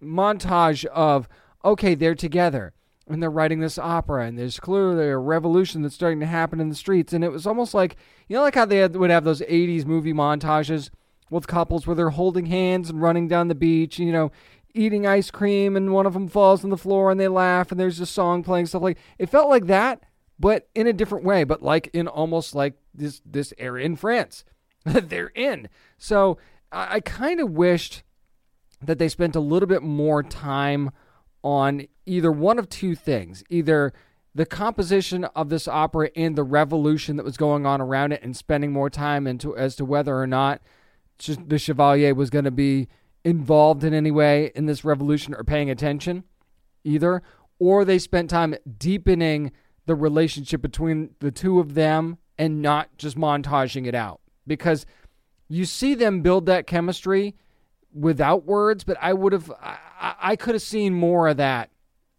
montage 0.03 0.85
of 0.87 1.29
okay 1.65 1.95
they're 1.95 2.15
together 2.15 2.73
and 3.07 3.23
they're 3.23 3.31
writing 3.31 3.61
this 3.61 3.79
opera 3.79 4.27
and 4.27 4.39
there's 4.39 4.59
clearly 4.59 5.09
a 5.09 5.17
revolution 5.17 5.83
that's 5.83 5.95
starting 5.95 6.21
to 6.21 6.27
happen 6.27 6.59
in 6.59 6.69
the 6.69 6.75
streets 6.75 7.13
and 7.13 7.23
it 7.23 7.31
was 7.31 7.47
almost 7.47 7.75
like 7.75 7.97
you 8.29 8.37
know 8.37 8.43
like 8.43 8.55
how 8.55 8.65
they 8.65 8.79
had, 8.79 8.97
would 8.97 9.11
have 9.11 9.25
those 9.25 9.43
80s 9.43 9.85
movie 9.85 10.13
montages 10.13 10.91
with 11.31 11.47
couples 11.47 11.87
where 11.87 11.97
they're 11.97 12.11
holding 12.11 12.47
hands 12.47 12.91
and 12.91 13.03
running 13.03 13.29
down 13.29 13.49
the 13.49 13.55
beach, 13.55 13.99
and 13.99 14.07
you 14.07 14.13
know, 14.13 14.33
eating 14.75 15.07
ice 15.07 15.31
cream, 15.31 15.77
and 15.77 15.93
one 15.93 16.07
of 16.07 16.15
them 16.15 16.29
falls 16.29 16.65
on 16.65 16.71
the 16.71 16.77
floor 16.77 17.11
and 17.11 17.19
they 17.19 17.29
laugh, 17.29 17.71
and 17.71 17.81
there's 17.81 18.01
a 18.01 18.07
song 18.07 18.43
playing, 18.43 18.67
stuff 18.67 18.83
like. 18.83 18.99
It 19.19 19.29
felt 19.29 19.49
like 19.49 19.67
that, 19.67 20.03
but 20.39 20.69
in 20.75 20.87
a 20.87 20.93
different 20.93 21.25
way, 21.25 21.45
but 21.45 21.63
like 21.63 21.89
in 21.93 22.09
almost 22.09 22.55
like 22.55 22.75
this 22.95 23.21
this 23.25 23.53
area 23.59 23.85
in 23.85 23.97
France 23.97 24.45
they're 25.09 25.33
in. 25.35 25.69
So 25.97 26.39
I, 26.73 26.97
I 26.97 27.01
kind 27.01 27.41
of 27.41 27.51
wished 27.51 28.03
that 28.83 28.99
they 28.99 29.09
spent 29.09 29.37
a 29.37 29.41
little 29.41 29.67
bit 29.67 29.83
more 29.83 30.23
time 30.23 30.91
on 31.43 31.87
either 32.07 32.31
one 32.31 32.59
of 32.59 32.69
two 32.69 32.95
things, 32.95 33.43
either 33.49 33.93
the 34.35 34.47
composition 34.47 35.25
of 35.25 35.49
this 35.49 35.67
opera 35.67 36.11
and 36.15 36.37
the 36.37 36.45
revolution 36.45 37.17
that 37.17 37.25
was 37.25 37.37
going 37.37 37.67
on 37.67 37.81
around 37.81 38.13
it 38.13 38.23
and 38.23 38.37
spending 38.37 38.73
more 38.73 38.91
time 38.91 39.27
into 39.27 39.57
as 39.57 39.75
to 39.77 39.85
whether 39.85 40.17
or 40.17 40.27
not 40.27 40.61
the 41.27 41.59
Chevalier 41.59 42.15
was 42.15 42.31
going 42.31 42.45
to 42.45 42.51
be 42.51 42.89
involved 43.25 43.83
in 43.83 43.93
any 43.93 44.11
way 44.11 44.53
in 44.55 44.67
this 44.67 44.85
revolution 44.85 45.35
or 45.35 45.43
paying 45.43 45.71
attention 45.71 46.25
either, 46.85 47.23
or 47.59 47.85
they 47.85 47.99
spent 47.99 48.31
time 48.31 48.55
deepening 48.79 49.51
the 49.87 49.95
relationship 49.95 50.63
between 50.63 51.11
the 51.19 51.31
two 51.31 51.59
of 51.59 51.75
them 51.75 52.19
and 52.39 52.63
not 52.63 52.97
just 52.97 53.17
montaging 53.17 53.87
it 53.87 53.95
out. 53.95 54.21
Because 54.49 54.87
you 55.49 55.65
see 55.65 55.95
them 55.95 56.23
build 56.23 56.47
that 56.47 56.67
chemistry 56.67 57.37
without 57.93 58.45
words, 58.45 58.85
but 58.85 58.97
I 59.01 59.13
would 59.13 59.33
have, 59.33 59.51
I, 59.63 60.15
I 60.21 60.37
could 60.37 60.55
have 60.55 60.63
seen 60.63 60.95
more 60.95 61.29
of 61.29 61.37
that 61.37 61.71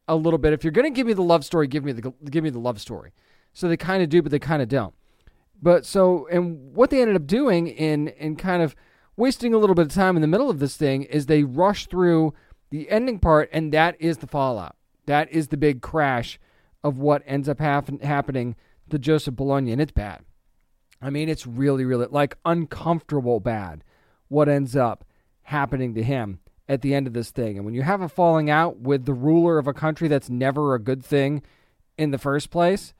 a 0.07 0.15
little 0.15 0.39
bit. 0.39 0.53
If 0.53 0.63
you're 0.63 0.71
going 0.71 0.91
to 0.91 0.95
give 0.95 1.07
me 1.07 1.13
the 1.13 1.21
love 1.21 1.45
story, 1.45 1.67
give 1.67 1.83
me 1.83 1.91
the 1.91 2.13
give 2.29 2.43
me 2.43 2.49
the 2.49 2.59
love 2.59 2.81
story. 2.81 3.13
So 3.53 3.67
they 3.67 3.77
kind 3.77 4.01
of 4.01 4.09
do, 4.09 4.21
but 4.21 4.31
they 4.31 4.39
kind 4.39 4.61
of 4.61 4.67
don't. 4.67 4.93
But 5.61 5.85
so, 5.85 6.27
and 6.31 6.73
what 6.73 6.89
they 6.89 7.01
ended 7.01 7.15
up 7.15 7.27
doing 7.27 7.67
in 7.67 8.07
in 8.09 8.35
kind 8.35 8.63
of 8.63 8.75
wasting 9.15 9.53
a 9.53 9.57
little 9.57 9.75
bit 9.75 9.85
of 9.85 9.93
time 9.93 10.15
in 10.15 10.21
the 10.21 10.27
middle 10.27 10.49
of 10.49 10.59
this 10.59 10.77
thing 10.77 11.03
is 11.03 11.25
they 11.25 11.43
rush 11.43 11.87
through 11.87 12.33
the 12.71 12.89
ending 12.89 13.19
part, 13.19 13.49
and 13.51 13.73
that 13.73 13.95
is 13.99 14.17
the 14.17 14.27
fallout. 14.27 14.75
That 15.05 15.31
is 15.31 15.49
the 15.49 15.57
big 15.57 15.81
crash 15.81 16.39
of 16.83 16.97
what 16.97 17.23
ends 17.25 17.49
up 17.49 17.59
happen, 17.59 17.99
happening 17.99 18.55
to 18.89 18.97
Joseph 18.97 19.35
Bologne, 19.35 19.67
and 19.67 19.81
it's 19.81 19.91
bad. 19.91 20.21
I 21.01 21.09
mean, 21.09 21.29
it's 21.29 21.47
really, 21.47 21.85
really 21.85 22.07
like 22.09 22.37
uncomfortable 22.45 23.39
bad 23.39 23.83
what 24.27 24.49
ends 24.49 24.75
up 24.75 25.05
happening 25.43 25.93
to 25.95 26.03
him 26.03 26.39
at 26.67 26.81
the 26.81 26.93
end 26.93 27.07
of 27.07 27.13
this 27.13 27.31
thing. 27.31 27.57
And 27.57 27.65
when 27.65 27.73
you 27.73 27.81
have 27.81 28.01
a 28.01 28.09
falling 28.09 28.49
out 28.49 28.77
with 28.77 29.05
the 29.05 29.13
ruler 29.13 29.57
of 29.57 29.67
a 29.67 29.73
country 29.73 30.07
that's 30.07 30.29
never 30.29 30.75
a 30.75 30.79
good 30.79 31.03
thing 31.03 31.41
in 31.97 32.11
the 32.11 32.17
first 32.17 32.51
place, 32.51 32.93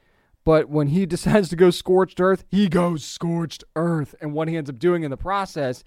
but 0.43 0.69
when 0.69 0.87
he 0.87 1.05
decides 1.07 1.49
to 1.49 1.55
go 1.55 1.69
scorched 1.69 2.19
earth, 2.19 2.45
he 2.49 2.67
goes 2.67 3.03
scorched 3.03 3.63
earth. 3.75 4.15
And 4.19 4.33
what 4.33 4.47
he 4.47 4.57
ends 4.57 4.69
up 4.69 4.79
doing 4.79 5.03
in 5.03 5.11
the 5.11 5.17
process, 5.17 5.83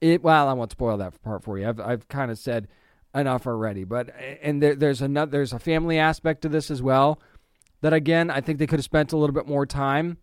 it 0.00 0.22
well, 0.22 0.48
I 0.48 0.52
won't 0.52 0.72
spoil 0.72 0.98
that 0.98 1.20
part 1.22 1.42
for 1.42 1.58
you. 1.58 1.68
I've 1.68 1.80
I've 1.80 2.08
kind 2.08 2.30
of 2.30 2.38
said 2.38 2.68
enough 3.14 3.46
already. 3.46 3.84
But 3.84 4.14
and 4.42 4.62
there, 4.62 4.74
there's 4.74 5.00
another 5.00 5.30
there's 5.30 5.52
a 5.52 5.58
family 5.58 5.98
aspect 5.98 6.42
to 6.42 6.48
this 6.48 6.70
as 6.70 6.82
well 6.82 7.20
that 7.80 7.94
again 7.94 8.30
I 8.30 8.40
think 8.42 8.58
they 8.58 8.66
could 8.66 8.78
have 8.80 8.84
spent 8.84 9.12
a 9.12 9.16
little 9.16 9.34
bit 9.34 9.46
more 9.46 9.64
time 9.64 10.18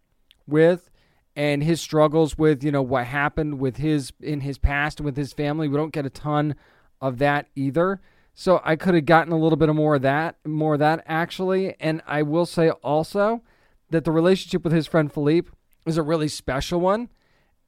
with 0.45 0.90
and 1.35 1.63
his 1.63 1.81
struggles 1.81 2.37
with 2.37 2.63
you 2.63 2.71
know 2.71 2.81
what 2.81 3.07
happened 3.07 3.59
with 3.59 3.77
his 3.77 4.11
in 4.21 4.41
his 4.41 4.57
past 4.57 5.01
with 5.01 5.17
his 5.17 5.33
family. 5.33 5.67
We 5.67 5.77
don't 5.77 5.93
get 5.93 6.05
a 6.05 6.09
ton 6.09 6.55
of 6.99 7.17
that 7.19 7.47
either. 7.55 8.01
So 8.33 8.61
I 8.63 8.75
could 8.75 8.95
have 8.95 9.05
gotten 9.05 9.33
a 9.33 9.37
little 9.37 9.57
bit 9.57 9.69
of 9.69 9.75
more 9.75 9.95
of 9.95 10.01
that, 10.03 10.37
more 10.45 10.73
of 10.73 10.79
that 10.79 11.03
actually. 11.05 11.75
And 11.79 12.01
I 12.07 12.21
will 12.21 12.45
say 12.45 12.69
also 12.69 13.41
that 13.89 14.05
the 14.05 14.11
relationship 14.11 14.63
with 14.63 14.73
his 14.73 14.87
friend 14.87 15.11
Philippe 15.11 15.51
is 15.85 15.97
a 15.97 16.03
really 16.03 16.27
special 16.27 16.79
one, 16.79 17.09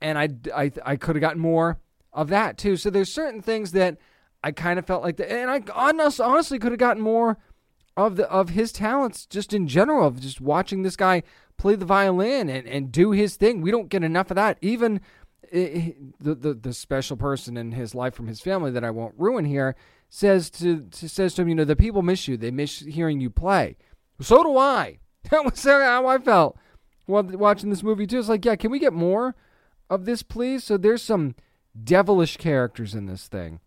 and 0.01 0.17
I 0.17 0.29
I 0.55 0.71
I 0.85 0.95
could 0.95 1.15
have 1.15 1.21
gotten 1.21 1.41
more 1.41 1.79
of 2.11 2.29
that 2.29 2.57
too. 2.57 2.77
So 2.77 2.89
there's 2.89 3.13
certain 3.13 3.41
things 3.41 3.71
that 3.71 3.97
I 4.43 4.51
kind 4.51 4.77
of 4.77 4.85
felt 4.85 5.03
like 5.03 5.17
that, 5.17 5.31
and 5.31 5.49
I 5.49 5.61
honestly, 5.73 6.25
honestly 6.25 6.59
could 6.59 6.71
have 6.71 6.79
gotten 6.79 7.01
more 7.01 7.37
of 7.95 8.15
the 8.15 8.29
of 8.29 8.49
his 8.49 8.71
talents 8.71 9.25
just 9.25 9.53
in 9.53 9.67
general 9.67 10.07
of 10.07 10.19
just 10.19 10.41
watching 10.41 10.81
this 10.81 10.95
guy 10.95 11.23
play 11.57 11.75
the 11.75 11.85
violin 11.85 12.49
and, 12.49 12.67
and 12.67 12.91
do 12.91 13.11
his 13.11 13.35
thing. 13.35 13.61
We 13.61 13.71
don't 13.71 13.89
get 13.89 14.03
enough 14.03 14.31
of 14.31 14.35
that. 14.35 14.57
Even 14.61 14.99
eh, 15.51 15.69
eh, 15.73 15.91
the, 16.19 16.35
the 16.35 16.53
the 16.53 16.73
special 16.73 17.17
person 17.17 17.57
in 17.57 17.73
his 17.73 17.93
life 17.93 18.15
from 18.15 18.27
his 18.27 18.41
family 18.41 18.71
that 18.71 18.83
I 18.83 18.91
won't 18.91 19.13
ruin 19.17 19.45
here 19.45 19.75
says 20.09 20.49
to, 20.51 20.81
to 20.81 21.09
says 21.09 21.33
to 21.35 21.41
him, 21.43 21.49
you 21.49 21.55
know, 21.55 21.65
the 21.65 21.75
people 21.75 22.01
miss 22.01 22.27
you. 22.27 22.37
They 22.37 22.51
miss 22.51 22.79
hearing 22.79 23.19
you 23.19 23.29
play. 23.29 23.77
So 24.21 24.43
do 24.43 24.57
I. 24.57 24.99
That 25.31 25.45
was 25.45 25.63
how 25.63 26.05
I 26.05 26.17
felt 26.17 26.57
while 27.05 27.23
watching 27.23 27.69
this 27.69 27.81
movie 27.81 28.05
too. 28.05 28.19
It's 28.19 28.27
like, 28.27 28.43
yeah, 28.43 28.57
can 28.57 28.71
we 28.71 28.79
get 28.79 28.91
more 28.91 29.35
of 29.89 30.05
this, 30.05 30.21
please? 30.21 30.65
So 30.65 30.75
there's 30.77 31.01
some 31.01 31.35
devilish 31.81 32.37
characters 32.37 32.93
in 32.93 33.05
this 33.05 33.27
thing. 33.27 33.59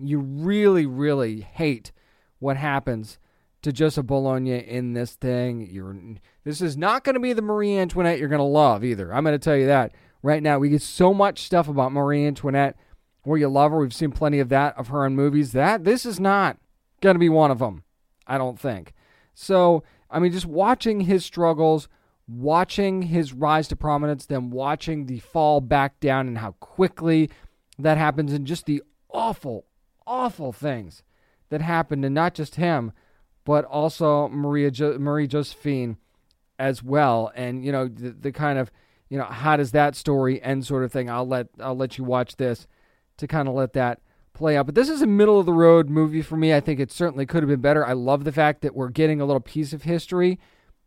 You 0.00 0.20
really, 0.20 0.86
really 0.86 1.40
hate 1.40 1.92
what 2.38 2.56
happens 2.56 3.18
to 3.62 3.72
Joseph 3.72 4.06
Bologne 4.06 4.46
in 4.46 4.92
this 4.92 5.12
thing. 5.12 5.68
You're 5.70 5.96
this 6.44 6.60
is 6.60 6.76
not 6.76 7.04
going 7.04 7.14
to 7.14 7.20
be 7.20 7.32
the 7.32 7.42
Marie 7.42 7.76
Antoinette 7.76 8.18
you're 8.18 8.28
going 8.28 8.38
to 8.38 8.44
love 8.44 8.84
either. 8.84 9.12
I'm 9.12 9.24
going 9.24 9.38
to 9.38 9.44
tell 9.44 9.56
you 9.56 9.66
that 9.66 9.92
right 10.22 10.42
now. 10.42 10.58
We 10.58 10.70
get 10.70 10.82
so 10.82 11.12
much 11.12 11.42
stuff 11.42 11.68
about 11.68 11.92
Marie 11.92 12.26
Antoinette 12.26 12.76
where 13.22 13.38
you 13.38 13.48
love 13.48 13.72
her. 13.72 13.78
We've 13.78 13.94
seen 13.94 14.12
plenty 14.12 14.38
of 14.40 14.48
that 14.48 14.78
of 14.78 14.88
her 14.88 15.04
in 15.06 15.14
movies. 15.14 15.52
That 15.52 15.84
this 15.84 16.06
is 16.06 16.18
not 16.18 16.58
going 17.00 17.14
to 17.14 17.20
be 17.20 17.28
one 17.28 17.50
of 17.50 17.58
them. 17.58 17.84
I 18.26 18.38
don't 18.38 18.58
think. 18.58 18.94
So, 19.34 19.82
I 20.10 20.18
mean 20.18 20.32
just 20.32 20.46
watching 20.46 21.02
his 21.02 21.24
struggles, 21.24 21.88
watching 22.26 23.02
his 23.02 23.32
rise 23.32 23.68
to 23.68 23.76
prominence, 23.76 24.26
then 24.26 24.50
watching 24.50 25.06
the 25.06 25.18
fall 25.18 25.60
back 25.60 26.00
down 26.00 26.28
and 26.28 26.38
how 26.38 26.52
quickly 26.60 27.30
that 27.78 27.98
happens 27.98 28.32
and 28.32 28.46
just 28.46 28.66
the 28.66 28.82
awful 29.12 29.66
awful 30.06 30.52
things 30.52 31.02
that 31.50 31.60
happened 31.60 32.02
to 32.02 32.10
not 32.10 32.34
just 32.34 32.56
him 32.56 32.92
but 33.44 33.64
also 33.64 34.28
Maria 34.28 34.70
jo- 34.70 34.98
Marie 34.98 35.26
Josephine 35.26 35.96
as 36.58 36.82
well. 36.82 37.32
And 37.34 37.64
you 37.64 37.72
know 37.72 37.88
the, 37.88 38.10
the 38.10 38.32
kind 38.32 38.58
of 38.58 38.70
you 39.08 39.18
know 39.18 39.24
how 39.24 39.56
does 39.56 39.72
that 39.72 39.96
story 39.96 40.42
end 40.42 40.66
sort 40.66 40.84
of 40.84 40.92
thing. 40.92 41.10
I'll 41.10 41.26
let 41.26 41.48
I'll 41.60 41.76
let 41.76 41.98
you 41.98 42.04
watch 42.04 42.36
this 42.36 42.66
to 43.18 43.26
kind 43.26 43.48
of 43.48 43.54
let 43.54 43.72
that 43.74 44.00
play 44.32 44.56
out. 44.56 44.66
But 44.66 44.74
this 44.74 44.88
is 44.88 45.02
a 45.02 45.06
middle 45.06 45.38
of 45.38 45.46
the 45.46 45.52
road 45.52 45.90
movie 45.90 46.22
for 46.22 46.36
me. 46.36 46.54
I 46.54 46.60
think 46.60 46.80
it 46.80 46.90
certainly 46.90 47.26
could 47.26 47.42
have 47.42 47.50
been 47.50 47.60
better. 47.60 47.86
I 47.86 47.92
love 47.92 48.24
the 48.24 48.32
fact 48.32 48.62
that 48.62 48.74
we're 48.74 48.88
getting 48.88 49.20
a 49.20 49.26
little 49.26 49.40
piece 49.40 49.72
of 49.72 49.82
history 49.82 50.38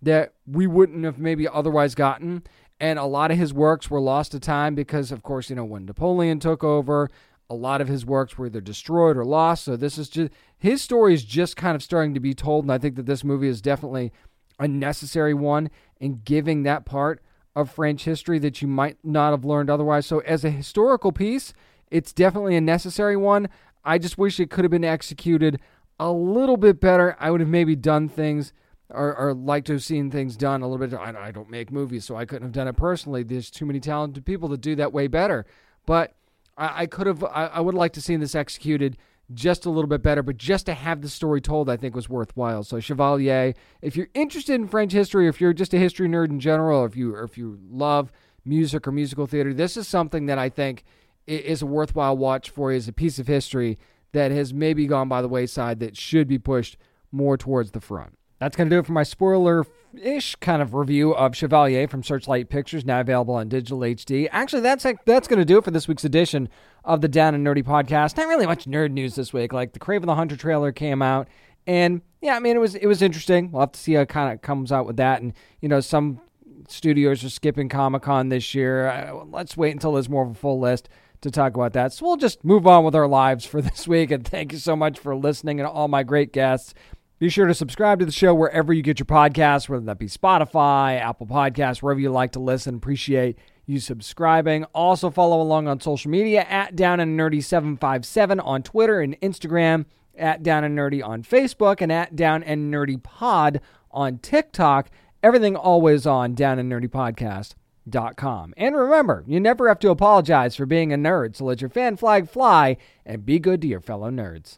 that 0.01 0.33
we 0.45 0.67
wouldn't 0.67 1.05
have 1.05 1.19
maybe 1.19 1.47
otherwise 1.47 1.95
gotten. 1.95 2.43
And 2.79 2.99
a 2.99 3.05
lot 3.05 3.31
of 3.31 3.37
his 3.37 3.53
works 3.53 3.89
were 3.89 4.01
lost 4.01 4.31
to 4.31 4.39
time 4.39 4.75
because, 4.75 5.11
of 5.11 5.23
course, 5.23 5.49
you 5.49 5.55
know, 5.55 5.63
when 5.63 5.85
Napoleon 5.85 6.39
took 6.39 6.63
over, 6.63 7.09
a 7.49 7.55
lot 7.55 7.81
of 7.81 7.87
his 7.87 8.05
works 8.05 8.37
were 8.37 8.45
either 8.47 8.61
destroyed 8.61 9.17
or 9.17 9.25
lost. 9.25 9.65
So 9.65 9.75
this 9.75 9.97
is 9.97 10.09
just 10.09 10.31
his 10.57 10.81
story 10.81 11.13
is 11.13 11.23
just 11.23 11.55
kind 11.57 11.75
of 11.75 11.83
starting 11.83 12.13
to 12.13 12.19
be 12.19 12.33
told, 12.33 12.65
and 12.65 12.71
I 12.71 12.77
think 12.77 12.95
that 12.95 13.05
this 13.05 13.23
movie 13.23 13.47
is 13.47 13.61
definitely 13.61 14.11
a 14.59 14.67
necessary 14.67 15.33
one 15.33 15.69
in 15.99 16.21
giving 16.23 16.63
that 16.63 16.85
part 16.85 17.21
of 17.55 17.69
French 17.69 18.05
history 18.05 18.39
that 18.39 18.61
you 18.61 18.67
might 18.67 18.97
not 19.03 19.31
have 19.31 19.45
learned 19.45 19.69
otherwise. 19.69 20.05
So 20.05 20.19
as 20.19 20.43
a 20.43 20.49
historical 20.49 21.11
piece, 21.11 21.53
it's 21.91 22.13
definitely 22.13 22.55
a 22.55 22.61
necessary 22.61 23.15
one. 23.15 23.49
I 23.83 23.97
just 23.97 24.17
wish 24.17 24.39
it 24.39 24.49
could 24.49 24.63
have 24.63 24.71
been 24.71 24.83
executed 24.83 25.59
a 25.99 26.11
little 26.11 26.57
bit 26.57 26.79
better. 26.79 27.15
I 27.19 27.29
would 27.29 27.41
have 27.41 27.49
maybe 27.49 27.75
done 27.75 28.09
things 28.09 28.53
or, 28.89 29.15
or 29.15 29.33
like 29.33 29.65
to 29.65 29.73
have 29.73 29.83
seen 29.83 30.09
things 30.09 30.35
done 30.35 30.61
a 30.61 30.67
little 30.67 30.85
bit. 30.85 30.97
I, 30.97 31.27
I 31.27 31.31
don't 31.31 31.49
make 31.49 31.71
movies, 31.71 32.05
so 32.05 32.15
I 32.15 32.25
couldn't 32.25 32.43
have 32.43 32.51
done 32.51 32.67
it 32.67 32.77
personally. 32.77 33.23
There's 33.23 33.51
too 33.51 33.65
many 33.65 33.79
talented 33.79 34.25
people 34.25 34.49
that 34.49 34.61
do 34.61 34.75
that 34.75 34.93
way 34.93 35.07
better. 35.07 35.45
But 35.85 36.15
I, 36.57 36.83
I 36.83 36.85
could 36.85 37.07
have. 37.07 37.23
I, 37.23 37.47
I 37.47 37.59
would 37.59 37.75
like 37.75 37.93
to 37.93 38.01
see 38.01 38.15
this 38.15 38.35
executed 38.35 38.97
just 39.33 39.65
a 39.65 39.69
little 39.69 39.87
bit 39.87 40.03
better, 40.03 40.21
but 40.21 40.37
just 40.37 40.65
to 40.65 40.73
have 40.73 41.01
the 41.01 41.09
story 41.09 41.41
told, 41.41 41.69
I 41.69 41.77
think 41.77 41.95
was 41.95 42.09
worthwhile. 42.09 42.63
So 42.63 42.79
Chevalier, 42.79 43.53
if 43.81 43.95
you're 43.95 44.09
interested 44.13 44.55
in 44.55 44.67
French 44.67 44.91
history, 44.91 45.27
if 45.27 45.39
you're 45.39 45.53
just 45.53 45.73
a 45.73 45.79
history 45.79 46.07
nerd 46.07 46.29
in 46.29 46.39
general, 46.39 46.81
or 46.81 46.85
if 46.85 46.95
you 46.95 47.15
or 47.15 47.23
if 47.23 47.37
you 47.37 47.59
love 47.69 48.11
music 48.45 48.87
or 48.87 48.91
musical 48.91 49.25
theater, 49.25 49.53
this 49.53 49.77
is 49.77 49.87
something 49.87 50.25
that 50.25 50.37
I 50.37 50.49
think 50.49 50.83
is 51.25 51.61
a 51.61 51.65
worthwhile 51.65 52.17
watch 52.17 52.49
for 52.49 52.71
you 52.71 52.77
as 52.77 52.87
a 52.87 52.93
piece 52.93 53.17
of 53.17 53.27
history 53.27 53.79
that 54.11 54.31
has 54.31 54.53
maybe 54.53 54.85
gone 54.85 55.07
by 55.07 55.21
the 55.21 55.29
wayside 55.29 55.79
that 55.79 55.97
should 55.97 56.27
be 56.27 56.37
pushed 56.37 56.77
more 57.11 57.37
towards 57.37 57.71
the 57.71 57.79
front. 57.79 58.17
That's 58.39 58.55
going 58.55 58.69
to 58.69 58.75
do 58.75 58.79
it 58.79 58.85
for 58.85 58.91
my 58.91 59.03
spoiler 59.03 59.65
ish 60.01 60.35
kind 60.35 60.61
of 60.61 60.73
review 60.73 61.13
of 61.13 61.35
Chevalier 61.35 61.87
from 61.87 62.03
Searchlight 62.03 62.49
Pictures, 62.49 62.83
now 62.83 62.99
available 62.99 63.35
on 63.35 63.47
digital 63.47 63.79
HD. 63.79 64.27
Actually, 64.31 64.61
that's 64.61 64.85
that's 65.05 65.27
going 65.27 65.39
to 65.39 65.45
do 65.45 65.57
it 65.57 65.63
for 65.63 65.71
this 65.71 65.87
week's 65.87 66.03
edition 66.03 66.49
of 66.83 67.01
the 67.01 67.07
Down 67.07 67.35
and 67.35 67.45
Nerdy 67.45 67.63
podcast. 67.63 68.17
Not 68.17 68.27
really 68.27 68.45
much 68.45 68.65
nerd 68.65 68.91
news 68.91 69.15
this 69.15 69.33
week. 69.33 69.53
Like 69.53 69.73
the 69.73 69.79
Kraven 69.79 70.05
the 70.05 70.15
Hunter 70.15 70.35
trailer 70.35 70.71
came 70.71 71.01
out, 71.01 71.27
and 71.67 72.01
yeah, 72.21 72.35
I 72.35 72.39
mean 72.39 72.55
it 72.55 72.59
was 72.59 72.75
it 72.75 72.87
was 72.87 73.01
interesting. 73.01 73.51
We'll 73.51 73.61
have 73.61 73.71
to 73.73 73.79
see 73.79 73.93
how 73.93 74.01
it 74.01 74.09
kind 74.09 74.33
of 74.33 74.41
comes 74.41 74.71
out 74.71 74.85
with 74.85 74.97
that. 74.97 75.21
And 75.21 75.33
you 75.61 75.69
know, 75.69 75.79
some 75.79 76.19
studios 76.67 77.23
are 77.23 77.29
skipping 77.29 77.69
Comic 77.69 78.01
Con 78.01 78.29
this 78.29 78.53
year. 78.55 78.87
Uh, 78.87 79.23
let's 79.25 79.55
wait 79.55 79.71
until 79.71 79.93
there's 79.93 80.09
more 80.09 80.23
of 80.23 80.31
a 80.31 80.35
full 80.35 80.59
list 80.59 80.89
to 81.21 81.31
talk 81.31 81.55
about 81.55 81.73
that. 81.73 81.93
So 81.93 82.05
we'll 82.05 82.17
just 82.17 82.43
move 82.43 82.67
on 82.67 82.83
with 82.83 82.95
our 82.95 83.07
lives 83.07 83.45
for 83.45 83.61
this 83.61 83.87
week. 83.87 84.11
And 84.11 84.27
thank 84.27 84.51
you 84.51 84.57
so 84.57 84.75
much 84.75 84.99
for 84.99 85.15
listening 85.15 85.59
and 85.59 85.67
all 85.67 85.87
my 85.87 86.03
great 86.03 86.33
guests. 86.33 86.73
Be 87.19 87.29
sure 87.29 87.47
to 87.47 87.53
subscribe 87.53 87.99
to 87.99 88.05
the 88.05 88.11
show 88.11 88.33
wherever 88.33 88.73
you 88.73 88.81
get 88.81 88.99
your 88.99 89.05
podcasts, 89.05 89.69
whether 89.69 89.85
that 89.85 89.99
be 89.99 90.07
Spotify, 90.07 90.99
Apple 90.99 91.27
Podcasts, 91.27 91.81
wherever 91.81 91.99
you 91.99 92.11
like 92.11 92.31
to 92.33 92.39
listen. 92.39 92.75
Appreciate 92.75 93.37
you 93.65 93.79
subscribing. 93.79 94.65
Also, 94.73 95.09
follow 95.09 95.41
along 95.41 95.67
on 95.67 95.79
social 95.79 96.11
media 96.11 96.41
at 96.49 96.75
Down 96.75 96.99
and 96.99 97.17
Nerdy 97.17 97.41
757 97.41 98.39
on 98.39 98.61
Twitter 98.63 98.99
and 98.99 99.19
Instagram, 99.21 99.85
at 100.17 100.43
Down 100.43 100.63
and 100.63 100.77
Nerdy 100.77 101.05
on 101.05 101.23
Facebook, 101.23 101.81
and 101.81 101.91
at 101.91 102.15
Down 102.15 102.43
and 102.43 102.73
Nerdy 102.73 103.01
Pod 103.01 103.61
on 103.91 104.17
TikTok. 104.17 104.89
Everything 105.21 105.55
always 105.55 106.05
on 106.05 106.33
Down 106.33 106.59
and 106.59 106.69
Nerdy 106.69 106.89
Podcast. 106.89 107.53
Dot 107.87 108.15
com. 108.15 108.53
And 108.55 108.77
remember, 108.77 109.25
you 109.27 109.41
never 109.41 109.67
have 109.67 109.79
to 109.79 109.89
apologize 109.89 110.55
for 110.55 110.65
being 110.65 110.93
a 110.93 110.97
nerd, 110.97 111.35
so 111.35 111.43
let 111.43 111.59
your 111.59 111.69
fan 111.69 111.97
flag 111.97 112.29
fly 112.29 112.77
and 113.05 113.25
be 113.25 113.39
good 113.39 113.61
to 113.61 113.67
your 113.67 113.81
fellow 113.81 114.09
nerds. 114.09 114.57